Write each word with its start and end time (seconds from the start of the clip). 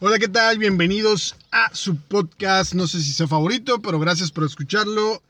Hola, 0.00 0.18
¿qué 0.18 0.28
tal? 0.28 0.58
Bienvenidos 0.58 1.34
a 1.50 1.70
su 1.74 1.96
podcast, 1.96 2.74
no 2.74 2.86
sé 2.86 3.00
si 3.02 3.12
sea 3.12 3.26
favorito, 3.26 3.80
pero 3.80 3.98
gracias 3.98 4.30
por 4.30 4.44
escucharlo. 4.44 5.22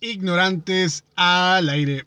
Ignorantes 0.00 1.04
al 1.16 1.68
aire. 1.68 2.06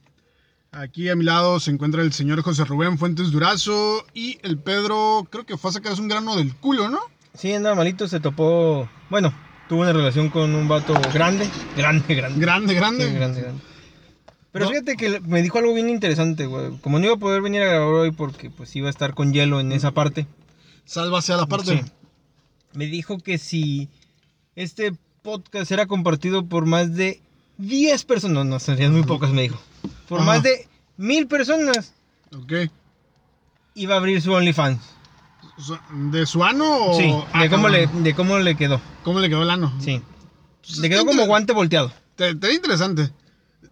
Aquí 0.71 1.09
a 1.09 1.15
mi 1.15 1.23
lado 1.23 1.59
se 1.59 1.71
encuentra 1.71 2.01
el 2.01 2.13
señor 2.13 2.41
José 2.41 2.63
Rubén 2.65 2.97
Fuentes 2.97 3.31
Durazo 3.31 4.05
y 4.13 4.39
el 4.43 4.57
Pedro, 4.57 5.27
creo 5.29 5.45
que 5.45 5.57
fue 5.57 5.69
a 5.69 5.73
sacarse 5.73 6.01
un 6.01 6.07
grano 6.07 6.35
del 6.35 6.55
culo, 6.55 6.89
¿no? 6.89 6.99
Sí, 7.35 7.53
andaba 7.53 7.75
malito, 7.75 8.07
se 8.07 8.19
topó. 8.19 8.89
Bueno, 9.09 9.33
tuvo 9.67 9.81
una 9.81 9.93
relación 9.93 10.29
con 10.29 10.53
un 10.55 10.67
vato 10.67 10.93
grande. 11.13 11.49
Grande, 11.75 12.15
grande. 12.15 12.39
Grande, 12.39 12.73
grande. 12.73 13.07
Sí, 13.07 13.13
grande, 13.13 13.41
grande. 13.41 13.61
Pero 14.51 14.65
No. 14.65 14.71
fíjate 14.71 14.97
que 14.97 15.19
me 15.21 15.43
dijo 15.43 15.59
algo 15.59 15.73
bien 15.75 15.89
interesante, 15.89 16.47
güey. 16.47 16.77
Como 16.81 16.97
no 16.97 17.05
iba 17.05 17.15
a 17.15 17.19
poder 17.19 17.41
venir 17.41 17.61
a 17.61 17.65
grabar 17.67 17.87
hoy 17.87 18.11
porque 18.11 18.49
pues 18.49 18.75
iba 18.75 18.87
a 18.87 18.91
estar 18.91 19.13
con 19.13 19.31
hielo 19.31 19.59
en 19.59 19.71
esa 19.71 19.91
parte. 19.91 20.27
Sálvase 20.85 21.33
a 21.33 21.37
la 21.37 21.45
parte. 21.45 21.83
Sí. 21.83 21.91
Me 22.73 22.85
dijo 22.87 23.17
que 23.19 23.37
si 23.37 23.89
este 24.55 24.93
podcast 25.21 25.71
era 25.71 25.87
compartido 25.87 26.45
por 26.45 26.65
más 26.65 26.95
de 26.95 27.21
10 27.57 28.03
personas, 28.05 28.35
no, 28.35 28.43
no, 28.43 28.59
serían 28.59 28.93
muy 28.93 29.03
pocas, 29.03 29.31
me 29.31 29.43
dijo. 29.43 29.59
Por 30.07 30.19
Ajá. 30.21 30.27
más 30.27 30.43
de 30.43 30.67
mil 30.97 31.27
personas 31.27 31.93
Ok. 32.35 32.53
iba 33.75 33.95
a 33.95 33.97
abrir 33.97 34.21
su 34.21 34.31
OnlyFans. 34.31 34.79
Su- 35.57 35.77
¿De 36.11 36.25
su 36.25 36.43
ano 36.43 36.85
o...? 36.91 36.97
Sí, 36.97 37.13
Ah, 37.33 37.43
de 37.43 37.49
cómo, 37.49 37.67
le, 37.69 37.85
cabrón. 37.85 38.03
de 38.03 38.15
cómo 38.15 38.39
le 38.39 38.55
quedó. 38.55 38.81
¿Cómo 39.03 39.19
le 39.19 39.29
quedó 39.29 39.43
el 39.43 39.49
ano? 39.49 39.73
Sí. 39.81 40.01
Pues 40.61 40.77
Le 40.77 40.87
está 40.87 40.89
quedó 40.89 40.99
como 41.01 41.11
inter- 41.13 41.27
guante 41.27 41.53
volteado. 41.53 41.91
Te, 42.15 42.35
te 42.35 42.47
ve 42.47 42.53
interesante. 42.53 43.11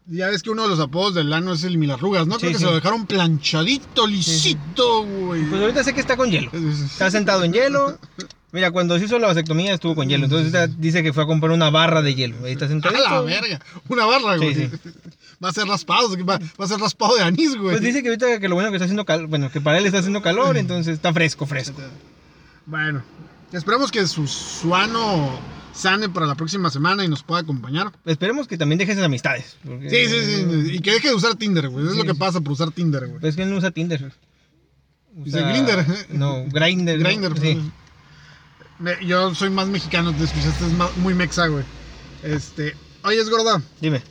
Ya 0.09 0.27
ves 0.27 0.41
que 0.41 0.49
uno 0.49 0.63
de 0.63 0.69
los 0.69 0.79
apodos 0.79 1.13
del 1.15 1.31
ano 1.33 1.53
es 1.53 1.63
el 1.65 1.77
milarrugas, 1.77 2.25
¿no? 2.27 2.35
Sí, 2.35 2.39
Creo 2.41 2.51
que 2.53 2.57
sí. 2.57 2.63
se 2.63 2.69
lo 2.69 2.75
dejaron 2.75 3.05
planchadito, 3.05 4.07
lisito, 4.07 5.03
güey. 5.05 5.43
Pues 5.49 5.61
ahorita 5.61 5.83
sé 5.83 5.93
que 5.93 5.99
está 6.01 6.15
con 6.17 6.29
hielo. 6.31 6.49
Es- 6.53 6.61
es- 6.63 6.81
Está 6.91 7.11
sentado 7.11 7.43
en 7.43 7.53
hielo. 7.53 7.97
Mira, 8.57 8.71
cuando 8.71 8.97
se 8.97 9.05
hizo 9.05 9.19
la 9.19 9.27
vasectomía 9.27 9.75
estuvo 9.75 9.93
con 9.93 10.09
hielo. 10.09 10.23
Entonces 10.25 10.51
ahorita 10.55 10.75
dice 10.79 11.03
que 11.03 11.13
fue 11.13 11.21
a 11.23 11.25
comprar 11.27 11.51
una 11.51 11.69
barra 11.69 12.01
de 12.01 12.15
hielo. 12.15 12.37
Ahí 12.43 12.53
está 12.53 12.65
¡A 12.65 12.69
sentado. 12.69 12.97
la 12.97 13.21
verga! 13.21 13.59
Una 13.87 14.05
barra, 14.07 14.37
güey. 14.37 14.55
Sí, 14.55 14.69
Va 15.43 15.49
a 15.49 15.53
ser 15.53 15.67
raspado, 15.67 16.09
va, 16.25 16.39
va 16.59 16.65
a 16.65 16.67
ser 16.67 16.79
raspado 16.79 17.15
de 17.15 17.21
anís, 17.21 17.55
güey. 17.55 17.69
Pues 17.73 17.81
dice 17.81 18.01
que 18.01 18.09
ahorita 18.09 18.39
que 18.39 18.49
lo 18.49 18.55
bueno 18.55 18.71
que 18.71 18.77
está 18.77 18.85
haciendo 18.85 19.05
calor, 19.05 19.27
bueno, 19.27 19.51
que 19.51 19.61
para 19.61 19.77
él 19.77 19.85
está 19.85 19.99
haciendo 19.99 20.23
calor, 20.23 20.57
entonces 20.57 20.95
está 20.95 21.13
fresco, 21.13 21.45
fresco. 21.45 21.79
Bueno, 22.65 23.03
esperemos 23.53 23.91
que 23.91 24.07
su, 24.07 24.25
su 24.27 24.73
ano 24.75 25.39
sane 25.73 26.09
para 26.09 26.25
la 26.25 26.33
próxima 26.33 26.71
semana 26.71 27.05
y 27.05 27.07
nos 27.07 27.21
pueda 27.21 27.41
acompañar. 27.41 27.91
Esperemos 28.05 28.47
que 28.47 28.57
también 28.57 28.79
deje 28.79 28.93
esas 28.93 29.03
amistades. 29.05 29.57
porque- 29.63 29.91
Sí, 29.91 30.07
sí, 30.11 30.25
sí. 30.25 30.71
Y 30.77 30.79
que 30.79 30.93
deje 30.93 31.09
de 31.09 31.13
usar 31.13 31.35
Tinder, 31.35 31.69
güey. 31.69 31.85
Es 31.85 31.91
Sí, 31.91 31.97
lo 31.99 32.03
que 32.05 32.13
sí. 32.13 32.17
pasa 32.17 32.41
por 32.41 32.53
usar 32.53 32.71
Tinder, 32.71 33.05
güey. 33.05 33.19
Pues 33.19 33.29
es 33.29 33.35
que 33.35 33.43
él 33.43 33.51
no 33.51 33.57
usa 33.57 33.69
Tinder. 33.69 34.11
Dice 35.13 35.41
Grindr. 35.43 35.85
No, 36.09 36.45
Grindr. 36.47 36.97
¿no? 36.97 37.03
Grindr. 37.09 37.39
Sí. 37.39 37.61
Yo 39.05 39.33
soy 39.33 39.49
más 39.49 39.67
mexicano, 39.67 40.13
te 40.13 40.23
escuchaste, 40.25 40.65
es 40.65 40.97
muy 40.97 41.13
mexa, 41.13 41.47
güey. 41.47 41.63
Este, 42.23 42.75
oye, 43.03 43.19
es 43.19 43.29
gorda. 43.29 43.61
Dime. 43.81 44.01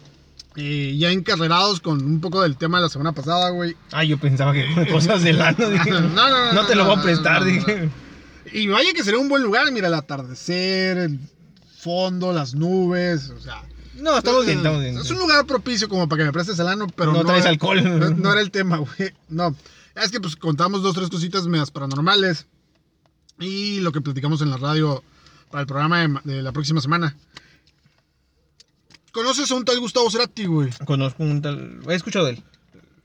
eh, 0.57 0.97
ya 0.99 1.11
encarrerados 1.11 1.81
con 1.81 2.03
un 2.05 2.21
poco 2.21 2.43
del 2.43 2.57
tema 2.57 2.79
de 2.79 2.85
la 2.85 2.89
semana 2.89 3.13
pasada, 3.13 3.51
güey. 3.51 3.77
Ah, 3.93 4.03
yo 4.05 4.19
pensaba 4.19 4.53
que 4.53 4.67
cosas 4.93 5.23
del 5.23 5.41
ano. 5.41 5.69
Dije, 5.71 5.91
No, 5.91 6.01
no, 6.01 6.29
no, 6.31 6.53
no 6.53 6.67
te 6.67 6.75
lo 6.75 6.85
voy 6.85 6.97
a 6.99 7.03
prestar, 7.03 7.45
dije. 7.45 7.91
Y 8.53 8.69
vaya 8.69 8.93
que 8.93 9.05
sería 9.05 9.21
un 9.21 9.29
buen 9.29 9.43
lugar, 9.43 9.71
mira, 9.73 9.89
el 9.89 9.95
atardecer, 9.95 10.99
el 10.99 11.21
fondo, 11.79 12.33
las 12.33 12.55
nubes, 12.55 13.31
o 13.31 13.41
sea. 13.41 13.63
No, 13.97 14.19
estamos 14.19 14.45
bien, 14.47 14.59
estamos 14.59 14.81
bien. 14.83 14.99
Es 14.99 15.11
un 15.11 15.19
lugar 15.19 15.47
propicio 15.47 15.89
como 15.89 16.09
para 16.09 16.21
que 16.21 16.27
me 16.27 16.33
prestes 16.33 16.59
el 16.59 16.69
ano, 16.69 16.87
pero 16.95 17.13
No 17.13 17.25
traes 17.25 17.43
era- 17.43 17.51
alcohol. 17.51 17.83
No, 17.99 18.11
no 18.11 18.33
era 18.33 18.41
el 18.41 18.51
tema, 18.51 18.77
güey. 18.79 19.13
No. 19.29 19.55
Es 19.95 20.11
que 20.11 20.21
pues 20.21 20.37
contamos 20.37 20.83
dos, 20.83 20.95
tres 20.95 21.09
cositas 21.09 21.47
medias 21.47 21.71
paranormales. 21.71 22.47
Y 23.39 23.81
lo 23.81 23.93
que 23.93 24.01
platicamos 24.01 24.41
en 24.43 24.51
la 24.51 24.57
radio 24.57 25.03
para 25.51 25.61
el 25.63 25.67
programa 25.67 26.21
de, 26.25 26.43
la 26.43 26.53
próxima 26.53 26.81
semana. 26.81 27.15
¿Conoces 29.13 29.51
a 29.51 29.55
un 29.55 29.65
tal 29.65 29.79
Gustavo 29.81 30.11
Cerati, 30.11 30.45
güey? 30.47 30.71
Conozco 30.85 31.23
un 31.23 31.41
tal. 31.41 31.81
He 31.89 31.95
escuchado 31.95 32.27
de 32.27 32.33
él. 32.33 32.43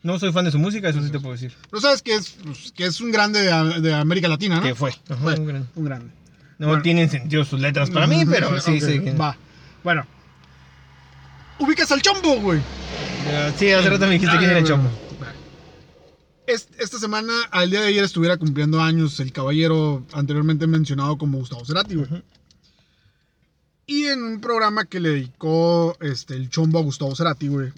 No 0.03 0.17
soy 0.19 0.31
fan 0.31 0.45
de 0.45 0.51
su 0.51 0.57
música, 0.59 0.89
eso 0.89 1.01
sí 1.01 1.11
te 1.11 1.19
puedo 1.19 1.33
decir. 1.33 1.53
No 1.71 1.79
sabes 1.79 2.01
que 2.01 2.15
es, 2.15 2.31
Pues, 2.43 2.71
que 2.71 2.85
es 2.85 2.99
un 3.01 3.11
grande 3.11 3.41
de, 3.41 3.81
de 3.81 3.93
América 3.93 4.27
Latina, 4.27 4.55
¿no? 4.57 4.61
Que 4.63 4.73
fue. 4.75 4.89
Ajá, 5.09 5.15
Fue, 5.21 5.35
un 5.35 5.45
gran- 5.45 5.69
un 5.75 5.85
grande. 5.85 6.11
No 6.57 6.67
Bueno. 6.67 6.81
tienen 6.83 7.09
sentido 7.09 7.45
sus 7.45 7.59
letras 7.59 7.89
para 7.91 8.07
mí, 8.07 8.23
pero 8.25 8.59
sí, 8.61 8.77
Ok, 8.77 8.83
sí. 8.83 8.99
Va. 9.11 9.37
Bueno. 9.83 10.05
Ubicas 11.59 11.91
al 11.91 12.01
chombo, 12.01 12.39
güey. 12.41 12.59
Sí, 13.57 13.71
hace 13.71 13.89
rato 13.89 14.05
me 14.07 14.13
dijiste 14.13 14.35
quién 14.37 14.49
era 14.49 14.59
el 14.59 14.65
chombo. 14.65 14.89
Es- 16.53 16.67
Esta 16.79 16.99
semana, 16.99 17.33
al 17.51 17.69
día 17.69 17.81
de 17.81 17.87
ayer, 17.87 18.03
estuviera 18.03 18.37
cumpliendo 18.37 18.81
años 18.81 19.19
el 19.19 19.31
caballero 19.31 20.05
anteriormente 20.13 20.67
mencionado 20.67 21.17
como 21.17 21.37
Gustavo 21.39 21.65
Cerati, 21.65 21.95
güey. 21.95 22.23
Y 23.85 24.05
en 24.05 24.23
un 24.23 24.41
programa 24.41 24.85
que 24.85 24.99
le 24.99 25.09
dedicó 25.09 25.97
este, 26.01 26.35
el 26.35 26.49
chombo 26.49 26.79
a 26.79 26.83
Gustavo 26.83 27.15
Cerati, 27.15 27.47
güey. 27.47 27.71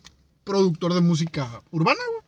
Productor 0.43 0.93
de 0.93 1.01
música 1.01 1.61
urbana, 1.71 1.99
güey. 2.11 2.23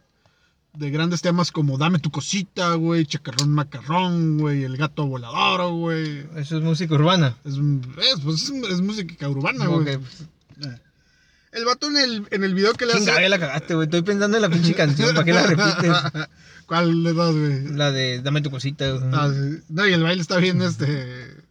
De 0.74 0.92
grandes 0.92 1.22
temas 1.22 1.52
como 1.52 1.78
Dame 1.78 2.00
tu 2.00 2.12
cosita, 2.12 2.74
güey. 2.76 3.06
Chacarrón 3.06 3.50
macarrón, 3.52 4.38
güey. 4.40 4.64
El 4.64 4.78
gato 4.78 5.06
volador, 5.06 5.72
güey. 5.74 6.26
Eso 6.36 6.58
es 6.58 6.64
música 6.64 6.96
urbana. 6.96 7.38
Es, 7.46 7.54
es, 7.56 8.20
pues, 8.24 8.44
es, 8.44 8.50
es 8.72 8.82
música 8.82 9.30
urbana, 9.30 9.68
güey. 9.68 9.94
Eh. 9.96 10.00
El 11.56 11.64
vato 11.64 11.88
en 11.88 11.96
el, 11.98 12.28
en 12.32 12.44
el 12.44 12.54
video 12.54 12.74
que 12.74 12.86
le 12.86 12.94
hace... 12.94 13.06
ya 13.06 13.30
la 13.30 13.40
cagaste, 13.40 13.76
güey. 13.76 13.86
Estoy 13.86 14.02
pensando 14.02 14.36
en 14.38 14.42
la 14.42 14.50
pinche 14.50 14.74
canción. 14.76 15.14
¿Para 15.14 15.24
qué 15.24 15.32
la 15.32 15.44
repites? 15.44 16.28
¿Cuál 16.66 17.02
de 17.02 17.14
dos, 17.14 17.34
güey? 17.34 17.68
La 17.70 17.92
de 17.94 18.22
Dame 18.22 18.42
tu 18.42 18.52
cosita. 18.52 18.92
güey. 18.92 19.10
Ah, 19.14 19.32
sí. 19.34 19.64
No, 19.70 19.88
y 19.88 19.94
el 19.94 20.04
baile 20.04 20.22
está 20.22 20.38
bien, 20.38 20.62
este... 20.62 21.44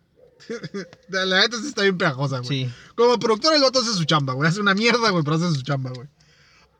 La 1.08 1.40
neta 1.40 1.56
sí 1.56 1.68
está 1.68 1.82
bien 1.84 1.96
pegajosa, 1.96 2.40
güey. 2.40 2.66
Sí. 2.66 2.72
Como 2.94 3.18
productor, 3.18 3.54
el 3.54 3.62
vato 3.62 3.80
hace 3.80 3.94
su 3.94 4.04
chamba, 4.04 4.34
güey. 4.34 4.46
Hace 4.46 4.60
una 4.60 4.74
mierda, 4.74 5.08
güey, 5.08 5.24
pero 5.24 5.36
hace 5.36 5.50
su 5.54 5.62
chamba, 5.62 5.90
güey. 5.90 6.06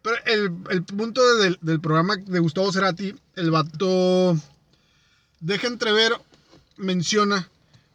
Pero 0.03 0.17
el, 0.27 0.53
el 0.69 0.83
punto 0.83 1.37
del, 1.39 1.59
del 1.63 1.81
programa 1.81 2.17
de 2.17 2.39
Gustavo 2.41 2.71
Cerati, 2.73 3.15
el 3.37 3.51
vato 3.51 4.37
deja 5.41 5.67
entrever, 5.67 6.13
menciona 6.77 7.49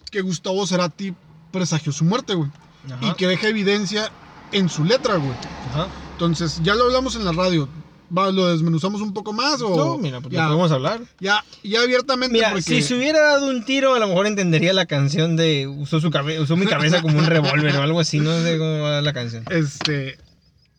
que 0.09 0.21
Gustavo 0.21 0.65
Cerati 0.65 1.13
presagió 1.51 1.91
su 1.91 2.03
muerte, 2.03 2.33
güey. 2.33 2.49
Ajá. 2.91 3.09
Y 3.11 3.13
que 3.13 3.27
deja 3.27 3.47
evidencia 3.47 4.11
en 4.51 4.69
su 4.69 4.83
letra, 4.83 5.15
güey. 5.15 5.33
Ajá. 5.71 5.87
Entonces, 6.13 6.59
ya 6.63 6.75
lo 6.75 6.85
hablamos 6.85 7.15
en 7.15 7.25
la 7.25 7.31
radio. 7.31 7.67
Va, 8.15 8.31
¿Lo 8.31 8.47
desmenuzamos 8.47 9.01
un 9.01 9.13
poco 9.13 9.33
más 9.33 9.61
o...? 9.61 9.75
No, 9.77 9.97
mira, 9.99 10.19
pues 10.19 10.33
ya, 10.33 10.41
lo 10.43 10.47
podemos 10.49 10.71
hablar. 10.71 11.01
ya, 11.19 11.45
ya 11.63 11.81
abiertamente 11.81 12.33
Mira, 12.33 12.49
porque... 12.49 12.63
si 12.63 12.81
se 12.81 12.95
hubiera 12.95 13.19
dado 13.19 13.47
un 13.51 13.63
tiro, 13.63 13.93
a 13.93 13.99
lo 13.99 14.07
mejor 14.07 14.25
entendería 14.25 14.73
la 14.73 14.87
canción 14.87 15.35
de 15.35 15.67
usó 15.67 15.99
su 16.01 16.09
cabe- 16.09 16.39
usó 16.39 16.57
mi 16.57 16.65
cabeza 16.65 17.03
como 17.03 17.19
un 17.19 17.25
revólver 17.27 17.75
o 17.75 17.83
algo 17.83 17.99
así, 17.99 18.19
no 18.19 18.31
sé 18.41 18.57
cómo 18.57 18.81
va 18.81 19.01
la 19.01 19.13
canción. 19.13 19.45
Este. 19.51 20.17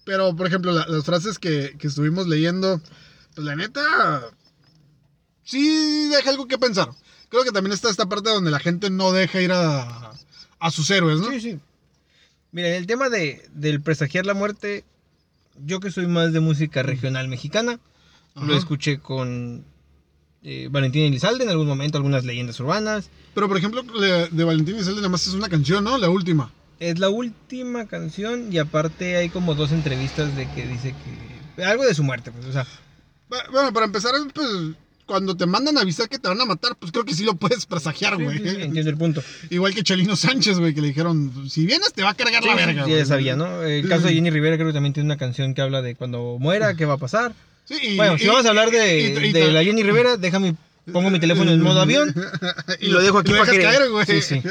Pero, 0.05 0.35
por 0.35 0.49
ejemplo, 0.49 0.73
la- 0.73 0.87
las 0.89 1.05
frases 1.05 1.39
que, 1.39 1.77
que 1.79 1.87
estuvimos 1.87 2.27
leyendo, 2.27 2.81
pues 3.37 3.47
la 3.47 3.55
neta. 3.55 4.23
Sí 5.45 6.09
deja 6.09 6.31
algo 6.31 6.47
que 6.49 6.59
pensar. 6.59 6.89
Creo 7.29 7.45
que 7.45 7.53
también 7.53 7.73
está 7.73 7.91
esta 7.91 8.07
parte 8.09 8.31
donde 8.31 8.51
la 8.51 8.59
gente 8.59 8.91
no 8.91 9.13
deja 9.13 9.41
ir 9.41 9.53
a, 9.53 10.11
a 10.59 10.71
sus 10.73 10.91
héroes, 10.91 11.21
¿no? 11.21 11.31
Sí, 11.31 11.41
sí. 11.41 11.59
Mira, 12.53 12.69
en 12.69 12.75
el 12.75 12.87
tema 12.87 13.09
de, 13.09 13.43
del 13.55 13.81
presagiar 13.81 14.27
la 14.27 14.35
muerte, 14.35 14.85
yo 15.65 15.81
que 15.81 15.91
soy 15.91 16.07
más 16.07 16.33
de 16.33 16.41
música 16.41 16.83
regional 16.83 17.29
mexicana, 17.29 17.79
lo 18.35 18.43
Ajá. 18.43 18.57
escuché 18.57 18.99
con 18.99 19.65
eh, 20.43 20.69
Valentín 20.71 21.03
Elizalde 21.05 21.45
en 21.45 21.51
algún 21.51 21.67
momento, 21.67 21.99
algunas 21.99 22.25
leyendas 22.25 22.59
urbanas. 22.61 23.11
Pero, 23.35 23.49
por 23.49 23.57
ejemplo, 23.57 23.83
de 23.83 24.45
Valentín 24.45 24.75
Elizalde 24.77 25.01
nada 25.01 25.11
más 25.11 25.27
es 25.27 25.35
una 25.35 25.49
canción, 25.49 25.85
¿no? 25.85 25.99
La 25.99 26.09
última. 26.11 26.53
Es 26.81 26.99
la 26.99 27.11
última 27.11 27.87
canción 27.87 28.53
y 28.53 28.59
aparte 28.59 29.17
hay 29.17 29.29
como 29.29 29.55
dos 29.55 29.71
entrevistas 29.71 30.35
de 30.35 30.47
que 30.51 30.67
dice 30.67 30.95
que... 31.05 31.63
Algo 31.63 31.85
de 31.85 31.95
su 31.95 32.03
muerte, 32.03 32.33
pues, 32.33 32.47
o 32.47 32.53
sea... 32.53 32.67
Bu- 33.29 33.51
Bueno, 33.53 33.73
para 33.73 33.87
empezar, 33.87 34.13
pues. 34.35 34.49
Cuando 35.11 35.37
te 35.37 35.45
mandan 35.45 35.77
a 35.77 35.81
avisar 35.81 36.09
que 36.09 36.21
te 36.21 36.29
van 36.29 36.41
a 36.41 36.45
matar, 36.45 36.77
pues 36.79 36.93
creo 36.93 37.05
que 37.05 37.15
sí 37.15 37.25
lo 37.25 37.35
puedes 37.35 37.67
presagiar, 37.67 38.15
güey. 38.17 38.39
sí, 38.39 38.45
sí, 38.49 38.63
entiendo 38.63 38.91
el 38.91 38.97
punto. 38.97 39.23
Igual 39.51 39.75
que 39.75 39.83
Chelino 39.83 40.15
Sánchez, 40.15 40.61
güey, 40.61 40.73
que 40.73 40.81
le 40.81 40.87
dijeron: 40.87 41.33
si 41.51 41.67
vienes 41.67 41.93
te 41.93 42.05
va 42.05 42.11
a 42.11 42.15
cargar 42.15 42.45
la 42.45 42.53
Sí, 42.53 42.57
verga. 42.57 42.85
sí, 42.85 42.91
güey". 42.91 43.01
ya 43.03 43.07
sabía, 43.07 43.35
¿no? 43.35 43.65
El 43.65 43.89
caso 43.89 44.07
de 44.07 44.15
Jenny 44.15 44.31
Rivera 44.31 44.55
creo 44.57 44.69
que 44.69 44.73
también 44.73 44.93
tiene 44.93 45.09
una 45.09 45.17
canción 45.17 45.53
que 45.53 45.63
habla 45.63 45.83
de 45.83 45.97
cuando 45.97 46.37
muera, 46.39 46.75
qué 46.77 46.85
va 46.87 46.95
a 46.95 46.99
pasar. 46.99 47.35
Sí, 47.65 47.75
y- 47.83 47.97
Bueno, 47.97 48.19
si 48.19 48.25
y- 48.25 48.29
vamos 48.29 48.47
a 48.47 48.51
hablar 48.51 48.71
de, 48.71 49.01
y- 49.01 49.33
de 49.33 49.51
la 49.51 49.65
Jenny 49.65 49.83
Rivera, 49.83 50.17
déjame, 50.17 50.55
pongo 50.93 51.11
mi 51.11 51.19
teléfono 51.19 51.51
en 51.51 51.61
modo 51.61 51.81
avión. 51.81 52.15
y 52.81 52.87
lo 52.87 53.01
dejo 53.03 53.19
aquí 53.19 53.33
lo 53.33 53.39
para 53.41 53.51
dejas 53.53 53.73
que- 53.73 53.77
caer, 53.79 53.91
güey. 53.91 54.07
Sí, 54.07 54.23
sí. 54.23 54.43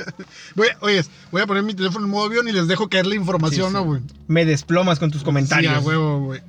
Voy, 0.56 0.68
oye, 0.82 1.06
voy 1.32 1.42
a 1.42 1.48
poner 1.48 1.64
mi 1.64 1.74
teléfono 1.74 2.04
en 2.04 2.12
modo 2.12 2.26
avión 2.26 2.50
y 2.50 2.52
les 2.52 2.68
dejo 2.68 2.90
caer 2.90 3.08
la 3.08 3.16
información, 3.16 3.68
Sí, 3.70 3.74
¿no, 3.74 3.84
güey? 3.86 4.02
Me 4.28 4.44
desplomas 4.44 5.00
con 5.00 5.10
tus 5.10 5.24
comentarios. 5.24 5.72
Sí, 5.72 5.78
a 5.78 5.82
huevo, 5.82 6.20
güey. 6.26 6.42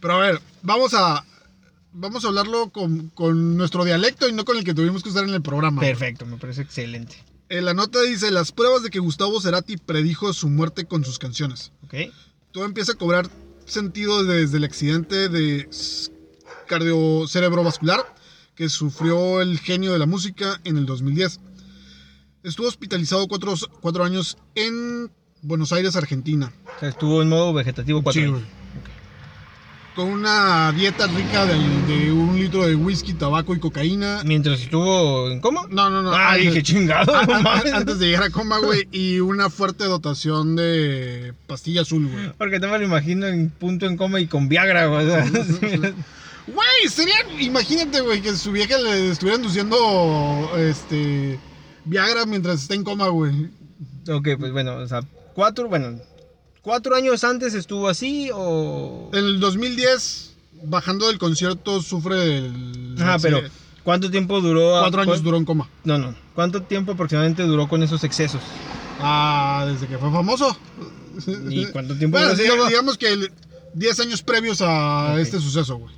Pero 0.00 0.14
a 0.14 0.20
ver, 0.20 0.40
vamos 0.62 0.94
a 0.94 1.24
vamos 1.92 2.24
a 2.24 2.28
hablarlo 2.28 2.70
con, 2.70 3.08
con 3.10 3.56
nuestro 3.56 3.84
dialecto 3.84 4.28
y 4.28 4.32
no 4.32 4.44
con 4.44 4.56
el 4.56 4.64
que 4.64 4.74
tuvimos 4.74 5.02
que 5.02 5.08
usar 5.10 5.24
en 5.24 5.34
el 5.34 5.42
programa. 5.42 5.80
Perfecto, 5.80 6.26
me 6.26 6.36
parece 6.36 6.62
excelente. 6.62 7.16
En 7.48 7.64
la 7.64 7.74
nota 7.74 8.00
dice 8.02 8.30
las 8.30 8.52
pruebas 8.52 8.82
de 8.82 8.90
que 8.90 8.98
Gustavo 9.00 9.40
Cerati 9.40 9.76
predijo 9.76 10.32
su 10.32 10.48
muerte 10.48 10.84
con 10.84 11.04
sus 11.04 11.18
canciones. 11.18 11.72
¿Ok? 11.84 11.94
Todo 12.52 12.64
empieza 12.64 12.92
a 12.92 12.94
cobrar 12.96 13.28
sentido 13.66 14.24
desde 14.24 14.58
el 14.58 14.64
accidente 14.64 15.28
de 15.28 15.66
s- 15.70 16.10
cardio 16.68 17.26
cerebrovascular 17.26 18.00
que 18.54 18.68
sufrió 18.68 19.40
el 19.40 19.58
genio 19.58 19.92
de 19.92 19.98
la 19.98 20.06
música 20.06 20.60
en 20.64 20.76
el 20.76 20.86
2010. 20.86 21.40
Estuvo 22.42 22.68
hospitalizado 22.68 23.26
cuatro, 23.28 23.54
cuatro 23.80 24.04
años 24.04 24.38
en 24.54 25.10
Buenos 25.42 25.72
Aires, 25.72 25.96
Argentina. 25.96 26.52
O 26.76 26.80
sea, 26.80 26.88
estuvo 26.90 27.22
en 27.22 27.28
modo 27.28 27.52
vegetativo 27.52 28.02
cuatro 28.02 28.20
Sí, 28.22 28.26
años. 28.28 28.42
Con 29.96 30.08
una 30.08 30.72
dieta 30.72 31.06
rica 31.08 31.44
de, 31.46 31.54
de 31.92 32.12
un 32.12 32.38
litro 32.38 32.64
de 32.66 32.74
whisky, 32.76 33.12
tabaco 33.12 33.54
y 33.54 33.58
cocaína. 33.58 34.22
Mientras 34.24 34.60
estuvo 34.60 35.28
en 35.30 35.40
coma. 35.40 35.62
No, 35.68 35.90
no, 35.90 36.00
no. 36.02 36.12
Ah, 36.12 36.32
antes- 36.34 36.46
dije 36.46 36.62
chingado. 36.62 37.14
a- 37.16 37.20
a- 37.22 37.76
antes 37.76 37.98
de 37.98 38.06
llegar 38.06 38.22
a 38.22 38.30
coma, 38.30 38.58
güey. 38.58 38.88
Y 38.92 39.18
una 39.20 39.50
fuerte 39.50 39.84
dotación 39.84 40.54
de 40.56 41.34
pastilla 41.46 41.82
azul, 41.82 42.08
güey. 42.08 42.32
Porque 42.38 42.60
no 42.60 42.68
me 42.68 42.78
lo 42.78 42.84
imagino 42.84 43.26
en 43.26 43.50
punto 43.50 43.86
en 43.86 43.96
coma 43.96 44.20
y 44.20 44.26
con 44.26 44.48
Viagra, 44.48 44.86
güey. 44.86 45.06
Güey, 46.46 46.88
sería. 46.88 47.14
Imagínate, 47.38 48.00
güey, 48.00 48.22
que 48.22 48.34
su 48.34 48.50
vieja 48.50 48.76
le 48.78 49.10
estuviera 49.10 49.36
induciendo. 49.38 50.50
Este. 50.56 51.38
Viagra 51.84 52.26
mientras 52.26 52.62
está 52.62 52.74
en 52.74 52.82
coma, 52.84 53.08
güey. 53.08 53.48
ok, 54.08 54.28
pues 54.38 54.50
bueno, 54.52 54.76
o 54.76 54.86
sea, 54.88 55.00
cuatro, 55.34 55.68
bueno, 55.68 55.98
cuatro 56.62 56.94
años 56.94 57.24
antes 57.24 57.54
estuvo 57.54 57.88
así 57.88 58.30
o... 58.34 59.10
En 59.12 59.24
el 59.24 59.40
2010, 59.40 60.34
bajando 60.64 61.08
del 61.08 61.18
concierto, 61.18 61.82
sufre 61.82 62.16
del. 62.16 62.94
Ajá, 63.00 63.18
pero 63.18 63.40
¿cuánto 63.84 64.10
tiempo 64.10 64.40
duró? 64.40 64.78
Cuatro 64.80 65.02
años 65.02 65.22
duró 65.22 65.36
en 65.36 65.44
coma. 65.44 65.68
No, 65.84 65.98
no. 65.98 66.14
¿Cuánto 66.34 66.62
tiempo 66.62 66.92
aproximadamente 66.92 67.42
duró 67.42 67.68
con 67.68 67.82
esos 67.82 68.04
excesos? 68.04 68.42
Ah, 69.00 69.66
desde 69.70 69.86
que 69.86 69.98
fue 69.98 70.10
famoso. 70.10 70.56
¿Y 71.48 71.66
cuánto 71.66 71.96
tiempo 71.96 72.18
Bueno, 72.18 72.34
duró 72.34 72.66
digamos 72.68 72.96
que 72.98 73.12
el- 73.12 73.32
10 73.74 74.00
años 74.00 74.22
previos 74.22 74.60
a 74.62 75.16
este 75.20 75.38
suceso, 75.38 75.76
güey. 75.78 75.94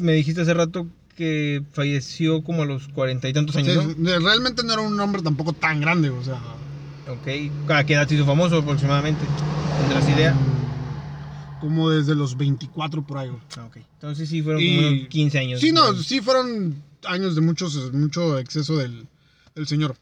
Me 0.00 0.12
dijiste 0.12 0.42
hace 0.42 0.52
rato 0.54 0.86
que 1.16 1.62
falleció 1.72 2.42
como 2.42 2.62
a 2.62 2.66
los 2.66 2.88
cuarenta 2.88 3.28
y 3.28 3.32
tantos 3.32 3.54
años, 3.56 3.84
Sí, 3.84 3.94
Realmente 4.02 4.64
no 4.64 4.72
era 4.72 4.82
un 4.82 4.98
hombre 4.98 5.22
tampoco 5.22 5.52
tan 5.52 5.80
grande, 5.80 6.10
o 6.10 6.22
sea. 6.24 6.34
¿no? 7.06 7.12
Ok. 7.12 7.70
¿A 7.70 7.84
qué 7.84 7.94
edad 7.94 8.08
se 8.08 8.16
hizo 8.16 8.24
famoso 8.26 8.58
aproximadamente? 8.58 9.24
¿Tendrás 9.80 10.08
idea? 10.08 10.34
Como 11.60 11.90
desde 11.90 12.14
los 12.14 12.36
24 12.36 13.06
por 13.06 13.18
ahí, 13.18 13.28
güey. 13.28 13.40
Ah, 13.56 13.64
ok. 13.66 13.76
Entonces 13.94 14.28
sí 14.28 14.42
fueron 14.42 14.62
Y- 14.62 14.76
como 14.76 14.88
unos 14.88 15.08
15 15.08 15.38
años. 15.38 15.60
Sí, 15.60 15.72
no, 15.72 15.92
¿no? 15.92 16.02
sí 16.02 16.20
fueron 16.20 16.82
años 17.06 17.34
de 17.34 17.40
muchos, 17.40 17.92
mucho 17.92 18.38
exceso 18.38 18.76
del, 18.76 19.06
del 19.54 19.66
señor. 19.66 19.96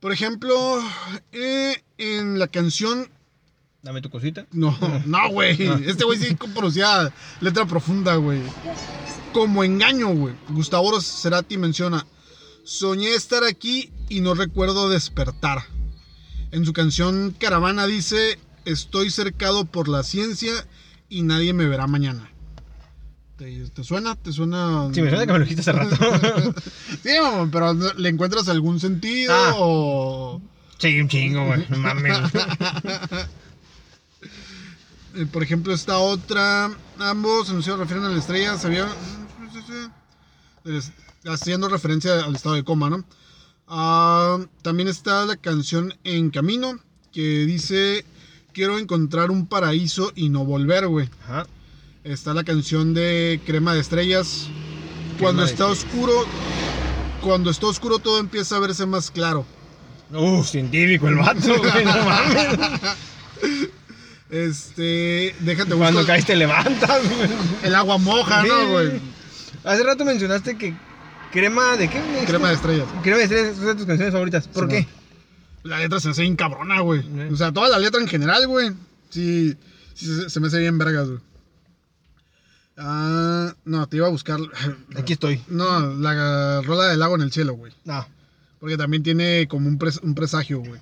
Por 0.00 0.12
ejemplo, 0.12 0.54
eh, 1.32 1.82
en 1.98 2.38
la 2.38 2.48
canción. 2.48 3.08
Dame 3.82 4.02
tu 4.02 4.10
cosita. 4.10 4.46
No, 4.52 4.76
no, 5.06 5.30
güey. 5.30 5.66
Ah. 5.68 5.80
Este 5.84 6.04
güey 6.04 6.18
sí 6.18 6.34
conocía 6.34 7.12
letra 7.40 7.66
profunda, 7.66 8.16
güey. 8.16 8.40
Como 9.32 9.62
engaño, 9.64 10.08
güey. 10.14 10.34
Gustavo 10.48 11.00
Cerati 11.00 11.56
menciona: 11.56 12.04
Soñé 12.64 13.14
estar 13.14 13.44
aquí 13.44 13.92
y 14.08 14.20
no 14.20 14.34
recuerdo 14.34 14.88
despertar. 14.88 15.62
En 16.56 16.64
su 16.64 16.72
canción 16.72 17.36
Caravana 17.38 17.86
dice: 17.86 18.38
Estoy 18.64 19.10
cercado 19.10 19.66
por 19.66 19.88
la 19.88 20.02
ciencia 20.02 20.52
y 21.10 21.20
nadie 21.20 21.52
me 21.52 21.66
verá 21.66 21.86
mañana. 21.86 22.30
¿Te, 23.36 23.68
te 23.68 23.84
suena? 23.84 24.14
¿Te 24.16 24.32
suena? 24.32 24.88
Sí, 24.94 25.02
me 25.02 25.10
suena 25.10 25.26
que 25.26 25.32
me 25.34 25.38
lo 25.40 25.44
dijiste 25.44 25.60
hace 25.60 25.72
rato. 25.72 25.96
Sí, 27.02 27.10
mamá, 27.20 27.50
pero 27.52 27.74
¿no- 27.74 27.92
¿le 27.92 28.08
encuentras 28.08 28.48
algún 28.48 28.80
sentido 28.80 29.34
Ah. 29.34 29.52
o...? 29.58 30.40
sí, 30.78 30.98
un 30.98 31.08
chingo, 31.08 31.44
güey. 31.44 31.66
No 31.68 31.76
mames. 31.76 32.16
Eh, 35.14 35.24
por 35.24 35.42
ejemplo, 35.42 35.72
esta 35.72 35.96
otra, 35.98 36.70
ambos 36.98 37.48
anunciados 37.48 37.80
refieren 37.80 38.04
a 38.04 38.10
la 38.10 38.18
estrella, 38.18 38.58
sabía, 38.58 38.86
Es- 40.64 40.92
haciendo 41.24 41.68
referencia 41.70 42.22
al 42.24 42.34
estado 42.36 42.54
de 42.54 42.64
coma, 42.64 42.90
¿no? 42.90 43.02
Ah, 43.68 44.38
también 44.62 44.88
está 44.88 45.24
la 45.26 45.36
canción 45.36 45.94
En 46.04 46.30
Camino, 46.30 46.78
que 47.12 47.44
dice, 47.46 48.04
quiero 48.52 48.78
encontrar 48.78 49.30
un 49.30 49.46
paraíso 49.46 50.12
y 50.14 50.28
no 50.28 50.44
volver, 50.44 50.86
güey. 50.86 51.08
Ajá. 51.24 51.46
Está 52.04 52.32
la 52.34 52.44
canción 52.44 52.94
de 52.94 53.40
Crema 53.44 53.74
de 53.74 53.80
Estrellas, 53.80 54.46
cuando 55.18 55.42
de 55.44 55.50
está 55.50 55.66
oscuro, 55.66 56.12
cuando 57.20 57.50
está 57.50 57.66
oscuro 57.66 57.98
todo 57.98 58.18
empieza 58.20 58.56
a 58.56 58.60
verse 58.60 58.86
más 58.86 59.10
claro. 59.10 59.44
Uh, 60.12 60.44
científico 60.44 61.08
el 61.08 61.16
vato, 61.16 61.58
güey. 61.58 61.84
No 61.84 61.90
mames. 62.04 62.58
Este, 64.30 65.34
déjate 65.40 65.74
Cuando 65.74 66.00
busco 66.00 66.06
caes 66.06 66.24
te 66.26 66.36
levantas, 66.36 67.02
güey. 67.08 67.28
el 67.64 67.74
agua 67.74 67.98
moja, 67.98 68.42
Sí. 68.42 68.48
¿no, 68.48 68.68
güey? 68.70 69.00
Hace 69.64 69.82
rato 69.82 70.04
mencionaste 70.04 70.56
que 70.56 70.74
crema 71.32 71.76
de 71.76 71.88
qué? 71.88 72.00
Crema 72.26 72.48
de 72.48 72.54
estrellas. 72.54 72.86
Crema 73.02 73.18
de 73.18 73.24
estrellas 73.24 73.48
es 73.52 73.58
una 73.58 73.68
de 73.68 73.74
tus 73.76 73.86
canciones 73.86 74.12
favoritas. 74.12 74.48
¿Por 74.48 74.64
Sí, 74.70 74.76
qué? 74.76 74.80
no. 74.82 75.70
La 75.70 75.78
letra 75.80 75.98
se 76.00 76.08
me 76.08 76.12
hace 76.12 76.22
bien 76.22 76.36
cabrona, 76.36 76.80
güey. 76.80 77.00
Eh. 77.00 77.28
O 77.32 77.36
sea, 77.36 77.52
toda 77.52 77.68
la 77.68 77.78
letra 77.78 78.00
en 78.00 78.06
general, 78.08 78.46
güey. 78.46 78.70
Sí, 79.10 79.56
sí 79.94 80.06
se, 80.06 80.30
se 80.30 80.40
me 80.40 80.46
hace 80.46 80.60
bien 80.60 80.78
vergas, 80.78 81.08
güey. 81.08 81.20
Ah, 82.78 83.54
no, 83.64 83.88
te 83.88 83.96
iba 83.96 84.06
a 84.06 84.10
buscar. 84.10 84.38
Aquí 84.96 85.14
estoy. 85.14 85.40
No, 85.48 85.94
la 85.96 86.60
rola 86.62 86.84
del 86.88 86.98
lago 87.00 87.16
en 87.16 87.22
el 87.22 87.32
cielo, 87.32 87.54
güey. 87.54 87.72
No. 87.84 88.06
Porque 88.60 88.76
también 88.76 89.02
tiene 89.02 89.46
como 89.48 89.68
un, 89.68 89.78
pres- 89.78 90.00
un 90.02 90.14
presagio, 90.14 90.60
güey. 90.60 90.80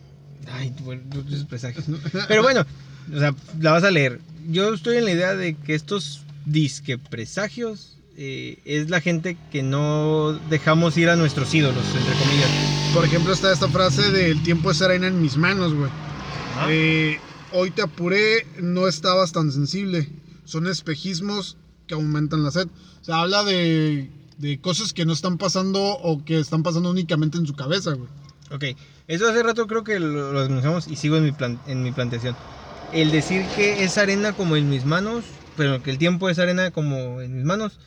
Ay, 0.53 0.75
bueno, 0.81 1.03
tienes 1.11 1.45
presagios. 1.45 1.85
Pero 2.29 2.43
bueno, 2.43 2.67
o 3.15 3.19
sea, 3.19 3.35
la 3.61 3.73
vas 3.73 3.85
a 3.85 3.91
leer. 3.91 4.21
Yo 4.51 4.75
estoy 4.75 4.99
en 4.99 5.05
la 5.07 5.13
idea 5.13 5.35
de 5.35 5.55
que 5.55 5.75
estos 5.75 6.23
disque 6.45 6.99
presagios 6.99 7.94
eh, 8.17 8.59
es 8.65 8.91
la 8.91 9.01
gente 9.01 9.37
que 9.51 9.63
no 9.63 10.33
dejamos 10.51 10.97
ir 10.97 11.09
a 11.09 11.17
nuestros 11.17 11.53
ídolos, 11.55 11.85
entre 11.97 12.15
comillas. 12.15 12.51
Por 12.95 13.05
ejemplo, 13.05 13.33
está 13.33 13.53
esta 13.53 13.69
frase 13.69 14.11
de 14.13 14.31
el 14.31 14.43
tiempo 14.43 14.71
es 14.71 14.81
arena 14.83 15.07
en 15.09 15.21
mis 15.21 15.37
manos, 15.37 15.75
güey. 15.75 15.91
Eh, 16.69 17.19
hoy 17.53 17.71
te 17.71 17.83
apuré, 17.83 18.47
no 18.61 18.87
estabas 18.87 19.33
tan 19.33 19.51
sensible. 19.51 20.09
Son 20.45 20.67
espejismos 20.67 21.57
que 21.87 21.95
aumentan 21.95 22.45
la 22.45 22.51
sed. 22.51 22.69
O 23.01 23.05
sea, 23.05 23.21
habla 23.23 23.43
de, 23.45 24.11
de 24.39 24.61
cosas 24.61 24.93
que 24.93 25.05
no 25.05 25.13
están 25.13 25.39
pasando 25.39 25.81
o 25.83 26.25
que 26.25 26.39
están 26.39 26.63
pasando 26.63 26.91
únicamente 26.91 27.39
en 27.39 27.47
su 27.47 27.55
cabeza, 27.55 27.93
güey. 27.95 28.09
Ok, 28.51 28.79
eso 29.09 29.29
hace 29.29 29.43
rato 29.43 29.67
creo 29.67 29.83
que 29.85 29.99
lo, 29.99 30.33
lo 30.33 30.41
anunciamos 30.41 30.87
y 30.87 30.97
sigo 30.97 31.17
en 31.17 31.25
mi, 31.25 31.33
plan- 31.33 31.59
en 31.67 31.83
mi 31.83 31.91
planteación. 31.93 32.37
El 32.93 33.11
decir 33.11 33.45
que 33.57 33.83
es 33.83 33.99
arena 33.99 34.33
como 34.35 34.55
en 34.57 34.69
mis 34.71 34.85
manos, 34.85 35.25
pero 35.57 35.83
que 35.83 35.91
el 35.91 35.99
tiempo 35.99 36.29
es 36.29 36.39
arena 36.39 36.71
como 36.71 37.21
en 37.21 37.35
mis 37.35 37.45
manos, 37.45 37.79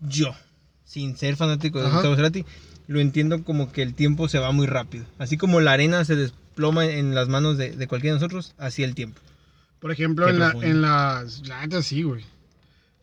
yo, 0.00 0.34
sin 0.84 1.16
ser 1.16 1.36
fanático 1.36 1.80
de 1.80 1.86
Ajá. 1.86 1.96
Gustavo 1.96 2.16
Cerati, 2.16 2.44
lo 2.86 3.00
entiendo 3.00 3.44
como 3.44 3.72
que 3.72 3.82
el 3.82 3.94
tiempo 3.94 4.28
se 4.28 4.38
va 4.38 4.52
muy 4.52 4.66
rápido. 4.66 5.04
Así 5.18 5.36
como 5.36 5.60
la 5.60 5.72
arena 5.72 6.04
se 6.04 6.16
desploma 6.16 6.86
en 6.86 7.14
las 7.14 7.28
manos 7.28 7.56
de, 7.56 7.70
de 7.72 7.86
cualquiera 7.86 8.14
de 8.14 8.20
nosotros, 8.20 8.54
así 8.58 8.82
el 8.82 8.94
tiempo. 8.94 9.20
Por 9.80 9.92
ejemplo, 9.92 10.26
Qué 10.26 10.32
en 10.32 10.38
la, 10.38 10.50
en 10.60 10.82
la. 10.82 11.24
La 11.44 11.60
neta 11.62 11.82
sí, 11.82 12.02
güey. 12.02 12.24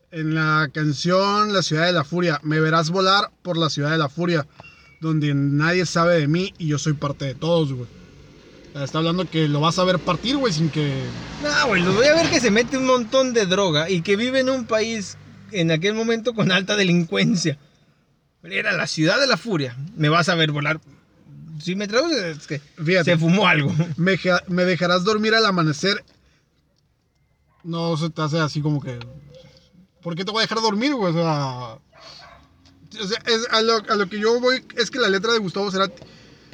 En 0.09 0.35
la 0.35 0.69
canción 0.73 1.51
La 1.51 1.61
ciudad 1.61 1.85
de 1.85 1.91
la 1.91 2.05
furia, 2.05 2.39
me 2.43 2.61
verás 2.61 2.91
volar 2.91 3.29
por 3.41 3.57
la 3.57 3.69
ciudad 3.69 3.91
de 3.91 3.97
la 3.97 4.07
furia, 4.07 4.47
donde 5.01 5.33
nadie 5.33 5.85
sabe 5.85 6.19
de 6.19 6.27
mí 6.27 6.53
y 6.57 6.67
yo 6.67 6.77
soy 6.77 6.93
parte 6.93 7.25
de 7.25 7.35
todos, 7.35 7.73
güey. 7.73 7.87
Está 8.75 8.99
hablando 8.99 9.27
que 9.27 9.47
lo 9.47 9.59
vas 9.59 9.79
a 9.79 9.83
ver 9.83 9.97
partir, 9.97 10.37
güey, 10.37 10.53
sin 10.53 10.69
que. 10.69 11.01
No, 11.41 11.67
güey, 11.67 11.81
los 11.81 11.95
voy 11.95 12.05
a 12.05 12.13
ver 12.13 12.29
que 12.29 12.39
se 12.39 12.51
mete 12.51 12.77
un 12.77 12.85
montón 12.85 13.33
de 13.33 13.47
droga 13.47 13.89
y 13.89 14.01
que 14.01 14.15
vive 14.15 14.39
en 14.39 14.49
un 14.49 14.65
país 14.65 15.17
en 15.51 15.71
aquel 15.71 15.93
momento 15.93 16.33
con 16.33 16.51
alta 16.51 16.75
delincuencia. 16.75 17.57
Era 18.43 18.71
la 18.71 18.87
ciudad 18.87 19.19
de 19.19 19.27
la 19.27 19.35
furia. 19.37 19.75
Me 19.97 20.09
vas 20.09 20.29
a 20.29 20.35
ver 20.35 20.51
volar. 20.51 20.79
Si 21.61 21.75
me 21.75 21.87
traduces, 21.87 22.37
es 22.37 22.47
que 22.47 22.59
Fíjate. 22.59 23.11
se 23.11 23.17
fumó 23.17 23.47
algo. 23.47 23.73
Me, 23.97 24.17
me 24.47 24.63
dejarás 24.63 25.03
dormir 25.03 25.33
al 25.35 25.45
amanecer. 25.45 26.03
No 27.63 27.97
se 27.97 28.09
te 28.09 28.21
hace 28.21 28.39
así 28.39 28.61
como 28.61 28.81
que. 28.81 28.97
¿Por 30.01 30.15
qué 30.15 30.23
te 30.23 30.31
voy 30.31 30.39
a 30.39 30.43
dejar 30.43 30.61
dormir, 30.61 30.93
güey? 30.93 31.11
O 31.11 31.15
sea. 31.15 31.79
o 33.03 33.07
sea, 33.07 33.19
es- 33.25 33.47
a, 33.51 33.61
lo, 33.61 33.75
a 33.77 33.95
lo 33.95 34.07
que 34.07 34.19
yo 34.19 34.39
voy 34.39 34.63
es 34.77 34.89
que 34.91 34.99
la 34.99 35.09
letra 35.09 35.33
de 35.33 35.39
Gustavo 35.39 35.69
Cerati, 35.71 36.03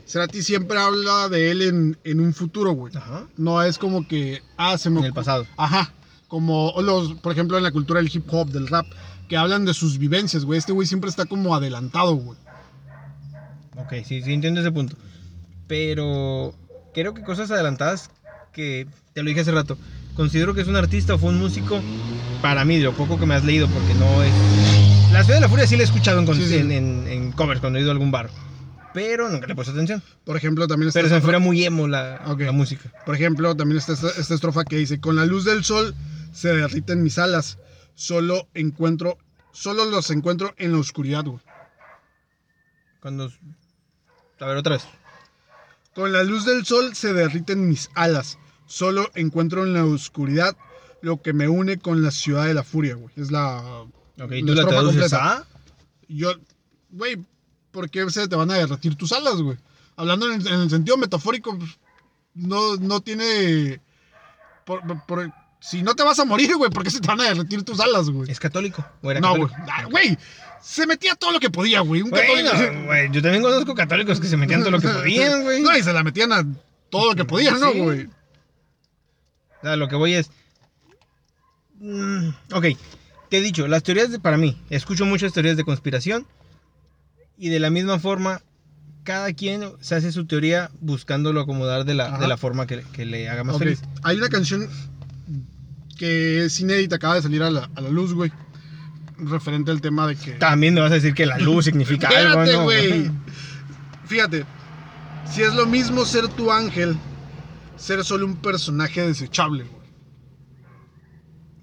Cerati 0.08 0.42
siempre 0.42 0.80
habla 0.80 1.30
de 1.30 1.52
él 1.52 1.62
en, 1.62 1.98
en 2.04 2.20
un 2.20 2.34
futuro, 2.34 2.72
güey. 2.72 2.96
Ajá. 2.96 3.28
No 3.38 3.62
es 3.62 3.78
como 3.78 4.08
que. 4.08 4.42
Ah, 4.58 4.78
se 4.78 4.90
me. 4.90 5.00
En 5.02 5.06
el 5.08 5.14
pasado. 5.14 5.46
Ajá. 5.58 5.94
Como 6.34 6.74
los, 6.82 7.13
por 7.22 7.32
ejemplo, 7.32 7.58
en 7.60 7.63
la 7.63 7.70
cultura 7.72 8.02
del 8.02 8.10
hip 8.12 8.25
hop, 8.34 8.50
del 8.50 8.68
rap, 8.68 8.88
que 9.30 9.38
hablan 9.38 9.66
de 9.66 9.75
sus 9.75 10.00
vivencias, 10.00 10.46
güey. 10.46 10.58
Este 10.58 10.72
güey 10.72 10.88
siempre 10.88 11.08
está 11.12 11.25
como 11.25 11.54
adelantado, 11.54 12.16
güey. 12.16 12.40
Ok, 13.78 13.94
sí, 14.04 14.24
sí 14.24 14.34
entiendo 14.34 14.60
ese 14.62 14.72
punto. 14.72 14.96
Pero 15.68 16.56
creo 16.92 17.13
que 17.13 17.22
cosas 17.22 17.52
adelantadas 17.52 18.10
que 18.52 18.88
te 19.13 19.22
lo 19.22 19.30
dije 19.30 19.42
hace 19.42 19.52
rato. 19.52 19.78
Considero 20.16 20.56
que 20.56 20.62
es 20.62 20.68
un 20.68 20.75
artista 20.75 21.13
o 21.13 21.18
fue 21.20 21.30
un 21.30 21.38
músico 21.38 21.80
para 22.42 22.66
mí, 22.66 22.78
de 22.80 22.86
lo 22.86 22.94
poco 22.94 23.20
que 23.20 23.28
me 23.28 23.36
has 23.36 23.44
leído, 23.44 23.68
porque 23.68 23.94
no 23.94 24.24
es. 24.24 24.34
La 25.12 25.24
Ciudad 25.24 25.38
de 25.38 25.42
la 25.42 25.50
Furia 25.50 25.68
sí 25.68 25.75
la 25.75 25.84
he 25.84 25.86
escuchado 25.86 26.20
en, 26.20 26.34
Sí, 26.34 26.48
sí. 26.48 26.56
en, 26.58 26.72
en- 26.72 27.08
en 27.08 27.32
covers 27.34 27.60
cuando 27.60 27.78
he 27.78 27.84
ido 27.84 27.92
a 27.92 27.94
algún 27.94 28.10
bar. 28.10 28.32
Pero 28.92 29.30
nunca 29.30 29.46
le 29.46 29.54
puesto 29.54 29.72
atención. 29.72 30.02
Por 30.25 30.36
ejemplo, 30.36 30.68
también 30.68 30.88
está. 30.88 30.98
Pero 31.00 31.10
se 31.10 31.13
me 31.16 31.22
fuera 31.22 31.38
muy 31.38 31.63
emo 31.63 31.88
la, 31.88 32.24
Ok. 32.25 32.40
la 32.42 32.52
música. 32.54 32.92
Por 33.06 33.13
ejemplo, 33.13 33.56
también 33.56 33.78
está 33.78 33.94
esta, 33.94 34.10
esta 34.20 34.34
estrofa 34.34 34.63
que 34.66 34.78
dice, 34.78 35.00
con 35.00 35.16
la 35.16 35.28
luz 35.28 35.46
del 35.46 35.63
sol 35.63 35.94
se 36.34 36.50
derriten 36.54 37.02
mis 37.04 37.18
alas, 37.18 37.58
solo 37.96 38.48
encuentro, 38.54 39.18
solo 39.52 39.86
los 39.86 40.10
encuentro 40.12 40.54
en 40.58 40.74
la 40.74 40.80
oscuridad, 40.80 41.24
güey. 41.25 41.40
Cuando. 43.00 43.32
A 44.40 44.46
ver, 44.46 44.58
otra 44.58 44.74
vez. 44.75 44.86
Con 45.96 46.12
la 46.12 46.24
luz 46.24 46.46
del 46.46 46.66
sol 46.66 46.96
se 46.96 47.13
derriten 47.13 47.70
mis 47.70 47.90
alas. 47.96 48.38
Solo 48.66 49.10
encuentro 49.13 49.63
en 49.63 49.74
la 49.74 49.86
oscuridad 49.86 50.56
lo 51.02 51.22
que 51.22 51.34
me 51.34 51.48
une 51.50 51.78
con 51.78 52.02
la 52.02 52.12
ciudad 52.12 52.46
de 52.46 52.54
la 52.54 52.63
furia, 52.63 52.96
güey. 52.96 53.13
Es 53.16 53.30
la. 53.32 53.60
Ok, 53.60 53.92
la 54.18 54.28
¿tú 54.28 54.54
la 54.56 54.68
traduces 54.68 55.13
a? 55.13 55.46
Yo, 56.08 56.34
güey, 56.90 57.24
¿por 57.72 57.90
qué 57.90 58.10
se 58.10 58.28
te 58.28 58.36
van 58.36 58.52
a 58.52 58.56
derretir 58.56 58.96
tus 58.96 59.12
alas, 59.12 59.42
güey? 59.42 59.58
Hablando 59.96 60.32
en, 60.32 60.46
en 60.48 60.62
el 60.62 60.70
sentido 60.70 60.98
metafórico, 60.98 61.58
pues, 61.58 61.78
no, 62.34 62.75
no 62.78 63.02
tiene. 63.02 63.82
por- 64.66 64.82
por- 65.06 65.32
si 65.65 65.82
no 65.82 65.96
te 65.96 66.03
vas 66.03 66.20
a 66.20 66.25
morir, 66.25 66.58
güey, 66.58 66.70
¿por 66.70 66.84
qué 66.84 66.89
se 66.91 67.00
te 67.00 67.08
van 67.08 67.22
a 67.22 67.24
derretir 67.24 67.63
tus 67.63 67.79
alas, 67.79 68.10
güey? 68.10 68.29
¿Es 68.29 68.38
católico? 68.38 68.86
¿O 69.01 69.10
era 69.10 69.22
No, 69.22 69.38
güey. 69.38 69.50
Ah, 69.72 69.86
Güey, 69.89 70.17
se 70.62 70.86
metía 70.86 71.15
todo 71.15 71.32
lo 71.32 71.39
que 71.39 71.50
podía, 71.50 71.79
güey. 71.79 72.01
Un 72.01 72.10
Bueno, 72.10 72.51
católico. 72.51 72.84
güey, 72.86 73.10
yo 73.12 73.22
también 73.22 73.41
conozco 73.41 73.74
católicos 73.74 74.20
que 74.20 74.27
se 74.27 74.36
metían 74.36 74.60
todo 74.60 74.72
lo 74.72 74.79
que 74.82 74.89
podían, 74.89 75.43
güey. 75.43 75.62
No, 75.63 75.77
y 75.77 75.82
se 75.82 75.93
la 75.93 76.03
metían 76.03 76.34
a 76.34 76.46
todo 76.89 77.12
lo 77.12 77.15
que 77.15 77.24
podían, 77.24 77.62
¿no, 77.62 77.72
güey? 77.74 78.08
O 78.08 79.62
sea, 79.62 79.77
lo 79.77 79.88
que 79.88 79.96
voy 79.96 80.15
es. 80.15 80.29
Mm, 81.79 82.29
ok, 82.53 82.65
te 83.29 83.38
he 83.38 83.41
dicho, 83.41 83.65
las 83.67 83.84
teorías 83.84 84.12
de, 84.12 84.20
para 84.20 84.38
mí, 84.38 84.62
escucho 84.70 85.05
muchas 85.05 85.32
teorías 85.32 85.55
de 85.55 85.63
conspiración 85.63 86.27
y 87.38 87.48
de 87.50 87.60
la 87.62 87.70
misma 87.70 88.00
forma, 88.00 88.41
cada 89.03 89.32
quien 89.34 89.63
se 89.82 89.96
hace 89.96 90.12
su 90.12 90.25
teoría 90.25 90.72
buscándolo 90.82 91.41
acomodar 91.41 91.84
de 91.86 91.93
la, 91.93 92.17
de 92.17 92.27
la 92.27 92.38
forma 92.38 92.67
que, 92.67 92.84
que 92.93 93.05
le 93.05 93.29
haga 93.29 93.43
más 93.43 93.55
Ok, 93.55 93.63
feliz. 93.63 93.82
Hay 94.03 94.17
una 94.17 94.29
canción 94.29 94.70
que 95.98 96.46
es 96.46 96.60
inédita, 96.60 96.96
acaba 96.98 97.16
de 97.16 97.22
salir 97.22 97.44
a 97.44 97.52
la, 97.52 97.70
a 97.76 97.82
la 97.82 97.90
luz, 97.90 98.14
güey. 98.14 98.32
Referente 99.18 99.72
al 99.72 99.80
tema 99.82 100.08
de 100.08 100.16
que. 100.16 100.32
También 100.34 100.74
me 100.74 100.82
vas 100.82 100.92
a 100.92 100.96
decir 100.96 101.14
que 101.14 101.26
la 101.26 101.38
luz 101.38 101.66
significa 101.66 102.08
algo, 102.10 102.42
Espérate, 102.44 102.54
¿no? 102.54 102.64
güey. 102.64 103.12
Fíjate, 104.06 104.46
si 105.32 105.42
es 105.42 105.54
lo 105.54 105.66
mismo 105.66 106.06
ser 106.06 106.28
tu 106.30 106.52
ángel, 106.52 106.98
ser 107.78 108.04
solo 108.04 108.26
un 108.26 108.36
personaje 108.38 109.06
desechable, 109.06 109.64
güey. 109.64 109.84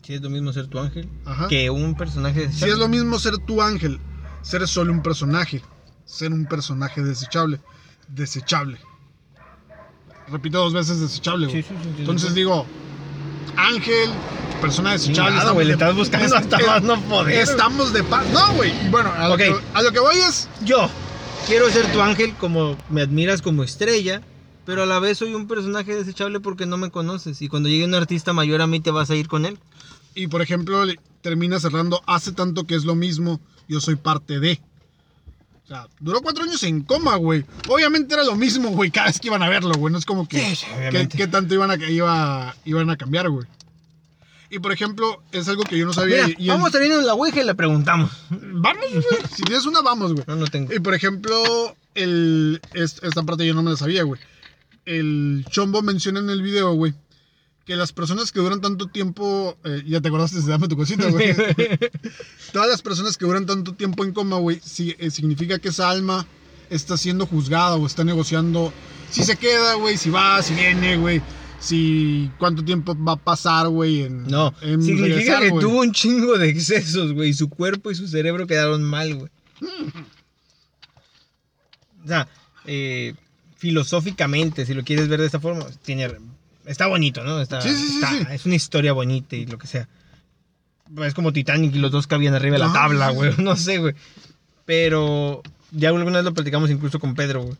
Si 0.02 0.14
es 0.14 0.22
lo 0.22 0.30
mismo 0.30 0.52
ser 0.52 0.66
tu 0.66 0.78
ángel 0.80 1.08
Ajá. 1.24 1.46
que 1.46 1.70
un 1.70 1.94
personaje. 1.94 2.50
Si 2.50 2.64
es 2.64 2.78
lo 2.78 2.88
mismo 2.88 3.18
ser 3.20 3.38
tu 3.38 3.62
ángel, 3.62 4.00
ser 4.42 4.66
solo 4.66 4.92
un 4.92 5.02
personaje, 5.02 5.62
ser 6.04 6.32
un 6.32 6.46
personaje 6.46 7.00
desechable, 7.02 7.60
desechable. 8.08 8.78
Repito 10.28 10.58
dos 10.58 10.72
veces 10.72 11.00
desechable, 11.00 11.46
güey. 11.46 11.62
Sí, 11.62 11.68
sí, 11.68 11.74
sí, 11.80 11.88
sí, 11.94 12.00
Entonces 12.00 12.30
sí. 12.30 12.34
digo, 12.34 12.66
ángel, 13.56 14.10
persona 14.60 14.92
desechable. 14.92 15.30
Chingada, 15.32 15.52
güey, 15.52 15.66
le 15.66 15.72
estás 15.74 15.94
buscando 15.94 16.26
es- 16.26 16.32
hasta 16.42 16.56
es- 16.58 16.66
más 16.66 16.82
no 16.82 17.00
poder. 17.02 17.40
Estamos 17.40 17.92
de 17.92 18.02
paz. 18.04 18.26
No, 18.32 18.54
güey. 18.54 18.72
Bueno, 18.90 19.10
a 19.16 19.28
lo, 19.28 19.36
que, 19.36 19.54
a 19.74 19.82
lo 19.82 19.92
que 19.92 20.00
voy 20.00 20.16
es. 20.16 20.48
Yo 20.64 20.88
quiero 21.46 21.70
ser 21.70 21.90
tu 21.92 22.00
ángel 22.00 22.34
como 22.34 22.76
me 22.90 23.02
admiras 23.02 23.42
como 23.42 23.62
estrella, 23.64 24.22
pero 24.66 24.82
a 24.82 24.86
la 24.86 24.98
vez 24.98 25.18
soy 25.18 25.34
un 25.34 25.46
personaje 25.48 25.94
desechable 25.96 26.40
porque 26.40 26.66
no 26.66 26.76
me 26.76 26.90
conoces. 26.90 27.40
Y 27.42 27.48
cuando 27.48 27.68
llegue 27.68 27.84
un 27.84 27.94
artista 27.94 28.32
mayor 28.32 28.60
a 28.62 28.66
mí, 28.66 28.80
te 28.80 28.90
vas 28.90 29.10
a 29.10 29.16
ir 29.16 29.28
con 29.28 29.46
él. 29.46 29.58
Y 30.14 30.26
por 30.26 30.42
ejemplo, 30.42 30.82
termina 31.22 31.60
cerrando, 31.60 32.02
hace 32.06 32.32
tanto 32.32 32.64
que 32.66 32.74
es 32.74 32.84
lo 32.84 32.94
mismo, 32.94 33.40
yo 33.68 33.80
soy 33.80 33.96
parte 33.96 34.40
de. 34.40 34.60
O 35.70 35.72
sea, 35.72 35.86
duró 36.00 36.20
cuatro 36.20 36.42
años 36.42 36.60
en 36.64 36.82
coma, 36.82 37.14
güey. 37.14 37.44
Obviamente 37.68 38.12
era 38.14 38.24
lo 38.24 38.34
mismo, 38.34 38.70
güey, 38.70 38.90
cada 38.90 39.06
vez 39.06 39.20
que 39.20 39.28
iban 39.28 39.40
a 39.44 39.48
verlo, 39.48 39.72
güey. 39.74 39.92
No 39.92 39.98
es 40.00 40.04
como 40.04 40.26
que. 40.26 40.56
Sí, 40.56 40.66
que- 40.90 41.08
que 41.08 41.26
tanto 41.28 41.54
iban 41.54 41.70
a, 41.70 41.76
iba, 41.76 42.56
iban 42.64 42.90
a 42.90 42.96
cambiar, 42.96 43.30
güey. 43.30 43.46
Y 44.50 44.58
por 44.58 44.72
ejemplo, 44.72 45.22
es 45.30 45.46
algo 45.48 45.62
que 45.62 45.78
yo 45.78 45.86
no 45.86 45.92
sabía. 45.92 46.26
Mira, 46.26 46.36
y- 46.40 46.46
y 46.46 46.48
vamos 46.48 46.74
a 46.74 46.78
la 46.80 47.14
Ouija 47.14 47.40
y 47.40 47.44
le 47.44 47.54
preguntamos. 47.54 48.10
Vamos, 48.30 48.82
güey. 48.90 49.04
Si 49.32 49.42
tienes 49.44 49.64
una, 49.64 49.80
vamos, 49.80 50.12
güey. 50.12 50.24
No, 50.26 50.34
no 50.34 50.46
tengo. 50.48 50.74
Y 50.74 50.80
por 50.80 50.92
ejemplo, 50.92 51.76
el, 51.94 52.60
es- 52.74 52.98
esta 53.04 53.22
parte 53.22 53.46
yo 53.46 53.54
no 53.54 53.62
me 53.62 53.70
la 53.70 53.76
sabía, 53.76 54.02
güey. 54.02 54.20
El 54.86 55.46
Chombo 55.50 55.82
menciona 55.82 56.18
en 56.18 56.30
el 56.30 56.42
video, 56.42 56.72
güey, 56.72 56.94
que 57.70 57.76
las 57.76 57.92
personas 57.92 58.32
que 58.32 58.40
duran 58.40 58.60
tanto 58.60 58.88
tiempo, 58.88 59.56
eh, 59.62 59.84
ya 59.86 60.00
te 60.00 60.08
acordaste 60.08 60.40
dame 60.40 60.66
tu 60.66 60.76
cosita, 60.76 61.08
güey. 61.08 61.36
Todas 62.52 62.68
las 62.68 62.82
personas 62.82 63.16
que 63.16 63.24
duran 63.24 63.46
tanto 63.46 63.74
tiempo 63.74 64.04
en 64.04 64.12
coma, 64.12 64.38
güey, 64.38 64.60
sí, 64.60 64.96
eh, 64.98 65.08
significa 65.12 65.60
que 65.60 65.68
esa 65.68 65.88
alma 65.88 66.26
está 66.68 66.96
siendo 66.96 67.26
juzgada 67.26 67.76
o 67.76 67.86
está 67.86 68.02
negociando 68.02 68.72
si 69.08 69.22
se 69.22 69.36
queda, 69.36 69.74
güey, 69.74 69.96
si 69.96 70.10
va, 70.10 70.42
si 70.42 70.54
viene, 70.54 70.96
güey, 70.96 71.22
si 71.60 72.28
cuánto 72.40 72.64
tiempo 72.64 72.96
va 72.96 73.12
a 73.12 73.16
pasar, 73.16 73.68
güey, 73.68 74.02
en, 74.02 74.26
No, 74.26 74.52
en 74.62 74.82
significa 74.82 75.38
regresar, 75.38 75.42
que 75.44 75.50
tuvo 75.60 75.78
un 75.78 75.92
chingo 75.92 76.38
de 76.38 76.48
excesos, 76.48 77.12
güey. 77.12 77.28
y 77.28 77.34
Su 77.34 77.48
cuerpo 77.48 77.92
y 77.92 77.94
su 77.94 78.08
cerebro 78.08 78.48
quedaron 78.48 78.82
mal, 78.82 79.14
güey. 79.14 79.30
O 82.04 82.08
sea, 82.08 82.26
eh, 82.66 83.14
filosóficamente, 83.58 84.66
si 84.66 84.74
lo 84.74 84.82
quieres 84.82 85.06
ver 85.06 85.20
de 85.20 85.26
esta 85.26 85.38
forma, 85.38 85.66
tiene, 85.84 86.08
está 86.66 86.86
bonito, 86.86 87.24
¿no? 87.24 87.40
Está, 87.40 87.60
Sí, 87.60 87.70
sí, 87.74 87.88
sí, 87.88 87.94
está-. 88.02 88.34
Es 88.34 88.46
una 88.46 88.54
historia 88.54 88.92
bonita 88.92 89.36
y 89.36 89.46
lo 89.46 89.58
que 89.58 89.66
sea. 89.66 89.88
Es 91.04 91.14
como 91.14 91.32
Titanic 91.32 91.74
y 91.74 91.78
los 91.78 91.92
dos 91.92 92.06
cabían 92.06 92.34
arriba 92.34 92.54
de 92.54 92.60
la 92.60 92.66
Ajá, 92.66 92.74
tabla, 92.74 93.10
güey. 93.10 93.32
No 93.38 93.56
sé, 93.56 93.78
güey. 93.78 93.94
Pero 94.64 95.42
ya 95.72 95.88
alguna 95.88 96.04
vez 96.16 96.24
lo 96.24 96.34
platicamos 96.34 96.70
incluso 96.70 96.98
con 96.98 97.14
Pedro, 97.14 97.42
güey. 97.42 97.56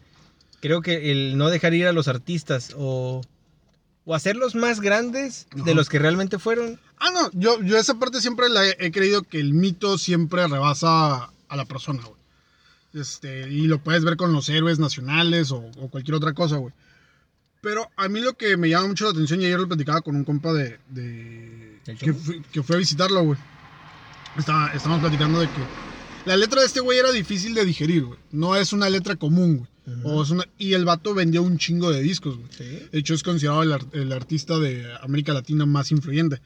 Creo 0.60 0.82
que 0.82 1.10
el 1.10 1.38
no 1.38 1.48
dejar 1.48 1.74
ir 1.74 1.86
a 1.86 1.92
los 1.92 2.06
artistas 2.08 2.74
o, 2.76 3.22
o 4.04 4.14
hacerlos 4.14 4.54
más 4.54 4.80
grandes 4.80 5.46
de 5.54 5.74
los 5.74 5.88
que 5.88 5.98
realmente 5.98 6.38
fueron, 6.38 6.78
Ah, 6.98 7.08
no, 7.14 7.30
yo, 7.32 7.62
yo 7.62 7.78
esa 7.78 7.94
parte 7.98 8.20
siempre 8.20 8.50
la 8.50 8.66
he, 8.66 8.76
he 8.78 8.90
creído 8.90 9.22
que 9.22 9.40
el 9.40 9.54
mito 9.54 9.96
siempre 9.96 10.46
rebasa 10.46 11.30
a 11.48 11.56
la 11.56 11.64
persona, 11.64 12.02
güey. 12.02 12.20
Este, 12.92 13.48
y 13.48 13.68
lo 13.68 13.78
puedes 13.78 14.04
ver 14.04 14.16
con 14.16 14.32
los 14.32 14.48
héroes 14.50 14.78
nacionales 14.78 15.50
o, 15.50 15.58
o 15.78 15.88
cualquier 15.88 16.16
otra 16.16 16.34
cosa, 16.34 16.56
güey. 16.56 16.74
Pero 17.60 17.88
a 17.96 18.08
mí 18.08 18.20
lo 18.20 18.34
que 18.36 18.56
me 18.56 18.68
llama 18.68 18.88
mucho 18.88 19.04
la 19.04 19.10
atención, 19.10 19.40
y 19.42 19.46
ayer 19.46 19.58
lo 19.60 19.68
platicaba 19.68 20.00
con 20.00 20.16
un 20.16 20.24
compa 20.24 20.52
de. 20.52 20.78
de- 20.88 21.78
¿El 21.86 21.98
que, 21.98 22.12
fui, 22.14 22.42
que 22.52 22.62
fue 22.62 22.76
a 22.76 22.78
visitarlo, 22.78 23.22
güey. 23.22 23.38
Estaba, 24.38 24.68
estábamos 24.72 25.00
platicando 25.00 25.40
de 25.40 25.46
que 25.46 25.60
la 26.26 26.36
letra 26.36 26.60
de 26.60 26.66
este 26.66 26.80
güey 26.80 26.98
era 26.98 27.10
difícil 27.10 27.54
de 27.54 27.64
digerir, 27.64 28.04
güey. 28.04 28.18
No 28.30 28.54
es 28.56 28.72
una 28.72 28.88
letra 28.88 29.16
común, 29.16 29.56
güey. 29.58 29.70
O 30.04 30.22
es 30.22 30.30
una- 30.30 30.44
y 30.56 30.74
el 30.74 30.84
vato 30.84 31.14
vendió 31.14 31.42
un 31.42 31.58
chingo 31.58 31.90
de 31.90 32.00
discos, 32.00 32.36
güey. 32.36 32.48
Sí. 32.56 32.64
De 32.92 32.98
hecho, 32.98 33.12
es 33.14 33.22
considerado 33.24 33.62
el, 33.62 33.74
el 33.92 34.12
artista 34.12 34.58
de 34.58 34.86
América 35.02 35.32
Latina 35.32 35.66
más 35.66 35.90
influyente. 35.90 36.40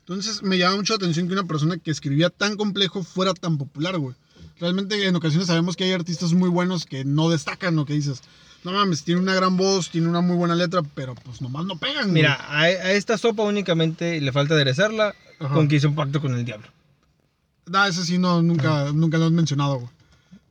Entonces, 0.00 0.42
me 0.42 0.58
llama 0.58 0.76
mucho 0.76 0.92
la 0.94 0.96
atención 0.98 1.26
que 1.26 1.32
una 1.32 1.46
persona 1.46 1.78
que 1.78 1.90
escribía 1.90 2.28
tan 2.30 2.56
complejo 2.56 3.02
fuera 3.02 3.32
tan 3.32 3.56
popular, 3.58 3.96
güey. 3.98 4.14
Realmente, 4.58 5.02
en 5.06 5.16
ocasiones 5.16 5.46
sabemos 5.46 5.76
que 5.76 5.84
hay 5.84 5.92
artistas 5.92 6.32
muy 6.34 6.50
buenos 6.50 6.84
que 6.84 7.04
no 7.06 7.30
destacan, 7.30 7.78
o 7.78 7.86
que 7.86 7.94
dices, 7.94 8.20
no 8.64 8.72
mames, 8.72 9.04
tiene 9.04 9.20
una 9.20 9.34
gran 9.34 9.56
voz, 9.56 9.90
tiene 9.90 10.08
una 10.08 10.20
muy 10.20 10.36
buena 10.36 10.54
letra, 10.54 10.82
pero 10.94 11.14
pues 11.14 11.40
nomás 11.40 11.64
no 11.64 11.78
pegan, 11.78 12.04
güey. 12.04 12.14
Mira, 12.14 12.34
a, 12.34 12.62
a 12.62 12.92
esta 12.92 13.16
sopa 13.16 13.42
únicamente 13.42 14.20
le 14.20 14.32
falta 14.32 14.54
aderezarla 14.54 15.14
Ajá. 15.38 15.54
con 15.54 15.68
que 15.68 15.76
hizo 15.76 15.88
un 15.88 15.94
pacto 15.94 16.20
con 16.20 16.34
el 16.34 16.44
diablo. 16.44 16.66
Ah, 17.72 17.88
ese 17.88 18.04
sí, 18.04 18.18
no, 18.18 18.42
nunca, 18.42 18.92
nunca 18.92 19.16
lo 19.16 19.26
han 19.26 19.34
mencionado, 19.34 19.76
güey. 19.76 19.90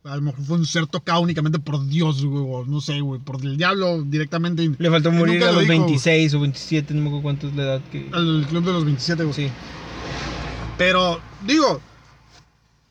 A 0.04 0.16
lo 0.16 0.22
mejor 0.22 0.42
fue 0.44 0.56
un 0.56 0.66
ser 0.66 0.86
tocado 0.86 1.20
únicamente 1.20 1.58
por 1.58 1.86
Dios, 1.86 2.24
güey, 2.24 2.42
o 2.46 2.64
no 2.64 2.80
sé, 2.80 3.00
güey, 3.00 3.20
por 3.20 3.44
el 3.44 3.58
diablo 3.58 4.02
directamente. 4.02 4.70
Le 4.78 4.90
faltó 4.90 5.12
morir 5.12 5.44
a 5.44 5.52
lo 5.52 5.60
los 5.60 5.68
dijo, 5.68 5.84
26 5.84 6.34
o 6.34 6.40
27, 6.40 6.94
no 6.94 7.02
me 7.02 7.06
acuerdo 7.08 7.22
cuánto 7.22 7.48
es 7.48 7.54
la 7.54 7.62
edad 7.62 7.80
que... 7.92 8.08
Al 8.12 8.46
club 8.48 8.64
de 8.64 8.72
los 8.72 8.84
27, 8.84 9.24
güey. 9.24 9.34
Sí. 9.34 9.50
Pero, 10.78 11.20
digo, 11.46 11.82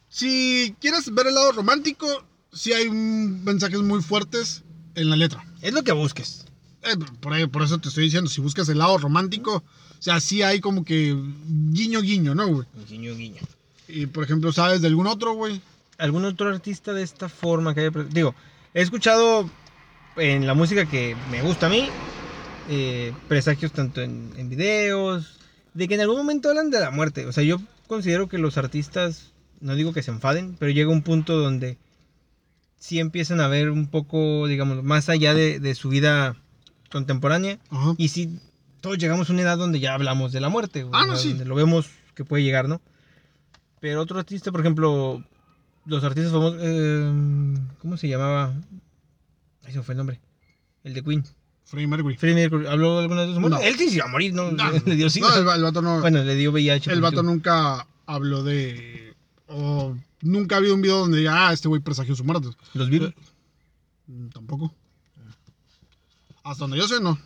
si 0.08 0.76
quieres 0.80 1.12
ver 1.12 1.28
el 1.28 1.34
lado 1.34 1.52
romántico, 1.54 2.06
sí 2.54 2.72
hay 2.74 2.90
mensajes 2.92 3.80
muy 3.82 4.04
fuertes 4.04 4.64
en 4.96 5.10
la 5.10 5.16
letra. 5.16 5.46
Es 5.62 5.74
lo 5.74 5.84
que 5.84 5.92
busques. 5.92 6.46
Eh, 6.84 6.96
por, 7.20 7.34
ahí- 7.34 7.48
por 7.48 7.64
eso 7.64 7.78
te 7.80 7.90
estoy 7.90 8.06
diciendo, 8.06 8.30
si 8.30 8.42
buscas 8.42 8.70
el 8.70 8.78
lado 8.78 8.98
romántico, 8.98 9.58
o 9.58 10.02
sea, 10.02 10.20
sí 10.20 10.42
hay 10.44 10.60
como 10.62 10.86
que 10.86 11.16
guiño, 11.72 12.02
guiño, 12.02 12.36
¿no, 12.36 12.48
güey? 12.48 12.68
Guiño, 12.90 13.16
guiño. 13.16 13.42
Y, 13.88 14.06
por 14.06 14.24
ejemplo, 14.24 14.52
¿sabes 14.54 14.82
de 14.82 14.88
algún 14.88 15.08
otro, 15.08 15.34
güey? 15.34 15.62
¿Algún 15.98 16.24
otro 16.26 16.48
artista 16.50 16.94
de 16.94 17.04
esta 17.04 17.28
forma 17.28 17.74
que 17.76 17.82
haya... 17.82 17.92
Digo, 18.10 18.34
he 18.74 18.82
escuchado 18.82 19.50
en 20.16 20.48
la 20.48 20.54
música 20.54 20.86
que 20.86 21.16
me 21.32 21.42
gusta 21.42 21.66
a 21.68 21.70
mí, 21.70 21.88
eh, 22.70 23.14
presagios 23.28 23.72
tanto 23.74 24.02
en, 24.02 24.32
en 24.38 24.50
videos, 24.50 25.40
de 25.74 25.88
que 25.88 25.96
en 25.96 26.02
algún 26.02 26.18
momento 26.18 26.50
hablan 26.50 26.70
de 26.70 26.80
la 26.80 26.92
muerte. 26.92 27.26
O 27.26 27.34
sea, 27.34 27.44
yo 27.44 27.60
considero 27.88 28.30
que 28.30 28.38
los 28.38 28.58
artistas, 28.58 29.32
no 29.60 29.76
digo 29.76 29.92
que 29.92 30.04
se 30.04 30.12
enfaden, 30.12 30.56
pero 30.58 30.72
llega 30.72 30.90
un 30.92 31.02
punto 31.02 31.36
donde 31.38 31.78
sí 32.80 33.00
empiezan 33.00 33.40
a 33.42 33.48
ver 33.48 33.70
un 33.70 33.88
poco, 33.88 34.48
digamos, 34.48 34.84
más 34.84 35.10
allá 35.10 35.34
de, 35.34 35.60
de 35.60 35.76
su 35.76 35.90
vida 35.90 36.36
contemporánea. 36.92 37.60
Ajá. 37.70 37.94
Y 37.98 38.08
sí, 38.08 38.40
todos 38.82 38.98
llegamos 38.98 39.30
a 39.30 39.34
una 39.34 39.44
edad 39.44 39.58
donde 39.58 39.80
ya 39.80 39.94
hablamos 39.94 40.32
de 40.32 40.40
la 40.42 40.50
muerte. 40.50 40.88
Ah, 40.92 41.06
no, 41.06 41.16
sí. 41.16 41.30
Donde 41.30 41.46
lo 41.46 41.56
vemos 41.56 41.90
que 42.16 42.26
puede 42.26 42.44
llegar, 42.44 42.68
¿no? 42.68 42.82
Pero 43.80 44.02
otro 44.02 44.20
artista, 44.20 44.52
por 44.52 44.62
ejemplo, 44.62 45.24
los 45.86 46.04
artistas 46.04 46.32
famosos, 46.32 46.60
eh, 46.62 47.14
¿cómo 47.80 47.98
se 47.98 48.08
llamaba? 48.08 48.54
Ahí 49.66 49.74
se 49.74 49.82
fue 49.84 49.94
el 49.94 49.98
nombre. 49.98 50.20
El 50.84 50.94
de 50.94 51.04
Queen. 51.04 51.24
Freddie 51.66 51.88
Mercury. 51.88 52.18
Freddie 52.18 52.36
Mercury. 52.36 52.68
¿Habló 52.68 53.00
alguna 53.00 53.22
de 53.26 53.34
su 53.34 53.40
muerte? 53.40 53.60
No. 53.60 53.64
Él 53.64 53.76
sí 53.78 53.90
se 53.90 53.98
iba 53.98 54.06
a 54.06 54.10
morir, 54.10 54.34
¿no? 54.34 54.52
No, 54.52 54.72
le 54.86 54.96
dio 54.96 55.08
no, 55.20 55.36
el, 55.36 55.48
el 55.56 55.64
vato 55.64 55.82
no. 55.82 56.00
Bueno, 56.02 56.24
le 56.24 56.36
dio 56.36 56.52
VIH. 56.52 56.92
el 56.92 57.02
vato 57.02 57.22
nunca 57.22 57.86
habló 58.06 58.44
de. 58.44 59.14
O 59.48 59.96
nunca 60.22 60.56
ha 60.56 60.58
habido 60.60 60.76
un 60.76 60.82
video 60.82 61.00
donde 61.00 61.20
diga, 61.20 61.48
ah, 61.48 61.54
este 61.54 61.68
güey 61.68 61.82
presagió 61.82 62.16
su 62.16 62.24
muerte. 62.24 62.50
Los 62.74 62.90
Beatles. 62.90 63.14
Mm, 64.08 64.28
Tampoco. 64.30 64.74
Hasta 66.44 66.64
donde 66.64 66.78
yo 66.78 66.88
sé, 66.88 67.00
no. 67.00 67.20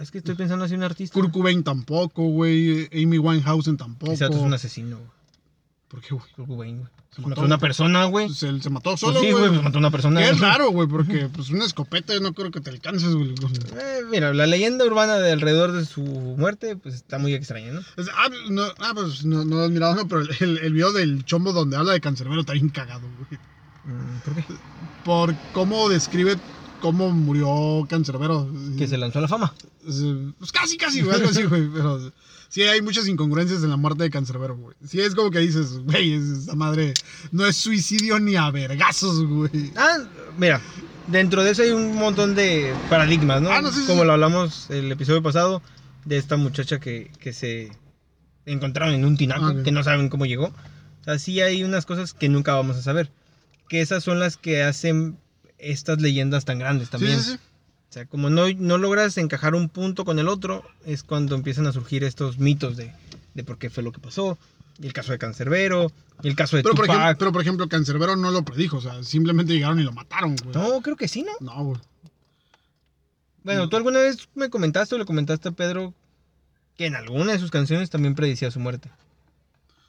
Es 0.00 0.10
que 0.10 0.18
estoy 0.18 0.34
pensando 0.34 0.64
así 0.64 0.74
un 0.74 0.82
artista. 0.82 1.14
Kurt 1.14 1.32
Cobain 1.32 1.62
tampoco, 1.62 2.24
güey. 2.24 2.88
Amy 2.92 3.18
Winehausen 3.18 3.76
tampoco. 3.76 4.12
Ese 4.12 4.24
vato 4.24 4.38
es 4.38 4.42
un 4.42 4.52
asesino, 4.52 4.98
güey. 5.94 6.00
¿Por 6.00 6.00
qué, 6.02 6.14
güey? 6.14 6.46
Cobain, 6.48 6.78
güey. 6.78 6.88
Se 7.14 7.20
Mató 7.20 7.28
mató. 7.30 7.40
a 7.42 7.44
una 7.44 7.58
persona, 7.58 8.04
güey. 8.06 8.26
Pues 8.26 8.38
se 8.38 8.70
mató 8.70 8.90
Pues 8.90 9.00
solo, 9.00 9.20
sí, 9.20 9.30
güey. 9.30 9.48
pues 9.48 9.62
mató 9.62 9.76
a 9.76 9.80
una 9.80 9.90
persona. 9.92 10.20
Que 10.20 10.30
es 10.30 10.40
raro, 10.40 10.70
güey, 10.70 10.88
porque 10.88 11.28
pues 11.32 11.50
una 11.50 11.64
escopeta 11.64 12.12
no 12.20 12.32
creo 12.34 12.50
que 12.50 12.60
te 12.60 12.70
alcances, 12.70 13.14
güey. 13.14 13.34
Eh, 13.76 14.00
mira, 14.10 14.34
la 14.34 14.46
leyenda 14.46 14.84
urbana 14.84 15.16
de 15.18 15.30
alrededor 15.32 15.72
de 15.72 15.84
su 15.84 16.02
muerte, 16.02 16.76
pues 16.76 16.96
está 16.96 17.18
muy 17.18 17.32
extraña, 17.34 17.72
¿no? 17.72 17.80
Es- 17.96 18.08
ah, 18.16 18.28
no, 18.50 18.62
ah, 18.80 18.92
pues 18.94 19.24
no, 19.24 19.44
no 19.44 19.56
lo 19.56 19.62
has 19.64 19.70
mirado, 19.70 19.94
no, 19.94 20.08
pero 20.08 20.22
el, 20.40 20.58
el 20.58 20.72
video 20.72 20.92
del 20.92 21.24
chombo 21.24 21.52
donde 21.52 21.76
habla 21.76 21.92
de 21.92 22.00
cancerbero 22.00 22.40
está 22.40 22.52
bien 22.54 22.68
cagado, 22.68 23.02
güey. 23.18 23.40
Mm, 23.84 24.18
¿Por 24.24 24.34
qué? 24.34 24.44
Por 25.04 25.34
cómo 25.52 25.88
describe 25.88 26.36
cómo 26.84 27.08
murió 27.08 27.86
cancerbero. 27.88 28.46
Que 28.76 28.86
se 28.86 28.98
lanzó 28.98 29.18
a 29.18 29.22
la 29.22 29.28
fama. 29.28 29.54
Pues 30.38 30.52
casi, 30.52 30.76
casi, 30.76 31.00
güey, 31.00 31.16
algo 31.16 31.30
así, 31.30 31.42
güey. 31.48 31.66
Pero 31.72 32.12
sí 32.50 32.60
hay 32.60 32.82
muchas 32.82 33.08
incongruencias 33.08 33.62
en 33.62 33.70
la 33.70 33.78
muerte 33.78 34.02
de 34.02 34.10
cancerbero, 34.10 34.54
güey. 34.54 34.76
Sí 34.86 35.00
es 35.00 35.14
como 35.14 35.30
que 35.30 35.38
dices, 35.38 35.78
güey, 35.78 36.12
esa 36.12 36.54
madre 36.54 36.92
no 37.32 37.46
es 37.46 37.56
suicidio 37.56 38.20
ni 38.20 38.36
a 38.36 38.50
vergazos, 38.50 39.24
güey. 39.24 39.72
Ah, 39.76 39.96
mira, 40.36 40.60
dentro 41.06 41.42
de 41.42 41.52
eso 41.52 41.62
hay 41.62 41.70
un 41.70 41.96
montón 41.96 42.34
de 42.34 42.74
paradigmas, 42.90 43.40
¿no? 43.40 43.48
Ah, 43.48 43.62
no, 43.62 43.72
sí, 43.72 43.80
sí, 43.80 43.86
Como 43.86 44.02
sí. 44.02 44.06
lo 44.06 44.12
hablamos 44.12 44.68
el 44.68 44.92
episodio 44.92 45.22
pasado, 45.22 45.62
de 46.04 46.18
esta 46.18 46.36
muchacha 46.36 46.80
que, 46.80 47.10
que 47.18 47.32
se 47.32 47.72
encontraron 48.44 48.94
en 48.94 49.06
un 49.06 49.16
tinaco, 49.16 49.62
que 49.62 49.72
no 49.72 49.82
saben 49.82 50.10
cómo 50.10 50.26
llegó. 50.26 50.48
O 50.48 51.04
sea, 51.04 51.18
sí 51.18 51.40
hay 51.40 51.64
unas 51.64 51.86
cosas 51.86 52.12
que 52.12 52.28
nunca 52.28 52.54
vamos 52.54 52.76
a 52.76 52.82
saber. 52.82 53.10
Que 53.70 53.80
esas 53.80 54.04
son 54.04 54.20
las 54.20 54.36
que 54.36 54.62
hacen 54.62 55.16
estas 55.70 56.00
leyendas 56.00 56.44
tan 56.44 56.58
grandes 56.58 56.90
también. 56.90 57.18
Sí, 57.18 57.24
sí, 57.24 57.30
sí. 57.32 57.38
O 57.90 57.92
sea, 57.94 58.06
como 58.06 58.28
no, 58.28 58.46
no 58.56 58.78
logras 58.78 59.16
encajar 59.18 59.54
un 59.54 59.68
punto 59.68 60.04
con 60.04 60.18
el 60.18 60.28
otro, 60.28 60.64
es 60.84 61.04
cuando 61.04 61.36
empiezan 61.36 61.66
a 61.66 61.72
surgir 61.72 62.02
estos 62.02 62.38
mitos 62.38 62.76
de, 62.76 62.92
de 63.34 63.44
por 63.44 63.58
qué 63.58 63.70
fue 63.70 63.82
lo 63.82 63.92
que 63.92 64.00
pasó. 64.00 64.36
El 64.82 64.92
caso 64.92 65.12
de 65.12 65.18
Cancerbero, 65.18 65.92
el 66.24 66.34
caso 66.34 66.56
de 66.56 66.64
Pero 66.64 66.74
por, 66.74 66.86
ejemplo, 66.86 67.16
pero 67.18 67.32
por 67.32 67.42
ejemplo, 67.42 67.68
Cancerbero 67.68 68.16
no 68.16 68.32
lo 68.32 68.44
predijo, 68.44 68.78
o 68.78 68.80
sea, 68.80 69.02
simplemente 69.04 69.52
llegaron 69.52 69.78
y 69.78 69.84
lo 69.84 69.92
mataron, 69.92 70.34
güey. 70.36 70.54
No, 70.54 70.80
creo 70.80 70.96
que 70.96 71.06
sí, 71.06 71.22
¿no? 71.22 71.32
No, 71.40 71.64
güey. 71.64 71.80
Bueno, 73.44 73.68
tú 73.68 73.76
alguna 73.76 74.00
vez 74.00 74.28
me 74.34 74.50
comentaste 74.50 74.94
o 74.94 74.98
le 74.98 75.04
comentaste 75.04 75.50
a 75.50 75.52
Pedro 75.52 75.94
que 76.76 76.86
en 76.86 76.96
alguna 76.96 77.32
de 77.32 77.38
sus 77.38 77.50
canciones 77.50 77.90
también 77.90 78.14
predicía 78.14 78.50
su 78.50 78.58
muerte. 78.58 78.90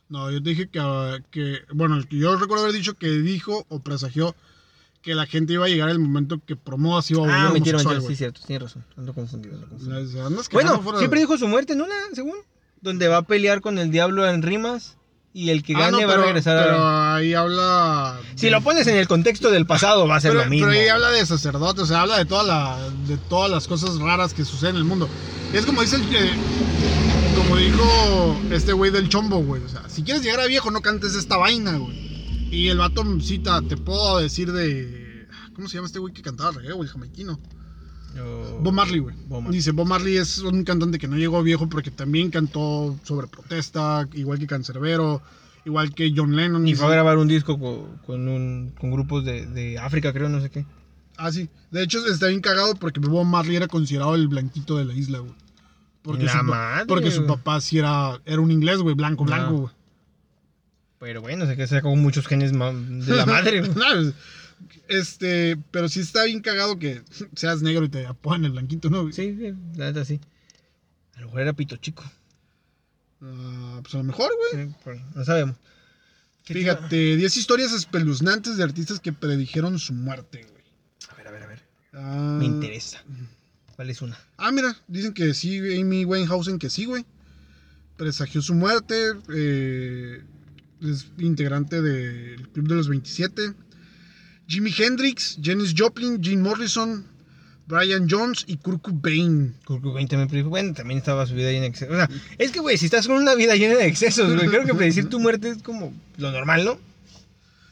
No, 0.09 0.29
yo 0.29 0.43
te 0.43 0.49
dije 0.49 0.67
que, 0.67 0.79
ah, 0.79 1.17
que, 1.31 1.61
bueno, 1.73 1.99
yo 2.09 2.35
recuerdo 2.35 2.65
haber 2.65 2.75
dicho 2.75 2.93
que 2.93 3.09
dijo 3.09 3.65
o 3.69 3.79
presagió 3.79 4.35
que 5.05 5.13
la 5.13 5.27
gente 5.27 5.53
iba 5.53 5.65
a 5.65 5.69
llegar 5.69 5.89
el 5.91 5.99
momento 5.99 6.41
que 6.43 6.55
Promoda 6.55 7.03
se 7.03 7.13
iba 7.13 7.21
a 7.21 7.25
volver 7.27 7.39
Ah, 7.39 7.49
mentira, 7.53 7.77
homosexual, 7.77 7.97
mentira, 7.97 8.09
sí, 8.09 8.17
cierto, 8.17 8.41
tienes 8.47 8.63
razón. 8.63 8.83
Ando 8.97 9.13
confundido, 9.13 9.53
ando 9.53 9.67
confundido. 9.69 10.25
Andas 10.25 10.49
Bueno, 10.49 10.81
fuera 10.81 10.97
siempre 10.97 11.19
dijo 11.19 11.37
su 11.37 11.47
muerte 11.47 11.73
en 11.73 11.81
una, 11.81 11.93
según. 12.13 12.33
Donde 12.81 13.07
va 13.07 13.17
a 13.17 13.21
pelear 13.21 13.61
con 13.61 13.77
el 13.77 13.91
diablo 13.91 14.27
en 14.27 14.41
rimas 14.41 14.97
y 15.31 15.51
el 15.51 15.61
que 15.61 15.75
Ah, 15.75 15.79
gane 15.91 15.91
no, 15.91 16.07
va 16.07 16.07
pero, 16.07 16.23
a 16.23 16.25
regresar 16.25 16.63
pero 16.65 16.77
a... 16.79 17.15
ahí 17.17 17.35
habla... 17.35 18.19
Si 18.33 18.49
lo 18.49 18.61
pones 18.61 18.87
en 18.87 18.95
el 18.97 19.07
contexto 19.07 19.51
del 19.51 19.67
pasado 19.67 20.07
va 20.07 20.15
a 20.15 20.21
ser 20.21 20.31
pero, 20.31 20.43
lo 20.45 20.49
mismo. 20.49 20.67
pero 20.67 20.81
ahí 20.81 20.87
habla 20.87 21.11
de 21.11 21.23
sacerdotes, 21.23 21.83
o 21.83 21.85
sea, 21.85 22.01
habla 22.01 22.17
de, 22.17 22.25
toda 22.25 22.41
la, 22.43 22.77
de 23.07 23.17
todas 23.17 23.51
las 23.51 23.67
cosas 23.67 23.99
raras 23.99 24.33
que 24.33 24.43
suceden 24.43 24.75
en 24.75 24.81
el 24.81 24.85
mundo. 24.85 25.07
Es 25.53 25.67
como 25.67 25.81
dice 25.83 25.97
el 25.97 26.09
que... 26.09 26.31
Como 27.37 27.57
dijo 27.57 28.41
este 28.49 28.73
güey 28.73 28.89
del 28.89 29.07
chombo, 29.07 29.37
güey. 29.37 29.61
O 29.61 29.69
sea, 29.69 29.83
si 29.87 30.01
quieres 30.01 30.23
llegar 30.23 30.39
a 30.39 30.47
viejo, 30.47 30.71
no 30.71 30.81
cantes 30.81 31.13
esta 31.13 31.37
vaina, 31.37 31.77
güey. 31.77 32.04
Y 32.55 32.69
el 32.69 32.77
vato 32.77 33.03
cita, 33.19 33.61
te 33.61 33.75
puedo 33.75 34.19
decir 34.19 34.51
de... 34.51 35.27
¿Cómo 35.53 35.67
se 35.67 35.75
llama 35.75 35.87
este 35.87 35.99
güey 35.99 36.13
que 36.13 36.21
cantaba 36.21 36.51
reggae, 36.51 36.71
güey? 36.73 36.87
El 36.87 36.93
jamaiquino. 36.93 37.39
Yo- 38.15 38.59
Bob 38.61 38.73
Marley, 38.73 38.99
güey. 38.99 39.15
Dice, 39.49 39.71
Bob 39.71 39.87
Marley 39.87 40.15
es 40.17 40.39
un 40.39 40.63
cantante 40.63 40.97
que 40.97 41.07
no 41.07 41.17
llegó 41.17 41.43
viejo 41.43 41.67
porque 41.67 41.91
también 41.91 42.31
cantó 42.31 42.97
sobre 43.03 43.27
protesta, 43.27 44.07
igual 44.13 44.39
que 44.39 44.47
Cancerbero, 44.47 45.21
igual 45.65 45.93
que 45.93 46.13
John 46.15 46.35
Lennon. 46.35 46.65
Y 46.65 46.75
fue 46.75 46.87
a 46.87 46.91
grabar 46.91 47.17
un 47.17 47.27
disco 47.27 47.59
con, 47.59 47.97
con, 48.05 48.27
un, 48.29 48.73
con 48.79 48.91
grupos 48.91 49.25
de, 49.25 49.45
de 49.47 49.77
África, 49.77 50.13
creo, 50.13 50.29
no 50.29 50.39
sé 50.39 50.49
qué. 50.49 50.65
Ah, 51.17 51.31
sí. 51.31 51.49
De 51.71 51.83
hecho, 51.83 52.05
está 52.07 52.27
bien 52.27 52.39
cagado 52.41 52.75
porque 52.75 53.01
Bob 53.01 53.25
Marley 53.25 53.57
era 53.57 53.67
considerado 53.67 54.15
el 54.15 54.29
blanquito 54.29 54.77
de 54.77 54.85
la 54.85 54.93
isla, 54.93 55.19
güey. 55.19 55.33
Porque, 56.01 56.23
La 56.23 56.39
su, 56.39 56.43
madre, 56.45 56.85
porque 56.85 57.11
su 57.11 57.25
papá 57.25 57.59
sí 57.59 57.79
era, 57.79 58.21
era 58.25 58.39
un 58.39 58.51
inglés, 58.51 58.79
güey, 58.79 58.95
blanco, 58.95 59.25
blanco, 59.25 59.53
güey. 59.53 59.73
Pero 60.99 61.21
bueno, 61.21 61.45
sé 61.45 61.55
que 61.55 61.67
sacó 61.67 61.95
muchos 61.95 62.27
genes 62.27 62.51
de 62.51 63.15
la 63.15 63.25
madre. 63.25 63.61
No, 63.61 64.13
este, 64.87 65.57
pero 65.71 65.89
sí 65.89 65.99
está 65.99 66.23
bien 66.23 66.41
cagado 66.41 66.79
que 66.79 67.01
seas 67.35 67.61
negro 67.61 67.85
y 67.85 67.89
te 67.89 68.05
apodan 68.05 68.45
el 68.45 68.51
blanquito, 68.51 68.89
¿no? 68.89 69.11
Sí, 69.11 69.35
sí, 69.37 69.53
la 69.75 69.85
neta 69.87 70.05
sí. 70.05 70.19
A 71.15 71.21
lo 71.21 71.27
mejor 71.27 71.41
era 71.41 71.53
pito 71.53 71.75
chico. 71.77 72.03
Ah, 73.21 73.79
pues 73.81 73.93
a 73.95 73.97
lo 73.97 74.03
mejor, 74.03 74.29
güey. 74.53 74.67
Sí, 74.67 74.97
no 75.15 75.25
sabemos. 75.25 75.55
¿Qué 76.45 76.53
te 76.53 76.59
iba- 76.61 76.75
Fíjate, 76.75 77.15
10 77.17 77.37
historias 77.37 77.73
espeluznantes 77.73 78.57
de 78.57 78.63
artistas 78.63 78.99
que 78.99 79.11
predijeron 79.13 79.79
su 79.79 79.93
muerte, 79.93 80.45
güey. 80.49 80.63
A 81.09 81.15
ver, 81.15 81.27
a 81.27 81.31
ver, 81.31 81.43
a 81.43 81.47
ver. 81.47 81.63
Ah, 81.93 82.37
Me 82.39 82.45
interesa. 82.45 83.03
¿Cuál 83.75 83.89
es 83.89 84.01
una? 84.01 84.17
Ah, 84.37 84.51
mira, 84.51 84.75
dicen 84.87 85.13
que 85.13 85.33
sí, 85.33 85.57
Amy 85.81 86.05
Winehausen 86.05 86.59
que 86.59 86.69
sí, 86.69 86.85
güey. 86.85 87.05
Presagió 87.97 88.41
su 88.41 88.53
muerte. 88.53 88.95
eh, 89.33 90.23
es 90.81 91.07
integrante 91.19 91.81
del 91.81 92.47
Club 92.49 92.67
de 92.67 92.75
los 92.75 92.87
27. 92.89 93.53
Jimi 94.47 94.71
Hendrix, 94.77 95.37
Janis 95.41 95.73
Joplin, 95.75 96.21
Jim 96.21 96.41
Morrison, 96.41 97.03
Brian 97.67 98.07
Jones 98.09 98.43
y 98.47 98.57
Kurt 98.57 98.81
Cobain. 98.83 99.55
Kurt 99.65 99.81
Cobain 99.81 100.07
también. 100.07 100.47
Bueno, 100.49 100.73
también 100.73 100.99
estaba 100.99 101.25
su 101.25 101.33
vida 101.33 101.49
llena 101.51 101.61
de 101.63 101.67
excesos. 101.69 101.93
O 101.93 101.97
sea, 101.97 102.09
es 102.37 102.51
que, 102.51 102.59
güey, 102.59 102.77
si 102.77 102.85
estás 102.85 103.07
con 103.07 103.17
una 103.17 103.33
vida 103.35 103.55
llena 103.55 103.75
de 103.75 103.87
excesos, 103.87 104.33
güey, 104.35 104.47
creo 104.47 104.65
que 104.65 104.73
predecir 104.75 105.09
tu 105.09 105.19
muerte 105.19 105.49
es 105.49 105.63
como 105.63 105.91
lo 106.17 106.31
normal, 106.31 106.63
¿no? 106.65 106.77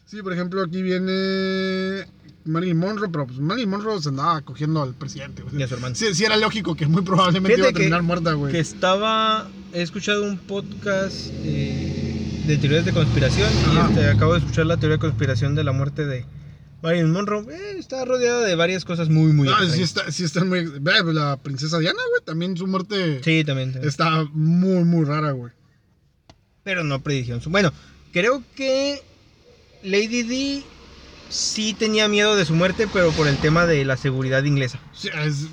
Sí, 0.08 0.22
por 0.24 0.34
ejemplo, 0.34 0.64
aquí 0.64 0.82
viene 0.82 2.06
Marilyn 2.46 2.78
Monroe, 2.78 3.10
pero 3.12 3.26
pues 3.28 3.40
Marilyn 3.40 3.70
Monroe 3.70 4.02
se 4.02 4.10
andaba 4.10 4.42
cogiendo 4.42 4.82
al 4.82 4.94
presidente. 4.96 5.44
güey. 5.44 5.60
Y 5.60 5.64
a 5.64 5.68
su 5.68 5.76
hermano. 5.76 5.94
Sí, 5.96 6.14
sí 6.14 6.24
era 6.26 6.38
lógico 6.38 6.76
que 6.76 6.88
muy 6.88 7.04
probablemente 7.04 7.56
Fíjate 7.56 7.60
iba 7.62 7.70
a 7.70 7.72
que- 7.74 7.78
terminar 7.80 8.02
muerta, 8.04 8.34
güey. 8.34 8.52
Que 8.52 8.60
estaba. 8.60 9.48
He 9.74 9.82
escuchado 9.82 10.24
un 10.24 10.38
podcast 10.38 11.30
eh, 11.44 11.93
de 12.46 12.58
teorías 12.58 12.86
de 12.86 12.92
conspiración 12.94 13.50
y 13.74 13.78
este, 13.78 14.10
acabo 14.10 14.34
de 14.34 14.40
escuchar 14.40 14.66
la 14.66 14.78
teoría 14.78 14.98
de 14.98 15.02
conspiración 15.02 15.56
de 15.56 15.64
la 15.64 15.72
muerte 15.72 16.06
de 16.06 16.26
Marilyn 16.82 17.12
Monroe. 17.12 17.46
Eh, 17.54 17.76
está 17.80 18.04
rodeada 18.04 18.42
de 18.46 18.56
varias 18.56 18.84
cosas 18.84 19.10
muy, 19.10 19.32
muy. 19.32 19.48
No, 19.48 19.70
sí, 19.70 19.82
está, 19.82 20.12
sí 20.12 20.24
está 20.26 20.44
muy... 20.44 20.68
Pues, 20.68 21.06
La 21.14 21.38
princesa 21.38 21.80
Diana, 21.80 22.00
güey, 22.10 22.22
también 22.26 22.58
su 22.58 22.68
muerte 22.68 23.22
Sí, 23.24 23.44
también. 23.46 23.72
también. 23.72 23.88
está 23.90 24.26
muy, 24.34 24.84
muy 24.84 25.06
rara, 25.06 25.32
güey. 25.32 25.54
Pero 26.64 26.84
no 26.84 27.02
predijeron 27.02 27.42
su. 27.42 27.50
Bueno, 27.50 27.72
creo 28.12 28.44
que 28.56 29.02
Lady 29.84 30.24
D 30.24 30.64
sí 31.30 31.74
tenía 31.74 32.08
miedo 32.10 32.36
de 32.36 32.46
su 32.46 32.54
muerte, 32.54 32.88
pero 32.92 33.12
por 33.12 33.28
el 33.28 33.38
tema 33.38 33.66
de 33.66 33.86
la 33.86 33.96
seguridad 33.98 34.44
inglesa. 34.44 34.80
Sí, 34.94 35.10
es, 35.26 35.48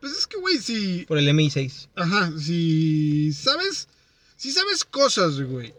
pues 0.00 0.12
es 0.12 0.26
que, 0.26 0.38
güey, 0.38 0.56
si... 0.58 1.04
Por 1.06 1.18
el 1.18 1.28
MI6. 1.28 1.88
Ajá, 1.96 2.32
si 2.38 3.32
sabes... 3.34 3.88
Si 4.36 4.52
sabes 4.52 4.86
cosas, 4.86 5.38
güey, 5.42 5.74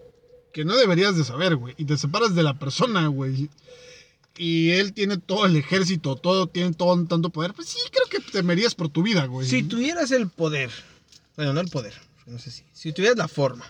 que 0.52 0.66
no 0.66 0.76
deberías 0.76 1.16
de 1.18 1.24
saber, 1.24 1.56
güey, 1.56 1.76
y 1.78 1.86
te 1.86 1.98
separas 1.98 2.36
de 2.36 2.44
la 2.44 2.58
persona, 2.60 3.08
güey, 3.08 3.50
y 4.38 4.72
él 4.72 4.94
tiene 4.94 5.18
todo 5.18 5.46
el 5.46 5.56
ejército, 5.56 6.16
todo, 6.16 6.48
tiene 6.48 6.74
todo 6.74 7.06
tanto 7.06 7.30
poder, 7.30 7.54
pues 7.54 7.70
sí, 7.70 7.80
creo 7.92 8.08
que 8.08 8.32
temerías 8.32 8.76
por 8.76 8.90
tu 8.90 9.04
vida, 9.04 9.26
güey. 9.26 9.48
Si 9.48 9.64
tuvieras 9.64 10.12
el 10.12 10.30
poder, 10.30 10.72
bueno, 11.36 11.54
no 11.54 11.60
el 11.62 11.70
poder, 11.70 11.94
no 12.26 12.40
sé 12.40 12.52
si, 12.52 12.64
si 12.74 12.94
tuvieras 12.94 13.18
la 13.18 13.28
forma 13.28 13.66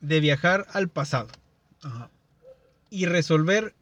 de 0.00 0.20
viajar 0.20 0.66
al 0.72 0.88
pasado 0.88 1.28
Ajá. 1.82 2.10
y 2.90 3.06
resolver, 3.06 3.74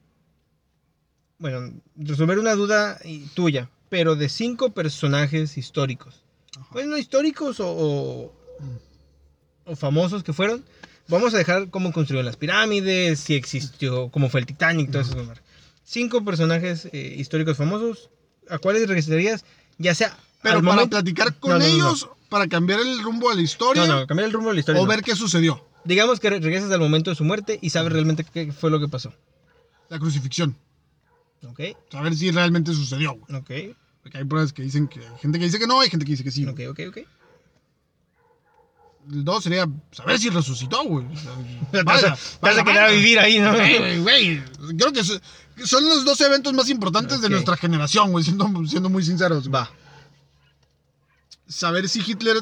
bueno, 1.38 1.72
resolver 1.96 2.38
una 2.38 2.54
duda 2.54 2.98
tuya, 3.34 3.70
pero 3.88 4.16
de 4.16 4.28
cinco 4.28 4.70
personajes 4.70 5.58
históricos, 5.58 6.22
Ajá. 6.56 6.68
bueno, 6.72 6.96
históricos 6.98 7.58
o, 7.60 7.68
o, 7.68 8.32
o 9.64 9.76
famosos 9.76 10.22
que 10.22 10.32
fueron, 10.32 10.64
vamos 11.12 11.34
a 11.34 11.38
dejar 11.38 11.70
cómo 11.70 11.92
construyeron 11.92 12.26
las 12.26 12.36
pirámides, 12.36 13.20
si 13.20 13.34
existió, 13.34 14.08
cómo 14.10 14.28
fue 14.28 14.40
el 14.40 14.46
Titanic, 14.46 14.90
todo 14.90 15.02
eso. 15.02 15.16
Cinco 15.84 16.24
personajes 16.24 16.88
eh, 16.92 17.14
históricos 17.18 17.56
famosos, 17.56 18.10
¿a 18.48 18.58
cuáles 18.58 18.86
regresarías? 18.88 19.44
Ya 19.78 19.94
sea 19.94 20.16
Pero 20.42 20.56
para 20.60 20.62
momento- 20.62 20.90
platicar 20.96 21.34
con 21.38 21.58
No, 21.58 21.64
ellos, 21.64 22.08
para 22.28 22.46
cambiar 22.48 22.80
el 22.80 23.02
rumbo 23.02 23.30
de 23.30 23.36
la 23.36 23.42
historia, 23.42 23.86
No, 23.86 24.00
no, 24.00 24.06
cambiar 24.06 24.26
el 24.28 24.32
rumbo 24.32 24.48
de 24.48 24.54
la 24.54 24.60
historia. 24.60 24.80
o 24.80 24.86
ver 24.86 25.02
qué 25.02 25.14
sucedió. 25.14 25.66
Digamos 25.84 26.20
que 26.20 26.30
re- 26.30 26.40
regresas 26.40 26.70
al 26.70 26.80
momento 26.80 27.10
de 27.10 27.16
su 27.16 27.24
muerte 27.24 27.58
y 27.60 27.70
sabes 27.70 27.92
realmente 27.92 28.24
qué 28.24 28.52
fue 28.52 28.70
lo 28.70 28.78
que 28.80 28.88
pasó. 28.88 29.12
La 29.88 29.98
crucifixión. 29.98 30.56
¿Ok? 31.44 31.60
Saber 31.90 32.14
si 32.14 32.30
realmente 32.30 32.72
sucedió, 32.72 33.14
güey. 33.14 33.40
Ok, 33.40 33.76
Porque 34.02 34.18
hay 34.18 34.24
pruebas 34.24 34.52
que 34.52 34.62
dicen 34.62 34.86
que 34.88 35.00
hay 35.00 35.18
gente 35.20 35.38
que 35.38 35.44
dice 35.46 35.58
que 35.58 35.66
no, 35.66 35.80
hay 35.80 35.90
gente 35.90 36.04
que 36.06 36.12
dice 36.12 36.22
que 36.24 36.30
sí. 36.30 36.46
ok, 36.46 36.60
ok, 36.70 36.80
ok. 36.88 36.98
El 39.10 39.24
dos 39.24 39.42
sería 39.42 39.66
saber 39.90 40.18
si 40.18 40.30
resucitó, 40.30 40.84
güey. 40.84 41.06
Vaya, 41.84 42.16
vas 42.40 42.58
a 42.58 42.64
quedar 42.64 42.90
vivir 42.90 43.18
ahí, 43.18 43.40
¿no? 43.40 43.52
Güey, 43.52 44.00
güey. 44.00 44.42
Creo 44.78 44.92
que, 44.92 45.02
Son 45.04 45.84
los 45.88 46.04
dos 46.04 46.20
eventos 46.20 46.52
más 46.52 46.68
importantes 46.68 47.20
de 47.20 47.28
nuestra 47.28 47.56
generación, 47.56 48.12
güey, 48.12 48.24
siendo, 48.24 48.48
siendo 48.66 48.88
muy 48.88 49.02
sinceros. 49.04 49.52
Va. 49.52 49.70
Saber 51.48 51.88
si 51.88 52.00
Hitler 52.00 52.38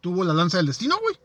tuvo 0.00 0.24
la 0.24 0.34
lanza 0.34 0.56
del 0.58 0.66
destino, 0.66 0.98
güey. 0.98 1.16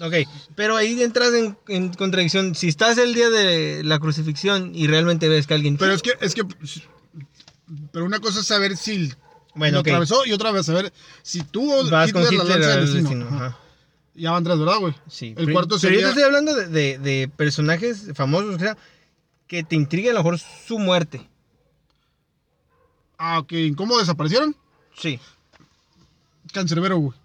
Ok, 0.00 0.28
pero 0.54 0.76
ahí 0.76 1.02
entras 1.02 1.34
en, 1.34 1.58
en 1.66 1.92
contradicción. 1.92 2.54
Si 2.54 2.68
estás 2.68 2.98
el 2.98 3.14
día 3.14 3.30
de 3.30 3.82
la 3.82 3.98
crucifixión 3.98 4.72
y 4.72 4.86
realmente 4.86 5.28
ves 5.28 5.48
que 5.48 5.54
alguien... 5.54 5.76
Pero 5.76 5.92
es 5.92 6.02
que, 6.02 6.12
es 6.20 6.34
que. 6.34 6.44
Pero 7.90 8.04
una 8.04 8.20
cosa 8.20 8.40
es 8.40 8.46
saber 8.46 8.76
si 8.76 9.12
bueno, 9.58 9.74
lo 9.76 9.80
ok. 9.80 9.88
atravesó 9.88 10.24
y 10.26 10.32
otra 10.32 10.50
vez 10.52 10.64
saber 10.66 10.92
si 11.22 11.42
tuvo 11.42 11.88
Vas 11.90 12.12
con 12.12 12.22
Hitler, 12.22 12.38
la 12.38 12.44
Hitler 12.44 12.60
lanza 12.60 12.68
del 12.76 12.80
destino. 12.86 13.08
destino. 13.10 13.26
Ajá. 13.36 13.46
ajá. 13.46 13.58
Ya 14.14 14.30
van 14.32 14.42
tres, 14.44 14.58
¿verdad, 14.58 14.78
güey? 14.78 14.94
Sí. 15.08 15.28
El 15.28 15.34
pero- 15.34 15.52
cuarto 15.52 15.76
Pero 15.80 15.94
yo 15.94 16.00
sería- 16.00 16.02
te 16.06 16.08
estoy 16.08 16.22
hablando 16.24 16.54
de, 16.54 16.66
de- 16.68 16.98
de 16.98 17.28
personajes 17.28 18.06
famosos, 18.14 18.56
o 18.56 18.58
sea, 18.58 18.76
que 19.46 19.62
te 19.62 19.76
intrigue 19.76 20.10
a 20.10 20.12
lo 20.14 20.18
mejor 20.20 20.38
su 20.38 20.78
muerte. 20.78 21.28
Ah, 23.18 23.38
ok. 23.40 23.52
¿Cómo 23.76 23.98
desaparecieron? 23.98 24.54
Sí. 24.96 25.18
Cancerbero, 26.52 26.98
güey. 26.98 27.18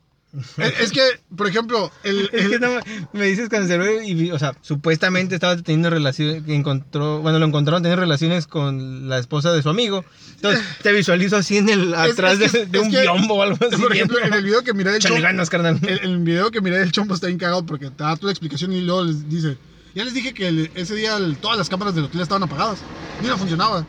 Es, 0.58 0.80
es 0.80 0.92
que, 0.92 1.02
por 1.36 1.48
ejemplo, 1.48 1.92
el. 2.04 2.30
Es 2.34 2.46
el- 2.46 2.50
que 2.52 2.60
no, 2.60 2.70
me 3.14 3.26
dices 3.26 3.50
cancerbero 3.50 4.02
y, 4.02 4.32
o 4.32 4.40
sea, 4.40 4.54
supuestamente 4.62 5.36
estaba 5.36 5.56
teniendo 5.58 5.90
relaciones, 5.90 6.44
encontró, 6.48 7.22
bueno, 7.22 7.40
lo 7.40 7.46
encontraron 7.46 7.84
teniendo 7.84 8.02
relaciones 8.02 8.48
con 8.48 9.08
la 9.10 9.20
esposa 9.20 9.52
de 9.54 9.62
su 9.62 9.70
amigo. 9.70 10.04
Entonces, 10.36 10.64
te 10.82 10.92
visualizo 10.92 11.38
así 11.38 11.58
en 11.58 11.70
el, 11.70 11.94
Es- 11.94 12.00
atrás 12.14 12.40
es 12.40 12.52
de, 12.52 12.66
de 12.66 12.78
es 12.80 12.84
un 12.86 12.92
biombo 12.92 13.36
o 13.36 13.42
algo 13.44 13.58
así. 13.72 13.82
por 13.82 13.94
ejemplo, 13.94 14.18
en 14.20 14.34
el 14.34 14.44
video 14.44 14.64
que 14.64 14.74
miré 14.74 14.92
del 14.92 15.02
chombo. 15.02 15.22
ganas, 15.22 15.50
carnal. 15.50 15.80
El, 15.84 16.00
el 16.00 16.18
video 16.20 16.50
que 16.52 16.62
miré 16.62 16.80
del 16.80 16.92
chombo 16.92 17.14
está 17.16 17.28
bien 17.28 17.40
cagado 17.40 17.66
porque 17.66 17.90
te 17.92 18.04
da 18.04 18.16
toda 18.16 18.28
la 18.28 18.32
explicación 18.32 18.74
y 18.74 18.82
luego 18.82 19.04
les 19.04 19.30
dice. 19.30 19.58
Ya 19.96 20.04
les 20.04 20.16
dije 20.16 20.34
que 20.34 20.72
ese 20.74 20.96
día 20.96 21.18
todas 21.40 21.58
las 21.58 21.70
cámaras 21.70 21.94
del 21.94 22.06
hotel 22.06 22.22
estaban 22.22 22.42
apagadas. 22.42 22.80
Ni 23.22 23.28
no 23.28 23.38
funcionaba. 23.38 23.86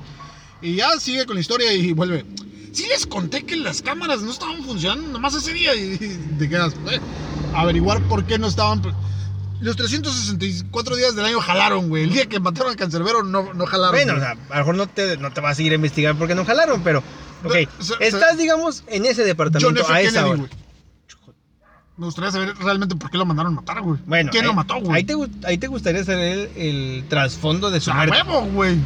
Y 0.60 0.76
ya 0.76 0.98
sigue 1.00 1.24
con 1.24 1.34
la 1.36 1.40
historia 1.40 1.72
y 1.72 1.92
vuelve. 1.92 2.24
Sí 2.74 2.84
les 2.88 3.06
conté 3.06 3.44
que 3.44 3.56
las 3.56 3.80
cámaras 3.82 4.20
no 4.20 4.30
estaban 4.32 4.62
funcionando 4.64 5.08
nomás 5.08 5.34
ese 5.34 5.52
día 5.52 5.74
y, 5.74 5.94
y 5.94 6.36
te 6.38 6.48
quedas. 6.48 6.74
eh, 6.90 7.00
averiguar 7.54 8.02
por 8.02 8.24
qué 8.24 8.38
no 8.38 8.48
estaban. 8.48 8.82
Los 9.60 9.76
364 9.76 10.96
días 10.96 11.14
del 11.16 11.24
año 11.24 11.40
jalaron, 11.40 11.88
güey. 11.88 12.02
El 12.02 12.12
día 12.12 12.26
que 12.26 12.40
mataron 12.40 12.70
al 12.72 12.76
cancerbero 12.76 13.22
no, 13.22 13.54
no 13.54 13.64
jalaron. 13.66 13.94
Bueno, 13.94 14.14
o 14.14 14.18
sea, 14.20 14.32
a 14.32 14.54
lo 14.54 14.58
mejor 14.58 14.74
no 14.74 14.86
te, 14.88 15.16
no 15.16 15.32
te 15.32 15.40
vas 15.40 15.58
a 15.58 15.62
ir 15.62 15.72
a 15.72 15.76
investigar 15.76 16.16
porque 16.16 16.34
no 16.34 16.44
jalaron, 16.44 16.82
pero, 16.82 16.98
ok, 17.44 17.54
No, 17.88 17.96
estás, 18.00 18.36
digamos, 18.36 18.82
en 18.88 19.06
ese 19.06 19.22
John 19.22 19.26
departamento 19.28 19.80
F. 19.82 19.92
a 19.92 20.00
esa 20.00 20.10
Kennedy, 20.24 20.28
hora. 20.30 20.36
güey. 20.40 20.50
Me 21.96 22.06
gustaría 22.06 22.32
saber 22.32 22.56
realmente 22.58 22.96
por 22.96 23.08
qué 23.08 23.16
lo 23.18 23.24
mandaron 23.24 23.54
matar, 23.54 23.80
güey. 23.80 24.00
Bueno, 24.04 24.30
¿Quién 24.32 24.42
ahí, 24.42 24.48
lo 24.48 24.54
mató, 24.54 24.80
güey? 24.80 24.96
ahí 24.96 25.04
te, 25.04 25.14
ahí 25.46 25.58
te 25.58 25.68
gustaría 25.68 26.02
saber 26.04 26.50
el, 26.56 26.66
el 26.98 27.04
trasfondo 27.08 27.70
de 27.70 27.80
su 27.80 27.92
¡A 27.92 27.94
muerte. 27.94 28.18
güey! 28.52 28.76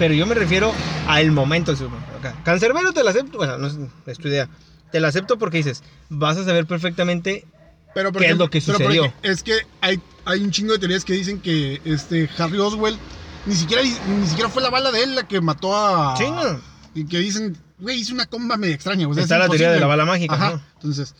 Pero 0.00 0.14
yo 0.14 0.24
me 0.24 0.34
refiero 0.34 0.72
al 1.06 1.30
momento 1.30 1.72
acá. 2.18 2.34
Cancerbero 2.42 2.94
te 2.94 3.04
lo 3.04 3.10
acepto, 3.10 3.36
bueno, 3.36 3.58
no 3.58 3.66
es, 3.66 3.74
es 4.06 4.16
tu 4.18 4.28
idea. 4.28 4.48
Te 4.90 4.98
lo 4.98 5.06
acepto 5.06 5.38
porque 5.38 5.58
dices, 5.58 5.82
vas 6.08 6.38
a 6.38 6.44
saber 6.46 6.64
perfectamente 6.64 7.46
Pero, 7.94 8.10
por 8.10 8.22
¿Qué 8.22 8.30
es 8.30 8.38
lo 8.38 8.48
que 8.48 8.62
sucedió? 8.62 9.12
es 9.22 9.42
que 9.42 9.58
hay, 9.82 10.00
hay 10.24 10.40
un 10.42 10.52
chingo 10.52 10.72
de 10.72 10.78
teorías 10.78 11.04
que 11.04 11.12
dicen 11.12 11.38
que 11.38 11.82
este 11.84 12.30
Harry 12.38 12.58
Oswald 12.58 12.98
ni 13.44 13.54
siquiera, 13.54 13.82
ni 13.82 14.26
siquiera 14.26 14.48
fue 14.48 14.62
la 14.62 14.70
bala 14.70 14.90
de 14.90 15.02
él 15.02 15.14
la 15.14 15.28
que 15.28 15.42
mató 15.42 15.76
a. 15.76 16.16
Sí, 16.16 16.24
no. 16.30 16.58
Y 16.94 17.04
que 17.04 17.18
dicen, 17.18 17.58
güey, 17.78 18.00
hizo 18.00 18.14
una 18.14 18.24
comba 18.24 18.56
media 18.56 18.74
extraña. 18.76 19.06
o 19.06 19.12
sea, 19.12 19.22
Está 19.22 19.34
es 19.36 19.40
la 19.40 19.48
teoría 19.48 19.70
de 19.70 19.80
la 19.80 19.86
bala 19.86 20.06
mágica, 20.06 20.34
Ajá. 20.34 20.50
¿no? 20.52 20.62
Entonces, 20.76 21.14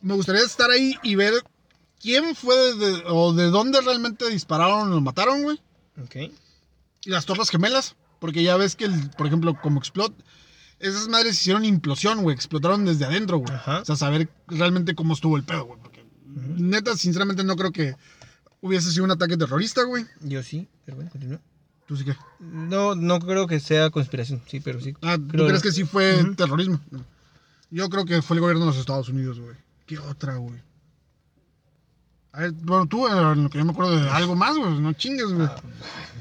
me 0.00 0.14
gustaría 0.14 0.42
estar 0.42 0.70
ahí 0.70 0.96
y 1.04 1.14
ver 1.14 1.34
quién 2.02 2.34
fue 2.34 2.56
de- 2.74 3.04
o 3.06 3.32
de 3.32 3.46
dónde 3.50 3.80
realmente 3.80 4.28
dispararon 4.28 4.90
o 4.90 4.94
lo 4.96 5.00
mataron, 5.00 5.44
güey. 5.44 5.60
Ok. 6.02 6.16
Y 7.04 7.10
las 7.10 7.26
torres 7.26 7.48
gemelas. 7.50 7.94
Porque 8.24 8.42
ya 8.42 8.56
ves 8.56 8.74
que, 8.74 8.86
el- 8.86 9.10
por 9.10 9.26
ejemplo, 9.26 9.54
como 9.60 9.78
explot. 9.78 10.14
Esas 10.78 11.08
madres 11.08 11.34
hicieron 11.34 11.66
implosión, 11.66 12.22
güey. 12.22 12.34
Explotaron 12.34 12.86
desde 12.86 13.04
adentro, 13.04 13.36
güey. 13.36 13.54
O 13.54 13.84
sea, 13.84 13.96
saber 13.96 14.30
realmente 14.48 14.94
cómo 14.94 15.12
estuvo 15.12 15.36
el 15.36 15.42
pedo, 15.44 15.66
güey. 15.66 15.78
Porque, 15.82 16.02
neta, 16.56 16.96
sinceramente, 16.96 17.44
no 17.44 17.54
creo 17.56 17.70
que 17.70 17.96
hubiese 18.62 18.90
sido 18.90 19.04
un 19.04 19.10
ataque 19.10 19.36
terrorista, 19.36 19.84
güey. 19.84 20.06
Yo 20.22 20.42
sí, 20.42 20.66
pero 20.86 20.96
bueno, 20.96 21.10
continúa. 21.10 21.40
¿Tú 21.86 21.98
sí 21.98 22.04
qué? 22.06 22.16
No, 22.40 22.94
no 22.94 23.18
creo 23.20 23.46
que 23.46 23.60
sea 23.60 23.90
conspiración, 23.90 24.40
sí, 24.46 24.60
pero 24.60 24.80
sí. 24.80 24.94
Ah, 25.02 25.18
¿tú 25.18 25.28
Creo- 25.28 25.46
crees 25.48 25.62
que 25.62 25.72
sí 25.72 25.84
fue 25.84 26.24
terrorismo? 26.34 26.80
No. 26.90 27.04
Yo 27.70 27.90
creo 27.90 28.06
que 28.06 28.22
fue 28.22 28.36
el 28.36 28.40
gobierno 28.40 28.64
de 28.64 28.70
los 28.70 28.78
Estados 28.78 29.10
Unidos, 29.10 29.38
güey. 29.38 29.56
¿Qué 29.84 29.98
otra, 29.98 30.36
güey? 30.36 30.62
Bueno, 32.62 32.86
tú, 32.86 33.06
en 33.06 33.44
lo 33.44 33.50
que 33.50 33.58
yo 33.58 33.64
me 33.64 33.70
acuerdo 33.72 34.00
de 34.00 34.08
algo 34.10 34.34
más, 34.34 34.56
güey. 34.56 34.78
No 34.80 34.92
chingues, 34.94 35.26
güey. 35.32 35.48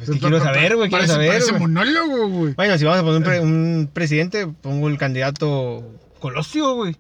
Es 0.02 0.10
que 0.10 0.19
quiero 0.19 0.39
saber, 0.39 0.76
güey, 0.76 0.89
quiero 0.89 1.08
saber. 1.08 1.28
Parece 1.30 1.54
monólogo, 1.54 2.28
güey. 2.30 2.54
Bueno, 2.54 2.78
si 2.78 2.84
vamos 2.86 2.99
a 2.99 3.04
poner 3.04 3.17
un, 3.17 3.23
pre- 3.23 3.39
un 3.41 3.89
presidente, 3.91 4.45
pongo 4.47 4.89
el 4.89 4.97
candidato 4.97 5.84
Colosio, 6.19 6.76
güey. 6.76 6.95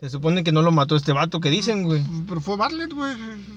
Se 0.00 0.10
supone 0.10 0.44
que 0.44 0.52
no 0.52 0.62
lo 0.62 0.72
mató 0.72 0.94
este 0.96 1.12
vato 1.12 1.40
que 1.40 1.50
dicen, 1.50 1.82
güey. 1.82 2.02
Pero 2.28 2.40
fue 2.40 2.56
Bartlett, 2.56 2.92
güey. 2.92 3.14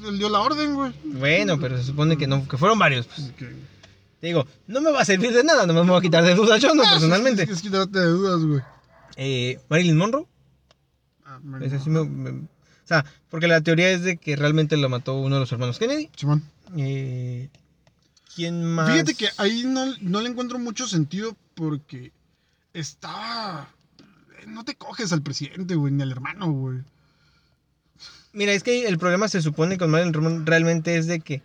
Él 0.08 0.18
dio 0.18 0.30
la 0.30 0.40
orden, 0.40 0.74
güey. 0.76 0.94
Bueno, 1.04 1.60
pero 1.60 1.78
se 1.78 1.84
supone 1.84 2.18
que 2.18 2.28
no, 2.28 2.48
que 2.48 2.58
fueron 2.58 2.80
varios. 2.80 3.08
pues. 3.08 3.32
Te 4.20 4.28
digo, 4.28 4.46
no 4.68 4.82
me 4.82 4.92
va 4.92 5.02
a 5.02 5.06
servir 5.06 5.32
de 5.32 5.44
nada, 5.46 5.66
nomás 5.66 5.86
me 5.86 5.92
voy 5.92 6.00
a 6.00 6.02
quitar 6.02 6.24
de 6.24 6.36
dudas 6.36 6.62
yo, 6.62 6.74
no, 6.76 6.84
Ah, 6.84 6.90
personalmente. 6.92 7.44
Es, 7.44 7.50
es 7.50 7.62
quitarte 7.62 8.00
de 8.00 8.06
dudas, 8.08 8.44
güey. 8.44 8.62
Eh, 9.16 9.60
Marilyn 9.70 9.96
Monroe, 9.98 10.26
Ah, 11.26 11.40
me- 11.42 11.66
O 11.66 12.40
sea, 12.90 13.06
porque 13.30 13.48
la 13.48 13.62
teoría 13.62 13.90
es 13.92 14.04
de 14.04 14.18
que 14.18 14.36
realmente 14.36 14.76
lo 14.78 14.90
mató 14.90 15.16
uno 15.16 15.36
de 15.36 15.42
los 15.42 15.52
hermanos 15.52 15.80
Kennedy. 15.80 16.10
Simón. 16.16 16.44
Eh, 16.76 17.50
¿Quién 18.36 18.64
más? 18.64 18.92
Fíjate 18.92 19.16
que 19.16 19.30
ahí 19.38 19.64
no, 19.66 19.86
no 20.02 20.22
le 20.22 20.30
encuentro 20.30 20.60
mucho 20.60 20.88
sentido 20.88 21.36
porque 21.56 22.12
estaba. 22.74 23.70
No 24.48 24.64
te 24.64 24.76
coges 24.76 25.12
al 25.14 25.22
presidente, 25.22 25.76
güey, 25.76 25.94
ni 25.94 26.04
al 26.04 26.12
hermano, 26.12 26.52
güey. 26.52 26.80
Mira, 28.34 28.54
es 28.54 28.64
que 28.64 28.88
el 28.88 28.98
problema 28.98 29.28
se 29.28 29.42
supone 29.42 29.78
con 29.78 29.90
Marilyn 29.90 30.14
Monroe 30.22 30.46
realmente 30.46 30.98
es 30.98 31.08
de 31.08 31.20
que 31.20 31.42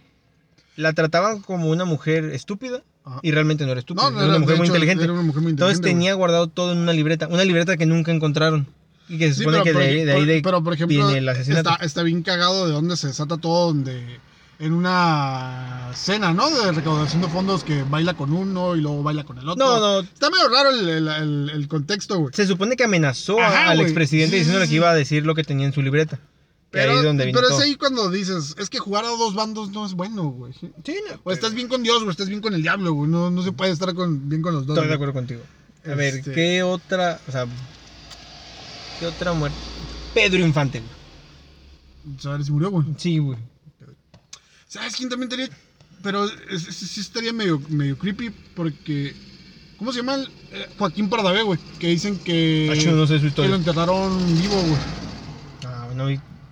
la 0.77 0.93
trataban 0.93 1.41
como 1.41 1.71
una 1.71 1.85
mujer 1.85 2.25
estúpida 2.27 2.83
Ajá. 3.05 3.21
y 3.23 3.33
realmente 3.33 3.65
no 3.65 3.71
era 3.73 3.81
estúpida, 3.81 4.11
No, 4.11 4.19
era 4.19 4.29
una 4.29 4.39
mujer 4.39 4.57
muy 4.57 4.67
hecho, 4.67 4.75
inteligente. 4.75 5.05
Era 5.05 5.13
una 5.13 5.23
mujer 5.23 5.43
muy 5.43 5.51
Entonces 5.51 5.81
tenía 5.81 6.15
guardado 6.15 6.47
todo 6.49 6.73
en 6.73 6.79
una 6.79 6.93
libreta, 6.93 7.29
una 7.29 7.45
libreta 7.45 7.77
que 7.77 7.87
nunca 7.87 8.13
encontraron. 8.13 8.67
Y 9.09 9.19
que 9.19 9.29
se 9.29 9.35
Sí, 9.35 9.38
supone 9.40 9.59
pero 9.59 9.64
que 9.64 9.73
por 9.73 9.83
de, 9.83 9.88
ahí- 9.88 10.05
de 10.05 10.12
ahí 10.12 10.25
de- 10.27 10.40
pero, 10.43 10.62
por 10.64 10.73
ejemplo, 10.75 10.97
viene 10.97 11.19
el 11.19 11.29
asesinato. 11.29 11.71
Está, 11.71 11.85
está 11.85 12.03
bien 12.03 12.23
cagado 12.23 12.67
de 12.67 12.73
dónde 12.73 12.97
se 12.97 13.09
desata 13.09 13.37
todo, 13.37 13.67
donde 13.67 14.21
en 14.61 14.73
una 14.73 15.90
cena, 15.95 16.33
¿no? 16.33 16.49
De 16.51 16.73
recaudación 16.73 17.21
de 17.23 17.29
fondos 17.29 17.64
que 17.64 17.83
baila 17.83 18.14
con 18.14 18.33
uno 18.33 18.77
y 18.77 18.81
luego 18.81 19.03
baila 19.03 19.25
con 19.25 19.37
el 19.38 19.49
otro. 19.49 19.64
No, 19.67 19.81
no, 19.81 20.01
Está 20.01 20.31
medio 20.31 20.49
raro 20.49 20.71
el, 20.71 20.88
el- 20.88 21.09
el- 21.09 21.51
el 21.53 21.69
contexto, 21.69 22.19
güey. 22.19 22.33
se 22.35 22.47
supone 22.47 22.77
que 22.77 22.85
amenazó 22.85 23.40
Ajá, 23.40 23.71
al 23.71 23.81
expresidente 23.81 24.33
Sí, 24.37 24.38
diciéndole 24.38 24.67
sí, 24.67 24.71
que 24.71 24.77
iba 24.77 24.90
a 24.90 24.95
decir 24.95 25.27
lo 25.27 25.35
que 25.35 25.45
tenía 25.45 25.67
en 25.67 25.73
su 25.73 25.83
libreta. 25.83 26.19
Pero, 26.71 26.90
ahí 26.93 26.99
es 26.99 27.05
donde 27.05 27.31
pero 27.33 27.49
es 27.49 27.61
ahí 27.61 27.77
cuando 27.77 28.11
dices, 28.11 28.57
es 28.59 28.69
que 28.69 28.79
jugar 28.81 29.05
a 29.05 29.09
dos 29.09 29.35
bandos 29.35 29.71
no 29.71 29.87
es 29.87 29.93
bueno, 29.95 30.25
güey. 30.25 30.53
Sí, 30.55 30.71
no, 31.09 31.21
O 31.23 31.31
estás 31.31 31.55
bien 31.55 31.69
con 31.69 31.83
Dios 31.85 32.03
o 32.03 32.11
estás 32.11 32.29
bien 32.29 32.40
con 32.40 32.53
el 32.55 32.62
diablo, 32.62 32.93
güey. 32.95 33.09
No, 33.11 33.31
no 33.31 33.43
se 33.45 33.53
puede 33.53 33.71
estar 33.71 33.95
con, 33.95 34.29
bien 34.29 34.43
con 34.43 34.55
los 34.55 34.67
dos. 34.67 34.77
Estoy 34.77 34.88
de 34.88 34.95
acuerdo 34.95 35.12
contigo. 35.14 35.43
A 35.87 35.95
ver, 35.95 36.14
Este- 36.14 36.33
¿qué 36.33 36.62
otra, 36.64 37.21
o 37.29 37.33
sea, 37.33 37.47
qué 38.99 39.07
otra 39.07 39.33
muerte? 39.33 39.57
Pedro 40.15 40.45
Infante, 40.45 40.81
güey. 40.81 42.19
Saber 42.21 42.45
si 42.45 42.53
murió, 42.53 42.71
güey. 42.71 42.87
Sí, 42.97 43.19
güey. 43.19 43.39
¿Sabes 44.69 44.97
quién 44.97 45.09
también 45.09 45.31
estaría? 45.31 45.57
Pero 46.03 46.29
sí 46.29 47.01
estaría 47.01 47.33
medio, 47.33 47.61
medio 47.69 47.97
creepy 47.99 48.31
porque. 48.55 49.15
¿Cómo 49.79 49.93
se 49.93 49.99
llama? 50.01 50.15
el- 50.17 50.29
eh, 50.53 50.69
Joaquín 50.79 51.09
Pardavé, 51.09 51.43
güey. 51.43 51.59
Que 51.79 51.89
dicen 51.89 52.19
que. 52.19 52.69
Ah, 52.73 52.77
chido, 52.79 52.97
no 52.97 53.07
sé 53.07 53.15
su 53.15 53.21
que 53.21 53.23
lo 53.25 53.29
historia. 53.29 53.55
enterraron 53.57 54.41
vivo, 54.41 54.55
güey. 54.55 54.79
Ah, 55.67 55.89
no. 55.95 56.07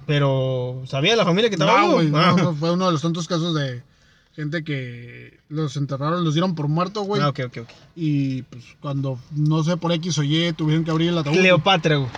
Pero, 0.07 0.83
¿sabía 0.87 1.15
la 1.17 1.25
familia 1.25 1.49
que 1.51 1.55
estaba 1.57 1.73
No, 1.81 1.83
vivo? 1.83 1.93
güey. 1.95 2.11
no, 2.11 2.19
Ah. 2.19 2.35
no, 2.37 2.55
fue 2.57 2.73
uno 2.73 2.87
de 2.87 2.93
los 2.93 3.03
tantos 3.03 3.29
casos 3.29 3.55
de 3.55 3.83
gente 4.35 4.65
que 4.65 5.39
los 5.49 5.77
enterraron, 5.77 6.25
los 6.25 6.35
dieron 6.35 6.55
por 6.55 6.69
muerto, 6.69 7.03
güey. 7.03 7.21
Ah, 7.23 7.29
ok, 7.29 7.41
ok, 7.47 7.59
ok. 7.63 7.69
Y 7.97 8.43
pues 8.43 8.65
cuando, 8.81 9.19
no 9.33 9.63
sé, 9.65 9.77
por 9.77 9.93
X 9.93 10.19
o 10.19 10.23
Y, 10.23 10.53
tuvieron 10.55 10.85
que 10.85 10.91
abrir 10.91 11.11
el 11.11 11.19
ataúd. 11.19 11.35
Cleopatra, 11.35 11.97
güey. 11.97 12.11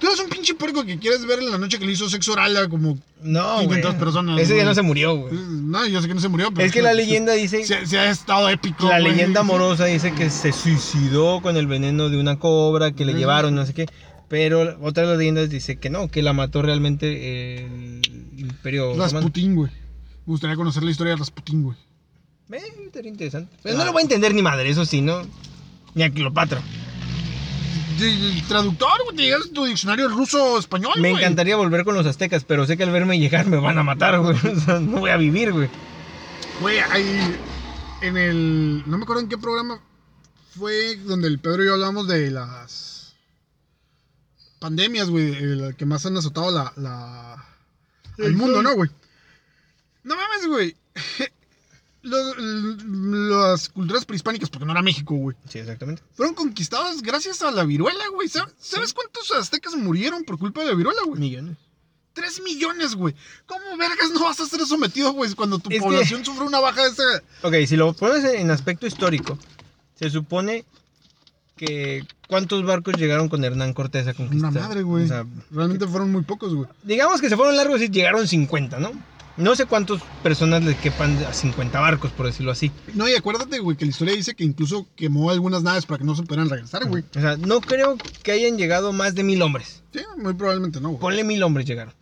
Tú 0.00 0.08
eres 0.08 0.18
un 0.18 0.28
pinche 0.28 0.54
puerco 0.54 0.84
que 0.84 0.98
quieres 0.98 1.24
ver 1.26 1.38
en 1.38 1.52
la 1.52 1.58
noche 1.58 1.78
que 1.78 1.86
le 1.86 1.92
hizo 1.92 2.08
sexo 2.10 2.32
oral 2.32 2.56
a 2.56 2.68
como. 2.68 2.98
No, 3.22 3.60
500 3.60 3.90
güey. 3.90 3.98
personas, 4.00 4.40
Ese 4.40 4.54
día 4.54 4.64
no 4.64 4.74
se 4.74 4.82
murió, 4.82 5.14
güey. 5.14 5.32
No, 5.32 5.86
yo 5.86 6.02
sé 6.02 6.08
que 6.08 6.14
no 6.14 6.20
se 6.20 6.26
murió, 6.28 6.50
pero. 6.52 6.66
Es 6.66 6.72
que 6.72 6.82
la 6.82 6.92
leyenda 6.92 7.34
dice, 7.34 7.64
Se, 7.64 7.86
se 7.86 7.98
ha 8.00 8.10
estado 8.10 8.48
épico. 8.48 8.88
la 8.88 8.98
güey. 9.00 9.12
leyenda 9.12 9.40
amorosa 9.42 9.84
dice 9.84 10.12
que 10.12 10.28
se 10.30 10.52
suicidó 10.52 11.40
con 11.40 11.56
el 11.56 11.68
veneno 11.68 12.08
de 12.08 12.18
una 12.18 12.40
cobra 12.40 12.90
que 12.90 13.04
le 13.04 13.12
llevaron, 13.14 13.54
no 13.54 13.64
sé 13.64 13.74
qué. 13.74 13.86
Pero 14.28 14.76
otra 14.80 15.04
de 15.04 15.10
las 15.10 15.18
leyendas 15.18 15.50
dice 15.50 15.76
que 15.76 15.88
no, 15.88 16.08
que 16.08 16.22
la 16.22 16.32
mató 16.32 16.62
realmente 16.62 17.62
el 17.64 18.00
imperio. 18.38 18.96
Rasputín, 18.96 19.54
güey. 19.54 19.70
Me 20.26 20.32
gustaría 20.32 20.56
conocer 20.56 20.82
la 20.82 20.90
historia 20.90 21.12
de 21.14 21.18
Rasputín, 21.18 21.62
güey. 21.64 21.76
Eh, 22.52 22.62
estaría 22.86 23.10
interesante. 23.10 23.56
Pero 23.62 23.78
no 23.78 23.84
lo 23.84 23.92
voy 23.92 24.00
a 24.00 24.04
entender 24.04 24.34
ni 24.34 24.42
madre, 24.42 24.68
eso 24.70 24.84
sí, 24.84 25.00
¿no? 25.00 25.22
Ni 25.94 26.02
a 26.02 26.10
Cleopatra. 26.12 26.60
De- 27.98 28.16
de- 28.16 28.42
Traductor, 28.48 29.04
güey, 29.04 29.16
te 29.16 29.22
llegas 29.24 29.50
tu 29.52 29.64
diccionario 29.64 30.08
ruso-español, 30.08 30.92
Me 31.00 31.10
güey. 31.10 31.22
encantaría 31.22 31.56
volver 31.56 31.84
con 31.84 31.94
los 31.94 32.06
aztecas, 32.06 32.44
pero 32.44 32.66
sé 32.66 32.76
que 32.76 32.82
al 32.84 32.90
verme 32.90 33.18
llegar 33.18 33.46
me 33.46 33.56
van 33.58 33.78
a 33.78 33.82
matar, 33.82 34.18
güey. 34.20 34.36
O 34.56 34.60
sea, 34.60 34.80
no 34.80 35.00
voy 35.00 35.10
a 35.10 35.16
vivir, 35.16 35.52
güey. 35.52 35.68
Güey, 36.60 36.78
hay. 36.78 37.36
en 38.02 38.16
el. 38.16 38.82
No 38.86 38.98
me 38.98 39.04
acuerdo 39.04 39.22
en 39.22 39.28
qué 39.28 39.38
programa 39.38 39.80
fue 40.56 40.96
donde 40.96 41.28
el 41.28 41.38
Pedro 41.38 41.62
y 41.62 41.66
yo 41.66 41.72
hablamos 41.74 42.06
de 42.08 42.30
las 42.30 43.14
pandemias, 44.58 45.08
güey, 45.10 45.34
el 45.34 45.74
que 45.76 45.86
más 45.86 46.04
han 46.06 46.16
azotado 46.16 46.50
la, 46.50 46.72
la 46.76 47.44
el 48.18 48.34
mundo, 48.34 48.62
¿no, 48.62 48.74
güey? 48.74 48.90
No 50.04 50.16
mames, 50.16 50.46
güey. 50.46 50.76
Los- 52.02 52.36
las 52.82 53.68
culturas 53.68 54.04
prehispánicas, 54.04 54.50
porque 54.50 54.64
no 54.66 54.72
era 54.72 54.82
México, 54.82 55.14
güey, 55.14 55.36
Sí, 55.48 55.60
exactamente. 55.60 56.02
fueron 56.14 56.34
conquistadas 56.34 57.00
gracias 57.00 57.42
a 57.42 57.52
la 57.52 57.62
viruela, 57.64 58.02
güey. 58.12 58.28
¿Sabes, 58.28 58.54
¿sabes 58.58 58.92
cuántos 58.92 59.30
aztecas 59.30 59.76
murieron 59.76 60.24
por 60.24 60.36
culpa 60.36 60.62
de 60.62 60.66
la 60.70 60.74
viruela, 60.74 61.00
güey? 61.06 61.20
Millones. 61.20 61.56
Tres 62.12 62.42
millones, 62.42 62.96
güey. 62.96 63.14
¿Cómo 63.46 63.76
vergas 63.78 64.10
no 64.10 64.24
vas 64.24 64.40
a 64.40 64.46
ser 64.46 64.66
sometido, 64.66 65.12
güey, 65.12 65.32
cuando 65.34 65.60
tu 65.60 65.70
Es 65.70 65.76
que- 65.76 65.82
población 65.84 66.24
sufre 66.24 66.44
una 66.44 66.58
baja 66.58 66.82
de 66.82 66.88
ese... 66.90 67.02
Ok, 67.42 67.54
si 67.68 67.76
lo 67.76 67.92
pones 67.92 68.24
en 68.24 68.50
aspecto 68.50 68.86
histórico, 68.88 69.38
se 69.94 70.10
supone 70.10 70.64
que 71.56 72.04
cuántos 72.26 72.64
barcos 72.64 72.96
llegaron 72.96 73.28
con 73.28 73.44
Hernán 73.44 73.74
Cortés 73.74 74.08
a 74.08 74.14
conquistar. 74.14 74.50
Una 74.50 74.60
madre, 74.60 74.82
güey. 74.82 75.04
O 75.04 75.08
sea, 75.08 75.24
Realmente 75.52 75.86
fueron 75.86 76.10
muy 76.10 76.22
pocos, 76.22 76.52
güey. 76.52 76.68
digamos 76.82 77.20
que 77.20 77.28
se 77.28 77.36
fueron 77.36 77.56
largos 77.56 77.80
y 77.80 77.88
llegaron 77.88 78.26
50, 78.26 78.80
¿no? 78.80 78.90
No 79.36 79.56
sé 79.56 79.64
cuántas 79.66 80.00
personas 80.22 80.62
les 80.62 80.76
quepan 80.76 81.16
a 81.24 81.32
50 81.32 81.80
barcos, 81.80 82.12
por 82.12 82.26
decirlo 82.26 82.52
así. 82.52 82.70
No, 82.94 83.08
y 83.08 83.14
acuérdate, 83.14 83.58
güey, 83.60 83.76
que 83.76 83.86
la 83.86 83.90
historia 83.90 84.14
dice 84.14 84.34
que 84.34 84.44
incluso 84.44 84.86
quemó 84.94 85.30
algunas 85.30 85.62
naves 85.62 85.86
para 85.86 85.98
que 85.98 86.04
no 86.04 86.14
se 86.14 86.22
pudieran 86.22 86.50
regresar, 86.50 86.84
güey. 86.86 87.02
O 87.16 87.20
sea, 87.20 87.36
no 87.38 87.60
creo 87.60 87.96
que 88.22 88.32
hayan 88.32 88.58
llegado 88.58 88.92
más 88.92 89.14
de 89.14 89.22
mil 89.22 89.40
hombres. 89.40 89.82
Sí, 89.92 90.00
muy 90.18 90.34
probablemente 90.34 90.80
no, 90.80 90.90
güey. 90.90 91.00
Ponle 91.00 91.24
mil 91.24 91.42
hombres 91.42 91.66
llegaron. 91.66 91.94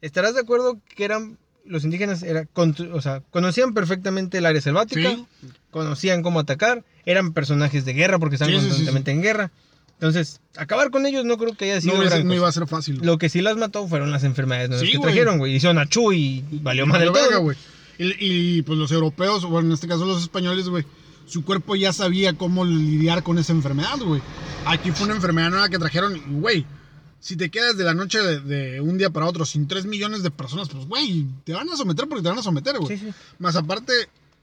¿Estarás 0.00 0.34
de 0.34 0.40
acuerdo 0.40 0.78
que 0.94 1.04
eran 1.04 1.38
los 1.64 1.84
indígenas 1.84 2.22
era, 2.22 2.46
o 2.92 3.00
sea, 3.02 3.22
conocían 3.30 3.74
perfectamente 3.74 4.38
el 4.38 4.46
área 4.46 4.60
selvática, 4.60 5.10
Sí. 5.10 5.26
conocían 5.70 6.22
cómo 6.22 6.38
atacar, 6.40 6.84
eran 7.04 7.32
personajes 7.32 7.84
de 7.84 7.92
guerra 7.92 8.18
porque 8.18 8.36
estaban 8.36 8.54
Sí, 8.54 8.60
sí, 8.60 8.62
sí, 8.62 8.68
constantemente 8.70 9.10
en 9.10 9.20
guerra. 9.22 9.50
Entonces, 9.98 10.40
acabar 10.56 10.90
con 10.90 11.06
ellos 11.06 11.24
no 11.24 11.38
creo 11.38 11.54
que 11.56 11.64
haya 11.72 11.80
sido 11.80 11.94
No, 11.94 12.00
gran 12.04 12.18
no 12.20 12.24
cosa. 12.26 12.36
iba 12.36 12.48
a 12.48 12.52
ser 12.52 12.66
fácil. 12.66 13.00
Lo 13.02 13.16
que 13.18 13.28
sí 13.28 13.40
las 13.40 13.56
mató 13.56 13.86
fueron 13.88 14.10
las 14.10 14.24
enfermedades 14.24 14.68
nuevas 14.68 14.84
Sí, 14.86 14.92
que 14.92 14.98
güey. 14.98 15.10
trajeron, 15.12 15.38
güey. 15.38 15.54
Hicieron 15.54 15.78
achú 15.78 16.12
y 16.12 16.44
valió 16.62 16.86
más 16.86 17.00
del 17.00 17.10
verga, 17.12 17.38
güey. 17.38 17.56
Y, 17.98 18.14
y, 18.58 18.62
pues 18.62 18.78
los 18.78 18.92
europeos, 18.92 19.44
bueno, 19.46 19.68
en 19.68 19.72
este 19.74 19.88
caso 19.88 20.04
los 20.04 20.20
españoles, 20.22 20.68
güey, 20.68 20.84
su 21.26 21.44
cuerpo 21.46 21.76
ya 21.76 21.94
sabía 21.94 22.34
cómo 22.34 22.64
lidiar 22.66 23.22
con 23.22 23.38
esa 23.38 23.52
enfermedad, 23.52 23.96
güey. 24.04 24.20
Aquí 24.66 24.90
fue 24.90 25.06
una 25.06 25.14
enfermedad 25.14 25.48
nueva 25.50 25.68
que 25.70 25.78
trajeron, 25.78 26.40
güey. 26.40 26.66
Si 27.18 27.36
te 27.36 27.50
quedas 27.50 27.78
de 27.78 27.84
la 27.84 27.94
noche 27.94 28.18
de, 28.18 28.40
de 28.40 28.80
un 28.82 28.98
día 28.98 29.08
para 29.08 29.24
otro 29.26 29.46
sin 29.46 29.66
3 29.66 29.86
millones 29.86 30.22
de 30.22 30.30
personas, 30.30 30.68
pues, 30.68 30.86
güey, 30.86 31.26
te 31.44 31.54
van 31.54 31.68
a 31.70 31.76
someter 31.76 32.06
porque 32.06 32.22
te 32.22 32.28
van 32.28 32.38
a 32.38 32.42
someter, 32.42 32.78
güey. 32.78 32.98
Sí, 32.98 33.06
sí. 33.06 33.12
Más 33.38 33.56
aparte, 33.56 33.92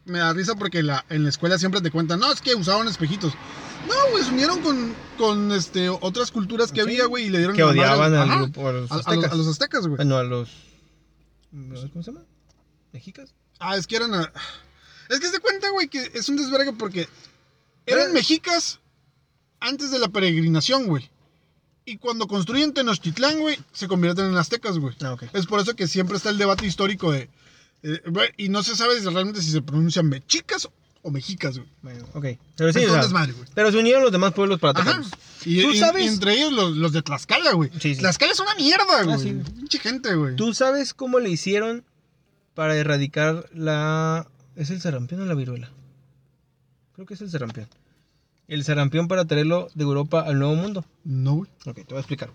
me 0.06 0.20
da 0.20 0.34
risa 0.34 0.56
porque 0.56 0.84
la, 0.84 1.06
en 1.10 1.24
la 1.24 1.30
escuela 1.30 1.58
siempre 1.58 1.82
te 1.82 1.92
cuentan, 1.92 2.20
no, 2.20 2.32
es 2.32 2.42
que 2.42 2.56
usaban 2.56 2.88
espejitos. 2.88 3.34
No, 3.88 3.94
güey, 4.12 4.24
se 4.24 4.32
unieron 4.32 4.62
con, 4.62 4.96
con 5.18 5.52
este, 5.52 5.89
otras 5.89 6.32
culturas 6.32 6.72
que 6.72 6.76
Sí. 6.76 6.82
había, 6.82 7.06
güey, 7.06 7.26
y 7.26 7.30
le 7.30 7.39
dieron 7.39 7.56
Que 7.56 7.63
odiaban 7.63 8.13
al 8.13 8.39
grupo, 8.39 8.68
a 8.68 8.72
los 8.74 8.92
a 8.92 8.96
aztecas. 8.96 9.32
a 9.32 9.36
los 9.36 9.48
aztecas, 9.48 9.82
güey. 9.88 9.98
Bueno, 9.98 10.18
a 10.18 10.24
los... 10.24 10.50
¿Cómo 11.52 12.04
se 12.04 12.12
llama? 12.12 12.26
¿Mexicas? 12.92 13.34
Ah, 13.60 13.76
es 13.78 13.88
que 13.88 13.96
eran. 13.96 14.13
a- 14.13 14.32
Es 15.10 15.20
que 15.20 15.28
se 15.28 15.39
cuenta, 15.39 15.70
güey, 15.70 15.88
que 15.88 16.12
es 16.13 16.28
un 16.30 16.38
desvergue 16.38 16.74
porque 16.74 17.08
eran 17.86 18.10
Eh. 18.10 18.13
mexicas 18.13 18.80
antes 19.60 19.92
de 19.92 20.00
la 20.00 20.08
peregrinación, 20.08 20.88
güey. 20.88 21.10
Y 21.86 21.98
cuando 21.98 22.28
construyen 22.28 22.74
Tenochtitlán, 22.74 23.39
güey, 23.39 23.60
se 23.74 23.88
convierten 23.88 24.26
en 24.28 24.38
aztecas, 24.38 24.80
güey. 24.80 24.96
Ah, 25.04 25.13
ok. 25.13 25.24
Es 25.34 25.46
por 25.46 25.60
eso 25.60 25.76
que 25.76 25.88
siempre 25.88 26.16
está 26.18 26.30
el 26.30 26.38
debate 26.38 26.66
histórico 26.66 27.12
de. 27.12 27.30
Eh, 27.84 28.02
y 28.38 28.50
no 28.50 28.63
se 28.63 28.76
sabe 28.76 29.00
realmente 29.02 29.41
si 29.41 29.52
se 29.52 29.62
pronuncian 29.62 30.08
mexicas 30.08 30.69
o 31.02 31.12
mexicas, 31.12 31.58
güey. 31.58 31.69
Bueno, 31.82 32.06
ok. 32.13 32.26
Pero 32.56 32.72
sí, 32.74 32.86
o 32.86 33.04
sea, 33.04 33.28
pero 33.54 33.72
se 33.72 33.78
unieron 33.78 34.04
los 34.04 34.12
demás 34.12 34.34
pueblos 34.34 34.60
para 34.60 34.72
Ajá. 34.80 34.82
atacarlos. 34.91 35.12
Y, 35.46 35.62
¿Tú 35.62 35.72
y- 35.72 35.78
sabes? 35.78 36.06
y 36.06 36.08
entre 36.08 36.34
ellos 36.34 36.54
los, 36.54 36.78
los 36.78 36.93
de 36.93 37.02
Tlaxcala, 37.02 37.52
güey. 37.54 37.69
Sí, 37.80 37.93
sí. 37.96 38.00
Tlaxcala 38.00 38.32
es 38.32 38.39
una 38.39 38.56
mierda, 38.56 39.04
güey. 39.04 39.19
sí. 39.19 39.41
Pinche 39.58 39.80
gente, 39.80 40.15
güey. 40.15 40.36
¿Tú 40.38 40.54
sabes 40.54 40.93
cómo 40.93 41.19
le 41.19 41.30
hicieron 41.30 41.84
para 42.54 42.76
erradicar 42.78 43.50
la... 43.54 44.28
¿Es 44.56 44.69
el 44.69 44.80
sarampión 44.80 45.19
o 45.22 45.26
la 45.26 45.34
viruela? 45.34 45.72
Creo 46.93 47.06
que 47.06 47.15
es 47.15 47.22
el 47.22 47.30
sarampión. 47.30 47.67
El 48.48 48.63
sarampión 48.63 49.08
para 49.08 49.26
traerlo 49.26 49.69
de 49.74 49.84
Europa 49.84 50.22
al 50.22 50.38
Nuevo 50.39 50.56
Mundo. 50.56 50.86
No, 51.04 51.36
güey. 51.36 51.50
Ok, 51.65 51.76
te 51.76 51.84
voy 51.86 51.98
a 51.98 52.00
explicar. 52.00 52.30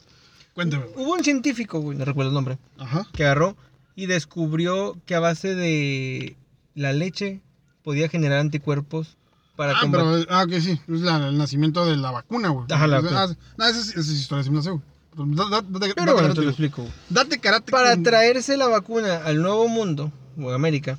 Cuéntame. 0.53 0.87
Hubo 0.97 1.13
un 1.13 1.23
científico, 1.23 1.79
güey, 1.81 1.97
no 1.97 2.05
recuerdo 2.05 2.31
el 2.31 2.35
nombre, 2.35 2.59
Ajá. 2.79 3.07
que 3.13 3.25
agarró 3.25 3.57
y 3.99 4.07
descubrió 4.07 4.97
que 5.07 5.17
a 5.17 5.21
base 5.21 5.57
de 5.57 6.37
la 6.77 6.93
leche 6.93 7.41
podía 7.83 8.09
generar 8.09 8.39
anticuerpos 8.39 9.17
para 9.57 9.73
Ah, 9.73 9.81
combatir... 9.81 10.27
pero, 10.29 10.37
ah, 10.39 10.47
que 10.47 10.61
sí, 10.61 10.79
es 10.87 11.01
la- 11.01 11.29
el 11.29 11.37
nacimiento 11.37 11.85
de 11.85 11.97
la 11.97 12.13
vacuna, 12.13 12.51
güey. 12.51 12.67
Ajá, 12.71 12.87
la 12.87 12.99
Ah, 12.99 13.01
vacuna. 13.01 13.37
no, 13.57 13.65
esa, 13.67 13.81
es- 13.81 13.89
esa 13.89 14.01
es 14.01 14.21
historia, 14.21 14.45
sí 14.45 14.51
me 14.51 14.57
la 14.59 14.63
sé, 14.63 14.71
güey. 14.71 14.83
Pero 15.11 15.27
da- 15.31 15.51
da- 15.51 15.63
date- 15.81 15.95
Pero 15.97 16.13
bueno, 16.15 16.33
te 16.33 16.43
lo 16.43 16.49
explico. 16.51 16.87
Date 17.11 17.41
karate. 17.41 17.73
Para 17.73 17.95
con- 17.95 18.05
traerse 18.05 18.57
la 18.57 18.69
vacuna 18.69 19.17
al 19.25 19.43
Nuevo 19.43 19.67
Mundo, 19.67 20.13
o 20.41 20.51
América, 20.53 20.97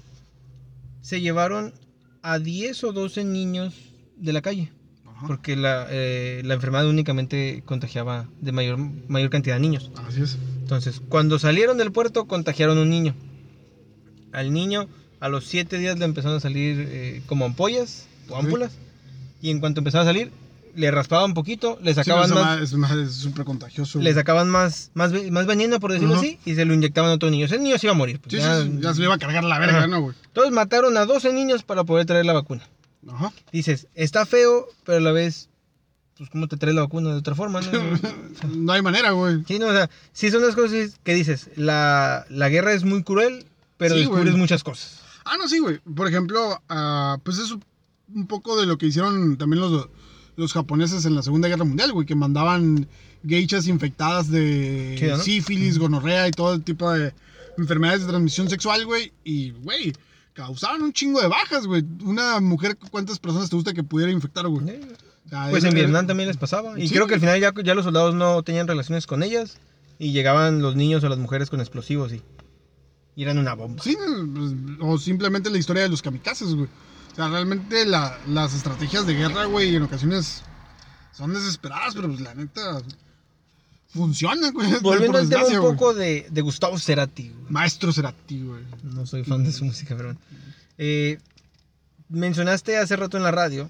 se 1.02 1.22
llevaron 1.22 1.74
a 2.22 2.38
10 2.38 2.84
o 2.84 2.92
12 2.92 3.24
niños 3.24 3.74
de 4.18 4.34
la 4.34 4.42
calle. 4.42 4.74
Ajá, 5.20 5.28
Porque 5.28 5.56
la, 5.58 5.86
eh, 5.90 6.42
la 6.46 6.54
enfermedad 6.54 6.88
únicamente 6.88 7.62
contagiaba 7.66 8.28
de 8.40 8.52
mayor, 8.54 8.78
mayor 9.10 9.30
cantidad 9.30 9.56
de 9.56 9.60
niños. 9.62 9.92
Así 10.08 10.22
es. 10.22 10.38
Entonces, 10.62 11.02
cuando 11.10 11.38
salieron 11.40 11.78
del 11.78 11.92
puerto, 11.92 12.26
contagiaron 12.26 12.78
un 12.78 12.90
niño. 12.90 13.14
Al 14.32 14.54
niño, 14.54 14.88
a 15.20 15.28
los 15.30 15.46
7 15.46 15.78
días 15.78 15.98
le 16.00 16.06
empezaron 16.06 16.38
a 16.38 16.40
salir 16.40 16.86
eh, 16.90 17.22
como 17.26 17.46
ampollas 17.46 18.08
o 18.30 18.38
ámpulas. 18.38 18.72
Y 19.42 19.50
en 19.52 19.60
cuanto 19.60 19.80
empezaba 19.82 20.04
a 20.04 20.08
salir, 20.08 20.32
le 20.76 20.92
raspaban 20.92 21.26
un 21.32 21.34
poquito, 21.34 21.80
le 21.82 21.92
Sí, 21.92 21.96
sacaban 21.96 22.26
esa 22.26 22.36
más, 22.36 22.62
es 22.62 22.74
más- 22.76 22.92
es 22.96 23.14
súper 23.14 23.44
contagioso. 23.44 24.00
le 24.00 24.14
sacaban 24.14 24.50
más, 24.50 24.92
más, 24.94 25.12
más 25.32 25.46
veneno, 25.48 25.80
por 25.80 25.92
decirlo 25.92 26.14
Ajá. 26.14 26.22
así, 26.24 26.40
y 26.46 26.56
se 26.56 26.64
lo 26.66 26.74
inyectaban 26.74 27.10
a 27.12 27.16
otro 27.16 27.30
niño. 27.30 27.46
Ese 27.46 27.58
niño 27.60 27.78
se 27.78 27.88
iba 27.88 27.94
a 27.94 27.98
morir. 27.98 28.20
pues, 28.22 28.32
Sí, 28.34 28.40
ya- 28.40 28.62
sí, 28.62 28.70
sí, 28.72 28.78
ya 28.82 28.94
se 28.94 29.00
le 29.00 29.06
iba 29.08 29.16
a 29.16 29.18
cargar 29.18 29.44
la 29.44 29.60
verga, 29.60 29.80
Ajá. 29.80 29.88
¿no, 29.88 30.02
güey? 30.02 30.16
Entonces 30.28 30.54
mataron 30.54 30.96
a 30.96 31.06
12 31.06 31.34
niños 31.34 31.64
para 31.64 31.84
poder 31.84 32.06
traer 32.06 32.26
la 32.26 32.34
vacuna. 32.34 32.64
Ajá. 33.08 33.32
Dices, 33.52 33.88
está 33.96 34.26
feo, 34.26 34.68
pero 34.86 34.98
a 34.98 35.02
la 35.02 35.12
vez, 35.12 35.50
pues, 36.18 36.30
¿cómo 36.30 36.48
te 36.48 36.58
traes 36.58 36.76
la 36.76 36.82
vacuna 36.82 37.12
de 37.12 37.18
otra 37.18 37.36
forma? 37.36 37.62
No? 37.62 37.70
No 38.56 38.74
hay 38.74 38.82
manera, 38.82 39.12
güey. 39.12 39.44
Sí, 39.48 39.60
no, 39.60 39.68
o 39.68 39.72
sea, 39.72 39.90
sí 40.14 40.32
son 40.32 40.42
las 40.46 40.56
cosas 40.56 41.00
que 41.04 41.14
dices, 41.14 41.50
la, 41.56 42.26
la 42.30 42.50
guerra 42.50 42.74
es 42.74 42.84
muy 42.84 43.04
cruel, 43.04 43.46
pero 43.78 43.94
Sí, 43.96 44.02
descubres 44.02 44.26
güey. 44.32 44.38
muchas 44.38 44.64
cosas. 44.64 45.02
Ah, 45.26 45.36
no, 45.38 45.48
sí, 45.48 45.60
güey. 45.60 45.80
Por 45.96 46.08
ejemplo, 46.08 46.62
ah, 46.70 47.18
pues 47.24 47.38
es 47.38 47.52
un 47.52 48.28
poco 48.28 48.60
de 48.60 48.66
lo 48.66 48.78
que 48.78 48.88
hicieron 48.88 49.38
también 49.38 49.62
los, 49.62 49.90
los 50.36 50.54
japoneses 50.54 51.06
en 51.06 51.16
la 51.16 51.22
Segunda 51.22 51.48
Guerra 51.48 51.64
Mundial, 51.66 51.92
güey, 51.94 52.06
que 52.08 52.16
mandaban 52.16 52.88
geishas 53.28 53.68
infectadas 53.68 54.30
de 54.32 54.98
¿no? 55.10 55.18
sífilis, 55.20 55.78
gonorrea 55.78 56.28
y 56.28 56.32
todo 56.32 56.54
el 56.54 56.64
tipo 56.64 56.92
de 56.92 57.14
enfermedades 57.58 58.02
de 58.02 58.08
transmisión 58.08 58.50
sexual, 58.50 58.86
güey. 58.86 59.12
Y, 59.24 59.52
güey, 59.52 59.94
causaban 60.40 60.82
un 60.82 60.94
chingo 60.94 61.20
de 61.22 61.28
bajas, 61.28 61.68
güey. 61.68 61.84
Una 62.04 62.40
mujer, 62.40 62.78
¿cuántas 62.92 63.20
personas 63.20 63.50
te 63.50 63.58
gusta 63.58 63.74
que 63.74 63.84
pudiera 63.84 64.10
infectar, 64.12 64.48
güey? 64.48 64.80
Pues 65.50 65.64
era- 65.64 65.70
en 65.70 65.76
Vietnam 65.76 66.08
también 66.08 66.28
les 66.28 66.38
pasaba. 66.38 66.80
Y 66.80 66.88
Sí, 66.88 66.94
creo 66.96 67.08
que 67.08 67.16
al 67.16 67.20
final 67.20 67.40
ya, 67.42 67.54
ya 67.64 67.76
los 67.76 67.84
soldados 67.84 68.16
no 68.16 68.42
tenían 68.44 68.66
relaciones 68.68 69.06
con 69.06 69.22
ellas 69.22 69.58
y 70.00 70.14
llegaban 70.14 70.62
los 70.62 70.78
niños 70.78 71.04
o 71.04 71.10
las 71.10 71.20
mujeres 71.20 71.50
con 71.50 71.60
explosivos 71.60 72.14
y, 72.14 72.22
y 73.18 73.24
eran 73.24 73.38
una 73.38 73.54
bomba. 73.54 73.84
Sí, 73.84 73.98
pues, 74.34 74.54
o 74.80 74.98
simplemente 74.98 75.50
la 75.50 75.58
historia 75.58 75.84
de 75.84 75.90
los 75.90 76.02
kamikazes, 76.02 76.56
güey. 76.56 76.70
O 77.12 77.16
sea, 77.16 77.28
realmente 77.28 77.86
la- 77.86 78.18
las 78.28 78.54
estrategias 78.56 79.06
de 79.06 79.16
guerra, 79.16 79.44
güey, 79.46 79.76
en 79.76 79.84
ocasiones 79.84 80.42
son 81.12 81.34
desesperadas, 81.34 81.96
pero 81.96 82.08
pues 82.08 82.22
la 82.22 82.34
neta 82.34 82.82
funciona, 83.90 84.52
güey. 84.52 84.68
Volviendo 84.82 85.18
al 85.18 85.30
tema 85.30 85.46
un 85.46 85.62
poco 85.62 85.94
de, 85.94 86.28
de 86.30 86.42
Gustavo 86.42 86.78
Cerati. 86.80 87.30
güey. 87.30 87.46
Maestro 87.50 87.92
Cerati, 87.92 88.42
güey. 88.42 88.64
No 88.84 89.06
soy 89.06 89.24
fan 89.24 89.44
de 89.44 89.52
su 89.52 89.66
música, 89.66 89.96
pero 89.96 90.10
bueno. 90.10 90.20
Eh, 90.78 91.18
mencionaste 92.10 92.78
hace 92.78 92.96
rato 92.96 93.18
en 93.18 93.24
la 93.24 93.32
radio 93.32 93.70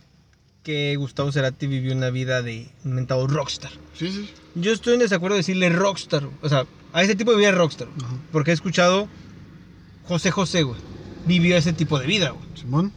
que 0.63 0.95
Gustavo 0.97 1.31
Cerati 1.31 1.67
vivió 1.67 1.93
una 1.95 2.09
vida 2.09 2.41
de 2.41 2.69
un 2.83 2.93
mentado 2.93 3.27
rockstar. 3.27 3.71
Sí, 3.97 4.11
sí. 4.11 4.29
Yo 4.55 4.71
estoy 4.73 4.93
en 4.95 4.99
desacuerdo 4.99 5.35
de 5.35 5.39
decirle 5.39 5.69
rockstar. 5.69 6.27
O 6.41 6.49
sea, 6.49 6.65
a 6.93 7.01
ese 7.03 7.15
tipo 7.15 7.31
de 7.31 7.37
vida 7.37 7.49
es 7.49 7.55
rockstar. 7.55 7.87
Ajá. 8.03 8.13
Porque 8.31 8.51
he 8.51 8.53
escuchado 8.53 9.07
José 10.05 10.31
José, 10.31 10.63
güey. 10.63 10.79
Vivió 11.25 11.55
ese 11.57 11.73
tipo 11.73 11.97
de 11.99 12.07
vida, 12.07 12.31
güey. 12.31 12.45
Simón, 12.55 12.91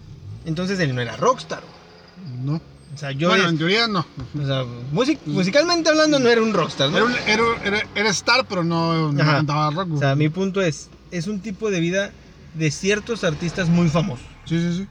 Entonces 0.44 0.78
él 0.80 0.94
no 0.94 1.00
era 1.00 1.16
rockstar. 1.16 1.62
güey. 1.62 2.36
no. 2.44 2.71
O 2.94 2.96
sea, 2.98 3.10
yo. 3.12 3.28
bueno, 3.28 3.44
es- 3.44 3.50
en 3.50 3.58
teoría 3.58 3.88
no. 3.88 4.00
o 4.40 4.46
sea, 4.46 4.64
music- 4.92 5.20
musicalmente 5.24 5.88
hablando 5.88 6.18
no 6.18 6.28
era 6.28 6.42
un 6.42 6.52
rockstar, 6.52 6.90
¿no? 6.90 6.98
Era, 6.98 7.06
un- 7.06 7.14
era- 7.26 7.64
era- 7.64 7.88
era 7.94 8.10
star, 8.10 8.46
pero 8.46 8.62
no, 8.64 9.12
no 9.12 9.18
cantaba 9.18 9.70
rock, 9.70 9.92
O 9.94 9.98
sea, 9.98 10.14
mi 10.14 10.28
punto 10.28 10.60
es, 10.60 10.88
es 11.10 11.26
un 11.26 11.40
tipo 11.40 11.70
de 11.70 11.80
vida 11.80 12.12
de 12.54 12.70
ciertos 12.70 13.24
artistas 13.24 13.68
muy 13.70 13.88
famosos. 13.88 14.26
Sí, 14.44 14.58
sí, 14.60 14.76
sí. 14.78 14.86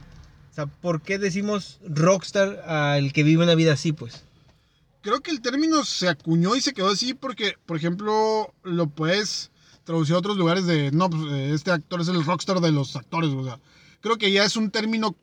O 0.52 0.54
sea, 0.54 0.66
¿por 0.66 1.02
qué 1.02 1.18
decimos 1.20 1.80
rockstar 1.88 2.62
al 2.68 3.14
que 3.14 3.24
vive 3.24 3.44
una 3.44 3.56
vida 3.56 3.74
así, 3.74 3.92
pues? 3.94 4.24
Creo 5.02 5.22
que 5.22 5.32
el 5.32 5.42
término 5.42 5.84
se 5.86 6.10
acuñó 6.10 6.56
y 6.56 6.62
se 6.62 6.74
quedó 6.74 6.90
así 6.90 7.14
porque, 7.14 7.56
por 7.66 7.78
ejemplo, 7.78 8.54
lo 8.64 8.88
puedes 8.88 9.50
traducir 9.84 10.16
a 10.16 10.20
otros 10.20 10.38
lugares 10.38 10.66
de, 10.66 10.92
no, 10.92 11.10
pues 11.10 11.24
eh, 11.32 11.54
este 11.54 11.72
actor 11.72 12.02
es 12.02 12.08
el 12.08 12.24
rockstar 12.26 12.60
de 12.62 12.72
los 12.72 12.96
actores, 12.96 13.32
o 13.32 13.44
sea, 13.44 13.60
creo 14.00 14.18
que 14.18 14.32
ya 14.32 14.44
es 14.44 14.56
un 14.58 14.70
término 14.72 15.16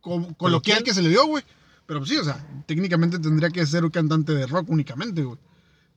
co- 0.00 0.34
coloquial 0.36 0.82
que 0.82 0.92
se 0.94 1.02
le 1.02 1.08
dio, 1.10 1.26
güey. 1.26 1.44
Pero 1.92 2.00
pues 2.00 2.10
sí, 2.10 2.16
o 2.16 2.24
sea, 2.24 2.42
técnicamente 2.64 3.18
tendría 3.18 3.50
que 3.50 3.66
ser 3.66 3.84
un 3.84 3.90
cantante 3.90 4.32
de 4.32 4.46
rock 4.46 4.70
únicamente, 4.70 5.24
güey. 5.24 5.38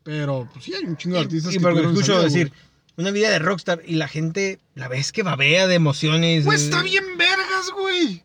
Pero 0.03 0.45
pues 0.51 0.65
sí, 0.65 0.73
hay 0.73 0.83
un 0.83 0.97
chingo 0.97 1.15
de 1.15 1.21
artistas 1.21 1.53
y 1.53 1.57
que 1.57 1.61
porque 1.63 1.79
escucho 1.79 2.07
salida, 2.07 2.23
decir, 2.25 2.49
güey. 2.49 2.59
una 2.97 3.11
vida 3.11 3.29
de 3.29 3.39
rockstar 3.39 3.81
y 3.87 3.95
la 3.95 4.09
gente 4.09 4.59
la 4.73 4.89
ves 4.89 5.13
que 5.13 5.23
babea 5.23 5.67
de 5.67 5.75
emociones. 5.75 6.43
De- 6.43 6.53
está 6.53 6.83
bien 6.83 7.17
vergas, 7.17 7.69
güey. 7.73 8.23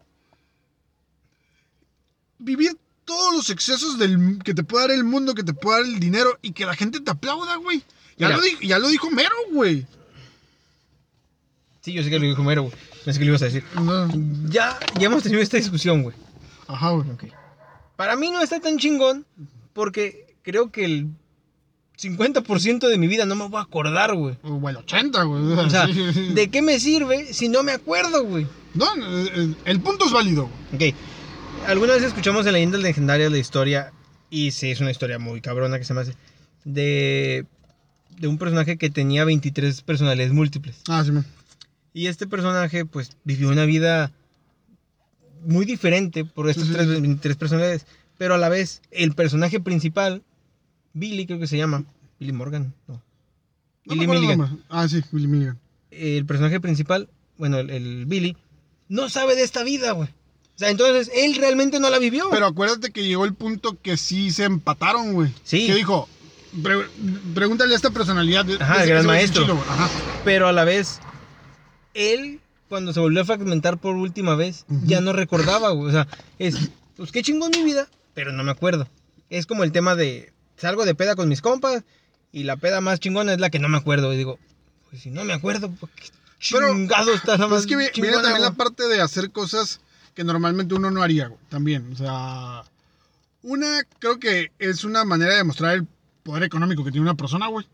Vivir 2.41 2.77
todos 3.05 3.35
los 3.37 3.51
excesos 3.51 4.01
del, 4.01 4.41
que 4.43 4.53
te 4.53 4.65
puede 4.65 4.89
dar 4.89 4.97
el 4.97 5.05
mundo, 5.05 5.37
que 5.37 5.45
te 5.45 5.55
puede 5.55 5.83
dar 5.83 5.87
el 5.95 6.01
dinero 6.01 6.41
y 6.43 6.51
que 6.51 6.67
la 6.67 6.75
gente 6.75 6.99
te 6.99 7.11
aplauda, 7.13 7.55
güey. 7.55 7.85
Ya, 8.19 8.27
Mira. 8.27 8.37
lo 8.39 8.43
dijo, 8.43 8.61
ya 8.63 8.79
lo 8.81 8.89
dijo 8.89 9.09
Mero, 9.13 9.37
güey. 9.53 9.87
Sí, 11.83 11.93
yo 11.93 12.03
sé 12.03 12.11
que 12.11 12.19
lo 12.19 12.27
dijo 12.27 12.43
Mero, 12.43 12.63
güey. 12.65 12.75
Pensé 13.05 13.21
que 13.21 13.27
lo 13.27 13.31
ibas 13.31 13.43
a 13.43 13.45
decir. 13.45 13.63
No. 13.77 14.09
Ya, 14.49 14.77
ya 14.99 15.07
hemos 15.07 15.23
tenido 15.23 15.41
esta 15.41 15.57
discusión, 15.57 16.03
güey. 16.03 16.17
Ajá, 16.67 16.91
güey. 16.91 17.09
Ok. 17.11 17.25
Para 18.01 18.17
mí 18.17 18.31
no 18.31 18.41
está 18.41 18.59
tan 18.61 18.79
chingón 18.79 19.27
porque 19.75 20.35
creo 20.41 20.73
que 20.73 20.87
el 20.87 21.09
50% 22.01 22.89
de 22.89 22.97
mi 22.97 23.07
vida 23.07 23.27
no 23.27 23.35
me 23.35 23.47
voy 23.47 23.61
a 23.61 23.65
acordar, 23.65 24.15
güey. 24.15 24.39
O 24.43 24.71
el 24.71 24.79
80, 24.79 25.23
güey. 25.25 25.43
O 25.43 25.69
sea. 25.69 25.87
¿de 26.35 26.49
qué 26.49 26.63
me 26.63 26.81
sirve 26.81 27.35
si 27.35 27.51
no 27.51 27.63
me 27.63 27.73
acuerdo, 27.73 28.25
güey? 28.25 28.47
No, 28.73 28.87
el 29.67 29.81
punto 29.83 30.07
es 30.07 30.13
válido, 30.13 30.49
güey. 30.73 30.93
Ok. 30.93 30.97
Alguna 31.67 31.93
vez 31.93 32.05
escuchamos 32.05 32.47
en 32.47 32.55
leyendas 32.55 32.81
legendarias 32.81 33.31
la 33.31 33.37
historia, 33.37 33.93
y 34.31 34.53
sí, 34.53 34.71
es 34.71 34.81
una 34.81 34.93
historia 34.93 35.19
muy 35.19 35.43
cabrona 35.43 35.79
que 35.79 35.85
se 35.85 35.93
me 35.93 36.01
hace, 36.01 36.15
de, 36.65 37.45
de 38.19 38.29
un 38.29 38.39
personaje 38.39 38.79
que 38.79 38.89
tenía 38.89 39.27
23 39.27 39.83
personalidades 39.83 40.33
múltiples. 40.33 40.77
Ah, 40.89 41.05
sí, 41.05 41.13
man. 41.13 41.27
Y 41.93 42.07
este 42.07 42.27
personaje, 42.27 42.87
pues, 42.87 43.11
vivió 43.25 43.51
una 43.51 43.67
vida 43.67 44.11
muy 45.45 45.65
diferente 45.65 46.25
por 46.25 46.49
estas 46.51 46.69
tres. 46.73 46.87
23 46.89 47.37
personalidades. 47.37 47.87
Pero 48.19 48.35
a 48.35 48.39
la 48.39 48.49
vez, 48.49 48.83
el 48.91 49.13
personaje 49.15 49.61
principal, 49.61 50.23
Billy 50.93 51.27
creo 51.27 51.39
que 51.39 51.47
se 51.47 51.57
llama, 51.57 51.85
Billy 52.19 52.33
Morgan, 52.33 52.75
no. 52.87 53.01
Billy 53.87 54.07
Milligan. 54.07 54.63
Ah, 54.69 54.87
sí, 54.89 55.03
Billy 55.11 55.27
Milligan. 55.27 55.59
El 55.91 56.27
personaje 56.27 56.61
principal, 56.61 57.09
bueno, 57.39 57.59
el, 57.59 57.71
el 57.71 58.07
Billy, 58.07 58.37
no 58.89 59.09
sabe 59.09 59.37
de 59.37 59.43
esta 59.43 59.63
vida, 59.65 59.93
güey. 59.93 60.09
O 60.09 60.59
sea, 60.61 60.69
entonces, 60.71 61.11
él 61.15 61.37
realmente 61.37 61.81
no 61.81 61.89
la 61.89 61.99
vivió. 61.99 62.29
Pero 62.31 62.47
acuérdate 62.47 62.91
que 62.91 63.03
llegó 63.07 63.25
el 63.25 63.33
punto 63.35 63.79
que 63.81 63.97
sí 63.97 64.31
se 64.31 64.45
empataron, 64.45 65.15
güey. 65.15 65.33
Sí. 65.43 65.67
Que 65.67 65.75
dijo, 65.75 66.07
pre- 66.63 66.87
pregúntale 67.35 67.73
a 67.73 67.77
esta 67.77 67.91
personalidad. 67.91 68.45
de- 68.45 68.57
Ajá, 68.63 68.83
el 68.83 68.89
gran 68.91 69.07
maestro. 69.07 69.43
chilo. 69.45 69.55
Ajá. 69.67 69.89
Pero 70.25 70.47
a 70.49 70.53
la 70.53 70.65
vez, 70.65 71.01
él, 71.95 72.40
cuando 72.71 72.95
se 72.95 73.01
volvió 73.01 73.21
a 73.21 73.25
fragmentar 73.27 73.77
por 73.77 73.97
última 73.97 74.35
vez, 74.37 74.65
ya 74.87 75.03
no 75.03 75.13
recordaba, 75.13 75.71
güey. 75.73 75.89
O 75.89 75.93
sea, 75.93 76.09
es, 76.39 76.71
pues 76.97 77.13
qué 77.13 77.23
chingón 77.23 77.51
mi 77.55 77.63
vida, 77.65 77.87
pero 78.15 78.33
no 78.33 78.43
me 78.45 78.51
acuerdo. 78.53 78.89
Es 79.29 79.45
como 79.45 79.65
el 79.65 79.73
tema 79.73 79.95
de, 79.97 80.33
salgo 80.57 80.87
de 80.87 80.95
peda 80.95 81.17
con 81.17 81.29
mis 81.29 81.43
compas 81.43 81.83
y 82.33 82.45
la 82.45 82.57
peda 82.57 82.81
más 82.81 83.01
chingona 83.01 83.35
es 83.35 83.41
la 83.41 83.51
que 83.51 83.59
no 83.59 83.69
me 83.69 83.77
acuerdo. 83.77 84.13
Y 84.15 84.17
digo, 84.17 84.39
pues 84.89 85.03
si 85.03 85.11
no 85.11 85.25
me 85.25 85.35
acuerdo, 85.35 85.71
¿por 85.73 85.91
qué 85.91 86.07
Pero, 86.53 86.73
chingado 86.73 87.13
está 87.13 87.33
la 87.33 87.49
Pues 87.49 87.51
más 87.51 87.61
es 87.63 87.67
que 87.67 87.77
vi- 87.77 88.01
viene 88.01 88.17
también 88.23 88.41
la 88.43 88.53
parte 88.53 88.89
de 88.89 89.01
hacer 89.03 89.31
cosas 89.33 89.81
que 90.15 90.25
normalmente 90.25 90.75
uno 90.75 90.91
no 90.91 91.03
haría, 91.03 91.27
güey. 91.29 91.41
También, 91.51 91.93
o 91.93 91.97
sea... 91.97 92.63
Una, 93.43 93.83
creo 93.99 94.19
que 94.21 94.53
es 94.59 94.85
una 94.85 95.05
manera 95.05 95.35
de 95.35 95.45
mostrar 95.45 95.75
el 95.75 95.87
poder 96.23 96.43
económico 96.43 96.85
que 96.85 96.91
tiene 96.93 97.05
una 97.07 97.17
persona, 97.17 97.47
güey. 97.49 97.67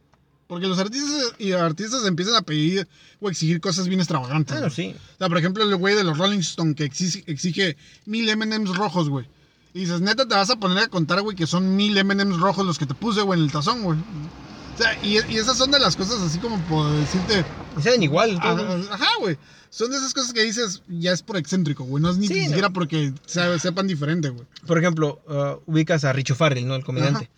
Porque 0.48 0.66
los 0.68 0.78
artistas 0.78 1.32
y 1.38 1.52
artistas 1.52 2.06
empiezan 2.06 2.36
a 2.36 2.42
pedir 2.42 2.86
o 3.20 3.28
exigir 3.28 3.60
cosas 3.60 3.88
bien 3.88 4.00
extravagantes. 4.00 4.58
Güey. 4.58 4.70
sí. 4.70 4.94
O 5.14 5.18
sea, 5.18 5.28
por 5.28 5.38
ejemplo, 5.38 5.64
el 5.64 5.74
güey 5.76 5.94
de 5.96 6.04
los 6.04 6.16
Rolling 6.18 6.38
Stone 6.38 6.74
que 6.74 6.84
exige, 6.84 7.24
exige 7.26 7.76
mil 8.04 8.28
M&M's 8.28 8.76
rojos, 8.76 9.08
güey. 9.08 9.26
Y 9.74 9.80
dices, 9.80 10.00
neta, 10.00 10.26
te 10.26 10.34
vas 10.34 10.48
a 10.50 10.56
poner 10.56 10.78
a 10.78 10.88
contar, 10.88 11.20
güey, 11.22 11.36
que 11.36 11.46
son 11.46 11.74
mil 11.76 11.96
M&M's 11.98 12.38
rojos 12.38 12.64
los 12.64 12.78
que 12.78 12.86
te 12.86 12.94
puse, 12.94 13.22
güey, 13.22 13.38
en 13.40 13.44
el 13.46 13.52
tazón, 13.52 13.82
güey. 13.82 13.98
O 13.98 14.78
sea, 14.78 14.96
y, 15.02 15.14
y 15.32 15.36
esas 15.38 15.56
son 15.58 15.70
de 15.70 15.78
las 15.80 15.96
cosas 15.96 16.20
así 16.20 16.38
como 16.38 16.58
por 16.66 16.90
decirte... 16.92 17.44
Saben 17.82 18.02
igual. 18.02 18.38
ah. 18.42 18.78
Ajá, 18.92 19.08
güey. 19.20 19.36
Son 19.70 19.90
de 19.90 19.96
esas 19.98 20.14
cosas 20.14 20.32
que 20.32 20.42
dices, 20.44 20.82
ya 20.88 21.12
es 21.12 21.22
por 21.22 21.36
excéntrico, 21.38 21.84
güey. 21.84 22.02
No 22.02 22.10
es 22.10 22.18
ni 22.18 22.28
Sí, 22.28 22.34
no. 22.40 22.46
siquiera 22.46 22.70
porque 22.70 23.12
se- 23.26 23.58
sepan 23.58 23.86
diferente, 23.86 24.28
güey. 24.30 24.46
Por 24.66 24.78
ejemplo, 24.78 25.20
uh, 25.28 25.70
ubicas 25.70 26.04
a 26.04 26.12
Richo 26.12 26.34
Farrell, 26.34 26.66
¿no? 26.68 26.74
El 26.76 26.84
comediante. 26.84 27.28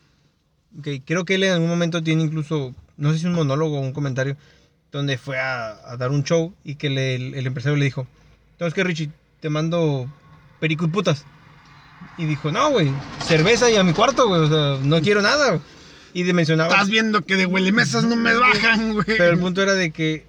Ok, 0.78 0.88
creo 1.04 1.24
que 1.24 1.37
él 1.37 1.44
en 1.44 1.52
algún 1.52 1.68
momento 1.68 2.02
tiene 2.02 2.22
incluso, 2.24 2.74
no 2.96 3.12
sé 3.12 3.18
si 3.20 3.26
un 3.26 3.33
monólogo 3.35 3.78
o 3.78 3.81
un 3.81 3.92
comentario, 3.92 4.37
donde 4.92 5.18
fue 5.18 5.38
a, 5.38 5.70
a 5.90 5.96
dar 5.96 6.11
un 6.11 6.24
show 6.24 6.52
y 6.64 6.74
que 6.74 6.90
le- 6.90 7.14
el, 7.14 7.35
el 7.35 7.46
empresario 7.46 7.76
le 7.76 7.85
dijo, 7.85 8.07
¿sabes 8.59 8.74
qué, 8.74 8.85
Richie? 8.85 9.11
Te 9.40 9.48
mando 9.50 10.09
perico 10.61 10.85
y 10.85 10.88
putas. 10.88 11.24
Y 12.16 12.26
dijo, 12.26 12.52
no, 12.52 12.70
güey, 12.70 12.94
cerveza 13.18 13.70
y 13.70 13.76
a 13.76 13.83
mi 13.85 13.92
cuarto, 13.92 14.28
güey, 14.28 14.40
o 14.42 14.48
sea, 14.48 14.85
no 14.87 15.00
quiero 15.00 15.22
nada. 15.22 15.48
güey". 15.50 15.61
Y 16.12 16.22
de 16.24 16.33
mencionaba... 16.33 16.72
Estás 16.72 16.88
viendo 16.90 17.22
que 17.22 17.37
de 17.37 17.46
huele 17.46 17.72
mesas 17.72 18.04
no 18.04 18.16
me 18.16 18.35
bajan, 18.35 18.92
güey. 18.94 19.04
Pero 19.07 19.31
el 19.33 19.38
punto 19.38 19.62
era 19.62 19.74
de 19.74 19.90
que 19.90 20.24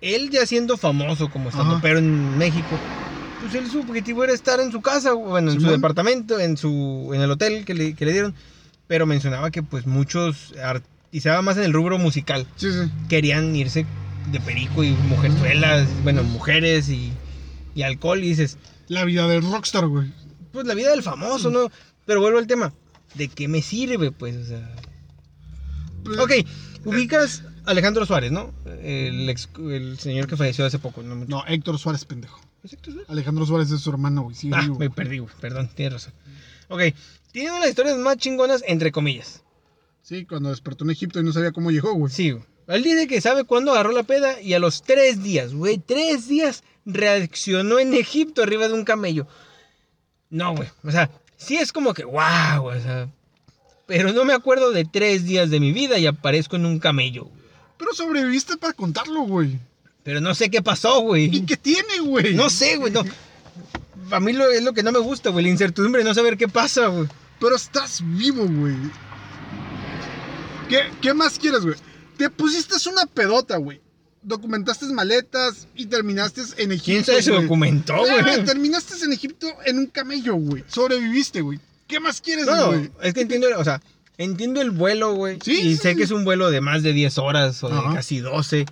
él 0.00 0.30
ya 0.30 0.46
siendo 0.46 0.76
famoso 0.76 1.28
como 1.30 1.48
estando, 1.48 1.80
pero 1.80 1.98
en 1.98 2.36
México, 2.38 2.80
pues 3.40 3.54
él 3.54 3.68
su 3.68 3.80
objetivo 3.80 4.22
era 4.24 4.32
estar 4.32 4.60
en 4.60 4.70
su 4.72 4.80
casa, 4.80 5.12
bueno, 5.12 5.50
en 5.50 5.54
su 5.56 5.60
Simón. 5.62 5.76
departamento, 5.76 6.38
en 6.38 6.56
su 6.56 7.10
en 7.12 7.20
el 7.20 7.30
hotel 7.30 7.64
que 7.64 7.74
le, 7.74 7.94
que 7.94 8.04
le 8.06 8.12
dieron, 8.12 8.34
pero 8.88 9.06
mencionaba 9.06 9.50
que 9.52 9.62
pues 9.62 9.86
muchos 9.86 10.52
y 11.12 11.20
se 11.20 11.30
más 11.42 11.56
en 11.56 11.62
el 11.64 11.72
rubro 11.72 11.98
musical, 11.98 12.46
Sí, 12.56 12.70
sí. 12.72 12.90
querían 13.08 13.54
irse 13.54 13.86
de 14.32 14.40
perico 14.40 14.82
y 14.84 14.90
mujerzuelas, 14.90 15.88
bueno, 16.02 16.22
mujeres 16.24 16.88
y, 16.88 17.12
y 17.74 17.82
alcohol 17.82 18.18
y 18.18 18.28
dices, 18.28 18.58
La 18.88 19.04
vida 19.04 19.26
del 19.28 19.42
rockstar, 19.42 19.86
güey. 19.86 20.12
pues 20.52 20.66
la 20.66 20.74
vida 20.74 20.90
del 20.90 21.02
famoso, 21.02 21.50
¿no? 21.50 21.70
Pero 22.04 22.20
vuelvo 22.20 22.38
al 22.38 22.46
tema, 22.46 22.72
¿de 23.14 23.28
qué 23.28 23.46
me 23.48 23.62
sirve 23.62 24.10
pues? 24.10 24.36
O 24.36 24.44
sea, 24.44 24.74
ok, 26.22 26.32
ubicas 26.84 27.42
a 27.66 27.70
Alejandro 27.70 28.04
Suárez, 28.06 28.32
¿no? 28.32 28.52
El, 28.82 29.28
ex- 29.28 29.48
el 29.58 29.98
señor 29.98 30.26
que 30.26 30.36
falleció 30.36 30.64
hace 30.66 30.78
poco, 30.78 31.02
¿no? 31.02 31.14
No, 31.26 31.44
Héctor 31.46 31.78
Suárez, 31.78 32.04
pendejo. 32.04 32.40
¿Es 32.62 32.72
Héctor 32.72 32.94
Suárez? 32.94 33.10
Alejandro 33.10 33.46
Suárez 33.46 33.70
es 33.70 33.80
su 33.80 33.90
hermano, 33.90 34.22
güey. 34.22 34.34
Sí, 34.36 34.50
Ah, 34.52 34.66
me 34.78 34.90
perdí, 34.90 35.18
güey. 35.18 35.32
Perdón, 35.40 35.68
tienes 35.74 35.92
razón. 35.94 36.12
Ok, 36.68 36.82
tiene 37.32 37.50
una 37.50 37.56
de 37.56 37.60
las 37.60 37.70
historias 37.70 37.96
más 37.96 38.16
chingonas, 38.18 38.62
entre 38.66 38.92
comillas. 38.92 39.42
Sí, 40.02 40.24
cuando 40.24 40.50
despertó 40.50 40.84
en 40.84 40.90
Egipto 40.90 41.20
y 41.20 41.24
no 41.24 41.32
sabía 41.32 41.52
cómo 41.52 41.70
llegó, 41.70 41.92
güey. 41.94 42.12
Sí, 42.12 42.30
güey. 42.30 42.44
Él 42.68 42.82
dice 42.82 43.06
que 43.06 43.20
sabe 43.20 43.44
cuándo 43.44 43.72
agarró 43.72 43.92
la 43.92 44.02
peda 44.02 44.40
y 44.40 44.52
a 44.52 44.58
los 44.58 44.82
tres 44.82 45.22
días, 45.22 45.54
güey, 45.54 45.78
tres 45.78 46.28
días 46.28 46.64
reaccionó 46.84 47.78
en 47.78 47.94
Egipto 47.94 48.42
arriba 48.42 48.68
de 48.68 48.74
un 48.74 48.84
camello. 48.84 49.26
No, 50.30 50.54
güey. 50.54 50.68
O 50.84 50.90
sea, 50.90 51.10
sí 51.36 51.56
es 51.56 51.72
como 51.72 51.94
que, 51.94 52.04
wow, 52.04 52.64
o 52.64 52.80
sea. 52.80 53.08
Pero 53.86 54.12
no 54.12 54.26
me 54.26 54.34
acuerdo 54.34 54.70
de 54.70 54.84
tres 54.84 55.24
días 55.24 55.48
de 55.48 55.60
mi 55.60 55.72
vida 55.72 55.98
y 55.98 56.06
aparezco 56.06 56.56
en 56.56 56.66
un 56.66 56.78
camello. 56.78 57.24
güey. 57.24 57.40
Pero 57.78 57.94
sobreviviste 57.94 58.58
para 58.58 58.74
contarlo, 58.74 59.22
güey. 59.22 59.58
Pero 60.02 60.20
no 60.20 60.34
sé 60.34 60.50
qué 60.50 60.60
pasó, 60.60 61.00
güey. 61.00 61.34
¿Y 61.34 61.46
qué 61.46 61.56
tiene, 61.56 62.00
güey? 62.00 62.34
No 62.34 62.50
sé, 62.50 62.76
güey, 62.76 62.92
no. 62.92 63.02
A 64.10 64.20
mí 64.20 64.32
lo, 64.32 64.50
es 64.50 64.62
lo 64.62 64.72
que 64.72 64.82
no 64.82 64.92
me 64.92 64.98
gusta, 64.98 65.30
güey, 65.30 65.44
la 65.44 65.50
incertidumbre 65.50 66.04
no 66.04 66.14
saber 66.14 66.36
qué 66.36 66.48
pasa, 66.48 66.86
güey. 66.86 67.08
Pero 67.40 67.56
estás 67.56 68.00
vivo, 68.04 68.46
güey. 68.46 68.74
¿Qué, 70.68 70.82
¿Qué 71.00 71.14
más 71.14 71.38
quieres, 71.38 71.62
güey? 71.62 71.76
Te 72.16 72.28
pusiste 72.30 72.74
una 72.88 73.06
pedota, 73.06 73.56
güey. 73.56 73.80
Documentaste 74.22 74.86
maletas 74.86 75.68
y 75.74 75.86
terminaste 75.86 76.42
en 76.58 76.72
Egipto. 76.72 77.12
¿Quién 77.12 77.22
se 77.22 77.30
documentó, 77.30 77.94
Ah, 77.94 78.22
güey? 78.22 78.44
Terminaste 78.44 79.02
en 79.04 79.12
Egipto 79.12 79.46
en 79.64 79.78
un 79.78 79.86
camello, 79.86 80.34
güey. 80.34 80.64
Sobreviviste, 80.66 81.40
güey. 81.40 81.60
¿Qué 81.86 82.00
más 82.00 82.20
quieres, 82.20 82.44
No, 82.46 82.66
güey? 82.66 82.90
es 83.02 83.14
que 83.14 83.22
entiendo, 83.22 83.46
o 83.56 83.64
sea, 83.64 83.80
entiendo 84.18 84.60
el 84.60 84.70
vuelo, 84.72 85.14
güey. 85.14 85.38
Sí, 85.42 85.52
y 85.60 85.62
sí, 85.70 85.76
sé 85.76 85.90
sí. 85.92 85.96
que 85.96 86.02
es 86.02 86.10
un 86.10 86.24
vuelo 86.24 86.50
de 86.50 86.60
más 86.60 86.82
de 86.82 86.92
10 86.92 87.16
horas 87.18 87.62
o 87.64 87.68
de 87.70 87.78
Ajá. 87.78 87.94
casi 87.94 88.18
12. 88.18 88.66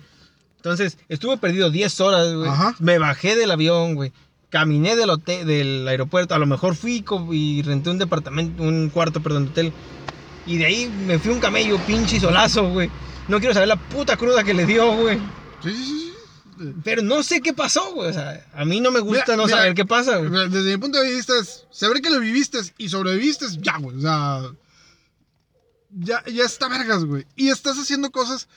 Entonces, 0.57 0.97
estuve 1.09 1.37
perdido 1.37 1.71
10 1.71 1.99
horas, 2.01 2.31
güey. 2.33 2.49
Ajá. 2.49 2.75
Me 2.79 2.99
bajé 2.99 3.35
del 3.35 3.49
avión, 3.49 3.95
güey. 3.95 4.11
Caminé 4.49 4.95
del 4.95 5.09
hotel, 5.09 5.45
del 5.45 5.87
aeropuerto. 5.87 6.33
A 6.33 6.39
lo 6.39 6.45
mejor 6.45 6.75
fui 6.75 7.03
y 7.31 7.61
renté 7.61 7.89
un 7.89 7.97
departamento, 7.97 8.63
un 8.63 8.89
cuarto, 8.89 9.21
perdón, 9.21 9.45
de 9.45 9.51
hotel. 9.51 9.73
Y 10.45 10.57
de 10.57 10.65
ahí 10.65 10.93
me 11.05 11.19
fui 11.19 11.31
un 11.31 11.39
camello, 11.39 11.77
pinche 11.79 12.19
solazo, 12.19 12.69
güey. 12.69 12.89
No 13.27 13.39
quiero 13.39 13.53
saber 13.53 13.67
la 13.67 13.75
puta 13.75 14.15
cruda 14.15 14.43
que 14.43 14.53
le 14.53 14.65
dio, 14.65 14.95
güey. 14.95 15.17
Sí, 15.61 15.71
sí, 15.71 15.85
sí. 15.85 16.13
sí. 16.59 16.73
Pero 16.83 17.01
no 17.01 17.21
sé 17.23 17.41
qué 17.41 17.53
pasó, 17.53 17.93
güey. 17.93 18.09
O 18.09 18.13
sea, 18.13 18.45
a 18.53 18.63
mí 18.63 18.79
no 18.79 18.91
me 18.91 19.01
gusta 19.01 19.33
Mira, 19.33 19.37
no 19.37 19.45
mira, 19.45 19.57
saber 19.57 19.73
qué 19.75 19.85
pasa, 19.85 20.17
güey. 20.17 20.49
Desde 20.49 20.71
mi 20.71 20.77
punto 20.77 20.99
de 20.99 21.13
vista 21.13 21.33
es 21.39 21.65
saber 21.69 22.01
que 22.01 22.09
lo 22.09 22.19
viviste 22.19 22.59
y 22.77 22.87
sobreviviste, 22.87 23.45
ya, 23.59 23.77
güey. 23.77 23.97
O 23.97 24.01
sea, 24.01 24.43
ya, 25.91 26.23
ya 26.25 26.43
está 26.45 26.69
vergas, 26.69 27.03
güey. 27.03 27.25
Y 27.35 27.49
estás 27.49 27.77
haciendo 27.77 28.11
cosas 28.11 28.47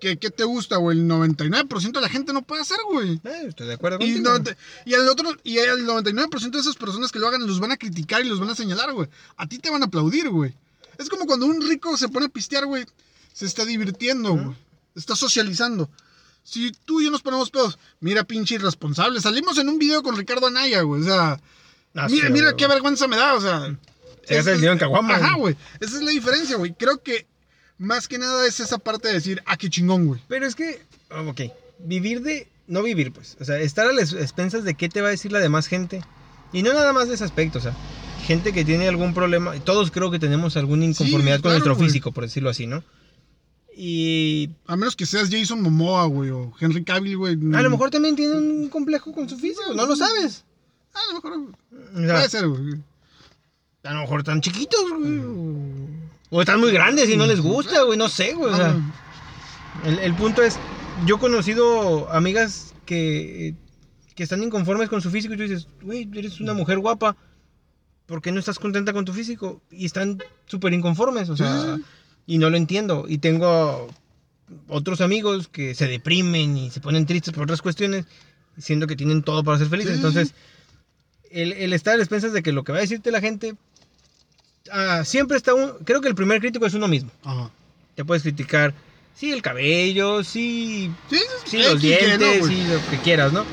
que, 0.00 0.18
que 0.18 0.30
te 0.30 0.44
gusta, 0.44 0.76
güey. 0.76 0.98
El 0.98 1.06
99% 1.06 1.92
de 1.92 2.00
la 2.00 2.08
gente 2.08 2.32
no 2.32 2.42
puede 2.42 2.62
hacer, 2.62 2.78
güey. 2.90 3.20
Eh, 3.24 3.44
estoy 3.48 3.66
de 3.68 3.74
acuerdo 3.74 3.98
Y, 4.00 4.14
contigo. 4.14 4.28
90 4.30 4.56
y 4.86 4.94
el 4.94 5.08
otro, 5.08 5.36
y 5.44 5.58
el 5.58 5.86
99% 5.86 6.50
de 6.50 6.58
esas 6.58 6.76
personas 6.76 7.12
que 7.12 7.18
lo 7.18 7.28
hagan 7.28 7.46
los 7.46 7.60
van 7.60 7.72
a 7.72 7.76
criticar 7.76 8.24
y 8.24 8.28
los 8.28 8.40
van 8.40 8.50
a 8.50 8.54
señalar, 8.54 8.92
güey. 8.92 9.08
A 9.36 9.46
ti 9.46 9.58
te 9.58 9.70
van 9.70 9.82
a 9.82 9.86
aplaudir, 9.86 10.28
güey. 10.30 10.54
Es 10.98 11.08
como 11.08 11.26
cuando 11.26 11.46
un 11.46 11.60
rico 11.66 11.96
se 11.96 12.08
pone 12.08 12.26
a 12.26 12.30
pistear, 12.30 12.66
güey. 12.66 12.84
Se 13.32 13.46
está 13.46 13.64
divirtiendo, 13.64 14.32
güey. 14.32 14.56
Está 14.94 15.14
socializando. 15.14 15.88
Si 16.42 16.72
tú 16.72 17.00
y 17.00 17.04
yo 17.04 17.10
nos 17.10 17.22
ponemos 17.22 17.50
pedos, 17.50 17.78
mira, 18.00 18.24
pinche 18.24 18.56
irresponsable. 18.56 19.20
Salimos 19.20 19.56
en 19.58 19.68
un 19.68 19.78
video 19.78 20.02
con 20.02 20.16
Ricardo 20.16 20.46
Anaya, 20.48 20.82
güey. 20.82 21.02
O 21.02 21.04
sea, 21.04 21.40
Ah, 21.94 22.06
mira, 22.08 22.28
sí, 22.28 22.32
mira 22.32 22.54
qué 22.56 22.66
vergüenza 22.68 23.08
me 23.08 23.16
da, 23.16 23.34
o 23.34 23.40
sea. 23.40 23.76
Se 24.24 24.36
gasta 24.36 24.52
el 24.52 24.62
en 24.62 24.78
caguamas, 24.78 25.20
Ajá, 25.20 25.34
güey. 25.36 25.56
Esa 25.80 25.96
es 25.96 26.02
la 26.02 26.10
diferencia, 26.10 26.56
güey. 26.56 26.72
Creo 26.74 27.02
que 27.02 27.26
más 27.80 28.08
que 28.08 28.18
nada 28.18 28.46
es 28.46 28.60
esa 28.60 28.76
parte 28.78 29.08
de 29.08 29.14
decir, 29.14 29.42
ah, 29.46 29.56
qué 29.56 29.70
chingón, 29.70 30.06
güey. 30.06 30.20
Pero 30.28 30.46
es 30.46 30.54
que, 30.54 30.82
oh, 31.10 31.30
ok, 31.30 31.40
vivir 31.78 32.20
de, 32.20 32.46
no 32.66 32.82
vivir 32.82 33.10
pues, 33.10 33.38
o 33.40 33.44
sea, 33.44 33.58
estar 33.58 33.88
a 33.88 33.92
las 33.92 34.12
expensas 34.12 34.64
de 34.64 34.74
qué 34.74 34.90
te 34.90 35.00
va 35.00 35.08
a 35.08 35.12
decir 35.12 35.32
la 35.32 35.40
demás 35.40 35.66
gente. 35.66 36.04
Y 36.52 36.62
no 36.62 36.74
nada 36.74 36.92
más 36.92 37.08
de 37.08 37.14
ese 37.14 37.24
aspecto, 37.24 37.58
o 37.58 37.62
sea, 37.62 37.74
gente 38.26 38.52
que 38.52 38.66
tiene 38.66 38.86
algún 38.86 39.14
problema, 39.14 39.58
todos 39.60 39.90
creo 39.90 40.10
que 40.10 40.18
tenemos 40.18 40.58
alguna 40.58 40.84
inconformidad 40.84 41.36
con 41.36 41.42
claro, 41.42 41.54
nuestro 41.54 41.76
güey. 41.76 41.88
físico, 41.88 42.12
por 42.12 42.24
decirlo 42.24 42.50
así, 42.50 42.66
¿no? 42.66 42.84
Y 43.74 44.50
A 44.66 44.76
menos 44.76 44.94
que 44.94 45.06
seas 45.06 45.30
Jason 45.30 45.62
Momoa, 45.62 46.04
güey, 46.04 46.28
o 46.28 46.52
Henry 46.60 46.84
Cavill, 46.84 47.16
güey. 47.16 47.32
a 47.54 47.62
lo 47.62 47.70
mejor 47.70 47.90
también 47.90 48.14
tienen 48.14 48.36
un 48.36 48.68
complejo 48.68 49.10
con 49.12 49.26
su 49.26 49.38
físico, 49.38 49.72
no 49.74 49.86
lo 49.86 49.96
sabes. 49.96 50.44
A 50.92 51.00
lo 51.08 51.14
mejor. 51.14 51.56
Puede 51.94 52.28
ser, 52.28 52.46
güey. 52.46 52.74
a 53.84 53.94
lo 53.94 54.00
mejor 54.00 54.20
están 54.20 54.42
chiquitos, 54.42 54.84
güey. 54.98 55.18
O 55.18 56.09
están 56.32 56.60
muy 56.60 56.70
grandes 56.70 57.08
y 57.08 57.16
no 57.16 57.26
les 57.26 57.40
gusta, 57.40 57.82
güey, 57.82 57.98
no 57.98 58.08
sé, 58.08 58.34
güey. 58.34 58.52
O 58.52 58.56
sea, 58.56 58.76
el, 59.84 59.98
el 59.98 60.14
punto 60.14 60.42
es, 60.42 60.56
yo 61.06 61.16
he 61.16 61.18
conocido 61.18 62.10
amigas 62.12 62.74
que, 62.86 63.54
que 64.14 64.22
están 64.22 64.42
inconformes 64.42 64.88
con 64.88 65.02
su 65.02 65.10
físico 65.10 65.34
y 65.34 65.36
tú 65.36 65.42
dices, 65.42 65.66
güey, 65.82 66.08
eres 66.14 66.40
una 66.40 66.54
mujer 66.54 66.78
guapa, 66.78 67.16
¿por 68.06 68.22
qué 68.22 68.32
no 68.32 68.38
estás 68.38 68.58
contenta 68.58 68.92
con 68.92 69.04
tu 69.04 69.12
físico? 69.12 69.60
Y 69.70 69.86
están 69.86 70.22
súper 70.46 70.72
inconformes, 70.72 71.28
o 71.30 71.36
sea, 71.36 71.76
sí, 71.76 71.84
y 72.26 72.38
no 72.38 72.50
lo 72.50 72.56
entiendo. 72.56 73.06
Y 73.08 73.18
tengo 73.18 73.88
otros 74.68 75.00
amigos 75.00 75.48
que 75.48 75.74
se 75.74 75.86
deprimen 75.86 76.56
y 76.56 76.70
se 76.70 76.80
ponen 76.80 77.06
tristes 77.06 77.34
por 77.34 77.44
otras 77.44 77.62
cuestiones, 77.62 78.06
siendo 78.58 78.86
que 78.86 78.96
tienen 78.96 79.22
todo 79.22 79.42
para 79.42 79.58
ser 79.58 79.68
felices. 79.68 79.94
Sí, 79.94 79.98
Entonces, 79.98 80.34
el, 81.30 81.52
el 81.54 81.72
estar 81.72 81.98
a 81.98 82.02
expensas 82.02 82.32
de 82.32 82.42
que 82.42 82.52
lo 82.52 82.64
que 82.64 82.72
va 82.72 82.78
a 82.78 82.82
decirte 82.82 83.10
la 83.10 83.20
gente, 83.20 83.54
ah, 84.72 85.04
siempre 85.04 85.36
está 85.36 85.54
un... 85.54 85.72
Creo 85.84 86.00
que 86.00 86.08
el 86.08 86.14
primer 86.14 86.40
crítico 86.40 86.66
es 86.66 86.74
uno 86.74 86.88
mismo. 86.88 87.10
Ajá. 87.24 87.50
Te 87.94 88.04
puedes 88.04 88.22
criticar, 88.22 88.74
sí, 89.14 89.32
el 89.32 89.42
cabello, 89.42 90.24
sí, 90.24 90.90
Sí, 91.08 91.20
sí, 91.46 91.58
los 91.58 91.72
Y, 91.72 91.74
¿no, 91.74 91.76
dientes, 91.76 92.46
sí, 92.46 92.64
lo 92.64 92.90
que 92.90 92.98
quieras, 93.02 93.32
¿no? 93.32 93.44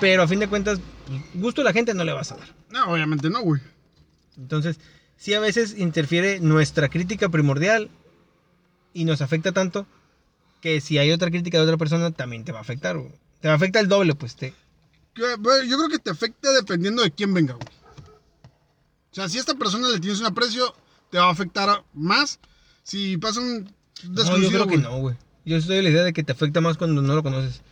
Pero 0.00 0.22
a 0.22 0.28
fin 0.28 0.40
de 0.40 0.48
cuentas, 0.48 0.80
pues, 1.06 1.20
gusto 1.34 1.62
a 1.62 1.64
la 1.64 1.72
gente 1.72 1.94
no 1.94 2.04
le 2.04 2.12
vas 2.12 2.32
a 2.32 2.36
dar. 2.36 2.48
No, 2.70 2.92
obviamente 2.92 3.30
no, 3.30 3.40
güey. 3.42 3.60
Entonces, 4.36 4.78
sí 5.16 5.34
a 5.34 5.40
veces 5.40 5.76
interfiere 5.78 6.40
nuestra 6.40 6.88
crítica 6.88 7.28
primordial 7.28 7.90
y 8.94 9.04
nos 9.04 9.20
afecta 9.20 9.52
tanto 9.52 9.86
que 10.60 10.80
si 10.80 10.98
hay 10.98 11.10
otra 11.10 11.30
crítica 11.30 11.58
de 11.58 11.64
otra 11.64 11.76
persona 11.76 12.10
también 12.10 12.44
te 12.44 12.52
va 12.52 12.58
a 12.58 12.62
afectar, 12.62 12.96
güey. 12.96 13.12
Te 13.40 13.48
va 13.48 13.54
a 13.54 13.56
afectar 13.56 13.82
el 13.82 13.88
doble, 13.88 14.14
pues, 14.14 14.36
te... 14.36 14.52
Yo 15.14 15.36
creo 15.42 15.88
que 15.88 15.98
te 15.98 16.10
afecta 16.10 16.52
dependiendo 16.52 17.02
de 17.02 17.10
quién 17.10 17.34
venga, 17.34 17.54
güey. 17.54 17.66
O 19.10 19.14
sea, 19.14 19.28
si 19.28 19.38
a 19.38 19.40
esta 19.40 19.54
persona 19.54 19.88
le 19.88 19.98
tienes 20.00 20.20
un 20.20 20.26
aprecio, 20.26 20.74
te 21.10 21.18
va 21.18 21.26
a 21.26 21.30
afectar 21.30 21.82
más. 21.94 22.38
Si 22.82 23.16
pasa 23.16 23.40
un 23.40 23.64
No, 24.04 24.14
desconocido, 24.14 24.38
yo 24.38 24.48
creo 24.50 24.66
que 24.66 24.76
güey. 24.76 24.82
no, 24.82 24.98
güey. 24.98 25.16
Yo 25.44 25.56
estoy 25.56 25.76
de 25.76 25.82
la 25.82 25.90
idea 25.90 26.02
de 26.04 26.12
que 26.12 26.22
te 26.22 26.32
afecta 26.32 26.60
más 26.60 26.76
cuando 26.76 27.02
no 27.02 27.14
lo 27.14 27.22
conoces. 27.22 27.62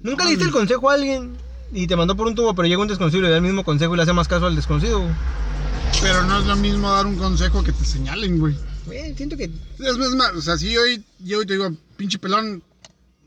Nunca 0.00 0.24
No, 0.24 0.30
le 0.30 0.30
diste 0.30 0.44
el 0.44 0.50
no. 0.50 0.56
consejo 0.58 0.90
a 0.90 0.94
alguien 0.94 1.36
y 1.72 1.86
te 1.86 1.96
mandó 1.96 2.16
por 2.16 2.26
un 2.26 2.34
tubo, 2.34 2.54
pero 2.54 2.68
llega 2.68 2.80
un 2.82 2.88
desconocido 2.88 3.20
y 3.20 3.24
le 3.24 3.30
da 3.30 3.36
el 3.36 3.42
mismo 3.42 3.64
consejo 3.64 3.94
y 3.94 3.96
le 3.96 4.02
hace 4.02 4.12
más 4.12 4.28
caso 4.28 4.46
al 4.46 4.54
desconocido, 4.56 5.00
güey. 5.00 5.12
Pero 6.00 6.22
no 6.24 6.38
es 6.40 6.46
lo 6.46 6.56
mismo 6.56 6.90
dar 6.92 7.06
un 7.06 7.16
consejo 7.16 7.62
que 7.64 7.72
te 7.72 7.84
señalen, 7.84 8.38
güey. 8.38 8.54
Eh, 8.92 9.14
siento 9.16 9.36
que 9.36 9.44
Es 9.78 9.96
más, 10.16 10.32
o 10.34 10.42
sea, 10.42 10.58
si 10.58 10.70
yo 10.72 10.82
hoy 10.82 11.02
llego 11.22 11.42
y 11.42 11.46
te 11.46 11.54
digo, 11.54 11.72
pinche 11.96 12.18
pelón, 12.18 12.62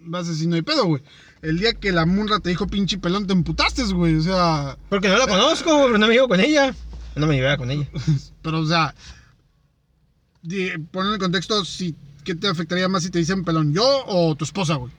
vas 0.02 0.28
a 0.28 0.32
decir, 0.32 0.48
no 0.48 0.56
hay 0.56 0.62
pedo, 0.62 0.86
güey. 0.86 1.02
El 1.42 1.60
día 1.60 1.74
que 1.74 1.92
la 1.92 2.06
munra 2.06 2.40
te 2.40 2.50
dijo 2.50 2.68
pinche 2.68 2.98
pelón, 3.00 3.26
te 3.26 3.34
emputaste, 3.34 3.84
güey. 3.86 4.16
O 4.18 4.22
sea, 4.22 4.78
Porque 4.90 5.08
no 5.10 5.18
la 5.18 5.28
conozco, 5.28 5.84
pero 5.86 5.98
no 5.98 6.08
me 6.08 6.14
llevo 6.14 6.28
con 6.28 6.40
ella. 6.40 6.76
No 7.18 7.28
me 7.28 7.36
llevaba 7.36 7.58
con 7.58 7.72
ella. 7.72 7.88
pero, 8.42 8.60
o 8.60 8.66
sea, 8.66 8.94
de, 10.42 10.80
poner 10.92 11.14
en 11.14 11.20
contexto, 11.20 11.66
si, 11.66 11.96
¿qué 12.24 12.36
te 12.36 12.48
afectaría 12.48 12.88
más 12.88 13.04
si 13.04 13.10
te 13.10 13.20
dicen 13.20 13.44
pelón, 13.44 13.74
yo 13.74 14.06
o 14.06 14.36
tu 14.36 14.46
esposa, 14.46 14.76
güey? 14.76 14.92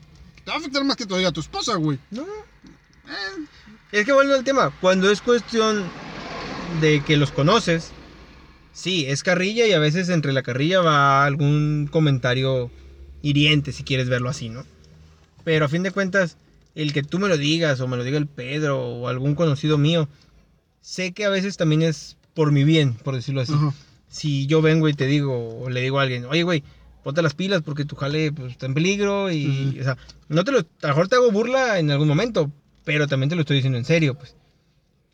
Te 0.45 0.51
va 0.51 0.57
a 0.57 0.61
afectar 0.61 0.85
más 0.85 0.97
que 0.97 1.07
diga 1.07 1.33
tu 1.33 1.41
esposa, 1.41 1.77
güey. 1.77 1.99
No. 2.11 2.23
Eh, 2.23 3.47
Es 3.93 4.05
que 4.05 4.13
vuelvo 4.13 4.35
al 4.35 4.45
tema. 4.45 4.73
Cuando 4.81 5.11
es 5.11 5.23
cuestión 5.23 5.85
de 6.81 7.03
que 7.03 7.17
los 7.17 7.33
conoces, 7.33 7.93
sí, 8.73 9.07
es 9.07 9.23
carrilla 9.23 9.67
y 9.67 9.73
a 9.73 9.79
veces 9.79 10.09
entre 10.09 10.33
la 10.33 10.43
carrilla 10.43 10.81
va 10.81 11.25
algún 11.25 11.89
comentario 11.91 12.71
hiriente, 13.23 13.73
si 13.73 13.85
quieres 13.85 14.09
verlo 14.09 14.29
así, 14.29 14.49
¿no? 14.49 14.65
Pero 15.45 15.65
a 15.65 15.69
fin 15.69 15.83
de 15.83 15.91
cuentas, 15.91 16.37
el 16.75 16.93
que 16.93 17.03
tú 17.03 17.19
me 17.19 17.29
lo 17.29 17.37
digas 17.37 17.81
o 17.81 17.89
me 17.89 17.97
lo 17.97 18.05
diga 18.05 18.19
el 18.19 18.27
Pedro 18.27 18.81
o 18.81 19.09
algún 19.09 19.35
conocido 19.35 19.79
mío, 19.79 20.09
sé 20.89 21.13
que 21.13 21.27
a 21.27 21.29
veces 21.29 21.59
también 21.59 21.83
es 21.83 22.17
por 22.33 22.51
mi 22.51 22.65
bien, 22.65 22.95
por 22.95 23.15
decirlo 23.15 23.43
así. 23.43 23.53
ajá. 23.53 23.75
si 24.09 24.47
yo 24.47 24.63
vengo 24.63 24.89
y 24.89 24.95
te 24.95 25.05
digo, 25.05 25.61
o 25.61 25.69
le 25.69 25.83
digo 25.83 25.99
a 25.99 26.03
alguien, 26.03 26.25
oye, 26.25 26.45
güey, 26.45 26.65
ponte 27.05 27.21
las 27.21 27.35
pilas 27.35 27.61
porque 27.61 27.85
tu 27.85 27.95
jale 27.95 28.33
pues, 28.33 28.53
está 28.53 28.65
en 28.65 28.73
peligro 28.73 29.31
y, 29.31 29.77
o 29.79 29.85
sea, 29.85 29.99
no 30.29 30.45
te 30.45 30.53
lo, 30.53 30.61
a 30.61 30.63
lo 30.63 30.89
mejor 30.89 31.09
te 31.09 31.17
hago 31.17 31.31
burla 31.31 31.79
en 31.79 31.91
algún 31.91 32.09
momento, 32.09 32.51
pero 32.85 33.07
también 33.07 33.29
te 33.29 33.35
lo 33.35 33.43
estoy 33.43 33.57
diciendo 33.57 33.77
en 33.77 33.85
serio, 33.85 34.15
pues. 34.15 34.35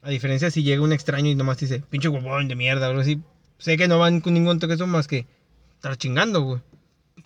A 0.02 0.10
diferencia 0.10 0.48
si 0.50 0.62
llega 0.62 0.80
un 0.80 0.92
extraño 0.92 1.28
y 1.28 1.34
nomás 1.34 1.56
te 1.56 1.66
dice, 1.66 1.82
pinche 1.90 2.08
huevón 2.08 2.46
de 2.46 2.54
mierda, 2.54 2.86
o 2.86 2.90
algo 2.90 3.02
así, 3.02 3.20
sé 3.58 3.76
que 3.76 3.88
no 3.88 3.98
van 3.98 4.20
con 4.20 4.34
ningún 4.34 4.60
toque 4.60 4.74
eso 4.74 4.86
más 4.86 5.08
que 5.08 5.26
estar 5.74 5.96
chingando, 5.96 6.42
güey. 6.42 6.60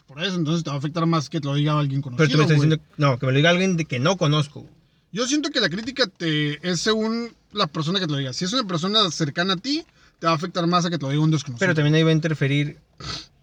Por 0.06 0.22
eso, 0.22 0.36
entonces 0.36 0.64
te 0.64 0.70
va 0.70 0.76
a 0.76 0.78
afectar 0.78 1.04
más 1.04 1.28
que 1.28 1.40
te 1.40 1.48
lo 1.48 1.54
diga 1.54 1.78
alguien 1.78 2.00
conocido. 2.00 2.24
Pero 2.24 2.32
tú 2.32 2.38
me 2.38 2.44
estás 2.44 2.56
güey. 2.56 2.70
diciendo, 2.70 2.94
no, 2.96 3.18
que 3.18 3.26
me 3.26 3.32
lo 3.32 3.36
diga 3.36 3.50
alguien 3.50 3.76
de 3.76 3.84
que 3.84 3.98
no 3.98 4.16
conozco. 4.16 4.64
Yo 5.12 5.26
siento 5.26 5.50
que 5.50 5.60
la 5.60 5.68
crítica 5.68 6.06
te 6.06 6.66
es 6.66 6.80
según 6.80 7.36
la 7.52 7.66
persona 7.66 7.98
que 8.00 8.06
te 8.06 8.12
lo 8.12 8.18
diga. 8.18 8.32
Si 8.32 8.44
es 8.44 8.52
una 8.52 8.64
persona 8.66 9.10
cercana 9.10 9.54
a 9.54 9.56
ti, 9.56 9.84
te 10.18 10.26
va 10.26 10.32
a 10.32 10.36
afectar 10.36 10.66
más 10.66 10.84
a 10.84 10.90
que 10.90 10.98
te 10.98 11.04
lo 11.06 11.10
diga 11.10 11.22
un 11.22 11.30
desconocido. 11.30 11.60
Pero 11.60 11.74
también 11.74 11.94
ahí 11.94 12.02
va 12.02 12.10
a 12.10 12.14
interferir 12.14 12.78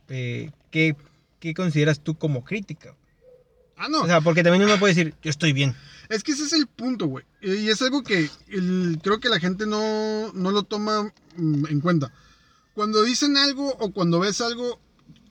eh, 0.10 0.52
qué, 0.72 0.96
qué 1.40 1.54
consideras 1.54 2.00
tú 2.02 2.16
como 2.18 2.44
crítica. 2.44 2.96
Ah, 3.78 3.88
no. 3.90 4.02
O 4.02 4.06
sea, 4.06 4.22
porque 4.22 4.44
también 4.44 4.64
uno 4.64 4.80
puede 4.80 4.94
decir, 4.94 5.14
yo 5.22 5.30
estoy 5.30 5.54
bien. 5.54 5.76
Es 6.10 6.24
que 6.24 6.32
ese 6.34 6.44
es 6.44 6.54
el 6.54 6.68
punto, 6.68 7.08
güey. 7.08 7.26
Y 7.42 7.68
es 7.70 7.82
algo 7.82 8.04
que 8.04 8.30
el- 8.48 9.00
creo 9.04 9.20
que 9.20 9.30
la 9.30 9.40
gente 9.40 9.66
no, 9.66 10.32
no 10.34 10.52
lo 10.52 10.64
toma 10.64 11.12
mm, 11.36 11.66
en 11.68 11.82
cuenta. 11.82 12.12
Cuando 12.74 13.04
dicen 13.04 13.38
algo 13.38 13.76
o 13.80 13.92
cuando 13.92 14.20
ves 14.20 14.40
algo, 14.42 14.80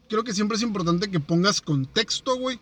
creo 0.08 0.24
que 0.24 0.34
siempre 0.34 0.56
es 0.56 0.62
importante 0.62 1.10
que 1.10 1.20
pongas 1.20 1.60
contexto, 1.60 2.36
güey. 2.36 2.58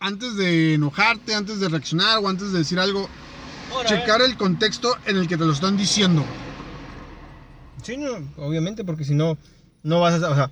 Antes 0.00 0.36
de 0.36 0.74
enojarte, 0.74 1.34
antes 1.34 1.58
de 1.60 1.68
reaccionar 1.68 2.18
o 2.18 2.28
antes 2.28 2.52
de 2.52 2.58
decir 2.58 2.78
algo, 2.78 3.08
checar 3.86 4.22
el 4.22 4.36
contexto 4.36 4.94
en 5.06 5.16
el 5.16 5.28
que 5.28 5.36
te 5.36 5.44
lo 5.44 5.52
están 5.52 5.76
diciendo. 5.76 6.24
Sí, 7.82 7.96
no, 7.96 8.10
obviamente, 8.36 8.84
porque 8.84 9.04
si 9.04 9.14
no, 9.14 9.38
no 9.82 10.00
vas 10.00 10.22
a... 10.22 10.30
O 10.30 10.34
sea, 10.34 10.50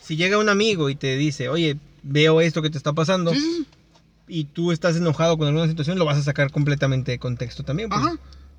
si 0.00 0.16
llega 0.16 0.38
un 0.38 0.48
amigo 0.48 0.90
y 0.90 0.94
te 0.94 1.16
dice, 1.16 1.48
oye, 1.48 1.78
veo 2.02 2.40
esto 2.40 2.62
que 2.62 2.70
te 2.70 2.78
está 2.78 2.92
pasando, 2.92 3.32
Sí, 3.32 3.66
y 4.28 4.44
tú 4.44 4.72
estás 4.72 4.96
enojado 4.96 5.38
con 5.38 5.46
alguna 5.46 5.68
situación, 5.68 5.98
lo 5.98 6.04
vas 6.04 6.18
a 6.18 6.22
sacar 6.22 6.50
completamente 6.50 7.12
de 7.12 7.18
contexto 7.18 7.62
también. 7.62 7.88
pues. 7.88 8.00
Ajá. 8.00 8.14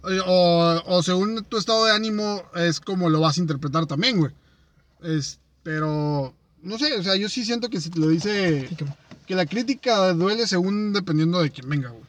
Eh, 0.09 0.19
O, 0.25 0.81
o 0.85 1.03
según 1.03 1.43
tu 1.43 1.57
estado 1.57 1.85
de 1.85 1.91
ánimo 1.91 2.43
es 2.55 2.79
como 2.79 3.09
lo 3.09 3.19
vas 3.19 3.37
a 3.37 3.41
interpretar 3.41 3.85
también, 3.85 4.17
güey. 4.19 4.31
Es, 5.03 5.39
pero, 5.63 6.33
no 6.61 6.79
sé, 6.79 6.95
o 6.97 7.03
sea, 7.03 7.15
yo 7.17 7.27
sí 7.29 7.43
siento 7.43 7.69
que 7.69 7.81
si 7.81 7.89
te 7.89 7.99
lo 7.99 8.07
dice... 8.07 8.69
Que 9.27 9.35
la 9.35 9.45
crítica 9.45 10.13
duele 10.13 10.47
según 10.47 10.93
dependiendo 10.93 11.41
de 11.41 11.51
quién 11.51 11.67
venga, 11.67 11.89
güey. 11.89 12.03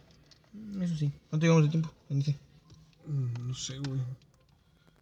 Eso 0.81 0.97
sí. 0.97 1.11
¿Cuánto 1.31 1.45
llevamos 1.47 1.65
de 1.65 1.71
tiempo? 1.71 1.93
Bendice. 2.09 2.37
Mm, 3.07 3.49
No 3.49 3.55
sé, 3.55 3.79
güey. 3.79 4.01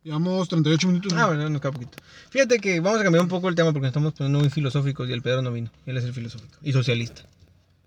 Llevamos 0.05 0.49
38 0.49 0.87
minutos. 0.87 1.13
Ah, 1.15 1.27
bueno, 1.27 1.49
nos 1.51 1.61
queda 1.61 1.73
poquito. 1.73 1.99
Fíjate 2.31 2.59
que 2.61 2.79
vamos 2.81 3.01
a 3.01 3.03
cambiar 3.03 3.23
un 3.23 3.29
poco 3.29 3.49
el 3.49 3.57
tema 3.57 3.73
porque 3.73 3.89
estamos 3.89 4.13
poniendo 4.15 4.39
muy 4.39 4.51
filosóficos 4.51 5.09
y 5.09 5.13
el 5.13 5.21
Pedro 5.23 5.43
no 5.43 5.53
vino. 5.53 5.71
Él 5.85 5.97
es 5.97 6.05
el 6.05 6.13
filosófico. 6.15 6.57
Y 6.63 6.73
socialista. 6.73 7.23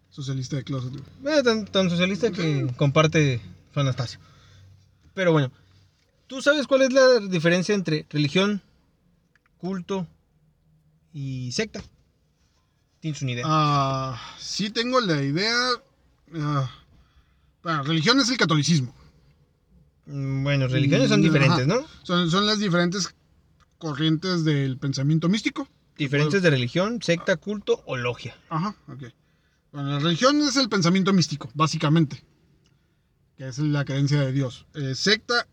Socialista 0.09 0.57
de 0.57 0.63
closet, 0.65 0.91
güey. 0.91 1.37
Eh, 1.37 1.43
tan, 1.43 1.65
tan 1.65 1.89
socialista 1.89 2.29
que 2.31 2.67
comparte 2.75 3.39
su 3.73 3.79
Anastasio. 3.79 4.19
Pero 5.13 5.31
bueno, 5.31 5.49
¿tú 6.27 6.41
sabes 6.41 6.67
cuál 6.67 6.81
es 6.81 6.91
la 6.91 7.19
diferencia 7.21 7.73
entre 7.73 8.05
religión, 8.09 8.61
culto 9.57 10.05
y 11.13 11.51
secta? 11.53 11.81
¿Tienes 12.99 13.21
una 13.21 13.31
idea? 13.31 13.43
Ah, 13.47 14.21
sí 14.39 14.69
tengo 14.71 14.99
la 14.99 15.21
idea. 15.23 15.55
ah, 16.35 16.69
bueno, 17.63 17.83
religión 17.83 18.19
es 18.19 18.29
el 18.29 18.37
catolicismo. 18.37 18.93
Mm, 20.05 20.43
Bueno, 20.43 20.67
religiones 20.67 21.09
son 21.09 21.21
diferentes, 21.21 21.59
ajá. 21.59 21.65
¿no? 21.67 21.85
Son, 22.03 22.29
son 22.31 22.45
las 22.45 22.59
diferentes 22.59 23.13
corrientes 23.77 24.43
del 24.43 24.77
pensamiento 24.77 25.29
místico. 25.29 25.67
Diferentes 25.97 26.41
de 26.41 26.49
religión, 26.49 27.01
secta, 27.01 27.35
culto 27.37 27.83
o 27.85 27.97
logia. 27.97 28.35
Ajá, 28.49 28.75
ok. 28.87 29.03
Bueno, 29.71 29.89
la 29.91 29.99
religión 29.99 30.41
es 30.41 30.55
el 30.55 30.69
pensamiento 30.69 31.11
místico, 31.13 31.49
básicamente. 31.53 32.23
Que 33.37 33.47
es 33.47 33.59
la 33.59 33.85
creencia 33.85 34.21
de 34.21 34.31
Dios. 34.31 34.65
Eh, 34.73 34.95
secta, 34.95 35.47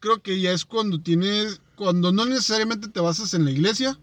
creo 0.00 0.20
que 0.20 0.40
ya 0.40 0.52
es 0.52 0.64
cuando 0.64 1.00
tienes. 1.00 1.60
Cuando 1.76 2.12
no 2.12 2.26
necesariamente 2.26 2.88
te 2.88 3.00
basas 3.00 3.34
en 3.34 3.44
la 3.44 3.50
iglesia 3.50 3.98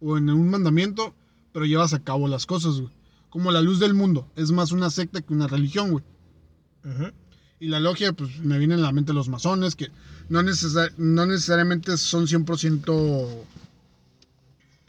o 0.00 0.16
en 0.18 0.28
un 0.30 0.50
mandamiento, 0.50 1.14
pero 1.52 1.64
llevas 1.64 1.94
a 1.94 2.02
cabo 2.02 2.26
las 2.26 2.46
cosas, 2.46 2.80
güey. 2.80 2.92
Como 3.30 3.52
la 3.52 3.62
luz 3.62 3.78
del 3.80 3.94
mundo. 3.94 4.30
Es 4.36 4.50
más 4.50 4.72
una 4.72 4.90
secta 4.90 5.20
que 5.22 5.32
una 5.32 5.46
religión, 5.46 5.90
güey. 5.90 6.04
Y 7.60 7.68
la 7.68 7.80
logia, 7.80 8.12
pues 8.12 8.38
me 8.40 8.58
vienen 8.58 8.80
a 8.80 8.82
la 8.82 8.92
mente 8.92 9.12
los 9.12 9.28
masones, 9.28 9.74
que 9.74 9.88
no, 10.28 10.42
necesar- 10.42 10.92
no 10.98 11.24
necesariamente 11.26 11.96
son 11.96 12.26
100% 12.28 13.46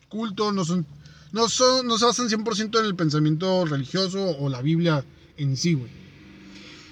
culto, 0.10 0.52
no 0.52 0.66
son 0.66 0.86
no 1.32 1.50
son 1.50 1.88
no 1.88 1.98
se 1.98 2.06
basan 2.06 2.30
100% 2.30 2.80
en 2.80 2.86
el 2.86 2.96
pensamiento 2.96 3.66
religioso 3.66 4.24
o 4.39 4.50
la 4.50 4.62
Biblia 4.62 5.06
en 5.38 5.58
sí, 5.58 5.74
güey. 5.74 5.91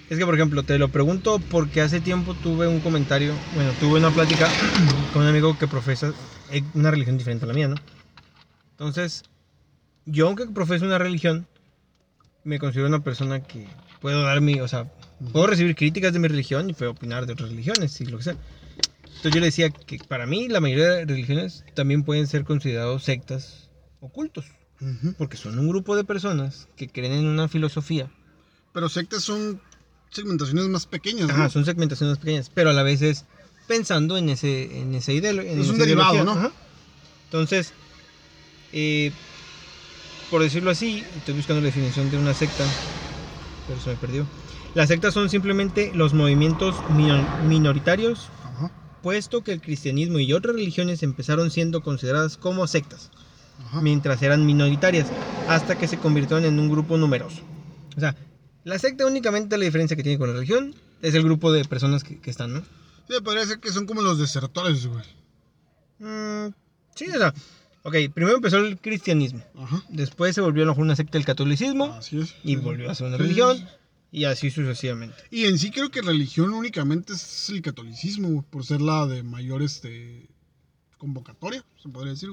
Es 0.09 0.17
que, 0.19 0.25
por 0.25 0.35
ejemplo, 0.35 0.63
te 0.63 0.77
lo 0.77 0.89
pregunto 0.89 1.39
porque 1.39 1.81
hace 1.81 2.01
tiempo 2.01 2.35
tuve 2.35 2.67
un 2.67 2.81
comentario, 2.81 3.41
bueno, 3.51 3.73
tuve 3.73 3.99
una 3.99 4.11
plática 4.11 4.53
con 5.11 5.23
un 5.23 5.27
amigo 5.27 5.57
que 5.57 5.67
profesa 5.67 6.13
eh, 6.49 6.63
una 6.73 6.91
religión 6.91 7.17
diferente 7.17 7.45
a 7.45 7.47
la 7.47 7.53
mía, 7.53 7.67
¿no? 7.69 7.75
Entonces, 8.71 9.23
yo 10.05 10.27
aunque 10.27 10.45
profeso 10.47 10.85
una 10.85 10.97
religión, 10.97 11.47
me 12.43 12.59
considero 12.59 12.87
una 12.87 13.03
persona 13.03 13.41
que 13.41 13.67
puedo 14.03 14.21
dar 14.21 14.41
mi, 14.41 14.59
o 14.59 14.67
sea, 14.67 14.85
puedo 15.31 15.47
recibir 15.47 15.75
críticas 15.75 16.11
de 16.13 16.19
mi 16.19 16.27
religión 16.27 16.69
y 16.69 16.73
puedo 16.73 16.91
opinar 16.91 17.25
de 17.25 17.33
otras 17.33 17.49
religiones 17.49 17.99
y 18.01 18.05
lo 18.05 18.17
que 18.17 18.25
sea. 18.25 18.37
Entonces 19.07 19.33
yo 19.33 19.39
le 19.39 19.45
decía 19.47 19.69
que 19.71 19.99
para 20.07 20.25
mí 20.25 20.49
la 20.49 20.59
mayoría 20.59 20.89
de 20.89 21.05
religiones 21.05 21.63
también 21.73 22.03
pueden 22.03 22.27
ser 22.27 22.43
considerados 22.43 23.03
sectas 23.03 23.69
o 24.01 24.09
cultos, 24.09 24.45
Ujú. 24.81 25.13
porque 25.17 25.37
son 25.37 25.57
un 25.57 25.69
grupo 25.69 25.95
de 25.95 26.03
personas 26.03 26.67
que 26.75 26.89
creen 26.89 27.13
en 27.13 27.25
una 27.27 27.47
filosofía 27.47 28.11
Pero 28.73 28.89
sectas 28.89 29.23
son 29.23 29.61
segmentaciones 30.11 30.67
más 30.67 30.85
pequeñas, 30.85 31.29
¿no? 31.29 31.33
Ajá, 31.33 31.49
son 31.49 31.63
segmentaciones 31.63 32.17
pequeñas, 32.17 32.51
pero 32.53 32.69
a 32.71 32.73
la 32.73 32.83
vez 32.83 33.01
es 33.01 33.23
pensando 33.67 34.17
en 34.17 34.27
ese, 34.27 34.77
en 34.79 34.93
ese 34.93 35.13
ideo. 35.13 35.39
en 35.41 35.61
Es 35.61 35.69
un 35.69 35.77
derivado, 35.77 36.15
ideología. 36.15 36.23
¿no? 36.25 36.31
Ajá. 36.31 36.51
Entonces, 37.27 37.73
eh, 38.73 39.13
por 40.29 40.41
decirlo 40.43 40.69
así, 40.71 41.05
estoy 41.15 41.35
buscando 41.35 41.61
la 41.61 41.67
definición 41.67 42.09
de 42.09 42.17
una 42.17 42.33
secta, 42.33 42.65
pero 43.67 43.79
se 43.79 43.89
me 43.91 43.95
perdió. 43.97 44.25
Las 44.73 44.89
sectas 44.89 45.13
son 45.13 45.29
simplemente 45.29 45.91
los 45.93 46.13
movimientos 46.13 46.75
minor- 46.89 47.27
minoritarios, 47.47 48.29
Ajá, 48.43 48.71
puesto 49.01 49.43
que 49.43 49.51
el 49.53 49.61
cristianismo 49.61 50.19
y 50.19 50.33
otras 50.33 50.55
religiones 50.55 51.03
empezaron 51.03 51.51
siendo 51.51 51.81
consideradas 51.81 52.37
como 52.37 52.65
sectas, 52.67 53.11
ajá. 53.67 53.81
mientras 53.81 54.21
eran 54.21 54.45
minoritarias, 54.45 55.07
hasta 55.47 55.75
que 55.77 55.87
se 55.87 55.97
convirtieron 55.97 56.45
en 56.45 56.59
un 56.59 56.69
grupo 56.69 56.97
numeroso. 56.97 57.41
O 57.95 57.99
sea, 57.99 58.15
la 58.63 58.79
secta 58.79 59.05
únicamente 59.05 59.57
la 59.57 59.65
diferencia 59.65 59.95
que 59.97 60.03
tiene 60.03 60.17
con 60.17 60.29
la 60.29 60.35
religión 60.35 60.73
es 61.01 61.13
el 61.15 61.23
grupo 61.23 61.51
de 61.51 61.65
personas 61.65 62.03
que, 62.03 62.19
que 62.19 62.31
están, 62.31 62.53
¿no? 62.53 62.61
Sí, 63.09 63.15
podría 63.23 63.45
ser 63.45 63.59
que 63.59 63.71
son 63.71 63.85
como 63.85 64.01
los 64.01 64.17
desertores, 64.17 64.87
güey. 64.87 65.03
Mm, 65.99 66.53
sí, 66.95 67.05
o 67.09 67.17
sea, 67.17 67.33
ok, 67.83 67.95
primero 68.13 68.35
empezó 68.37 68.57
el 68.57 68.79
cristianismo, 68.79 69.43
Ajá. 69.55 69.83
después 69.89 70.33
se 70.35 70.41
volvió 70.41 70.63
a 70.63 70.65
lo 70.65 70.71
mejor 70.71 70.83
una 70.85 70.95
secta 70.95 71.17
del 71.17 71.25
catolicismo 71.25 71.85
Así 71.93 72.19
es. 72.19 72.35
y 72.43 72.55
volvió 72.55 72.89
a 72.89 72.95
ser 72.95 73.07
una 73.07 73.17
Sí, 73.17 73.23
religión 73.23 73.57
sí. 73.57 73.63
y 74.11 74.23
así 74.25 74.49
sucesivamente. 74.51 75.15
Y 75.31 75.45
en 75.45 75.57
sí 75.59 75.71
creo 75.71 75.89
que 75.91 76.01
religión 76.01 76.53
únicamente 76.53 77.13
es 77.13 77.49
el 77.49 77.61
catolicismo, 77.61 78.43
por 78.49 78.65
ser 78.65 78.81
la 78.81 79.05
de 79.05 79.23
mayor 79.23 79.61
este 79.61 80.27
convocatoria, 80.97 81.63
se 81.81 81.89
podría 81.89 82.13
decir. 82.13 82.29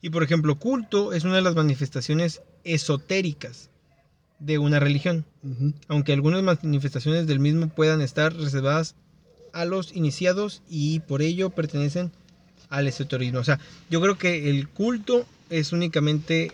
Y 0.00 0.10
por 0.10 0.22
ejemplo, 0.22 0.58
culto 0.58 1.12
es 1.12 1.24
una 1.24 1.36
de 1.36 1.42
las 1.42 1.54
manifestaciones 1.54 2.42
esotéricas 2.64 3.70
de 4.38 4.58
una 4.58 4.78
religión, 4.80 5.24
Ujú. 5.42 5.72
aunque 5.88 6.12
algunas 6.12 6.42
manifestaciones 6.42 7.26
del 7.26 7.40
mismo 7.40 7.68
puedan 7.68 8.00
estar 8.02 8.34
reservadas 8.34 8.94
a 9.52 9.64
los 9.64 9.94
iniciados 9.94 10.62
y 10.68 11.00
por 11.00 11.22
ello 11.22 11.50
pertenecen 11.50 12.10
al 12.70 12.86
esoterismo. 12.88 13.38
O 13.40 13.44
sea, 13.44 13.58
yo 13.90 14.00
creo 14.00 14.16
que 14.18 14.50
el 14.50 14.68
culto 14.68 15.26
es 15.50 15.72
únicamente 15.72 16.52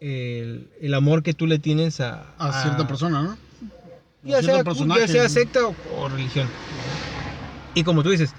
el, 0.00 0.68
el 0.80 0.94
amor 0.94 1.22
que 1.22 1.34
tú 1.34 1.46
le 1.46 1.58
tienes 1.58 2.00
a, 2.00 2.34
A 2.38 2.62
cierta 2.62 2.86
persona, 2.86 3.22
¿no? 3.22 3.38
ya 4.22 4.42
sea, 4.42 4.62
ya 4.64 5.06
sea 5.08 5.28
secta 5.28 5.66
o, 5.66 5.74
o 5.98 6.08
religión. 6.08 6.48
Y 7.74 7.82
como 7.84 8.02
tú 8.02 8.10
dices, 8.10 8.30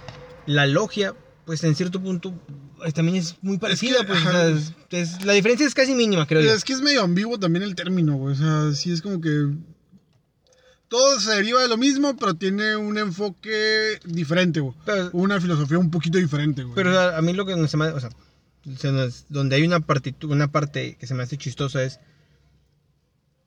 la 0.45 0.65
logia, 0.65 1.13
pues 1.45 1.63
en 1.63 1.75
cierto 1.75 2.01
punto 2.01 2.33
pues, 2.77 2.93
también 2.93 3.17
es 3.17 3.35
muy 3.41 3.57
parecida. 3.57 3.99
que, 3.99 4.05
pues, 4.07 4.25
o 4.25 4.29
ajá. 4.29 4.31
sea, 4.31 4.49
es- 4.49 4.73
es- 4.91 5.25
la 5.25 5.33
diferencia 5.33 5.67
es 5.67 5.73
casi 5.75 5.93
mínima, 5.93 6.25
creo 6.25 6.41
yo. 6.41 6.53
Es 6.53 6.63
que 6.63 6.73
es 6.73 6.81
medio 6.81 7.03
ambiguo 7.03 7.37
también 7.39 7.63
el 7.63 7.75
término, 7.75 8.15
güey. 8.15 8.33
O 8.33 8.37
sea, 8.37 8.71
sí 8.73 8.91
es 8.91 9.01
como 9.01 9.21
que. 9.21 9.47
Todo 10.87 11.19
se 11.19 11.31
deriva 11.31 11.61
de 11.61 11.67
lo 11.67 11.77
mismo, 11.77 12.15
pero 12.15 12.35
tiene 12.35 12.75
un 12.77 12.97
enfoque 12.97 13.99
diferente, 14.05 14.59
güey. 14.59 14.75
Pero, 14.85 15.09
Una 15.13 15.41
filosofía 15.41 15.79
un 15.79 15.89
poquito 15.91 16.17
diferente, 16.17 16.63
güey. 16.63 16.75
pero, 16.75 16.91
o 16.91 16.93
sea, 16.93 17.17
a 17.17 17.21
mí 17.21 17.33
lo 17.33 17.45
que 17.45 17.67
se 17.67 17.77
me, 17.77 17.85
o 17.87 17.99
sea, 17.99 18.09
se 18.77 18.91
nos- 18.91 19.25
donde 19.29 19.55
hay 19.55 19.63
una 19.63 19.79
partitu- 19.79 20.29
una 20.31 20.51
parte 20.51 20.95
que 20.99 21.07
se 21.07 21.13
me 21.15 21.23
hace 21.23 21.37
chistosa 21.37 21.83
es 21.83 21.99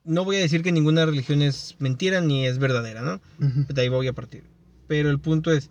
no 0.05 0.23
voy 0.25 0.37
a 0.37 0.39
decir 0.39 0.63
que 0.63 0.71
ninguna 0.71 1.05
religión 1.05 1.41
es 1.41 1.75
mentira 1.79 2.19
ni 2.21 2.45
es 2.45 2.57
verdadera, 2.57 3.01
¿no? 3.01 3.21
De 3.37 3.81
ahí 3.81 3.89
voy 3.89 4.07
a 4.07 4.13
partir. 4.13 4.43
Pero 4.87 5.09
el 5.09 5.19
punto 5.19 5.51
es, 5.51 5.69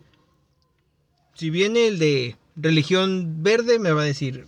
si 1.34 1.50
viene 1.50 1.88
el 1.88 1.98
de 1.98 2.36
religión 2.56 3.42
verde, 3.42 3.78
me 3.78 3.90
va 3.92 4.02
a 4.02 4.04
decir, 4.04 4.46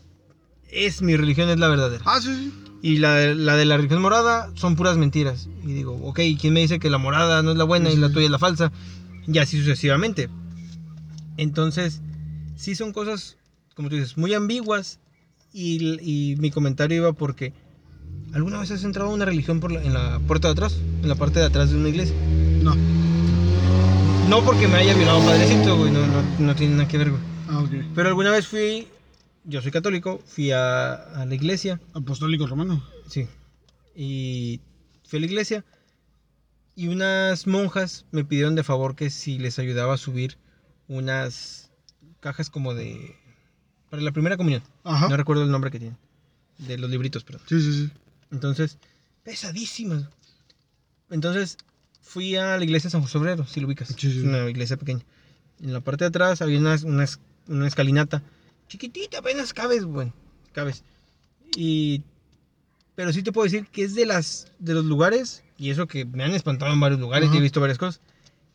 es 0.71 1.03
mi 1.03 1.17
religión, 1.17 1.49
es 1.49 1.59
la 1.59 1.69
verdadera. 1.69 2.03
Ah, 2.07 2.21
sí, 2.21 2.35
sí. 2.35 2.53
Y 2.83 2.97
la, 2.99 3.35
la 3.35 3.57
de 3.57 3.65
la 3.67 3.77
religión 3.77 4.01
morada 4.01 4.51
son 4.55 4.75
puras 4.77 4.97
mentiras. 4.97 5.49
Y 5.65 5.73
digo, 5.75 5.95
ok, 6.03 6.21
¿quién 6.41 6.55
me 6.55 6.61
dice 6.61 6.79
que 6.79 6.89
la 6.91 6.99
morada 6.99 7.43
no 7.43 7.51
es 7.53 7.57
la 7.59 7.65
buena 7.65 7.91
y 7.91 7.97
la 7.97 8.11
tuya 8.11 8.25
es 8.27 8.31
la 8.31 8.39
falsa? 8.39 8.73
Y 9.27 9.37
así 9.39 9.59
sucesivamente. 9.59 10.29
Entonces, 11.37 12.01
sí 12.57 12.75
son 12.75 12.93
cosas, 12.93 13.37
como 13.75 13.89
tú 13.89 13.97
dices, 13.97 14.17
muy 14.17 14.33
ambiguas. 14.35 14.99
Y, 15.53 15.99
y 16.01 16.37
mi 16.37 16.51
comentario 16.51 16.97
iba 16.99 17.13
porque, 17.13 17.53
¿alguna 18.33 18.61
vez 18.61 18.71
has 18.71 18.85
entrado 18.85 19.11
a 19.11 19.15
una 19.15 19.25
religión 19.25 19.59
por 19.61 19.73
la- 19.73 19.83
en 19.83 19.93
la 19.93 20.21
puerta 20.21 20.49
de 20.49 20.53
atrás? 20.53 20.79
En 21.03 21.09
la 21.09 21.17
parte 21.17 21.41
de 21.41 21.47
atrás 21.47 21.71
de 21.71 21.77
una 21.77 21.89
iglesia. 21.89 22.15
No. 22.63 22.75
No 24.29 24.45
porque 24.45 24.69
me 24.69 24.77
haya 24.77 24.95
violado 24.95 25.19
padrecito, 25.25 25.77
güey, 25.77 25.91
no, 25.91 26.07
no, 26.07 26.23
no 26.39 26.55
tiene 26.55 26.77
nada 26.77 26.89
que 26.89 26.99
ver, 26.99 27.11
güey. 27.11 27.23
Ah. 27.49 27.65
Pero 27.97 28.09
alguna 28.11 28.31
vez 28.31 28.47
fui, 28.47 28.87
yo 29.51 29.61
soy 29.63 29.71
católico, 29.71 30.21
fui 30.27 30.51
a, 30.53 30.93
a 30.95 31.27
la 31.27 31.35
iglesia, 31.35 31.81
Apostólico 31.93 32.47
romano. 32.47 32.83
sí, 33.09 33.27
y 33.95 34.61
fui 35.05 35.19
a 35.19 35.21
la 35.21 35.27
iglesia 35.27 35.65
y 36.77 36.89
unas 36.89 37.47
monjas 37.47 38.07
me 38.13 38.25
pidieron 38.25 38.55
de 38.55 38.63
favor 38.63 38.95
que 38.97 39.11
si 39.11 39.39
les 39.39 39.59
ayudaba 39.59 39.95
a 39.95 39.99
subir 39.99 40.39
unas 40.89 41.71
cajas 42.21 42.49
como 42.51 42.75
de... 42.75 43.17
para 43.91 44.03
la 44.03 44.13
primera 44.13 44.37
comunión, 44.37 44.63
Ajá. 44.85 45.09
no 45.09 45.17
recuerdo 45.17 45.43
el 45.43 45.51
nombre 45.51 45.71
que 45.71 45.79
tienen, 45.81 45.99
de 46.59 46.79
los 46.79 46.89
libritos, 46.91 47.25
perdón. 47.25 47.43
Sí, 47.49 47.61
sí, 47.61 47.73
sí. 47.73 47.91
Entonces, 48.31 48.79
pesadísimas. 49.25 50.05
Entonces, 51.11 51.57
fui 52.01 52.37
a 52.37 52.57
la 52.57 52.65
iglesia 52.65 52.89
de 52.89 52.93
San 52.93 53.03
José 53.03 53.19
Obrero, 53.19 53.47
si 53.47 53.61
lo 53.61 53.67
ubicas. 53.67 53.89
Sí, 53.89 54.11
sí. 54.13 54.21
Una 54.21 54.49
iglesia 54.49 54.77
pequeña. 54.77 55.03
En 55.61 55.73
la 55.73 55.81
parte 55.81 56.05
de 56.05 56.09
atrás 56.09 56.41
había 56.41 56.59
una, 56.59 56.77
una, 56.85 57.05
es- 57.05 57.19
una 57.49 57.67
escalinata. 57.67 58.23
Chiquitita, 58.71 59.19
apenas 59.19 59.53
cabes, 59.53 59.85
bueno, 59.85 60.15
cabes. 60.53 60.85
Y... 61.57 62.03
Pero 62.95 63.13
sí 63.13 63.23
te 63.23 63.33
puedo 63.33 63.45
decir 63.45 63.67
que 63.67 63.83
es 63.85 63.95
de 63.95 64.07
las 64.07 64.47
de 64.59 64.75
los 64.75 64.85
lugares, 64.85 65.43
y 65.59 65.71
eso 65.71 65.87
que 65.87 66.05
me 66.05 66.23
han 66.23 66.33
espantado 66.33 66.73
en 66.73 66.79
varios 66.81 67.01
lugares 67.01 67.31
y 67.33 67.37
he 67.37 67.41
visto 67.41 67.61
varias 67.61 67.79
cosas, 67.79 68.01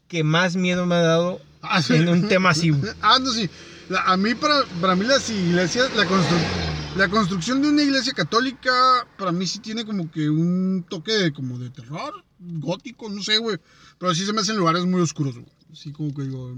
que 0.08 0.24
más 0.24 0.56
miedo 0.56 0.86
me 0.86 0.96
ha 0.96 1.02
dado 1.02 1.42
Ah, 1.62 1.82
sí. 1.82 1.96
en 1.96 2.08
un 2.10 2.28
tema 2.28 2.50
así. 2.52 2.72
Ah, 3.02 3.18
no, 3.20 3.32
sí. 3.32 3.50
La- 3.90 4.04
a 4.04 4.18
mí, 4.18 4.34
para, 4.36 4.64
para 4.80 4.96
mí, 4.96 5.04
las 5.06 5.30
iglesias, 5.30 5.94
la, 5.96 6.06
constru- 6.06 6.96
la 6.98 7.10
construcción 7.10 7.62
de 7.62 7.70
una 7.70 7.82
iglesia 7.84 8.14
católica, 8.14 8.72
para 9.18 9.32
mí 9.32 9.46
sí 9.48 9.60
tiene 9.60 9.84
como 9.84 10.10
que 10.12 10.30
un 10.30 10.86
toque 10.88 11.12
de, 11.12 11.34
como 11.34 11.58
de 11.60 11.70
terror, 11.72 12.14
gótico, 12.40 13.10
no 13.10 13.22
sé, 13.24 13.38
güey. 13.40 13.58
Pero 13.98 14.14
sí 14.16 14.26
se 14.26 14.34
me 14.34 14.42
hacen 14.42 14.58
lugares 14.58 14.86
muy 14.86 15.02
oscuros, 15.02 15.36
güey. 15.36 15.48
Así 15.74 15.92
como 15.92 16.14
que 16.14 16.22
digo. 16.24 16.54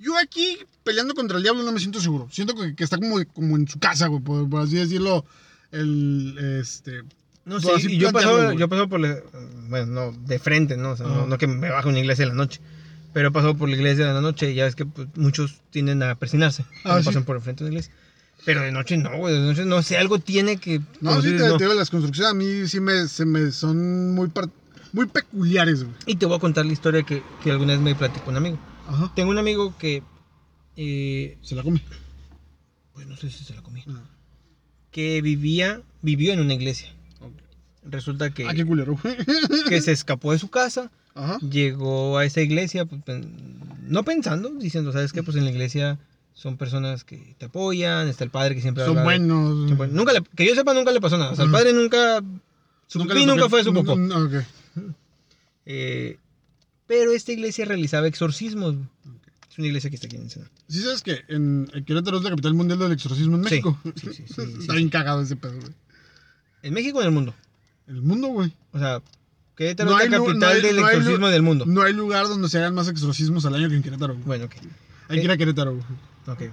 Yo 0.00 0.16
aquí, 0.18 0.56
peleando 0.82 1.14
contra 1.14 1.36
el 1.36 1.42
diablo, 1.42 1.62
no 1.62 1.72
me 1.72 1.78
siento 1.78 2.00
seguro. 2.00 2.28
Siento 2.32 2.54
que, 2.54 2.74
que 2.74 2.82
está 2.84 2.96
como, 2.96 3.22
como 3.34 3.56
en 3.56 3.68
su 3.68 3.78
casa, 3.78 4.06
güey, 4.08 4.22
por, 4.22 4.48
por 4.48 4.62
así 4.62 4.76
decirlo. 4.76 5.24
El, 5.72 6.36
este. 6.60 7.02
No 7.44 7.60
sé, 7.60 7.70
así 7.72 7.92
y 7.94 7.98
yo 7.98 8.08
he 8.08 8.12
pasado, 8.12 8.52
yo 8.52 8.68
pasado 8.68 8.88
por, 8.88 9.00
la- 9.00 9.18
bueno, 9.68 9.86
no, 9.86 10.12
de 10.26 10.38
frente, 10.38 10.76
¿no? 10.76 10.90
O 10.92 10.96
sea, 10.96 11.06
no, 11.06 11.14
Ajá. 11.14 11.26
no 11.26 11.38
que 11.38 11.46
me 11.46 11.70
baje 11.70 11.86
a 11.88 11.90
una 11.90 11.98
iglesia 12.00 12.22
en 12.24 12.30
la 12.30 12.34
noche, 12.34 12.60
pero 13.12 13.28
he 13.28 13.30
pasado 13.30 13.56
por 13.56 13.68
la 13.68 13.76
iglesia 13.76 14.06
de 14.06 14.12
la 14.14 14.20
noche 14.20 14.50
y 14.50 14.54
ya 14.54 14.64
ves 14.64 14.74
que 14.74 14.84
pues, 14.86 15.08
muchos 15.16 15.60
tienden 15.70 16.02
a 16.02 16.14
persinarse 16.16 16.64
cuando 16.82 16.98
Ah, 16.98 17.02
sí. 17.02 17.06
pasan 17.06 17.24
por 17.24 17.36
el 17.36 17.42
frente 17.42 17.64
de 17.64 17.70
la 17.70 17.74
iglesia. 17.74 17.92
Pero 18.44 18.62
de 18.62 18.72
noche 18.72 18.96
no, 18.96 19.16
güey, 19.16 19.34
de 19.34 19.40
noche 19.40 19.64
no 19.64 19.82
sé, 19.82 19.96
algo 19.98 20.18
tiene 20.18 20.56
que... 20.58 20.80
No, 21.00 21.20
sí, 21.22 21.28
te, 21.36 21.46
no. 21.46 21.56
te 21.56 21.64
digo, 21.64 21.74
las 21.74 21.90
construcciones 21.90 22.30
a 22.30 22.34
mí 22.34 22.66
sí 22.68 22.80
me, 22.80 23.06
se 23.06 23.24
me 23.26 23.50
son 23.52 24.14
muy, 24.14 24.28
par- 24.28 24.48
muy 24.92 25.06
peculiares, 25.06 25.82
güey. 25.84 25.94
Y 26.06 26.16
te 26.16 26.26
voy 26.26 26.36
a 26.36 26.40
contar 26.40 26.64
la 26.66 26.72
historia 26.72 27.02
que, 27.02 27.22
que 27.42 27.50
alguna 27.50 27.72
vez 27.74 27.80
me 27.82 27.94
platicó 27.94 28.30
un 28.30 28.36
amigo. 28.38 28.58
Ajá. 28.90 29.12
Tengo 29.14 29.30
un 29.30 29.38
amigo 29.38 29.74
que, 29.78 30.02
eh, 30.76 31.38
Se 31.42 31.54
la 31.54 31.62
come. 31.62 31.80
pues 32.92 33.06
no 33.06 33.16
sé 33.16 33.30
si 33.30 33.44
se 33.44 33.54
la 33.54 33.62
comí, 33.62 33.82
Ah, 33.88 34.02
que 34.90 35.22
vivía, 35.22 35.82
vivió 36.02 36.32
en 36.32 36.40
una 36.40 36.54
iglesia. 36.54 36.92
Resulta 37.82 38.30
que, 38.30 38.46
Ah, 38.46 38.52
qué 38.54 38.64
culero, 38.66 38.98
que 39.68 39.80
se 39.80 39.92
escapó 39.92 40.32
de 40.32 40.38
su 40.38 40.48
casa 40.50 40.90
Ajá. 41.14 41.38
llegó 41.38 42.18
a 42.18 42.24
esa 42.24 42.40
iglesia, 42.42 42.84
pues, 42.84 43.02
pen- 43.02 43.32
no 43.88 44.02
pensando, 44.04 44.50
diciendo, 44.50 44.92
¿sabes 44.92 45.12
qué? 45.12 45.22
Pues 45.22 45.36
en 45.36 45.44
la 45.44 45.50
iglesia 45.50 45.98
son 46.34 46.56
personas 46.58 47.04
que 47.04 47.34
te 47.38 47.46
apoyan, 47.46 48.06
está 48.08 48.24
el 48.24 48.30
padre 48.30 48.54
que 48.54 48.60
siempre 48.60 48.84
Son 48.84 48.98
habla 48.98 49.00
de- 49.12 49.18
buenos. 49.18 49.68
son 49.68 49.78
buenos. 49.78 49.96
Nunca 49.96 50.12
le- 50.12 50.22
que 50.36 50.46
yo 50.46 50.54
sepa, 50.54 50.74
nunca 50.74 50.90
le 50.92 51.00
pasó 51.00 51.16
nada. 51.16 51.32
O 51.32 51.36
sea, 51.36 51.44
el 51.46 51.50
padre 51.50 51.72
nunca... 51.72 52.22
Su 52.86 52.98
Nunca 52.98 53.14
nunca 53.14 53.48
fue 53.48 53.62
su 53.64 53.72
popó. 53.72 53.94
no. 53.96 54.28
Eh, 55.66 56.18
pero 56.90 57.12
esta 57.12 57.30
iglesia 57.30 57.64
realizaba 57.66 58.08
exorcismos. 58.08 58.74
güey. 58.74 58.88
Es 59.48 59.58
una 59.58 59.68
iglesia 59.68 59.90
que 59.90 59.94
está 59.96 60.08
aquí 60.08 60.16
en 60.16 60.22
Ensenada. 60.22 60.50
Sí, 60.68 60.80
sabes 60.82 61.02
que 61.02 61.20
en, 61.28 61.70
en 61.72 61.84
Querétaro 61.84 62.18
es 62.18 62.24
la 62.24 62.30
capital 62.30 62.54
mundial 62.54 62.80
del 62.80 62.90
exorcismo 62.90 63.36
en 63.36 63.42
México. 63.42 63.78
sí, 63.94 64.08
sí, 64.12 64.24
sí, 64.26 64.42
Está 64.60 64.74
bien 64.74 64.88
cagado 64.88 65.22
ese 65.22 65.36
pedo, 65.36 65.52
güey. 65.52 65.72
¿En 66.64 66.74
México 66.74 66.98
o 66.98 67.00
en 67.02 67.06
el 67.06 67.12
mundo? 67.14 67.32
El 67.86 68.02
mundo, 68.02 68.26
güey. 68.28 68.52
O 68.72 68.78
sea, 68.80 69.00
Querétaro 69.56 69.90
No 69.90 70.00
es 70.00 70.10
la 70.10 70.18
capital 70.18 70.38
no 70.40 70.46
hay- 70.48 70.62
del 70.62 70.76
no 70.80 70.88
exorcismo 70.88 71.28
del 71.28 71.42
mundo. 71.42 71.64
No 71.66 71.82
hay 71.82 71.92
lugar 71.92 72.26
donde 72.26 72.48
se 72.48 72.58
hagan 72.58 72.74
más 72.74 72.88
exorcismos 72.88 73.46
al 73.46 73.54
año 73.54 73.68
que 73.68 73.76
en 73.76 73.82
Querétaro, 73.84 74.14
güey. 74.14 74.24
Bueno, 74.26 74.44
ok. 74.46 74.54
Hay 75.10 75.18
que 75.18 75.24
ir 75.26 75.30
a 75.30 75.36
Querétaro, 75.36 75.72
güey. 75.74 75.84
Ok. 76.26 76.52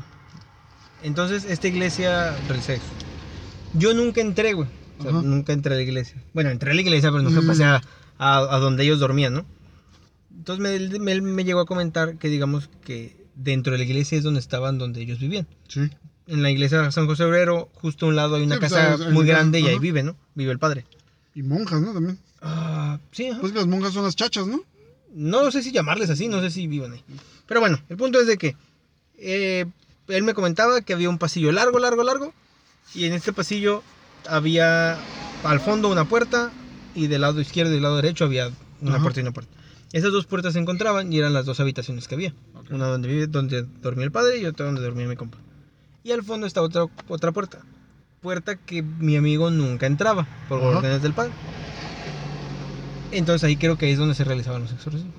Entonces, 1.03 1.45
esta 1.45 1.67
iglesia 1.67 2.35
realiza 2.47 2.73
eso. 2.73 2.85
Yo 3.73 3.93
nunca 3.95 4.21
entré, 4.21 4.53
güey. 4.53 4.67
O 4.99 5.03
sea, 5.03 5.11
nunca 5.13 5.53
entré 5.53 5.73
a 5.73 5.77
la 5.77 5.83
iglesia. 5.83 6.21
Bueno, 6.33 6.49
entré 6.49 6.71
a 6.71 6.73
la 6.75 6.81
iglesia, 6.81 7.11
pero 7.11 7.23
nunca 7.23 7.41
Mm. 7.41 7.47
pasé 7.47 7.63
a, 7.63 7.81
a- 8.17 8.55
a 8.55 8.59
donde 8.59 8.83
ellos 8.83 8.99
dormían, 8.99 9.33
¿no? 9.33 9.45
Entonces 10.38 10.89
me, 10.91 10.99
me, 10.99 11.21
me 11.21 11.43
llegó 11.43 11.59
a 11.61 11.65
comentar 11.65 12.17
que, 12.17 12.29
digamos, 12.29 12.69
que 12.85 13.15
dentro 13.35 13.71
de 13.73 13.79
la 13.79 13.83
iglesia 13.83 14.17
es 14.17 14.23
donde 14.23 14.39
estaban 14.39 14.77
donde 14.77 15.01
ellos 15.01 15.19
vivían. 15.19 15.47
Sí. 15.67 15.89
En 16.27 16.43
la 16.43 16.51
iglesia 16.51 16.81
de 16.81 16.91
San 16.91 17.07
José 17.07 17.23
Obrero, 17.23 17.69
justo 17.73 18.05
a 18.05 18.09
un 18.09 18.15
lado 18.15 18.35
hay 18.35 18.43
una 18.43 18.55
Sí, 18.55 18.59
pues, 18.59 18.71
casa 18.73 18.93
hay- 19.05 19.13
muy 19.13 19.25
grande 19.25 19.59
y 19.59 19.67
ahí 19.67 19.79
vive, 19.79 20.03
¿no? 20.03 20.15
Vive 20.35 20.51
el 20.51 20.59
padre. 20.59 20.85
Y 21.33 21.43
monjas, 21.43 21.81
¿no? 21.81 21.93
También. 21.93 22.17
Ah, 22.41 22.99
sí, 23.11 23.27
ajá. 23.29 23.39
Pues 23.41 23.51
que 23.53 23.59
las 23.59 23.67
monjas 23.67 23.93
son 23.93 24.03
las 24.03 24.15
chachas, 24.15 24.45
¿no? 24.47 24.61
No 25.13 25.49
sé 25.51 25.63
si 25.63 25.71
llamarles 25.71 26.09
así, 26.09 26.27
no 26.27 26.41
sé 26.41 26.51
si 26.51 26.67
vivan 26.67 26.93
ahí. 26.93 27.03
Pero 27.47 27.59
bueno, 27.61 27.79
el 27.89 27.97
punto 27.97 28.19
es 28.19 28.27
de 28.27 28.38
que 28.38 28.55
eh, 29.17 29.65
él 30.07 30.23
me 30.23 30.33
comentaba 30.33 30.81
que 30.81 30.93
había 30.93 31.09
un 31.09 31.17
pasillo 31.17 31.51
largo, 31.51 31.79
largo, 31.79 32.03
largo. 32.03 32.33
Y 32.93 33.05
en 33.05 33.13
este 33.13 33.33
pasillo 33.33 33.81
había 34.29 34.97
al 35.43 35.59
fondo 35.59 35.89
una 35.89 36.05
puerta 36.07 36.51
y 36.93 37.07
del 37.07 37.21
lado 37.21 37.39
izquierdo 37.41 37.71
y 37.71 37.75
del 37.75 37.83
lado 37.83 37.95
derecho 37.97 38.25
había 38.25 38.51
una 38.81 38.95
Ajá. 38.95 39.01
puerta 39.01 39.19
y 39.19 39.23
una 39.23 39.31
puerta. 39.31 39.51
Esas 39.93 40.11
dos 40.11 40.25
puertas 40.25 40.53
se 40.53 40.59
encontraban 40.59 41.11
y 41.13 41.17
eran 41.19 41.33
las 41.33 41.45
dos 41.45 41.59
habitaciones 41.59 42.07
que 42.07 42.15
había. 42.15 42.33
Ok. 42.55 42.71
Una 42.71 42.88
donde, 42.88 43.07
vive, 43.07 43.27
donde 43.27 43.63
dormía 43.81 44.05
el 44.05 44.11
padre 44.11 44.38
y 44.39 44.45
otra 44.45 44.65
donde 44.65 44.81
dormía 44.81 45.07
mi 45.07 45.15
compa. 45.15 45.38
Y 46.03 46.11
al 46.11 46.23
fondo 46.23 46.45
está 46.47 46.61
otra, 46.61 46.85
otra 47.07 47.31
puerta. 47.31 47.59
Puerta 48.21 48.55
que 48.57 48.81
mi 48.81 49.15
amigo 49.15 49.49
nunca 49.51 49.85
entraba 49.85 50.27
por 50.49 50.59
Ajá. 50.59 50.79
órdenes 50.79 51.01
del 51.01 51.13
padre. 51.13 51.31
Entonces 53.11 53.43
ahí 53.45 53.55
creo 53.55 53.77
que 53.77 53.85
ahí 53.85 53.93
es 53.93 53.97
donde 53.99 54.15
se 54.15 54.23
realizaban 54.23 54.61
los 54.63 54.71
exorcismos. 54.71 55.13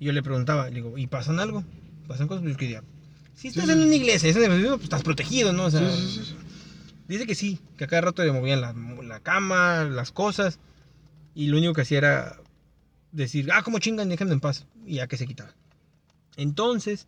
Y 0.00 0.06
yo 0.06 0.12
le 0.12 0.22
preguntaba, 0.22 0.68
le 0.68 0.76
digo, 0.76 0.96
¿y 0.98 1.06
pasan 1.06 1.38
algo? 1.40 1.64
¿Pasan 2.08 2.26
cosas? 2.28 2.44
Y 2.44 2.48
yo 2.48 2.54
decía, 2.56 2.82
si 3.34 3.48
estás 3.48 3.66
Sí, 3.66 3.72
en 3.72 3.78
sí. 3.78 3.84
una 3.84 3.94
iglesia, 3.94 4.30
es 4.30 4.36
en 4.36 4.50
el 4.52 4.66
pues 4.68 4.84
estás 4.84 5.02
protegido, 5.02 5.52
¿no? 5.52 5.64
O 5.66 5.70
sea, 5.70 5.80
Sí, 5.90 6.08
sí, 6.08 6.24
sí. 6.24 6.34
dice 7.08 7.26
que 7.26 7.34
sí, 7.34 7.60
que 7.76 7.84
a 7.84 7.86
cada 7.86 8.02
rato 8.02 8.24
le 8.24 8.32
movían 8.32 8.60
la, 8.60 8.74
la 9.02 9.20
cama, 9.20 9.84
las 9.84 10.12
cosas. 10.12 10.58
Y 11.34 11.48
lo 11.48 11.58
único 11.58 11.74
que 11.74 11.82
hacía 11.82 11.98
era 11.98 12.36
decir, 13.14 13.50
ah, 13.52 13.62
como 13.62 13.78
chingan, 13.78 14.08
déjenme 14.08 14.34
en 14.34 14.40
paz. 14.40 14.66
Y 14.86 14.96
ya 14.96 15.06
que 15.06 15.16
se 15.16 15.26
quitaba. 15.26 15.52
Entonces, 16.36 17.06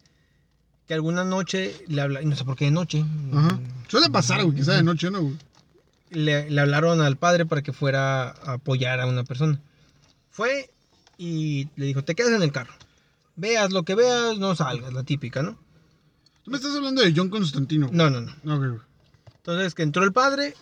que 0.86 0.94
alguna 0.94 1.24
noche 1.24 1.74
le 1.88 2.00
habla, 2.00 2.22
y 2.22 2.26
no 2.26 2.36
sé 2.36 2.44
por 2.44 2.56
qué 2.56 2.66
de 2.66 2.70
noche. 2.70 3.04
Ajá. 3.32 3.60
Suele 3.88 4.08
pasar, 4.10 4.44
güey, 4.44 4.62
sea 4.62 4.74
de 4.74 4.82
noche, 4.82 5.10
¿no, 5.10 5.22
güey? 5.22 5.36
le, 6.10 6.50
le 6.50 6.60
hablaron 6.60 7.00
al 7.00 7.16
padre 7.16 7.46
para 7.46 7.62
que 7.62 7.72
fuera 7.72 8.30
a 8.30 8.54
apoyar 8.54 9.00
a 9.00 9.06
una 9.06 9.24
persona. 9.24 9.60
Fue 10.30 10.70
y 11.18 11.68
le 11.76 11.86
dijo, 11.86 12.04
te 12.04 12.14
quedas 12.14 12.32
en 12.32 12.42
el 12.42 12.52
carro. 12.52 12.74
Veas 13.36 13.72
lo 13.72 13.82
que 13.82 13.94
veas, 13.94 14.38
no 14.38 14.54
salgas, 14.54 14.92
la 14.92 15.02
típica, 15.02 15.42
¿no? 15.42 15.58
Tú 16.44 16.50
me 16.50 16.58
estás 16.58 16.76
hablando 16.76 17.02
de 17.02 17.12
John 17.14 17.28
Constantino. 17.28 17.88
No, 17.92 18.08
no, 18.08 18.20
no. 18.20 18.58
Güey. 18.58 18.80
Entonces 19.36 19.74
que 19.74 19.82
entró 19.82 20.04
el 20.04 20.12
padre, 20.12 20.54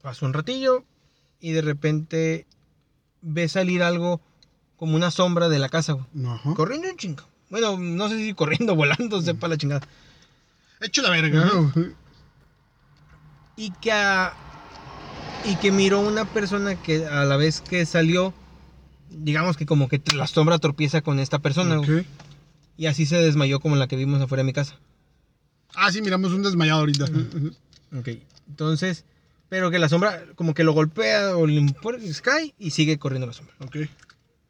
pasó 0.00 0.26
un 0.26 0.32
ratillo 0.32 0.84
y 1.40 1.52
de 1.52 1.62
repente 1.62 2.46
ve 3.22 3.48
salir 3.48 3.82
algo 3.82 4.20
como 4.76 4.96
una 4.96 5.10
sombra 5.10 5.48
de 5.48 5.58
la 5.58 5.68
casa, 5.68 5.92
güey. 5.94 6.06
Ajá. 6.26 6.54
Corriendo 6.54 6.88
un 6.90 6.96
chingo. 6.96 7.22
Bueno, 7.50 7.78
no 7.78 8.08
sé 8.08 8.16
si 8.18 8.34
corriendo, 8.34 8.74
volando, 8.76 9.20
sepa 9.22 9.48
la 9.48 9.56
chingada. 9.56 9.86
Hecho 10.80 11.02
la 11.02 11.10
verga, 11.10 11.48
y 13.56 13.70
que 13.72 13.92
a- 13.92 14.32
y 15.44 15.56
que 15.56 15.70
miró 15.72 16.00
una 16.00 16.24
persona 16.24 16.74
que 16.76 17.06
a 17.06 17.24
la 17.24 17.36
vez 17.36 17.60
que 17.60 17.84
salió 17.86 18.32
digamos 19.10 19.56
que 19.56 19.66
como 19.66 19.88
que 19.88 20.00
la 20.16 20.26
sombra 20.26 20.58
tropieza 20.58 21.02
con 21.02 21.18
esta 21.18 21.38
persona 21.40 21.76
güey, 21.76 22.00
Ok. 22.00 22.06
y 22.78 22.86
así 22.86 23.04
se 23.06 23.16
desmayó 23.16 23.60
como 23.60 23.76
la 23.76 23.86
que 23.88 23.96
vimos 23.96 24.20
afuera 24.22 24.40
de 24.42 24.46
mi 24.46 24.52
casa 24.52 24.76
Ah, 25.74 25.90
sí, 25.92 26.00
miramos 26.02 26.32
un 26.32 26.42
desmayado 26.42 26.80
ahorita. 26.80 27.04
ok 27.96 28.08
entonces 28.48 29.04
pero 29.52 29.70
que 29.70 29.78
la 29.78 29.90
sombra 29.90 30.24
como 30.34 30.54
que 30.54 30.64
lo 30.64 30.72
golpea 30.72 31.36
o 31.36 31.46
le 31.46 31.62
cae 32.22 32.54
y 32.58 32.70
sigue 32.70 32.98
corriendo 32.98 33.26
la 33.26 33.34
sombra 33.34 33.54
Ok. 33.58 33.76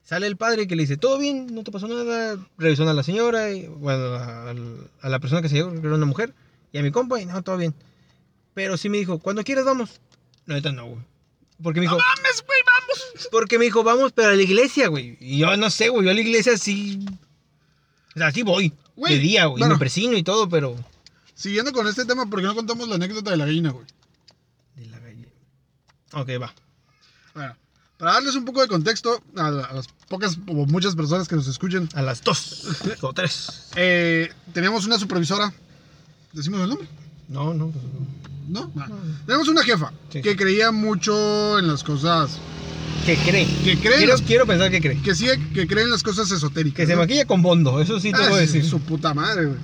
sale 0.04 0.28
el 0.28 0.36
padre 0.36 0.68
que 0.68 0.76
le 0.76 0.82
dice 0.82 0.96
todo 0.96 1.18
bien 1.18 1.52
no 1.52 1.64
te 1.64 1.72
pasó 1.72 1.88
nada 1.88 2.38
revisó 2.56 2.88
a 2.88 2.94
la 2.94 3.02
señora 3.02 3.50
y, 3.50 3.66
bueno 3.66 4.14
a, 4.14 4.54
la 5.08 5.18
persona 5.18 5.42
que 5.42 5.48
se 5.48 5.56
llevó 5.56 5.72
que 5.72 5.84
era 5.84 5.96
una 5.96 6.06
mujer 6.06 6.34
y 6.70 6.78
a 6.78 6.84
mi 6.84 6.92
compa 6.92 7.20
y 7.20 7.26
no 7.26 7.42
todo 7.42 7.56
bien 7.56 7.74
pero 8.54 8.76
sí 8.76 8.88
me 8.90 8.98
dijo 8.98 9.18
cuando 9.18 9.42
quieras 9.42 9.64
vamos 9.64 10.00
no 10.46 10.54
ahorita 10.54 10.70
no 10.70 10.86
güey 10.86 11.02
porque 11.60 11.80
me 11.80 11.86
dijo 11.86 11.98
¡Mames, 11.98 12.44
güey, 12.46 12.58
vamos! 12.64 13.28
Porque 13.30 13.56
me 13.56 13.66
dijo, 13.66 13.84
vamos, 13.84 14.10
pero 14.10 14.30
a 14.30 14.34
la 14.34 14.42
iglesia, 14.42 14.88
güey. 14.88 15.16
Y 15.20 15.38
yo 15.38 15.56
no 15.56 15.70
sé, 15.70 15.90
güey. 15.90 16.04
Yo 16.04 16.10
a 16.10 16.14
la 16.14 16.20
iglesia 16.20 16.58
sí. 16.58 16.98
O 18.16 18.18
sea, 18.18 18.32
sí 18.32 18.42
voy. 18.42 18.72
Güey, 18.96 19.14
de 19.14 19.20
día, 19.20 19.46
güey. 19.46 19.62
y. 19.62 19.66
Me 19.68 19.78
persino 19.78 20.16
y 20.16 20.24
todo, 20.24 20.48
pero. 20.48 20.74
Siguiendo 21.34 21.70
con 21.70 21.86
este 21.86 22.04
tema, 22.04 22.26
¿por 22.26 22.40
qué 22.40 22.46
no 22.46 22.56
contamos 22.56 22.88
la 22.88 22.96
anécdota 22.96 23.30
de 23.30 23.36
la 23.36 23.46
gallina, 23.46 23.70
güey? 23.70 23.86
Ok, 26.14 26.28
va. 26.40 26.52
Bueno, 27.34 27.56
para 27.98 28.12
darles 28.14 28.34
un 28.34 28.44
poco 28.44 28.60
de 28.60 28.68
contexto 28.68 29.22
a, 29.36 29.50
la- 29.50 29.64
a 29.64 29.74
las 29.74 29.86
pocas 30.08 30.36
o 30.48 30.66
muchas 30.66 30.94
personas 30.94 31.28
que 31.28 31.36
nos 31.36 31.46
escuchen, 31.46 31.88
A 31.94 32.02
las 32.02 32.22
dos 32.22 32.66
o 33.00 33.12
tres. 33.12 33.68
eh, 33.76 34.30
teníamos 34.52 34.84
una 34.86 34.98
supervisora. 34.98 35.52
¿Decimos 36.32 36.60
el 36.62 36.68
nombre? 36.70 36.88
No, 37.28 37.54
no. 37.54 37.72
¿No? 38.48 38.70
Tenemos 39.26 39.48
una 39.48 39.62
jefa 39.62 39.92
Sí. 40.10 40.20
que 40.20 40.36
creía 40.36 40.72
mucho 40.72 41.58
en 41.58 41.68
las 41.68 41.82
cosas. 41.84 42.38
Que 43.06 43.16
cree. 43.16 43.46
Que 43.64 43.78
cree 43.78 43.96
Quiero, 43.98 44.12
las- 44.12 44.22
quiero 44.22 44.46
pensar 44.46 44.70
que 44.70 44.80
cree. 44.80 45.00
que 45.02 45.14
sí, 45.14 45.26
que 45.54 45.66
cree 45.66 45.84
en 45.84 45.90
las 45.90 46.02
cosas 46.02 46.30
esotéricas. 46.30 46.76
Que 46.76 46.86
se 46.86 46.96
maquilla 46.96 47.24
con 47.24 47.40
bondo. 47.42 47.80
Eso 47.80 47.98
sí 48.00 48.12
te 48.12 48.18
Ah, 48.22 48.28
puedo 48.28 48.36
sí, 48.36 48.40
decir. 48.46 48.64
Su 48.64 48.80
puta 48.80 49.14
madre, 49.14 49.46
güey. 49.46 49.58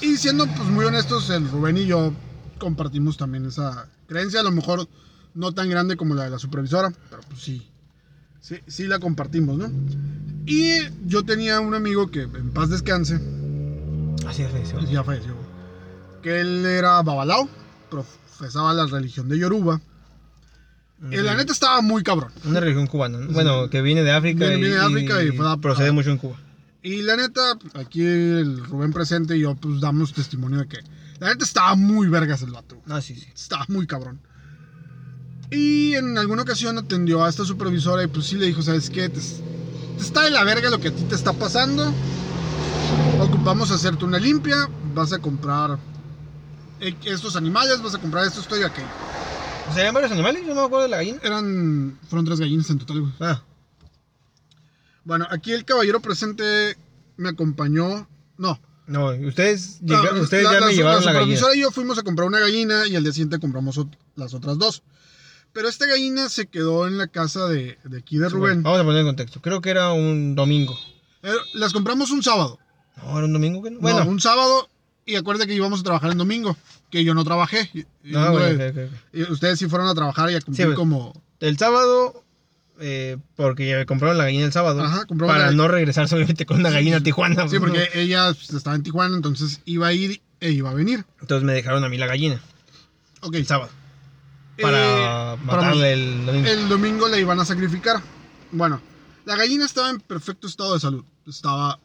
Y 0.00 0.16
siendo 0.16 0.46
pues 0.46 0.68
muy 0.68 0.84
honestos, 0.84 1.28
el 1.30 1.48
Rubén 1.50 1.76
y 1.76 1.86
yo 1.86 2.12
compartimos 2.58 3.16
también 3.16 3.46
esa 3.46 3.88
creencia, 4.08 4.40
a 4.40 4.42
lo 4.44 4.50
mejor 4.52 4.88
no 5.34 5.52
tan 5.52 5.68
grande 5.70 5.96
como 5.96 6.14
la 6.14 6.24
de 6.24 6.30
la 6.30 6.38
supervisora, 6.38 6.92
pero 7.10 7.22
pues 7.28 7.40
sí, 7.42 7.66
sí, 8.40 8.56
sí 8.66 8.84
la 8.84 8.98
compartimos, 8.98 9.56
¿no? 9.58 9.70
Y 10.46 10.80
yo 11.06 11.24
tenía 11.24 11.60
un 11.60 11.74
amigo 11.74 12.10
que 12.10 12.22
en 12.22 12.50
paz 12.52 12.68
descanse, 12.70 13.20
Así 14.26 14.42
es, 14.42 14.54
eso. 14.54 14.80
ya 14.90 15.02
falleció, 15.04 15.34
que 16.22 16.40
él 16.40 16.64
era 16.66 17.00
babalao, 17.02 17.48
profesaba 17.90 18.72
la 18.74 18.86
religión 18.86 19.28
de 19.28 19.38
Yoruba. 19.38 19.80
Y 21.10 21.16
la 21.16 21.34
neta 21.34 21.52
estaba 21.52 21.80
muy 21.82 22.04
cabrón. 22.04 22.30
Una 22.44 22.60
religión 22.60 22.86
cubana. 22.86 23.18
¿no? 23.18 23.32
Bueno, 23.32 23.68
que 23.68 23.82
viene 23.82 24.04
de 24.04 24.12
África. 24.12 24.46
Viene- 24.46 24.56
viene 24.56 24.76
de 24.76 24.80
África 24.82 25.24
y 25.24 25.32
fue 25.36 25.60
procede 25.60 25.88
a- 25.88 25.92
mucho 25.92 26.10
en 26.10 26.18
Cuba. 26.18 26.36
Y 26.80 27.02
la 27.02 27.16
neta, 27.16 27.40
aquí 27.74 28.02
el 28.04 28.64
Rubén 28.64 28.92
presente 28.92 29.36
y 29.36 29.40
yo 29.40 29.56
pues 29.56 29.80
damos 29.80 30.12
testimonio 30.12 30.60
de 30.60 30.68
que 30.68 30.78
la 31.18 31.28
neta 31.30 31.44
estaba 31.44 31.74
muy 31.74 32.06
vergas 32.06 32.42
el 32.42 32.52
vato. 32.52 32.80
Ah, 32.88 33.00
sí, 33.00 33.16
sí. 33.16 33.26
Estaba 33.34 33.64
muy 33.68 33.86
cabrón. 33.88 34.20
Y 35.52 35.94
en 35.94 36.16
alguna 36.18 36.42
ocasión 36.42 36.78
atendió 36.78 37.24
a 37.24 37.28
esta 37.28 37.44
supervisora 37.44 38.02
y 38.02 38.06
pues 38.06 38.26
sí 38.26 38.36
le 38.36 38.46
dijo, 38.46 38.62
¿sabes 38.62 38.88
qué? 38.90 39.08
Te, 39.08 39.20
te 39.20 40.02
está 40.02 40.22
de 40.22 40.30
la 40.30 40.44
verga 40.44 40.70
lo 40.70 40.80
que 40.80 40.88
a 40.88 40.92
ti 40.94 41.02
te 41.04 41.14
está 41.14 41.32
pasando. 41.32 41.92
Ocupamos 43.20 43.70
hacerte 43.70 44.04
una 44.04 44.18
limpia, 44.18 44.68
vas 44.94 45.12
a 45.12 45.18
comprar 45.18 45.78
estos 47.04 47.36
animales, 47.36 47.80
vas 47.82 47.94
a 47.94 47.98
comprar 47.98 48.24
esto, 48.26 48.40
esto 48.40 48.58
y 48.58 48.62
aquello. 48.62 48.86
¿Serían 49.74 49.94
varios 49.94 50.10
animales? 50.10 50.42
Yo 50.46 50.54
no 50.54 50.62
me 50.62 50.66
acuerdo 50.66 50.82
de 50.84 50.88
la 50.88 50.96
gallina. 50.96 51.18
Eran, 51.22 51.98
fueron 52.08 52.24
tres 52.24 52.40
gallinas 52.40 52.68
en 52.70 52.78
total, 52.78 53.00
güey. 53.02 53.12
Ah, 53.20 53.42
Bueno, 55.04 55.26
aquí 55.30 55.52
el 55.52 55.64
caballero 55.64 56.00
presente 56.00 56.76
me 57.16 57.28
acompañó, 57.28 58.08
no, 58.38 58.58
no. 58.86 59.06
Ustedes, 59.26 59.78
No, 59.82 60.02
ustedes 60.20 60.44
la- 60.44 60.52
ya 60.54 60.60
la- 60.60 60.66
me 60.66 60.74
llevaron 60.74 61.00
la, 61.04 61.12
la 61.12 61.18
gallina. 61.20 61.36
supervisora 61.38 61.54
y 61.56 61.60
yo 61.60 61.70
fuimos 61.70 61.98
a 61.98 62.02
comprar 62.02 62.26
una 62.26 62.40
gallina 62.40 62.86
y 62.86 62.96
al 62.96 63.02
día 63.04 63.12
siguiente 63.12 63.38
compramos 63.38 63.78
ot- 63.78 63.96
las 64.16 64.34
otras 64.34 64.58
dos. 64.58 64.82
Pero 65.52 65.68
esta 65.68 65.86
gallina 65.86 66.28
se 66.28 66.46
quedó 66.46 66.86
en 66.86 66.96
la 66.98 67.06
casa 67.08 67.46
de, 67.48 67.78
de 67.84 67.98
aquí 67.98 68.16
de 68.18 68.28
Sí, 68.28 68.32
Rubén. 68.34 68.62
bueno, 68.62 68.62
vamos 68.62 68.80
a 68.80 68.84
poner 68.84 69.00
en 69.00 69.06
contexto. 69.06 69.40
Creo 69.42 69.60
que 69.60 69.70
era 69.70 69.92
un 69.92 70.34
domingo. 70.34 70.78
Eh, 71.22 71.30
las 71.54 71.72
compramos 71.72 72.10
un 72.10 72.22
sábado. 72.22 72.58
No, 72.96 73.16
era 73.18 73.26
un 73.26 73.32
domingo 73.32 73.62
que 73.62 73.70
no. 73.70 73.80
Bueno, 73.80 74.04
un 74.06 74.20
sábado 74.20 74.68
y 75.04 75.16
acuérdate 75.16 75.46
que 75.48 75.54
íbamos 75.54 75.80
a 75.80 75.82
trabajar 75.82 76.10
el 76.12 76.18
domingo, 76.18 76.56
que 76.90 77.04
yo 77.04 77.12
no 77.14 77.24
trabajé. 77.24 77.70
No, 78.02 78.20
vengo 78.20 78.32
bueno, 78.32 78.58
de- 78.58 78.68
ok, 78.70 78.76
ok, 78.76 78.84
ok. 78.94 78.98
y 79.12 79.32
ustedes 79.32 79.58
sí 79.58 79.68
fueron 79.68 79.88
a 79.88 79.94
trabajar 79.94 80.30
y 80.30 80.34
a 80.36 80.40
cumplir 80.40 80.56
Sí, 80.56 80.64
güey. 80.64 80.76
como... 80.76 81.12
El 81.40 81.58
sábado, 81.58 82.22
eh, 82.80 83.16
porque 83.36 83.68
ya 83.68 83.84
compraron 83.84 84.16
la 84.16 84.24
gallina 84.24 84.44
el 84.46 84.52
sábado. 84.52 84.82
Ajá, 84.82 85.04
compraron 85.06 85.34
para 85.34 85.46
la- 85.50 85.52
no 85.56 85.68
regresar 85.68 86.08
solamente 86.08 86.46
con 86.46 86.60
una 86.60 86.70
gallina 86.70 86.98
a 86.98 87.00
Tijuana. 87.02 87.34
Sí, 87.48 87.58
pues, 87.58 87.60
porque 87.60 87.78
no. 87.94 88.00
ella 88.00 88.32
pues, 88.32 88.50
estaba 88.50 88.76
en 88.76 88.82
Tijuana, 88.84 89.16
entonces 89.16 89.60
iba 89.64 89.88
a 89.88 89.92
ir 89.92 90.22
e 90.40 90.50
iba 90.52 90.70
a 90.70 90.74
venir. 90.74 91.04
Entonces 91.20 91.44
me 91.44 91.52
dejaron 91.52 91.84
a 91.84 91.88
mí 91.88 91.98
la 91.98 92.06
gallina 92.06 92.40
Ok. 93.20 93.34
el 93.34 93.46
sábado. 93.46 93.70
Eh, 94.58 94.62
Para 94.62 95.36
para- 95.46 95.62
matarle 95.62 95.92
el 95.94 96.26
domingo. 96.26 96.48
El 96.48 96.68
domingo 96.68 97.08
la 97.08 97.18
iban 97.18 97.40
a 97.40 97.44
sacrificar. 97.44 98.02
Bueno, 98.50 98.80
la 99.24 99.36
gallina 99.36 99.64
estaba 99.64 99.88
en 99.90 100.00
perfecto 100.00 100.46
estado 100.46 100.74
de 100.74 100.80
salud. 100.80 101.04
Estaba 101.26 101.78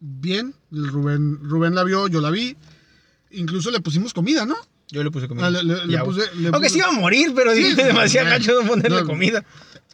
bien. 0.00 0.54
El 0.72 0.88
Rubén, 0.88 1.38
Rubén 1.42 1.74
la 1.74 1.84
vio, 1.84 2.08
yo 2.08 2.20
la 2.20 2.30
vi. 2.30 2.56
Incluso 3.32 3.70
le 3.70 3.80
pusimos 3.80 4.14
comida, 4.14 4.46
¿no? 4.46 4.56
Yo 4.88 5.02
le 5.02 5.10
puse 5.10 5.28
comida. 5.28 5.46
Ah, 5.46 5.50
le- 5.50 5.62
le- 5.64 5.84
Y 5.84 5.86
le 5.88 5.98
agua. 5.98 6.12
puse- 6.14 6.32
le 6.34 6.48
Aunque 6.48 6.68
puse- 6.68 6.70
sí 6.70 6.78
iba 6.78 6.88
a 6.88 6.92
morir, 6.92 7.32
pero 7.34 7.52
Sí, 7.52 7.62
dije 7.64 7.84
demasiado 7.84 8.28
gacho 8.30 8.58
de 8.58 8.66
ponerle 8.66 9.00
No. 9.02 9.06
comida. 9.06 9.44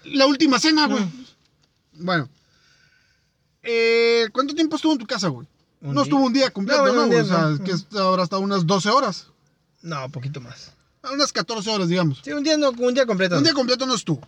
La 0.05 0.27
última 0.27 0.59
cena, 0.59 0.87
güey. 0.87 1.05
Bueno. 1.95 2.29
Eh, 3.63 4.29
¿Cuánto 4.33 4.55
tiempo 4.55 4.77
estuvo 4.77 4.93
en 4.93 4.99
tu 4.99 5.07
casa, 5.07 5.29
güey? 5.29 5.47
No 5.81 5.93
día. 5.93 6.03
estuvo 6.03 6.25
un 6.25 6.33
día 6.33 6.51
completo, 6.51 6.85
No, 6.93 7.03
o 7.07 7.25
sea, 7.25 7.59
que 7.65 7.99
habrá 7.99 8.23
estado 8.25 8.43
unas 8.43 8.67
12 8.67 8.91
horas. 8.91 9.29
No, 9.83 10.09
poquito 10.11 10.41
más. 10.41 10.73
Unas 11.03 11.33
14 11.33 11.71
horas, 11.71 11.89
digamos. 11.89 12.21
Sí, 12.25 12.31
un 12.33 12.43
día 12.45 12.57
no, 12.59 12.71
un 12.71 12.95
día 12.95 13.07
completo. 13.07 13.39
Un 13.39 13.45
día 13.45 13.55
completo 13.55 13.87
no 13.87 13.95
estuvo. 13.95 14.21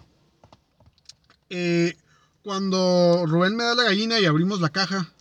Eh, 1.51 1.95
cuando 2.43 3.25
Rubén 3.27 3.57
me 3.57 3.65
da 3.65 3.75
la 3.75 3.85
gallina 3.85 4.19
y 4.19 4.25
abrimos 4.25 4.61
la 4.61 4.71
caja, 4.71 5.13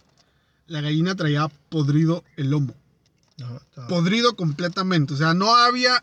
la 0.68 0.82
gallina 0.82 1.16
traía 1.16 1.50
podrido 1.70 2.24
el 2.38 2.50
lomo. 2.52 2.74
No, 3.38 3.60
no. 3.76 3.88
Podrido 3.88 4.36
completamente. 4.36 5.14
O 5.14 5.18
sea, 5.18 5.34
no 5.34 5.56
había. 5.56 6.02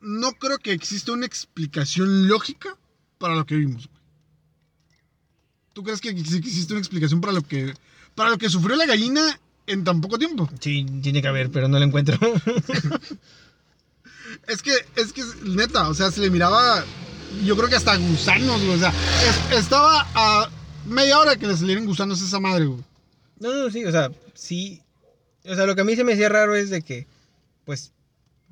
No 0.00 0.32
creo 0.32 0.58
que 0.58 0.72
exista 0.72 1.12
una 1.12 1.26
explicación 1.26 2.28
lógica 2.28 2.76
para 3.18 3.34
lo 3.34 3.46
que 3.46 3.56
vimos, 3.56 3.86
güey. 3.88 4.00
¿Tú 5.72 5.82
crees 5.82 6.00
que 6.00 6.10
ex- 6.10 6.34
existe 6.34 6.72
una 6.74 6.80
explicación 6.80 7.20
para 7.20 7.32
lo 7.32 7.42
que. 7.42 7.74
para 8.14 8.30
lo 8.30 8.38
que 8.38 8.48
sufrió 8.50 8.76
la 8.76 8.86
gallina 8.86 9.40
en 9.66 9.84
tan 9.84 10.00
poco 10.00 10.18
tiempo? 10.18 10.48
Sí, 10.60 10.84
tiene 11.02 11.20
que 11.22 11.28
haber, 11.28 11.50
pero 11.50 11.66
no 11.68 11.78
la 11.78 11.84
encuentro. 11.84 12.18
Es 14.48 14.62
que, 14.62 14.72
es 14.96 15.12
que, 15.12 15.22
neta, 15.44 15.88
o 15.88 15.94
sea, 15.94 16.10
se 16.10 16.20
le 16.20 16.30
miraba, 16.30 16.84
yo 17.44 17.56
creo 17.56 17.68
que 17.68 17.76
hasta 17.76 17.96
gusanos, 17.96 18.60
güey. 18.64 18.76
O 18.76 18.78
sea, 18.78 18.90
es- 19.50 19.58
estaba 19.58 20.06
a 20.14 20.48
media 20.86 21.18
hora 21.18 21.36
que 21.36 21.46
le 21.46 21.56
salieran 21.56 21.86
gusanos 21.86 22.20
a 22.20 22.24
esa 22.24 22.40
madre, 22.40 22.66
güey. 22.66 22.80
No, 23.40 23.52
no, 23.54 23.70
sí, 23.70 23.84
o 23.84 23.90
sea, 23.90 24.10
sí. 24.34 24.80
O 25.44 25.54
sea, 25.54 25.66
lo 25.66 25.74
que 25.74 25.80
a 25.80 25.84
mí 25.84 25.96
se 25.96 26.04
me 26.04 26.12
hacía 26.12 26.28
raro 26.28 26.54
es 26.54 26.70
de 26.70 26.82
que, 26.82 27.06
pues, 27.64 27.92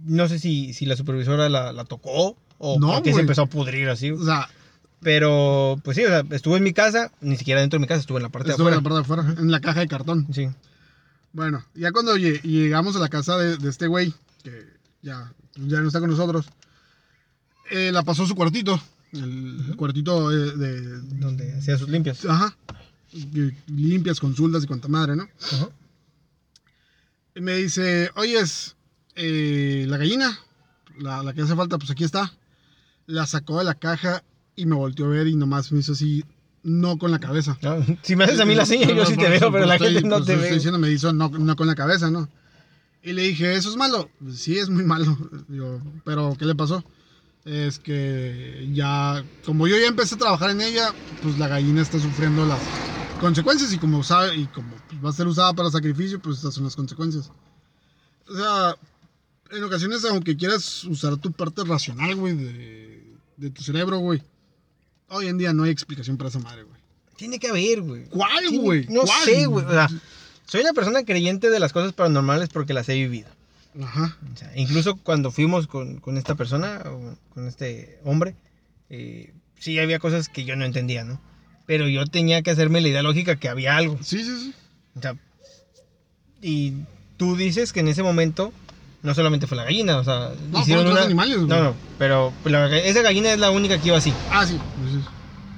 no 0.04 0.28
sé 0.28 0.38
si, 0.38 0.72
si 0.74 0.86
la 0.86 0.96
supervisora 0.96 1.48
la, 1.48 1.72
la 1.72 1.84
tocó 1.84 2.36
o 2.58 2.78
No, 2.80 2.94
por 2.94 3.02
qué 3.02 3.12
se 3.14 3.20
empezó 3.20 3.42
a 3.42 3.46
pudrir 3.46 3.88
así. 3.88 4.10
O 4.10 4.24
sea, 4.24 4.48
Pero, 5.02 5.80
pues 5.82 5.96
sí, 5.96 6.04
o 6.04 6.08
sea, 6.08 6.22
estuvo 6.30 6.56
en 6.58 6.62
mi 6.62 6.72
casa, 6.74 7.10
ni 7.22 7.36
siquiera 7.38 7.60
dentro 7.62 7.78
de 7.78 7.80
mi 7.82 7.86
casa, 7.86 8.00
estuvo 8.00 8.18
en 8.18 8.24
la 8.24 8.28
parte 8.28 8.48
de 8.48 8.54
en 8.54 8.58
la 8.58 8.64
afuera. 8.76 8.82
parte 8.82 8.94
de 8.94 9.00
afuera, 9.24 9.40
en 9.40 9.50
la 9.50 9.60
caja 9.60 9.80
de 9.80 9.88
cartón. 9.88 10.26
Sí. 10.34 10.48
Bueno, 11.32 11.64
ya 11.74 11.90
cuando 11.92 12.16
lle- 12.16 12.42
llegamos 12.42 12.96
a 12.96 12.98
la 12.98 13.08
casa 13.08 13.38
de, 13.38 13.56
de 13.56 13.70
este 13.70 13.86
güey, 13.86 14.12
que 14.42 14.66
ya, 15.00 15.32
ya 15.56 15.80
no 15.80 15.88
está 15.88 16.00
con 16.00 16.10
nosotros, 16.10 16.46
eh, 17.70 17.90
la 17.92 18.02
pasó 18.02 18.26
su 18.26 18.34
cuartito. 18.34 18.80
El 19.12 19.74
cuartito 19.76 20.30
eh, 20.30 20.56
de. 20.56 21.00
Donde 21.18 21.56
hacía 21.56 21.76
sus 21.78 21.88
limpias. 21.88 22.24
Ajá. 22.24 22.56
Limpias, 23.66 24.20
consultas 24.20 24.64
y 24.64 24.66
cuanta 24.66 24.88
madre, 24.88 25.16
¿no? 25.16 25.28
Ajá. 25.52 25.68
Me 27.34 27.56
dice, 27.56 28.10
oyes, 28.16 28.76
eh, 29.14 29.86
la 29.88 29.96
gallina, 29.96 30.38
la, 30.98 31.22
la 31.22 31.32
que 31.32 31.42
hace 31.42 31.56
falta, 31.56 31.78
pues 31.78 31.90
aquí 31.90 32.04
está. 32.04 32.32
La 33.06 33.26
sacó 33.26 33.58
de 33.58 33.64
la 33.64 33.74
caja 33.74 34.22
y 34.56 34.66
me 34.66 34.74
volteó 34.74 35.06
a 35.06 35.08
ver 35.08 35.26
y 35.26 35.36
nomás 35.36 35.72
me 35.72 35.80
hizo 35.80 35.92
así, 35.92 36.24
no 36.62 36.98
con 36.98 37.10
la 37.10 37.18
cabeza. 37.18 37.58
No, 37.62 37.84
si 38.02 38.16
me 38.16 38.24
haces 38.24 38.40
a 38.40 38.44
mí 38.44 38.54
la 38.54 38.66
seña, 38.66 38.88
yo 38.88 39.06
sí 39.06 39.16
te 39.16 39.28
veo, 39.28 39.50
pero 39.50 39.66
la 39.66 39.78
gente 39.78 40.02
no 40.02 40.16
pues, 40.16 40.26
te 40.26 40.32
estoy 40.34 40.48
ve. 40.48 40.54
diciendo, 40.54 40.78
me 40.78 40.90
hizo 40.90 41.12
no, 41.12 41.28
no 41.30 41.56
con 41.56 41.66
la 41.66 41.74
cabeza, 41.74 42.10
¿no? 42.10 42.28
Y 43.02 43.12
le 43.12 43.22
dije, 43.22 43.54
¿eso 43.54 43.70
es 43.70 43.76
malo? 43.76 44.10
"Pues 44.18 44.38
Sí, 44.38 44.58
es 44.58 44.68
muy 44.68 44.84
malo. 44.84 45.16
Digo, 45.48 45.80
pero 46.04 46.34
¿qué 46.38 46.44
le 46.44 46.54
pasó? 46.54 46.84
Es 47.44 47.78
que 47.78 48.68
ya, 48.74 49.24
como 49.46 49.66
yo 49.66 49.78
ya 49.78 49.86
empecé 49.86 50.14
a 50.14 50.18
trabajar 50.18 50.50
en 50.50 50.60
ella, 50.60 50.92
pues 51.22 51.38
la 51.38 51.48
gallina 51.48 51.80
está 51.80 51.98
sufriendo 51.98 52.44
las 52.44 52.60
consecuencias 53.18 53.72
y 53.72 53.78
como 53.78 54.02
sabe, 54.02 54.36
y 54.36 54.46
como 54.46 54.68
va 55.02 55.08
a 55.10 55.14
ser 55.14 55.26
usada 55.26 55.52
para 55.54 55.70
sacrificio, 55.70 56.20
pues 56.20 56.36
estas 56.36 56.54
son 56.54 56.64
las 56.64 56.76
consecuencias. 56.76 57.30
O 58.28 58.36
sea, 58.36 58.76
en 59.52 59.64
ocasiones, 59.64 60.04
aunque 60.04 60.36
quieras 60.36 60.84
usar 60.84 61.16
tu 61.16 61.32
parte 61.32 61.64
racional, 61.64 62.14
güey, 62.16 62.34
de, 62.36 63.14
de 63.38 63.50
tu 63.50 63.62
cerebro, 63.62 63.98
güey, 63.98 64.22
hoy 65.08 65.26
en 65.28 65.38
día 65.38 65.52
no 65.54 65.62
hay 65.64 65.70
explicación 65.70 66.18
para 66.18 66.28
esa 66.28 66.38
madre, 66.40 66.64
güey. 66.64 66.78
Tiene 67.16 67.38
que 67.38 67.48
haber, 67.48 67.80
güey. 67.80 68.04
¿Cuál, 68.10 68.50
güey? 68.50 68.86
No 68.88 69.02
¿Cuál? 69.02 69.24
sé, 69.24 69.46
güey. 69.46 69.64
O 69.64 69.70
sea, 69.70 69.88
soy 70.50 70.62
una 70.62 70.72
persona 70.72 71.04
creyente 71.04 71.48
de 71.48 71.60
las 71.60 71.72
cosas 71.72 71.92
paranormales 71.92 72.48
porque 72.48 72.74
las 72.74 72.88
he 72.88 72.94
vivido. 72.94 73.28
Ajá. 73.80 74.16
O 74.32 74.36
sea, 74.36 74.50
incluso 74.56 74.96
cuando 74.96 75.30
fuimos 75.30 75.68
con, 75.68 75.98
con 76.00 76.18
esta 76.18 76.34
persona, 76.34 76.82
con 77.32 77.46
este 77.46 78.00
hombre, 78.04 78.34
eh, 78.88 79.32
sí 79.60 79.78
había 79.78 80.00
cosas 80.00 80.28
que 80.28 80.44
yo 80.44 80.56
no 80.56 80.64
entendía, 80.64 81.04
¿no? 81.04 81.20
Pero 81.66 81.86
yo 81.88 82.04
tenía 82.06 82.42
que 82.42 82.50
hacerme 82.50 82.80
la 82.80 82.88
idea 82.88 83.02
lógica 83.02 83.36
que 83.36 83.48
había 83.48 83.76
algo. 83.76 83.96
Sí, 84.02 84.24
sí, 84.24 84.40
sí. 84.40 84.54
O 84.96 85.00
sea, 85.00 85.14
y 86.42 86.72
tú 87.16 87.36
dices 87.36 87.72
que 87.72 87.78
en 87.80 87.86
ese 87.88 88.02
momento 88.02 88.52
no 89.02 89.14
solamente 89.14 89.46
fue 89.46 89.56
la 89.56 89.64
gallina, 89.64 89.98
o 89.98 90.04
sea, 90.04 90.30
No, 90.50 90.60
hicieron 90.60 90.88
una... 90.88 91.02
animales. 91.02 91.38
No, 91.42 91.62
no, 91.62 91.74
pero 91.96 92.32
la- 92.44 92.76
esa 92.76 93.02
gallina 93.02 93.32
es 93.32 93.38
la 93.38 93.50
única 93.52 93.78
que 93.78 93.86
iba 93.88 93.98
así, 93.98 94.12
Ah, 94.30 94.44
sí. 94.46 94.58
pues 94.80 94.94
sí. 94.94 95.08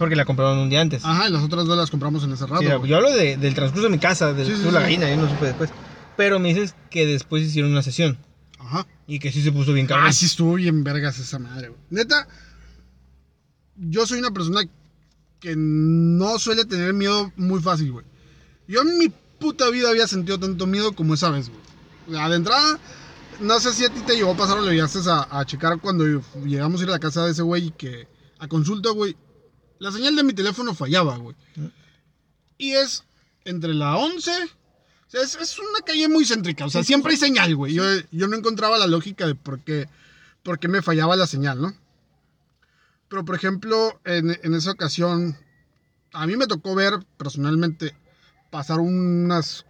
Porque 0.03 0.17
la 0.17 0.25
compraron 0.25 0.59
un 0.59 0.69
día 0.69 0.81
antes. 0.81 1.05
Ajá, 1.05 1.29
y 1.29 1.33
las 1.33 1.43
otras 1.43 1.67
dos 1.67 1.77
las 1.77 1.91
compramos 1.91 2.23
en 2.25 2.33
ese 2.33 2.47
rato. 2.47 2.61
Sí, 2.63 2.67
güey. 2.69 2.91
yo 2.91 2.97
hablo 2.97 3.11
de- 3.13 3.37
del 3.37 3.55
transcurso 3.55 3.85
de 3.85 3.91
mi 3.91 3.99
casa, 3.99 4.33
de 4.33 4.45
Sí, 4.45 4.53
sí, 4.57 4.71
la 4.71 4.81
gallina, 4.81 5.09
yo 5.09 5.17
no 5.17 5.29
supe 5.29 5.47
después. 5.47 5.71
Pero 6.17 6.39
me 6.39 6.49
dices 6.53 6.75
que 6.91 7.07
después 7.07 7.43
hicieron 7.45 7.71
una 7.71 7.83
sesión 7.83 8.19
Ajá. 8.59 8.87
y 9.07 9.19
que 9.19 9.33
sí 9.33 9.43
se 9.43 9.51
puso 9.53 9.73
bien 9.73 9.87
cabrón. 9.87 10.09
Ah, 10.09 10.13
sí 10.13 10.27
estuvo 10.27 10.55
bien 10.55 10.85
vergas 10.85 11.19
esa 11.19 11.39
madre, 11.39 11.69
güey. 11.69 11.81
Neta, 11.91 12.29
yo 13.77 14.07
soy 14.07 14.19
una 14.19 14.31
persona 14.31 14.61
que 15.41 15.55
no 15.57 16.39
suele 16.39 16.65
tener 16.65 16.93
miedo 16.93 17.33
muy 17.37 17.61
fácil, 17.61 17.93
güey. 17.93 18.05
Yo 18.69 18.83
en 18.83 18.99
mi 18.99 19.13
puta 19.41 19.71
vida 19.71 19.91
había 19.91 20.07
sentido 20.07 20.39
tanto 20.39 20.67
miedo 20.67 20.93
como 20.93 21.15
esa 21.15 21.31
vez, 21.31 21.51
güey. 22.07 22.29
De 22.31 22.37
entrada, 22.37 22.79
no 23.41 23.59
sé 23.61 23.73
si 23.73 23.85
a 23.85 23.89
ti 23.89 24.01
te 24.07 24.15
llevó 24.17 24.33
a 24.33 24.37
pasar 24.37 24.59
o 24.59 24.63
le 24.63 24.73
llegaste 24.73 24.99
a, 25.11 25.27
a 25.31 25.45
checar 25.45 25.79
cuando 25.81 26.05
llegamos 26.45 26.81
a 26.81 26.85
ir 26.85 26.89
a 26.91 26.93
la 26.93 26.99
casa 27.01 27.25
de 27.25 27.33
ese 27.33 27.43
güey 27.43 27.67
y 27.69 27.71
que 27.71 28.07
a 28.39 28.49
consulta, 28.49 28.91
güey, 28.91 29.17
la 29.83 29.91
señal 29.91 30.15
de 30.15 30.23
mi 30.23 30.33
teléfono 30.33 30.75
fallaba, 30.75 31.17
güey. 31.17 31.35
Y 32.57 32.73
es 32.73 33.03
entre 33.45 33.75
la 33.75 33.97
11... 33.97 34.31
o 34.31 34.47
sea, 35.09 35.23
es, 35.23 35.35
es 35.35 35.59
una 35.59 35.81
calle 35.85 36.07
muy 36.09 36.25
céntrica, 36.25 36.65
o 36.65 36.71
sea, 36.71 36.85
siempre 36.85 37.13
hay 37.13 37.19
señal, 37.19 37.57
güey. 37.57 37.75
Yo, 37.75 37.83
yo 38.13 38.29
no 38.29 38.37
encontraba 38.37 38.79
la 38.79 38.87
lógica 38.87 39.27
de 39.27 39.35
por 39.35 39.59
qué, 39.61 39.89
por 40.45 40.61
qué 40.61 40.69
me 40.69 40.83
fallaba 40.83 41.17
la 41.17 41.27
señal, 41.27 41.61
¿no? 41.61 41.75
Pero, 43.09 43.25
por 43.25 43.35
ejemplo, 43.35 44.01
en, 44.05 44.39
en 44.43 44.55
esa 44.55 44.71
ocasión, 44.71 45.37
a 46.13 46.27
mí 46.29 46.37
me 46.37 46.47
tocó 46.47 46.75
ver 46.77 46.95
personalmente 47.17 47.95
pasar 48.51 48.79
unas 48.79 49.67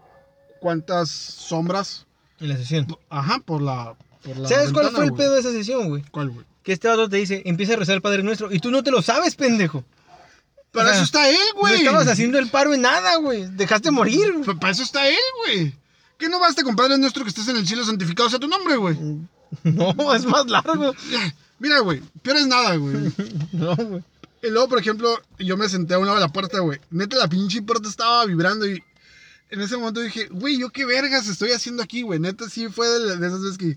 cuantas 0.60 1.08
sombras, 1.08 2.06
En 2.38 2.50
la 2.50 2.56
sesión. 2.58 2.86
ajá, 3.08 3.38
por 3.40 3.62
la... 3.62 3.96
Por 4.22 4.36
la 4.36 4.48
¿Sabes 4.48 4.72
cuál 4.72 4.90
fue 4.90 5.04
el 5.04 5.10
güey. 5.10 5.22
pedo 5.22 5.34
de 5.34 5.40
esa 5.40 5.50
sesión, 5.52 5.88
güey? 5.88 6.02
¿Cuál, 6.10 6.28
güey? 6.30 6.46
Que 6.62 6.72
este 6.72 6.86
vato 6.86 7.08
te 7.08 7.16
dice, 7.16 7.42
empieza 7.46 7.72
a 7.72 7.76
rezar 7.76 7.96
el 7.96 8.02
Padre 8.02 8.22
Nuestro 8.22 8.52
y 8.52 8.60
tú 8.60 8.70
no 8.70 8.82
te 8.84 8.92
lo 8.92 9.00
sabes, 9.02 9.34
pendejo. 9.34 9.84
Para 10.72 10.86
O 10.86 10.88
sea, 10.88 10.94
eso 10.96 11.04
está 11.04 11.28
él, 11.28 11.36
güey. 11.56 11.72
No 11.74 11.78
estabas 11.90 12.08
haciendo 12.08 12.38
el 12.38 12.48
paro 12.50 12.72
en 12.74 12.80
nada, 12.82 13.16
güey. 13.16 13.46
Dejaste 13.56 13.90
morir. 13.90 14.32
Pa- 14.44 14.54
Para 14.58 14.72
eso 14.72 14.82
está 14.82 15.06
él, 15.08 15.16
güey. 15.44 15.74
¿Qué 16.18 16.28
no 16.28 16.38
basta, 16.40 16.62
compadre 16.62 16.96
nuestro, 16.98 17.22
que 17.24 17.28
estés 17.30 17.48
en 17.48 17.56
el 17.56 17.66
cielo 17.66 17.84
santificado 17.84 18.30
sea 18.30 18.38
tu 18.38 18.48
nombre, 18.48 18.76
güey? 18.76 18.96
No, 19.64 20.14
es 20.14 20.24
más 20.24 20.46
largo. 20.46 20.94
Mira, 21.58 21.80
güey, 21.80 22.00
peor 22.22 22.38
es 22.38 22.46
nada, 22.46 22.74
güey. 22.76 22.96
No, 23.52 23.76
güey. 23.76 24.02
Y 24.42 24.48
luego, 24.50 24.68
por 24.68 24.78
ejemplo, 24.80 25.20
yo 25.38 25.56
me 25.56 25.68
senté 25.68 25.94
a 25.94 25.98
un 25.98 26.06
lado 26.06 26.16
de 26.18 26.24
la 26.24 26.32
puerta, 26.32 26.58
güey. 26.60 26.80
Neta, 26.90 27.16
la 27.16 27.28
pinche 27.28 27.60
puerta 27.62 27.88
estaba 27.88 28.24
vibrando 28.24 28.66
y 28.66 28.82
en 29.50 29.60
ese 29.60 29.76
momento 29.76 30.00
dije, 30.00 30.26
güey, 30.30 30.58
¿yo 30.58 30.70
qué 30.70 30.84
vergas 30.86 31.28
estoy 31.28 31.52
haciendo 31.52 31.82
aquí, 31.82 32.00
güey? 32.02 32.18
Neta, 32.18 32.48
sí 32.48 32.68
fue 32.68 32.88
de, 32.88 33.18
de 33.18 33.26
esas 33.26 33.42
veces 33.42 33.58
que 33.58 33.76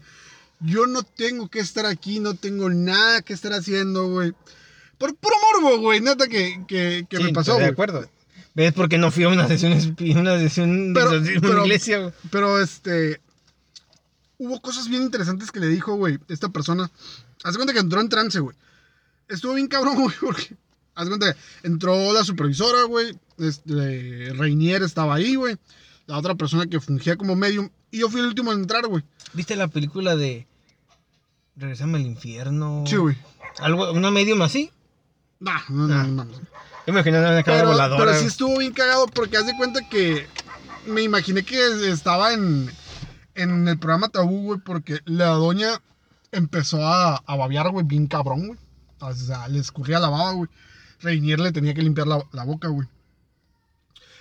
yo 0.62 0.88
no 0.88 1.04
tengo 1.04 1.50
que 1.50 1.60
estar 1.60 1.86
aquí, 1.86 2.20
no 2.20 2.34
tengo 2.36 2.70
nada 2.70 3.22
que 3.22 3.34
estar 3.34 3.52
haciendo, 3.54 4.08
güey. 4.08 4.34
Por 4.98 5.16
puro 5.16 5.36
morbo, 5.62 5.80
güey, 5.80 6.00
neta 6.02 6.28
que, 6.28 6.64
que, 6.68 7.06
que 7.10 7.18
Sí, 7.18 7.24
me 7.24 7.34
pasó, 7.34 7.58
De 7.58 7.66
acuerdo. 7.66 8.08
¿Ves 8.54 8.72
por 8.74 8.88
qué 8.88 8.98
no 8.98 9.12
fui 9.12 9.26
a 9.26 9.30
una 9.30 9.48
sesión, 9.48 9.74
una 10.18 10.40
sesión 10.40 10.94
de 10.94 11.00
Pero- 11.02 11.16
en 11.16 11.42
pero- 11.42 11.66
iglesia, 11.66 12.00
güey? 12.00 12.14
Pero 12.32 12.62
este. 12.62 13.20
Hubo 14.38 14.62
cosas 14.62 14.88
bien 14.90 15.02
interesantes 15.04 15.52
que 15.52 15.60
le 15.60 15.68
dijo, 15.68 15.96
güey, 15.96 16.20
esta 16.30 16.50
persona. 16.50 16.90
Haz 17.44 17.54
de 17.54 17.58
cuenta 17.58 17.74
que 17.74 17.80
entró 17.80 18.00
en 18.02 18.10
trance, 18.10 18.40
güey. 18.40 18.56
Estuvo 19.28 19.54
bien 19.56 19.68
cabrón, 19.68 19.96
güey, 20.02 20.16
porque. 20.22 20.56
Haz 20.96 21.06
de 21.06 21.10
cuenta 21.10 21.34
que 21.34 21.68
entró 21.68 22.14
la 22.14 22.24
supervisora, 22.24 22.84
güey. 22.84 23.18
Este, 23.38 24.32
Reinier 24.38 24.82
estaba 24.84 25.16
ahí, 25.16 25.36
güey. 25.36 25.58
La 26.08 26.18
otra 26.18 26.36
persona 26.36 26.66
que 26.68 26.80
fungía 26.80 27.18
como 27.18 27.36
medium. 27.36 27.70
Y 27.92 28.00
yo 28.00 28.10
fui 28.10 28.22
el 28.22 28.28
último 28.28 28.54
en 28.54 28.60
entrar, 28.60 28.88
güey. 28.88 29.04
¿Viste 29.34 29.56
la 29.58 29.68
película 29.68 30.16
de 30.16 30.48
Regresame 31.58 31.98
al 31.98 32.06
infierno? 32.06 32.84
Sí, 32.88 32.96
güey. 32.96 33.18
Algo, 33.60 33.92
una 33.92 34.12
medium 34.12 34.42
así. 34.42 34.72
Nah, 35.46 35.62
no, 35.70 35.88
no, 35.88 35.94
Ah. 35.96 36.04
no, 36.04 36.24
no. 36.26 36.32
Yo 36.34 36.94
me 36.94 37.00
imaginé 37.00 37.20
una 37.20 37.44
cámara 37.44 37.44
Pero, 37.64 37.68
voladora. 37.72 38.06
pero 38.06 38.20
sí 38.20 38.26
estuvo 38.26 38.58
bien 38.60 38.74
cagado 38.74 39.08
porque 39.08 39.38
haz 39.38 39.46
de 39.48 39.56
cuenta 39.58 39.88
que 39.90 40.28
me 40.88 41.02
imaginé 41.02 41.44
que 41.44 41.90
estaba 41.90 42.34
en, 42.34 42.70
en 43.36 43.68
el 43.68 43.80
programa 43.80 44.10
Tabú, 44.10 44.44
güey, 44.44 44.60
porque 44.60 45.00
la 45.06 45.28
doña 45.30 45.82
empezó 46.32 46.86
a, 46.86 47.16
a 47.26 47.36
babear, 47.36 47.70
güey, 47.72 47.86
bien 47.86 48.08
cabrón, 48.08 48.48
güey. 48.48 48.60
O 49.00 49.14
sea, 49.14 49.48
le 49.48 49.60
escurría 49.60 50.00
la 50.00 50.10
baba, 50.10 50.32
güey. 50.34 50.50
Reinier 51.02 51.40
le 51.40 51.52
tenía 51.52 51.74
que 51.74 51.82
limpiar 51.82 52.08
la, 52.08 52.24
la 52.32 52.44
boca, 52.44 52.68
güey. 52.68 52.88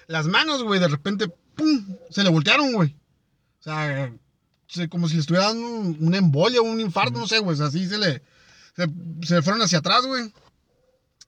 Las 0.06 0.26
manos, 0.26 0.62
güey, 0.62 0.80
de 0.80 0.88
repente 0.88 1.28
¡pum! 1.54 1.96
Se 2.10 2.22
le 2.22 2.30
voltearon, 2.30 2.72
güey. 2.72 2.94
O 3.60 3.62
sea, 3.62 4.12
se- 4.68 4.88
como 4.88 5.08
si 5.08 5.14
le 5.14 5.20
estuviera 5.20 5.46
dando 5.48 5.66
un, 5.66 5.96
una 6.00 6.16
embolia, 6.18 6.60
un 6.62 6.80
infarto, 6.80 7.18
no 7.18 7.26
sé, 7.26 7.38
güey. 7.38 7.54
O 7.54 7.56
sea, 7.56 7.66
así 7.66 7.86
se 7.88 7.98
le. 7.98 8.22
Se, 8.76 8.88
se 9.22 9.42
fueron 9.42 9.62
hacia 9.62 9.78
atrás, 9.78 10.04
güey. 10.06 10.32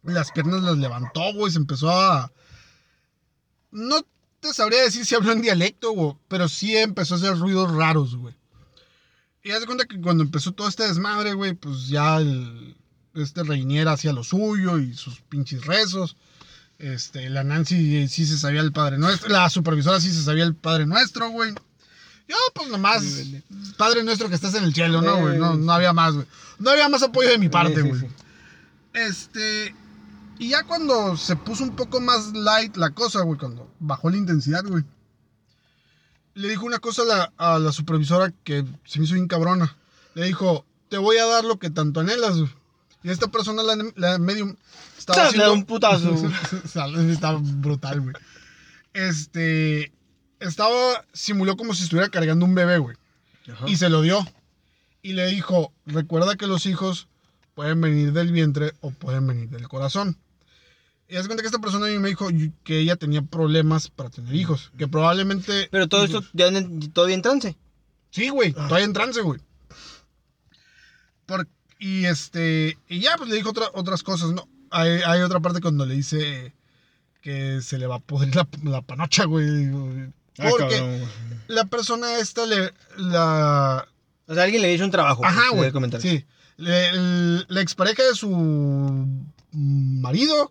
Las 0.07 0.33
piernas 0.33 0.63
las 0.63 0.77
levantó, 0.79 1.33
güey. 1.35 1.53
Se 1.53 1.59
empezó 1.59 1.91
a. 1.91 2.33
No 3.71 4.07
te 4.41 4.53
sabría 4.55 4.83
decir 4.83 5.05
si 5.05 5.15
habló 5.15 5.33
en 5.33 5.43
dialecto, 5.43 5.93
güey. 5.93 6.17
Pero 6.29 6.49
sí 6.49 6.77
empezó 6.77 7.15
a 7.15 7.19
hacer 7.19 7.39
ruidos 7.39 7.75
raros, 7.75 8.17
güey. 8.17 8.35
Y 9.43 9.53
haz 9.53 9.61
de 9.61 9.67
cuenta 9.67 9.87
que 9.87 10.01
cuando 10.01 10.25
empezó 10.25 10.53
todo 10.53 10.69
este 10.69 10.89
desmadre, 10.89 11.33
güey, 11.33 11.55
pues 11.55 11.89
ya 11.89 12.17
el, 12.17 12.77
este 13.15 13.45
Reinier 13.45 13.89
hacía 13.89 14.13
lo 14.13 14.25
suyo 14.25 14.79
y 14.79 14.95
sus 14.95 15.21
pinches 15.21 15.65
rezos. 15.65 16.17
Este, 16.79 17.31
la 17.31 17.45
Nancy 17.45 18.09
sí 18.09 18.27
se 18.27 18.39
sabía 18.39 18.61
el 18.61 18.73
Padre 18.73 18.99
Nuestro. 18.99 19.29
La 19.31 19.49
supervisora 19.49 20.01
sí 20.01 20.13
se 20.13 20.23
sabía 20.23 20.45
el 20.45 20.55
Padre 20.55 20.87
Nuestro, 20.87 21.31
güey. 21.31 21.55
Yo, 22.29 22.37
pues 22.55 22.69
nomás, 22.71 23.05
Padre 23.77 24.03
Nuestro 24.03 24.29
que 24.29 24.35
estás 24.35 24.55
en 24.55 24.65
el 24.65 24.75
cielo, 24.75 25.01
¿no, 25.01 25.21
güey? 25.21 25.39
No, 25.39 25.55
no 25.55 25.73
había 25.73 25.93
más, 25.93 26.15
güey. 26.15 26.27
No 26.59 26.71
había 26.71 26.89
más 26.89 27.03
apoyo 27.03 27.29
de 27.29 27.39
mi 27.39 27.49
parte, 27.49 27.83
sí, 27.83 27.89
güey. 27.89 28.01
sí. 28.01 28.07
Este. 28.95 29.75
Y 30.39 30.51
ya 30.51 30.65
cuando 30.65 31.17
se 31.17 31.37
puso 31.37 31.65
un 31.65 31.77
poco 31.77 32.01
más 32.01 32.33
light 32.33 32.77
la 32.77 32.91
cosa, 32.91 33.23
güey, 33.23 33.39
cuando 33.39 33.71
bajó 33.79 34.11
la 34.11 34.17
intensidad, 34.17 34.65
güey. 34.65 34.85
Le 36.35 36.49
dijo 36.49 36.67
una 36.67 36.79
cosa 36.79 37.03
a 37.03 37.05
la, 37.07 37.33
a 37.39 37.59
la 37.59 37.73
supervisora 37.73 38.33
que 38.45 38.65
se 38.85 38.99
me 38.99 39.07
hizo 39.07 39.15
bien 39.15 39.29
cabrona. 39.29 39.77
Le 40.15 40.27
dijo, 40.27 40.67
te 40.89 40.99
voy 40.99 41.17
a 41.17 41.27
dar 41.27 41.45
lo 41.45 41.59
que 41.59 41.71
tanto 41.71 42.01
anhelas, 42.01 42.37
güey. 42.37 42.51
Y 43.03 43.11
esta 43.11 43.29
persona, 43.29 43.63
la, 43.63 43.77
la 43.95 44.19
medium, 44.19 44.57
estaba 44.99 45.29
haciendo... 45.29 45.53
un 45.53 45.65
putazo. 45.65 46.13
Está 46.65 47.33
brutal, 47.41 48.01
güey. 48.01 48.15
Este... 48.93 49.93
Estaba... 50.41 51.05
Simuló 51.13 51.57
como 51.57 51.73
si 51.75 51.85
estuviera 51.85 52.11
cargando 52.11 52.45
un 52.45 52.55
bebé, 52.55 52.79
güey. 52.79 52.97
Ajá. 53.51 53.69
Y 53.69 53.77
se 53.77 53.89
lo 53.89 54.03
dio. 54.03 54.27
Y 55.01 55.13
le 55.13 55.27
dijo, 55.29 55.73
recuerda 55.87 56.37
que 56.37 56.47
los 56.47 56.67
hijos 56.67 57.09
pueden 57.55 57.81
venir 57.81 58.13
del 58.13 58.33
vientre 58.33 58.75
o 58.81 58.91
pueden 58.91 59.27
venir 59.27 59.49
del 59.49 59.69
corazón. 59.69 60.19
Y 61.09 61.17
haz 61.17 61.27
cuenta 61.27 61.43
que 61.43 61.47
esta 61.47 61.61
persona 61.61 61.87
a 61.87 61.89
mí 61.89 61.99
me 61.99 62.09
dijo 62.09 62.29
que 62.65 62.79
ella 62.81 62.97
tenía 62.97 63.23
problemas 63.23 63.89
para 63.91 64.11
tener 64.11 64.35
hijos. 64.35 64.73
Que 64.77 64.89
probablemente... 64.89 65.69
Pero 65.71 65.89
todo 65.89 66.05
esto 66.05 66.25
ya 66.33 66.49
en- 66.49 66.91
todavía 66.93 67.15
en 67.15 67.23
trance. 67.23 67.57
Sí, 68.11 68.29
güey, 68.29 68.53
todavía 68.53 68.85
en 68.85 68.93
trance, 68.93 69.21
güey. 69.21 69.41
Por- 71.27 71.49
y 71.79 72.07
este... 72.07 72.77
Y 72.89 73.01
ya, 73.01 73.17
pues 73.17 73.29
le 73.31 73.37
dijo 73.37 73.51
otra- 73.51 73.71
otras 73.75 74.03
cosas, 74.03 74.31
¿no? 74.33 74.49
Hay, 74.71 75.01
hay 75.07 75.21
otra 75.21 75.39
parte 75.41 75.61
cuando 75.61 75.87
le 75.87 75.95
dice 75.95 76.53
que 77.21 77.61
se 77.63 77.79
le 77.79 77.87
va 77.87 77.97
a 77.97 78.01
podrir 78.01 78.35
la, 78.35 78.49
la 78.65 78.83
panocha, 78.83 79.25
güey. 79.27 79.47
Ah, 80.39 80.49
Porque 80.51 81.05
la 81.49 81.65
persona 81.67 82.19
esta 82.19 82.47
le... 82.47 82.73
La, 82.97 83.87
O 84.27 84.35
sea, 84.35 84.43
alguien 84.43 84.63
le 84.63 84.73
hizo 84.75 84.85
un 84.85 84.91
trabajo. 84.91 85.25
Ajá, 85.25 85.43
pues, 85.53 85.73
güey. 85.73 85.91
Sí. 86.01 86.25
Le- 86.57 86.89
el- 86.91 87.47
la 87.49 87.61
expareja 87.61 88.03
de 88.03 88.15
su 88.17 89.07
marido 89.53 90.51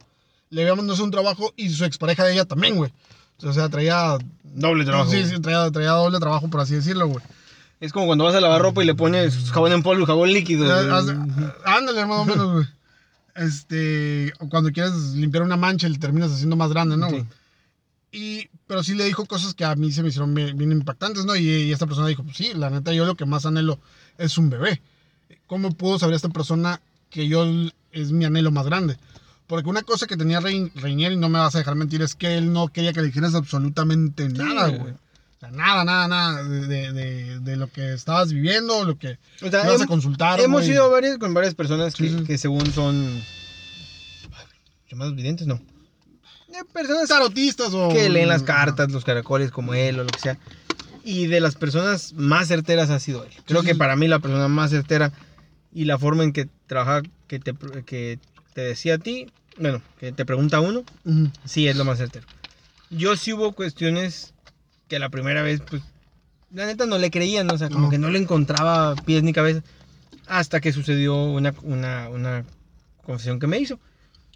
le 0.49 0.61
había 0.61 0.75
mandado 0.75 1.03
un 1.03 1.11
trabajo 1.11 1.53
y 1.55 1.69
su 1.69 1.85
expareja 1.85 2.23
de 2.23 2.33
ella 2.33 2.45
también, 2.45 2.75
güey. 2.75 2.91
O 3.43 3.53
sea, 3.53 3.69
traía. 3.69 4.17
Doble 4.43 4.85
trabajo. 4.85 5.11
Sí, 5.11 5.25
sí, 5.25 5.39
traía, 5.41 5.69
traía 5.71 5.91
doble 5.91 6.19
trabajo, 6.19 6.49
por 6.49 6.61
así 6.61 6.75
decirlo, 6.75 7.07
güey. 7.07 7.23
Es 7.81 7.91
como 7.91 8.05
cuando 8.05 8.23
vas 8.23 8.35
a 8.35 8.39
lavar 8.39 8.61
ropa 8.61 8.81
y 8.81 8.85
le 8.85 8.95
pones 8.95 9.51
jabón 9.51 9.73
en 9.73 9.83
polvo, 9.83 10.05
jabón 10.05 10.31
líquido. 10.31 10.65
Eh, 10.65 11.17
Ándale, 11.65 12.05
más 12.05 12.19
o 12.19 12.25
menos, 12.25 12.51
güey. 12.53 12.65
Este. 13.35 14.31
Cuando 14.49 14.71
quieres 14.71 14.93
limpiar 15.15 15.43
una 15.43 15.57
mancha, 15.57 15.89
le 15.89 15.97
terminas 15.97 16.31
haciendo 16.31 16.55
más 16.55 16.69
grande, 16.69 16.95
¿no, 16.95 17.09
güey? 17.09 17.21
Sí. 17.21 17.27
Y, 18.17 18.49
pero 18.65 18.81
sí 18.81 18.93
le 18.95 19.03
dijo 19.03 19.25
cosas 19.25 19.53
que 19.53 19.65
a 19.65 19.75
mí 19.75 19.91
se 19.91 20.01
me 20.01 20.07
hicieron 20.07 20.33
bien, 20.33 20.57
bien 20.57 20.71
impactantes, 20.71 21.25
¿no? 21.25 21.35
Y, 21.35 21.49
y 21.49 21.71
esta 21.73 21.85
persona 21.85 22.07
dijo, 22.07 22.23
pues 22.23 22.37
sí, 22.37 22.53
la 22.55 22.69
neta, 22.69 22.93
yo 22.93 23.05
lo 23.05 23.15
que 23.15 23.25
más 23.25 23.45
anhelo 23.45 23.77
es 24.17 24.37
un 24.37 24.49
bebé. 24.49 24.81
¿Cómo 25.47 25.71
pudo 25.71 25.99
saber 25.99 26.15
esta 26.15 26.29
persona 26.29 26.79
que 27.09 27.27
yo 27.27 27.45
es 27.91 28.13
mi 28.13 28.23
anhelo 28.23 28.51
más 28.51 28.65
grande? 28.65 28.97
Porque 29.47 29.69
una 29.69 29.83
cosa 29.83 30.07
que 30.07 30.17
tenía 30.17 30.39
Rein- 30.39 30.71
Reinier, 30.75 31.11
y 31.11 31.17
no 31.17 31.29
me 31.29 31.37
vas 31.39 31.53
a 31.55 31.59
dejar 31.59 31.75
mentir, 31.75 32.01
es 32.01 32.15
que 32.15 32.37
él 32.37 32.51
no 32.51 32.67
quería 32.69 32.93
que 32.93 33.01
le 33.01 33.07
dijeras 33.07 33.35
absolutamente 33.35 34.27
nada, 34.29 34.69
güey. 34.69 34.93
O 34.93 35.39
sea, 35.39 35.51
nada, 35.51 35.83
nada, 35.85 36.07
nada 36.07 36.43
de, 36.43 36.91
de- 36.93 37.39
de- 37.39 37.55
lo 37.57 37.67
que 37.67 37.93
estabas 37.93 38.31
viviendo, 38.33 38.83
lo 38.85 38.97
que 38.97 39.19
O 39.43 39.49
sea, 39.51 39.63
ibas 39.65 39.81
a 39.81 39.85
consultar. 39.87 40.39
hemos 40.39 40.65
ido 40.65 40.89
varias, 40.89 41.17
con 41.19 41.33
varias 41.33 41.53
personas 41.53 41.93
que, 41.93 42.09
Sí, 42.09 42.23
que 42.25 42.37
según 42.37 42.65
son 42.71 43.21
llamados 44.89 45.15
videntes, 45.15 45.45
no. 45.47 45.55
Eh, 45.55 46.63
personas 46.73 47.09
tarotistas 47.09 47.73
o... 47.73 47.89
que 47.89 48.09
leen 48.09 48.29
las 48.29 48.43
cartas, 48.43 48.91
los 48.91 49.03
caracoles 49.03 49.51
como 49.51 49.73
él 49.73 49.99
o 49.99 50.03
lo 50.03 50.09
que 50.09 50.19
sea. 50.19 50.37
Y 51.03 51.27
de 51.27 51.39
las 51.41 51.55
personas 51.55 52.13
más 52.13 52.47
certeras 52.47 52.89
ha 52.89 52.99
sido 52.99 53.23
él. 53.25 53.31
Creo 53.45 53.61
que 53.61 53.75
para 53.75 53.95
mí 53.95 54.07
la 54.07 54.19
persona 54.19 54.47
más 54.47 54.71
certera 54.71 55.11
y 55.73 55.85
la 55.85 55.99
forma 55.99 56.23
en 56.23 56.31
que 56.33 56.47
trabaja, 56.67 57.01
que 57.27 57.39
te, 57.39 57.53
que 57.85 58.19
te 58.55 58.61
decía 58.61 58.95
a 58.95 58.97
ti, 58.97 59.27
bueno, 59.59 59.81
que 59.99 60.13
te 60.13 60.25
pregunta 60.25 60.61
uno, 60.61 60.85
Ujú. 61.03 61.29
sí 61.43 61.67
es 61.67 61.75
lo 61.75 61.83
más 61.83 61.97
certero. 61.97 62.25
Yo 62.89 63.17
sí 63.17 63.33
hubo 63.33 63.51
cuestiones 63.51 64.33
que 64.87 64.97
la 64.97 65.09
primera 65.09 65.41
vez, 65.41 65.61
pues, 65.69 65.83
la 66.53 66.65
neta 66.65 66.85
no 66.85 66.97
le 66.97 67.11
creían, 67.11 67.51
o 67.51 67.57
sea, 67.57 67.67
como 67.69 67.87
No. 67.87 67.89
que 67.89 67.97
no 67.97 68.09
le 68.09 68.17
encontraba 68.17 68.95
pies 68.95 69.23
ni 69.23 69.33
cabeza, 69.33 69.61
hasta 70.27 70.61
que 70.61 70.71
sucedió 70.71 71.15
una, 71.25 71.53
una, 71.63 72.07
una 72.09 72.45
confesión 73.03 73.39
que 73.41 73.47
me 73.47 73.59
hizo. 73.59 73.77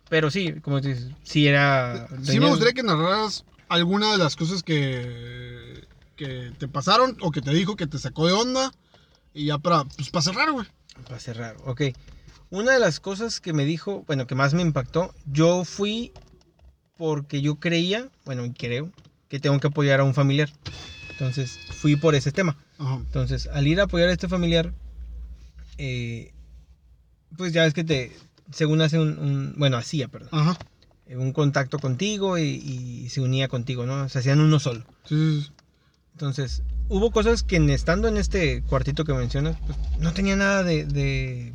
Pero 0.10 0.30
sí, 0.30 0.54
como 0.62 0.82
dices, 0.82 1.08
sí 1.24 1.48
era... 1.48 2.08
Sí 2.10 2.16
me 2.16 2.26
tenía- 2.26 2.50
gustaría 2.50 2.74
que 2.74 2.84
narraras 2.84 3.46
alguna 3.70 4.12
de 4.12 4.18
las 4.18 4.36
cosas 4.36 4.64
que, 4.64 5.86
que 6.18 6.52
te 6.58 6.68
pasaron 6.68 7.16
o 7.22 7.32
que 7.32 7.42
te 7.42 7.52
dijo 7.52 7.78
que 7.78 7.88
te 7.88 8.00
sacó 8.00 8.28
de 8.28 8.34
onda. 8.34 8.74
Y 9.34 9.46
ya 9.46 9.60
para, 9.60 9.86
pues, 9.86 10.10
para 10.10 10.24
cerrar, 10.24 10.52
güey. 10.52 10.68
Para 11.06 11.20
cerrar, 11.20 11.56
ok. 11.66 11.84
Una 12.52 12.74
de 12.74 12.80
las 12.80 13.00
cosas 13.00 13.40
que 13.40 13.54
me 13.54 13.66
dijo, 13.66 14.04
bueno, 14.08 14.26
que 14.26 14.36
más 14.36 14.54
me 14.54 14.62
impactó, 14.62 15.14
yo 15.32 15.66
fui 15.66 16.12
porque 16.98 17.42
yo 17.42 17.56
creía, 17.56 18.10
bueno, 18.26 18.44
creo, 18.58 18.92
que 19.30 19.40
tengo 19.40 19.60
que 19.60 19.68
apoyar 19.68 20.00
a 20.00 20.04
un 20.04 20.14
familiar. 20.16 20.50
Entonces, 21.12 21.60
fui 21.80 21.96
por 21.96 22.16
ese 22.16 22.32
tema. 22.32 22.58
Ajá. 22.80 22.96
Entonces, 22.96 23.48
al 23.54 23.68
ir 23.68 23.80
a 23.80 23.84
apoyar 23.84 24.10
a 24.10 24.14
este 24.14 24.28
familiar, 24.28 24.74
eh, 25.78 26.34
pues 27.38 27.54
ya 27.54 27.64
ves 27.64 27.74
que 27.74 27.84
te, 27.84 28.12
según 28.52 28.82
hace 28.82 28.98
un, 29.00 29.20
un- 29.20 29.54
bueno, 29.58 29.78
hacía, 29.78 30.08
perdón, 30.08 30.30
Ajá. 30.32 30.58
eh, 31.06 31.16
un 31.18 31.32
contacto 31.32 31.78
contigo 31.80 32.38
y, 32.38 32.44
y 32.44 33.10
se 33.10 33.22
unía 33.22 33.48
contigo, 33.48 33.86
¿no? 33.86 34.10
Se 34.10 34.20
hacían 34.20 34.42
uno 34.42 34.60
solo. 34.60 34.84
Sí, 35.06 35.16
sí, 35.16 35.42
sí. 35.44 35.52
Entonces, 36.14 36.64
hubo 36.90 37.12
cosas 37.12 37.44
que 37.44 37.58
en- 37.58 37.70
estando 37.70 38.08
en 38.08 38.18
este 38.18 38.64
cuartito 38.64 39.06
que 39.06 39.14
mencionas, 39.14 39.56
pues 39.68 39.78
no 40.00 40.12
tenía 40.14 40.36
nada 40.36 40.64
de, 40.64 40.86
de, 40.86 41.54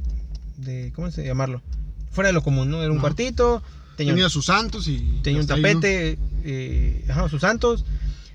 de- 0.57 0.92
¿cómo 0.94 1.11
se 1.11 1.24
llamarlo? 1.24 1.62
Fuera 2.11 2.28
de 2.28 2.32
lo 2.32 2.42
común, 2.42 2.70
¿no? 2.70 2.82
Era 2.82 2.92
un 2.92 2.98
cuartito, 3.00 3.62
tenía, 3.96 4.12
Tenía 4.14 4.28
sus 4.28 4.46
santos 4.46 4.86
y. 4.88 5.20
tenía 5.22 5.38
un 5.38 5.42
hasta 5.42 5.55
ahí, 5.55 5.62
¿no? 5.62 5.68
tapete, 5.68 6.18
eh, 6.44 7.05
ajá, 7.09 7.28
sus 7.28 7.40
santos. 7.40 7.84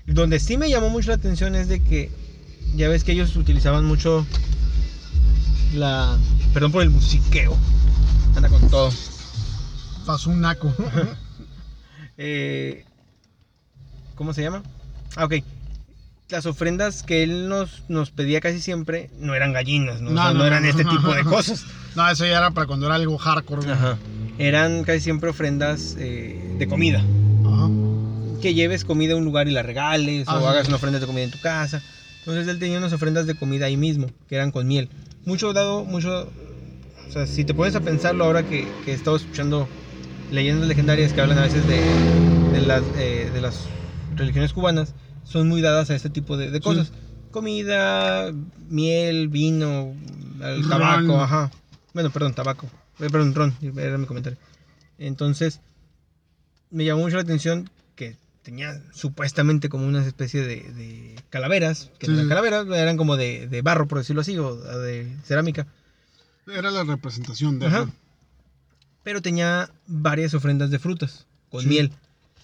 Donde 0.06 0.40
sí 0.40 0.56
me 0.56 0.68
llamó 0.68 0.90
mucho 0.90 1.08
la 1.10 1.14
atención 1.16 1.54
es 1.54 1.68
de 1.68 1.82
que, 1.82 2.10
ya 2.74 2.88
ves 2.88 3.04
que 3.04 3.12
ellos 3.12 3.36
utilizaban 3.36 3.84
mucho 3.84 4.26
la... 5.74 6.18
Perdón 6.52 6.72
por 6.72 6.82
el 6.82 6.90
musiqueo. 6.90 7.56
Anda 8.34 8.48
con 8.48 8.68
todo. 8.70 8.90
Pasó 10.06 10.30
un 10.30 10.40
naco. 10.40 10.72
Eh, 12.22 12.84
¿Cómo 14.14 14.34
se 14.34 14.42
llama? 14.42 14.62
Ah, 15.16 15.24
ok. 15.24 15.34
Las 16.30 16.46
ofrendas 16.46 17.02
que 17.02 17.22
él 17.24 17.48
nos, 17.48 17.82
nos 17.88 18.10
pedía 18.10 18.40
casi 18.40 18.60
siempre 18.60 19.10
no 19.18 19.34
eran 19.34 19.52
gallinas, 19.52 20.00
¿no? 20.00 20.10
O 20.10 20.12
No, 20.12 20.22
sea, 20.22 20.32
no, 20.32 20.38
no 20.40 20.46
eran 20.46 20.64
este 20.64 20.84
tipo 20.84 21.12
de 21.14 21.24
cosas. 21.24 21.64
no, 21.96 22.08
eso 22.08 22.24
ya 22.24 22.38
era 22.38 22.50
para 22.52 22.66
cuando 22.66 22.86
era 22.86 22.94
algo 22.94 23.18
hardcore. 23.18 23.70
Ajá. 23.70 23.98
Eran 24.38 24.84
casi 24.84 25.00
siempre 25.00 25.30
ofrendas 25.30 25.96
eh, 25.98 26.54
de 26.58 26.68
comida. 26.68 27.04
Ajá. 27.44 27.68
Que 28.40 28.54
lleves 28.54 28.84
comida 28.84 29.14
a 29.14 29.16
un 29.16 29.24
lugar 29.24 29.48
y 29.48 29.50
la 29.50 29.62
regales, 29.62 30.24
Ah, 30.28 30.36
o 30.36 30.40
sí. 30.40 30.46
hagas 30.46 30.68
una 30.68 30.76
ofrenda 30.76 30.98
de 31.00 31.06
comida 31.06 31.24
en 31.24 31.30
tu 31.32 31.40
casa. 31.40 31.82
Entonces 32.20 32.46
él 32.48 32.58
tenía 32.58 32.78
unas 32.78 32.92
ofrendas 32.92 33.26
de 33.26 33.34
comida 33.34 33.66
ahí 33.66 33.76
mismo, 33.76 34.06
que 34.28 34.36
eran 34.36 34.50
con 34.52 34.66
miel. 34.68 34.88
Mucho 35.24 35.52
dado, 35.52 35.84
mucho... 35.84 36.30
O 37.08 37.12
sea, 37.12 37.26
si 37.26 37.44
te 37.44 37.54
pones 37.54 37.74
a 37.74 37.80
pensarlo 37.80 38.24
ahora 38.24 38.44
que, 38.44 38.68
que 38.84 38.92
he 38.92 38.94
estado 38.94 39.16
escuchando 39.16 39.68
leyendas 40.30 40.68
legendarias 40.68 41.12
que 41.12 41.20
hablan 41.20 41.38
a 41.38 41.42
veces 41.42 41.66
de, 41.66 41.80
de 42.52 42.60
las, 42.66 42.82
eh, 42.98 43.28
de 43.34 43.40
las 43.40 43.64
religiones 44.14 44.52
cubanas, 44.52 44.94
son 45.30 45.48
muy 45.48 45.60
dadas 45.62 45.90
a 45.90 45.94
este 45.94 46.10
tipo 46.10 46.36
de, 46.36 46.50
de 46.50 46.60
cosas. 46.60 46.92
Comida, 47.30 48.32
miel, 48.68 49.28
vino, 49.28 49.94
el 50.42 50.60
Ron. 50.62 50.68
tabaco, 50.68 51.20
ajá. 51.20 51.50
Bueno, 51.94 52.10
perdón, 52.10 52.34
tabaco. 52.34 52.66
Eh, 52.98 53.08
Perdón, 53.10 53.34
ron, 53.34 53.54
era 53.78 53.96
mi 53.98 54.06
comentario. 54.06 54.38
Entonces, 54.98 55.60
me 56.70 56.84
llamó 56.84 57.02
mucho 57.02 57.16
la 57.16 57.22
atención 57.22 57.70
que 57.94 58.16
tenía 58.42 58.82
supuestamente 58.92 59.68
como 59.68 59.86
una 59.86 60.06
especie 60.06 60.42
de, 60.42 60.56
de 60.72 61.16
calaveras, 61.30 61.90
que 61.98 62.06
Sí, 62.06 62.12
no 62.12 62.18
eran 62.18 62.28
calaveras, 62.28 62.66
eran 62.66 62.96
como 62.96 63.16
de, 63.16 63.46
de 63.48 63.62
barro, 63.62 63.88
por 63.88 63.98
decirlo 63.98 64.20
así, 64.22 64.36
o 64.38 64.56
de 64.56 65.16
cerámica. 65.24 65.66
Era 66.46 66.70
la 66.70 66.84
representación 66.84 67.58
de 67.58 67.66
Ajá. 67.68 67.88
Pero 69.02 69.22
tenía 69.22 69.70
varias 69.86 70.34
ofrendas 70.34 70.70
de 70.70 70.78
frutas 70.78 71.26
con 71.48 71.62
Sí. 71.62 71.68
miel. 71.68 71.92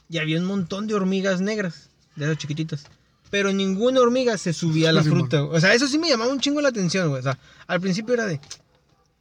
Y 0.09 0.19
había 0.19 0.39
un 0.39 0.47
montón 0.47 0.87
de 0.87 0.95
hormigas 0.95 1.41
negras, 1.41 1.91
de 2.17 2.25
esas 2.25 2.39
chiquititas. 2.39 2.85
Pero 3.31 3.53
ninguna 3.53 4.01
hormiga 4.01 4.39
se 4.39 4.53
subía 4.53 4.91
a 4.91 4.93
la 4.93 5.03
Sí, 5.03 5.09
fruta. 5.11 5.41
güey. 5.41 5.57
O 5.57 5.61
sea, 5.61 5.75
eso 5.75 5.87
sí 5.89 5.99
me 5.99 6.09
llamaba 6.09 6.33
un 6.33 6.41
chingo 6.41 6.61
la 6.61 6.69
atención, 6.69 7.09
güey. 7.09 7.21
O 7.21 7.23
sea, 7.23 7.39
al 7.67 7.81
principio 7.81 8.15
era 8.15 8.27
de. 8.27 8.41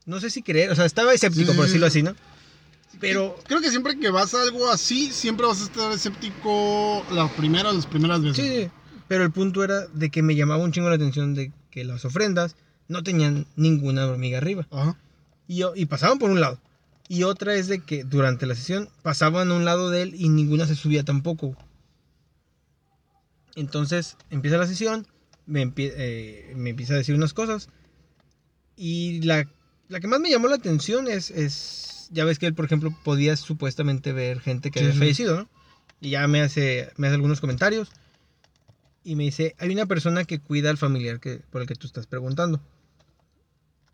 No 0.05 0.19
sé 0.19 0.29
si 0.29 0.41
creer. 0.43 0.69
O 0.71 0.75
sea, 0.75 0.85
estaba 0.85 1.13
escéptico, 1.13 1.51
Sí, 1.51 1.57
por 1.57 1.65
decirlo 1.65 1.89
sí. 1.89 1.99
así, 1.99 2.03
¿no? 2.03 2.15
Pero. 2.99 3.35
Creo 3.47 3.61
que 3.61 3.69
siempre 3.71 3.97
que 3.99 4.09
vas 4.09 4.33
a 4.33 4.41
algo 4.43 4.69
así, 4.69 5.11
siempre 5.11 5.45
vas 5.47 5.61
a 5.61 5.63
estar 5.65 5.91
escéptico 5.91 7.03
la 7.11 7.27
primera, 7.35 7.73
las 7.73 7.85
primeras 7.87 8.21
veces. 8.21 8.37
Sí, 8.45 8.63
sí. 8.65 8.69
Pero 9.07 9.23
el 9.23 9.31
punto 9.31 9.63
era 9.63 9.87
de 9.87 10.09
que 10.09 10.21
me 10.23 10.35
llamaba 10.35 10.63
un 10.63 10.71
chingo 10.71 10.89
la 10.89 10.95
atención 10.95 11.33
de 11.35 11.51
que 11.71 11.83
las 11.83 12.05
ofrendas 12.05 12.55
no 12.87 13.03
tenían 13.03 13.45
ninguna 13.55 14.05
hormiga 14.07 14.37
arriba. 14.37 14.67
Ajá. 14.71 14.97
Y, 15.47 15.57
yo- 15.57 15.73
y 15.75 15.85
pasaban 15.85 16.19
por 16.19 16.29
un 16.31 16.39
lado. 16.41 16.59
Y 17.07 17.23
otra 17.23 17.53
es 17.55 17.67
de 17.67 17.79
que 17.83 18.03
durante 18.03 18.45
la 18.47 18.55
sesión 18.55 18.89
pasaban 19.03 19.51
a 19.51 19.55
un 19.55 19.65
lado 19.65 19.91
de 19.91 20.01
él 20.03 20.15
y 20.17 20.29
ninguna 20.29 20.65
se 20.65 20.75
subía 20.75 21.03
tampoco. 21.03 21.55
Entonces 23.55 24.17
empieza 24.29 24.57
la 24.57 24.67
sesión, 24.67 25.07
me, 25.45 25.65
empie- 25.65 25.93
eh, 25.95 26.53
me 26.55 26.71
empieza 26.71 26.93
a 26.93 26.97
decir 26.97 27.15
unas 27.15 27.33
cosas. 27.33 27.69
Y 28.75 29.21
la, 29.21 29.47
la 29.87 29.99
que 29.99 30.07
más 30.07 30.19
me 30.19 30.29
llamó 30.29 30.47
la 30.47 30.55
atención 30.55 31.07
es, 31.07 31.31
es, 31.31 32.09
ya 32.11 32.25
ves 32.25 32.39
que 32.39 32.45
él, 32.47 32.53
por 32.53 32.65
ejemplo, 32.65 32.93
podía 33.03 33.37
supuestamente 33.37 34.11
ver 34.11 34.41
gente 34.41 34.71
que 34.71 34.79
Sí, 34.79 34.85
había 34.85 34.99
fallecido, 34.99 35.35
¿no? 35.37 35.49
Y 36.01 36.09
ya 36.11 36.27
me 36.27 36.41
hace, 36.41 36.89
me 36.97 37.07
hace 37.07 37.15
algunos 37.15 37.39
comentarios. 37.39 37.89
Y 39.03 39.15
me 39.15 39.23
dice, 39.23 39.55
hay 39.59 39.69
una 39.71 39.85
persona 39.85 40.25
que 40.25 40.39
cuida 40.39 40.69
al 40.69 40.77
familiar 40.77 41.19
que, 41.19 41.37
por 41.51 41.61
el 41.61 41.67
que 41.67 41.75
tú 41.75 41.87
estás 41.87 42.07
preguntando. 42.07 42.59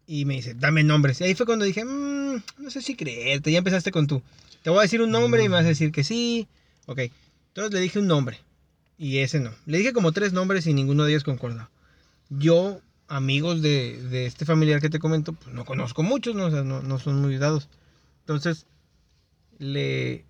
Y 0.08 0.26
me 0.26 0.36
dice, 0.36 0.56
dame 0.56 0.84
nombres. 0.84 1.22
Y 1.22 1.26
ahí 1.26 1.36
fue 1.36 1.46
cuando 1.46 1.64
dije, 1.66 1.86
"Mm, 1.86 2.42
no 2.58 2.70
sé 2.70 2.82
si 2.82 2.96
creerte. 2.96 3.52
Ya 3.52 3.60
empezaste 3.60 3.92
con 3.92 4.08
tú. 4.08 4.22
Te 4.64 4.70
voy 4.70 4.80
a 4.80 4.84
decir 4.84 5.02
un 5.02 5.12
nombre 5.12 5.44
y 5.44 5.50
me 5.50 5.56
vas 5.56 5.66
a 5.66 5.70
decir 5.70 5.92
que 5.92 6.04
sí. 6.04 6.48
Ok. 6.86 7.00
Entonces 7.50 7.74
le 7.74 7.80
dije 7.82 8.00
un 8.00 8.08
nombre. 8.08 8.40
Y 9.02 9.18
ese 9.18 9.40
no. 9.40 9.50
Le 9.66 9.80
dije 9.80 9.94
como 9.94 10.12
tres 10.12 10.32
nombres 10.32 10.68
y 10.68 10.76
ninguno 10.76 11.04
de 11.06 11.10
ellos 11.10 11.24
concordaba. 11.24 11.72
Yo, 12.30 12.82
amigos 13.08 13.64
de, 13.64 14.00
de 14.00 14.28
este 14.28 14.46
familiar 14.46 14.80
que 14.80 14.92
te 14.92 15.00
comento, 15.00 15.34
pues 15.34 15.56
no 15.56 15.66
conozco 15.66 16.04
muchos, 16.04 16.36
¿no? 16.36 16.46
O 16.46 16.52
sea, 16.52 16.62
no, 16.64 16.84
no 16.84 17.00
son 17.00 17.20
muy 17.20 17.36
dados. 17.40 17.68
Entonces, 18.20 18.68
le, 19.58 20.24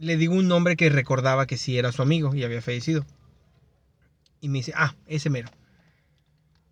le 0.00 0.16
digo 0.16 0.34
un 0.34 0.48
nombre 0.48 0.74
que 0.74 0.90
recordaba 0.90 1.46
que 1.46 1.56
sí 1.56 1.78
era 1.78 1.92
su 1.92 2.02
amigo 2.02 2.34
y 2.34 2.42
había 2.42 2.60
fallecido. 2.60 3.06
Y 4.40 4.48
me 4.48 4.58
dice, 4.58 4.72
ah, 4.74 4.96
ese 5.06 5.30
mero. 5.30 5.48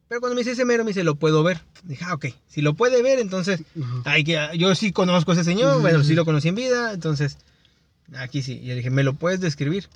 Pero 0.08 0.20
cuando 0.20 0.34
me 0.34 0.40
dice 0.40 0.50
ese 0.50 0.64
mero, 0.64 0.82
me 0.82 0.90
dice, 0.90 1.04
lo 1.04 1.14
puedo 1.14 1.44
ver. 1.44 1.60
Dije, 1.84 2.04
ah, 2.08 2.14
ok. 2.14 2.26
Si 2.48 2.60
lo 2.60 2.74
puede 2.74 3.04
ver, 3.04 3.20
entonces 3.20 3.62
Ajá. 3.80 4.02
Ay, 4.04 4.24
que 4.24 4.36
yo 4.58 4.74
sí 4.74 4.90
conozco 4.90 5.30
a 5.30 5.34
ese 5.34 5.44
señor, 5.44 5.76
Sí, 5.76 5.80
bueno, 5.82 5.98
sí, 5.98 6.06
sí 6.06 6.08
sí. 6.08 6.14
lo 6.16 6.24
conocí 6.24 6.48
en 6.48 6.56
vida, 6.56 6.92
entonces 6.92 7.38
aquí 8.16 8.42
sí. 8.42 8.54
Y 8.60 8.66
le 8.66 8.74
dije, 8.74 8.90
¿me 8.90 9.04
lo 9.04 9.14
puedes 9.14 9.38
describir? 9.38 9.86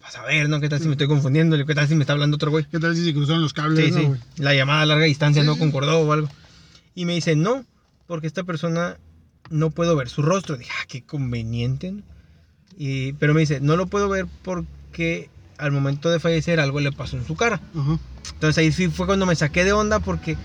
Para 0.00 0.10
saber, 0.10 0.48
¿no? 0.48 0.60
¿Qué 0.60 0.68
tal 0.68 0.80
si 0.80 0.86
me 0.86 0.92
estoy 0.92 1.08
confundiendo? 1.08 1.56
¿Qué 1.64 1.74
tal 1.74 1.88
si 1.88 1.94
me 1.94 2.02
está 2.02 2.12
hablando 2.12 2.36
otro 2.36 2.50
güey? 2.50 2.64
¿Qué 2.64 2.78
tal 2.78 2.94
si 2.94 3.04
se 3.04 3.14
cruzaron 3.14 3.42
los 3.42 3.52
cables? 3.52 3.86
Sí, 3.86 3.90
no, 3.90 3.98
sí. 3.98 4.04
güey? 4.06 4.20
La 4.36 4.54
llamada 4.54 4.82
a 4.82 4.86
larga 4.86 5.04
distancia 5.06 5.42
Sí, 5.42 5.46
no 5.46 5.56
concordó 5.58 6.00
o 6.00 6.12
algo. 6.12 6.28
Y 6.94 7.04
me 7.04 7.14
dice, 7.14 7.36
no, 7.36 7.64
porque 8.06 8.26
esta 8.26 8.44
persona 8.44 8.98
no 9.50 9.70
puedo 9.70 9.96
ver 9.96 10.08
su 10.08 10.22
rostro. 10.22 10.56
Dije, 10.56 10.70
ah, 10.78 10.84
qué 10.88 11.02
conveniente. 11.02 11.92
¿no? 11.92 12.02
Y, 12.76 13.12
pero 13.14 13.34
me 13.34 13.40
dice, 13.40 13.60
no 13.60 13.76
lo 13.76 13.86
puedo 13.86 14.08
ver 14.08 14.26
porque 14.42 15.30
al 15.58 15.72
momento 15.72 16.10
de 16.10 16.20
fallecer 16.20 16.60
algo 16.60 16.80
le 16.80 16.92
pasó 16.92 17.16
en 17.16 17.26
su 17.26 17.34
cara. 17.34 17.60
Entonces 18.34 18.58
ahí 18.58 18.72
sí 18.72 18.88
fue 18.88 19.06
cuando 19.06 19.26
me 19.26 19.34
saqué 19.34 19.64
de 19.64 19.72
onda 19.72 19.98
porque 19.98 20.36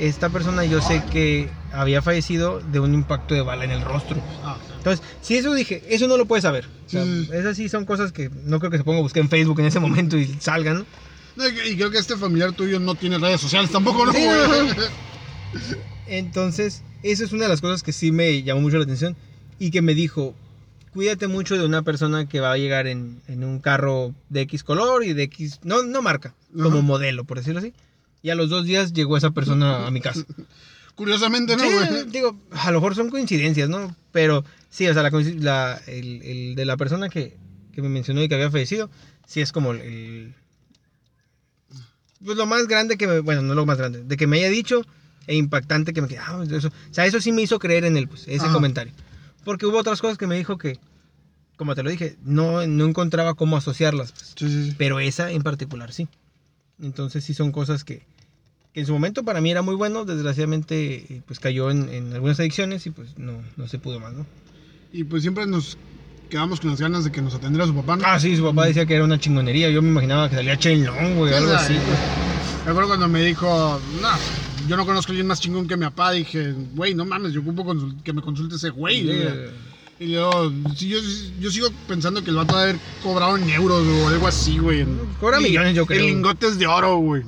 esta 0.00 0.28
persona 0.28 0.64
yo 0.64 0.82
sé 0.82 1.02
que 1.10 1.48
había 1.72 2.02
fallecido 2.02 2.60
de 2.60 2.80
un 2.80 2.94
impacto 2.94 3.34
de 3.34 3.42
bala 3.42 3.64
en 3.64 3.70
el 3.70 3.82
rostro. 3.82 4.16
Ah, 4.44 4.56
Entonces, 4.78 5.04
si 5.20 5.36
eso 5.36 5.52
dije, 5.54 5.82
eso 5.88 6.06
no 6.08 6.16
lo 6.16 6.26
puedes 6.26 6.42
saber. 6.42 6.66
O 6.86 6.88
sea, 6.90 7.04
Sí. 7.04 7.28
esas 7.32 7.56
sí 7.56 7.68
son 7.68 7.84
cosas 7.84 8.12
que 8.12 8.30
no 8.44 8.58
creo 8.58 8.70
que 8.70 8.78
se 8.78 8.84
ponga 8.84 8.98
a 8.98 9.02
buscar 9.02 9.22
en 9.22 9.28
Facebook 9.28 9.60
en 9.60 9.66
ese 9.66 9.80
momento 9.80 10.16
y 10.16 10.26
salgan. 10.40 10.86
¿no? 11.36 11.46
Y, 11.66 11.76
creo 11.76 11.90
que 11.90 11.98
este 11.98 12.16
familiar 12.16 12.52
tuyo 12.52 12.80
no 12.80 12.94
tiene 12.94 13.18
redes 13.18 13.40
sociales 13.40 13.70
tampoco, 13.70 14.06
¿no? 14.06 14.12
Sí. 14.12 14.18
Entonces, 16.06 16.82
esa 17.02 17.24
es 17.24 17.32
una 17.32 17.44
de 17.44 17.48
las 17.50 17.60
cosas 17.60 17.82
que 17.82 17.92
sí 17.92 18.12
me 18.12 18.42
llamó 18.42 18.60
mucho 18.62 18.78
la 18.78 18.84
atención 18.84 19.16
y 19.58 19.70
que 19.70 19.82
me 19.82 19.94
dijo, 19.94 20.34
cuídate 20.92 21.28
mucho 21.28 21.56
de 21.58 21.64
una 21.64 21.82
persona 21.82 22.26
que 22.28 22.40
va 22.40 22.52
a 22.52 22.56
llegar 22.56 22.86
en, 22.86 23.20
en 23.28 23.44
un 23.44 23.60
carro 23.60 24.14
de 24.30 24.40
X 24.42 24.64
color 24.64 25.04
y 25.04 25.12
de 25.12 25.24
X, 25.24 25.60
no, 25.64 25.82
no 25.82 26.02
marca, 26.02 26.34
como 26.54 26.68
Ajá. 26.78 26.80
modelo, 26.82 27.24
por 27.24 27.38
decirlo 27.38 27.60
así. 27.60 27.72
Y 28.22 28.30
a 28.30 28.34
los 28.34 28.48
dos 28.48 28.64
días 28.64 28.92
llegó 28.94 29.16
esa 29.16 29.30
persona 29.30 29.86
a 29.86 29.90
mi 29.90 30.00
casa. 30.00 30.24
Curiosamente, 30.98 31.56
¿no, 31.56 31.62
Sí, 31.62 31.70
güey? 31.72 32.06
digo, 32.10 32.36
a 32.50 32.72
lo 32.72 32.80
mejor 32.80 32.96
son 32.96 33.08
coincidencias, 33.08 33.68
¿no? 33.68 33.94
Pero 34.10 34.44
sí, 34.68 34.84
o 34.88 34.92
sea, 34.94 35.04
la, 35.04 35.10
la- 35.10 35.80
el, 35.86 36.22
el 36.22 36.54
de 36.56 36.64
la 36.64 36.76
persona 36.76 37.08
que, 37.08 37.36
que 37.72 37.80
me 37.82 37.88
mencionó 37.88 38.20
y 38.20 38.28
que 38.28 38.34
había 38.34 38.50
fallecido, 38.50 38.90
sí 39.24 39.40
es 39.40 39.52
como 39.52 39.70
el, 39.70 39.80
el- 39.80 40.34
Pues 42.24 42.36
lo 42.36 42.46
más 42.46 42.66
grande 42.66 42.96
que 42.96 43.06
me... 43.06 43.20
Bueno, 43.20 43.42
no 43.42 43.54
lo 43.54 43.64
más 43.64 43.78
grande, 43.78 44.02
de 44.02 44.16
que 44.16 44.26
me 44.26 44.38
haya 44.38 44.48
dicho 44.50 44.82
e 45.28 45.36
impactante 45.36 45.92
que 45.92 46.02
me 46.02 46.08
quedé... 46.08 46.18
ah, 46.18 46.42
eso, 46.50 46.66
o 46.68 46.72
sea, 46.94 47.06
eso 47.06 47.20
sí 47.20 47.30
me 47.30 47.42
hizo 47.42 47.60
creer 47.60 47.84
en 47.84 47.96
él, 47.96 48.08
pues, 48.08 48.26
ese 48.26 48.46
Ajá. 48.46 48.52
comentario. 48.52 48.92
Porque 49.44 49.66
hubo 49.66 49.78
otras 49.78 50.00
cosas 50.00 50.18
que 50.18 50.26
me 50.26 50.36
dijo 50.36 50.58
que, 50.58 50.80
como 51.56 51.76
te 51.76 51.84
lo 51.84 51.90
dije, 51.90 52.16
no, 52.24 52.66
no 52.66 52.86
encontraba 52.86 53.34
cómo 53.34 53.56
asociarlas, 53.56 54.10
pues. 54.10 54.34
Sí, 54.36 54.48
sí, 54.48 54.70
sí. 54.70 54.74
Pero 54.76 54.98
esa 54.98 55.30
en 55.30 55.42
particular 55.42 55.92
sí. 55.92 56.08
Entonces 56.82 57.22
sí 57.22 57.34
son 57.34 57.52
cosas 57.52 57.84
que, 57.84 58.02
que 58.78 58.82
en 58.82 58.86
su 58.86 58.92
momento 58.92 59.24
para 59.24 59.40
mí 59.40 59.50
era 59.50 59.62
muy 59.62 59.74
bueno. 59.74 60.04
Desgraciadamente 60.04 60.94
eh, 60.94 61.22
pues 61.26 61.40
cayó 61.40 61.70
en, 61.70 61.88
en 61.88 62.12
algunas 62.12 62.38
adicciones 62.38 62.86
y 62.86 62.90
pues 62.90 63.18
no, 63.18 63.32
no 63.56 63.66
se 63.66 63.78
pudo 63.80 63.98
más, 63.98 64.12
¿no? 64.12 64.24
Y 64.92 65.02
pues 65.02 65.22
siempre 65.22 65.46
nos 65.46 65.76
quedamos 66.30 66.60
con 66.60 66.70
las 66.70 66.80
ganas 66.80 67.02
de 67.02 67.10
que 67.10 67.20
nos 67.20 67.34
atendiera 67.34 67.66
su 67.66 67.74
papá, 67.74 67.96
¿no? 67.96 68.04
Ah, 68.06 68.20
sí, 68.20 68.36
su 68.36 68.44
papá 68.44 68.66
decía 68.66 68.86
que 68.86 68.94
era 68.94 69.04
una 69.04 69.18
chingonería. 69.18 69.68
Yo 69.70 69.82
me 69.82 69.88
imaginaba 69.88 70.28
que 70.30 70.36
salía 70.36 70.54
Long, 70.54 71.16
güey, 71.16 71.34
algo 71.34 71.52
así. 71.54 71.74
güey. 71.74 71.86
Me 72.64 72.70
acuerdo 72.70 72.88
cuando 72.88 73.08
me 73.08 73.22
dijo, 73.22 73.80
no, 74.00 74.08
yo 74.68 74.76
no 74.76 74.86
conozco 74.86 75.10
a 75.10 75.12
alguien 75.12 75.26
más 75.26 75.40
chingón 75.40 75.66
que 75.66 75.76
mi 75.76 75.84
papá. 75.86 76.12
Dije, 76.12 76.54
güey, 76.74 76.94
no 76.94 77.04
mames, 77.04 77.32
yo 77.32 77.40
ocupo 77.40 77.74
que 78.04 78.12
me 78.12 78.22
consulte 78.22 78.54
ese 78.56 78.70
güey. 78.70 79.10
Y 80.00 80.12
yo, 80.12 80.52
sí, 80.76 80.88
yo, 80.88 80.98
yo 81.40 81.50
sigo 81.50 81.68
pensando 81.88 82.22
que 82.22 82.30
el 82.30 82.36
vato 82.36 82.54
va 82.54 82.60
a 82.60 82.62
haber 82.62 82.76
cobrado 83.02 83.36
en 83.36 83.50
euros 83.50 83.84
o 83.84 84.08
algo 84.08 84.28
así, 84.28 84.58
güey. 84.58 84.86
Cobra 85.18 85.40
millones, 85.40 85.74
yo 85.74 85.84
creo. 85.84 85.98
En 86.00 86.06
lingotes 86.06 86.58
de 86.58 86.68
oro, 86.68 86.98
güey. 86.98 87.24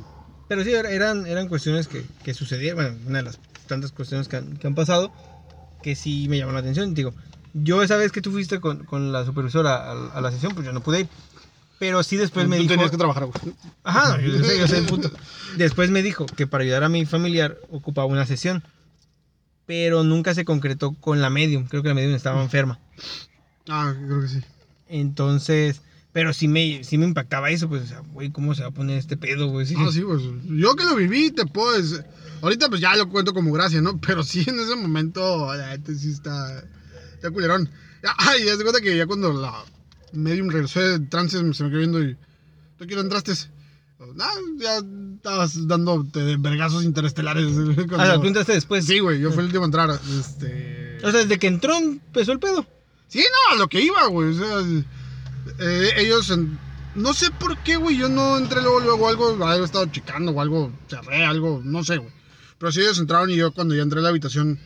Pero 0.50 0.64
sí, 0.64 0.72
era- 0.74 0.90
eran, 0.90 1.26
eran 1.28 1.46
cuestiones 1.46 1.86
que, 1.86 2.04
que 2.24 2.34
sucedieron. 2.34 2.74
Bueno, 2.82 2.98
una 3.06 3.18
de 3.18 3.24
las 3.24 3.38
tantas 3.68 3.92
cuestiones 3.92 4.26
que 4.26 4.34
han, 4.34 4.56
que 4.56 4.66
han 4.66 4.74
pasado 4.74 5.12
que 5.80 5.94
sí 5.94 6.26
me 6.28 6.38
llamó 6.38 6.50
la 6.50 6.58
atención. 6.58 6.92
Digo, 6.92 7.14
yo 7.54 7.84
esa 7.84 7.96
vez 7.96 8.10
que 8.10 8.20
tú 8.20 8.32
fuiste 8.32 8.58
con, 8.58 8.84
con 8.84 9.12
la 9.12 9.24
supervisora 9.24 9.76
a, 9.76 9.92
a 10.08 10.20
la 10.20 10.32
sesión, 10.32 10.52
pues 10.54 10.66
yo 10.66 10.72
no 10.72 10.80
pude 10.80 11.02
ir. 11.02 11.08
Pero 11.78 12.02
sí 12.02 12.16
después 12.16 12.48
me 12.48 12.56
Tú 12.56 12.62
dijo... 12.64 12.74
tenías 12.74 12.90
que 12.90 12.96
trabajar, 12.96 13.26
güey. 13.26 13.54
Ajá, 13.84 14.16
no, 14.16 14.20
yo 14.38 14.44
sé, 14.44 14.58
yo 14.58 14.66
sé 14.66 14.78
el 14.78 14.86
punto. 14.86 15.08
Después 15.56 15.88
me 15.92 16.02
dijo 16.02 16.26
que 16.26 16.48
para 16.48 16.64
ayudar 16.64 16.82
a 16.82 16.88
mi 16.88 17.06
familiar 17.06 17.56
ocupaba 17.70 18.06
una 18.08 18.26
sesión. 18.26 18.64
Pero 19.66 20.02
nunca 20.02 20.34
se 20.34 20.44
concretó 20.44 20.94
con 20.94 21.20
la 21.22 21.30
medium. 21.30 21.68
Creo 21.68 21.82
que 21.84 21.88
la 21.90 21.94
medium 21.94 22.16
estaba 22.16 22.42
enferma. 22.42 22.80
Ah, 23.68 23.94
creo 23.96 24.20
que 24.20 24.26
sí. 24.26 24.40
Entonces, 24.88 25.80
pero 26.12 26.32
sí 26.32 26.48
me, 26.48 26.82
sí 26.84 26.98
me 26.98 27.04
impactaba 27.06 27.50
eso, 27.50 27.68
pues, 27.68 27.82
o 27.82 27.86
sea, 27.86 28.00
güey, 28.12 28.30
¿cómo 28.30 28.54
se 28.54 28.62
va 28.62 28.68
a 28.68 28.72
poner 28.72 28.98
este 28.98 29.16
pedo, 29.16 29.48
güey? 29.48 29.66
Sí, 29.66 29.74
Ah, 29.78 29.88
sí, 29.92 30.00
pues. 30.02 30.22
Yo 30.44 30.74
que 30.76 30.84
lo 30.84 30.96
viví, 30.96 31.30
te 31.30 31.46
puedo 31.46 31.72
decir. 31.80 32.04
Ahorita, 32.42 32.68
pues 32.68 32.80
ya 32.80 32.96
lo 32.96 33.08
cuento 33.08 33.32
como 33.34 33.52
gracia, 33.52 33.80
¿no? 33.80 34.00
Pero 34.06 34.22
sí, 34.22 34.44
en 34.46 34.58
ese 34.58 34.74
momento, 34.76 35.54
la 35.54 35.68
neta 35.76 35.94
sí 35.94 36.10
está. 36.10 36.64
Ya 37.22 37.30
culerón. 37.30 37.68
Ay, 38.16 38.44
ya 38.46 38.56
se 38.56 38.62
cuenta 38.62 38.80
que 38.80 38.96
ya 38.96 39.06
cuando 39.06 39.32
la 39.32 39.52
medium 40.12 40.48
regresó 40.48 40.80
de 40.80 41.00
trance, 41.00 41.36
se 41.36 41.42
me 41.64 41.70
quedó 41.70 41.78
viendo 41.78 42.02
y. 42.02 42.16
¿Tú 42.78 42.86
quién 42.86 42.98
entraste? 42.98 43.34
No, 44.14 44.24
ya 44.58 44.78
estabas 45.16 45.68
dándote 45.68 46.36
vergazos 46.38 46.82
interestelares. 46.84 47.44
cuando- 47.76 47.98
Ah, 48.00 48.18
tú 48.20 48.26
entraste 48.26 48.52
después. 48.54 48.86
Sí, 48.86 48.98
güey, 49.00 49.20
yo 49.20 49.28
fui 49.30 49.40
el 49.40 49.46
último 49.46 49.64
a 49.64 49.66
entrar. 49.66 49.90
Este. 50.18 50.96
O 51.04 51.10
sea, 51.10 51.20
desde 51.20 51.38
que 51.38 51.46
entró 51.46 51.76
empezó 51.76 52.32
el 52.32 52.38
pedo. 52.38 52.66
Sí, 53.08 53.18
no, 53.18 53.54
a 53.54 53.58
lo 53.58 53.68
que 53.68 53.82
iba, 53.82 54.06
güey. 54.06 54.30
O 54.30 54.34
sea, 54.34 54.84
eh, 55.60 55.90
ellos, 55.98 56.30
en- 56.30 56.58
no 56.94 57.12
sé 57.14 57.30
por 57.38 57.56
qué, 57.58 57.76
güey, 57.76 57.96
yo 57.96 58.08
no 58.08 58.38
entré 58.38 58.60
luego, 58.62 58.80
luego 58.80 59.08
algo, 59.08 59.46
algo 59.46 59.64
estado 59.64 59.86
checando 59.86 60.32
o 60.32 60.40
algo, 60.40 60.72
cerré 60.88 61.24
algo, 61.24 61.60
no 61.64 61.84
sé, 61.84 61.98
güey. 61.98 62.10
Pero 62.58 62.72
sí 62.72 62.80
ellos 62.80 62.98
entraron 62.98 63.30
y 63.30 63.36
yo 63.36 63.52
cuando 63.52 63.74
ya 63.74 63.82
entré 63.82 64.00
a 64.00 64.02
la 64.02 64.08
habitación, 64.10 64.58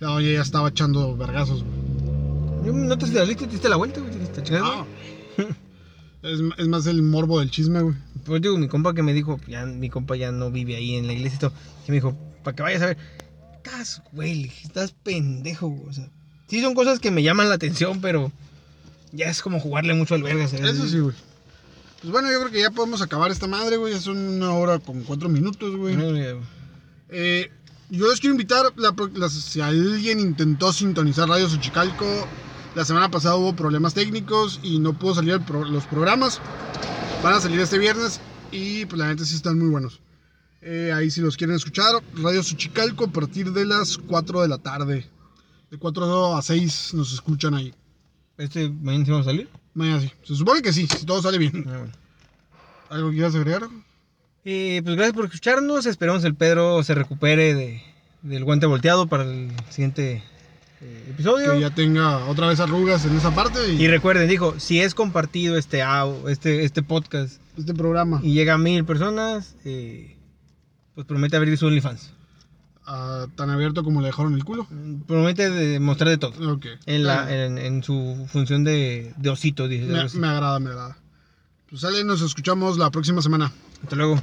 la 0.00 0.08
doña 0.08 0.30
ya 0.32 0.42
estaba 0.42 0.68
echando 0.68 1.16
vergazos, 1.16 1.64
güey. 1.64 2.74
No 2.74 2.96
te 2.98 3.06
saliste, 3.06 3.46
te 3.46 3.52
diste 3.52 3.68
la 3.68 3.76
vuelta, 3.76 4.00
güey. 4.00 4.12
Te 4.12 4.40
es, 6.22 6.40
es 6.58 6.68
más 6.68 6.86
el 6.86 7.02
morbo 7.02 7.40
del 7.40 7.50
chisme, 7.50 7.80
güey. 7.80 7.96
Pues 8.24 8.42
digo, 8.42 8.58
mi 8.58 8.68
compa 8.68 8.94
que 8.94 9.02
me 9.02 9.14
dijo, 9.14 9.40
ya 9.48 9.64
mi 9.64 9.88
compa 9.88 10.16
ya 10.16 10.30
no 10.30 10.50
vive 10.50 10.76
ahí 10.76 10.96
en 10.96 11.06
la 11.06 11.14
iglesia 11.14 11.36
y 11.36 11.40
todo, 11.40 11.52
que 11.86 11.92
me 11.92 11.94
dijo, 11.96 12.14
para 12.44 12.54
que 12.54 12.62
vayas 12.62 12.82
a 12.82 12.86
ver, 12.86 12.98
estás, 13.56 14.02
güey, 14.12 14.52
estás 14.62 14.92
pendejo, 14.92 15.68
güey", 15.68 15.88
o 15.88 15.92
sea, 15.92 16.08
sí 16.48 16.60
son 16.60 16.74
cosas 16.74 17.00
que 17.00 17.10
me 17.10 17.22
llaman 17.22 17.48
la 17.48 17.54
atención, 17.54 18.00
pero 18.02 18.30
ya 19.12 19.26
es 19.28 19.42
como 19.42 19.60
jugarle 19.60 19.94
mucho 19.94 20.14
al 20.14 20.22
verga, 20.22 20.46
¿sabes? 20.48 20.74
Eso 20.76 20.88
sí, 20.88 20.98
güey. 20.98 21.14
Pues 22.00 22.12
bueno, 22.12 22.30
yo 22.30 22.38
creo 22.40 22.50
que 22.50 22.60
ya 22.60 22.70
podemos 22.70 23.02
acabar 23.02 23.30
esta 23.30 23.46
madre, 23.46 23.76
güey. 23.76 23.92
Ya 23.92 24.00
son 24.00 24.16
una 24.16 24.52
hora 24.54 24.78
con 24.78 25.02
cuatro 25.02 25.28
minutos, 25.28 25.76
güey. 25.76 25.96
No, 25.96 26.16
ya, 26.16 26.34
Eh, 27.10 27.50
yo 27.90 28.08
les 28.08 28.20
quiero 28.20 28.34
invitar, 28.34 28.72
la 28.76 28.94
la- 29.14 29.28
si 29.28 29.60
alguien 29.60 30.20
intentó 30.20 30.72
sintonizar 30.72 31.28
Radio 31.28 31.48
Xochicalco, 31.48 32.06
la 32.74 32.84
semana 32.84 33.10
pasada 33.10 33.34
hubo 33.36 33.54
problemas 33.54 33.94
técnicos 33.94 34.60
y 34.62 34.78
no 34.78 34.96
pudo 34.98 35.16
salir 35.16 35.40
pro- 35.40 35.64
los 35.64 35.84
programas. 35.86 36.40
Van 37.22 37.34
a 37.34 37.40
salir 37.40 37.60
este 37.60 37.78
viernes 37.78 38.20
y 38.52 38.86
pues 38.86 38.98
la 38.98 39.08
neta 39.08 39.24
sí 39.24 39.34
están 39.34 39.58
muy 39.58 39.68
buenos. 39.68 40.00
Eh, 40.62 40.92
ahí 40.94 41.10
si 41.10 41.20
los 41.20 41.36
quieren 41.36 41.56
escuchar, 41.56 42.02
Radio 42.14 42.42
Suchicalco 42.42 43.04
a 43.04 43.08
partir 43.12 43.52
de 43.52 43.64
las 43.66 43.98
4 43.98 44.40
de 44.42 44.48
la 44.48 44.58
tarde. 44.58 45.06
De 45.70 45.78
4 45.78 46.36
a 46.36 46.42
6 46.42 46.94
nos 46.94 47.12
escuchan 47.12 47.54
ahí. 47.54 47.74
¿Este 48.40 48.70
mañana 48.70 49.04
sí 49.04 49.10
vamos 49.10 49.26
a 49.26 49.30
salir? 49.30 49.48
Mañana 49.74 50.00
sí. 50.00 50.10
Se 50.22 50.34
supone 50.34 50.62
que 50.62 50.72
sí, 50.72 50.86
si 50.86 51.04
todo 51.04 51.20
sale 51.20 51.36
bien. 51.36 51.62
Ah, 51.68 51.76
bueno. 51.76 51.92
¿Algo 52.88 53.10
quieras 53.10 53.34
agregar? 53.34 53.64
Eh, 54.46 54.80
pues 54.82 54.96
gracias 54.96 55.14
por 55.14 55.26
escucharnos. 55.26 55.84
Esperamos 55.84 56.24
el 56.24 56.34
Pedro 56.34 56.82
se 56.82 56.94
recupere 56.94 57.54
de, 57.54 57.82
del 58.22 58.44
guante 58.44 58.64
volteado 58.64 59.06
para 59.08 59.24
el 59.24 59.50
siguiente 59.68 60.22
eh, 60.80 61.06
episodio. 61.10 61.52
Que 61.52 61.60
ya 61.60 61.74
tenga 61.74 62.24
otra 62.28 62.48
vez 62.48 62.60
arrugas 62.60 63.04
en 63.04 63.14
esa 63.14 63.34
parte 63.34 63.58
y, 63.74 63.82
Y 63.82 63.88
recuerden, 63.88 64.26
dijo, 64.26 64.58
si 64.58 64.80
es 64.80 64.94
compartido 64.94 65.58
este, 65.58 65.82
este, 66.26 66.64
este 66.64 66.82
podcast 66.82 67.42
este 67.58 67.74
programa. 67.74 68.20
y 68.22 68.32
llega 68.32 68.54
a 68.54 68.58
mil 68.58 68.86
personas, 68.86 69.54
eh, 69.66 70.16
pues 70.94 71.06
promete 71.06 71.36
abrir 71.36 71.58
su 71.58 71.66
OnlyFans. 71.66 72.14
Ah, 72.90 73.26
tan 73.36 73.50
abierto 73.50 73.82
como 73.84 74.00
le 74.00 74.08
dejaron 74.08 74.34
el 74.34 74.44
culo. 74.44 74.66
Promete 75.06 75.48
de 75.48 75.78
mostrar 75.80 76.10
de 76.10 76.18
todo. 76.18 76.58
En, 76.86 77.04
la, 77.04 77.32
en, 77.32 77.56
en 77.58 77.82
su 77.82 78.26
función 78.28 78.64
de, 78.64 79.14
de 79.16 79.30
osito, 79.30 79.68
dice. 79.68 79.86
me, 79.86 80.20
me 80.20 80.26
agrada, 80.28 80.58
me 80.58 80.70
agrada. 80.70 80.96
Pues 81.68 81.82
sale, 81.82 82.02
nos 82.04 82.20
escuchamos 82.20 82.78
la 82.78 82.90
próxima 82.90 83.22
semana. 83.22 83.52
Hasta 83.82 83.96
luego. 83.96 84.20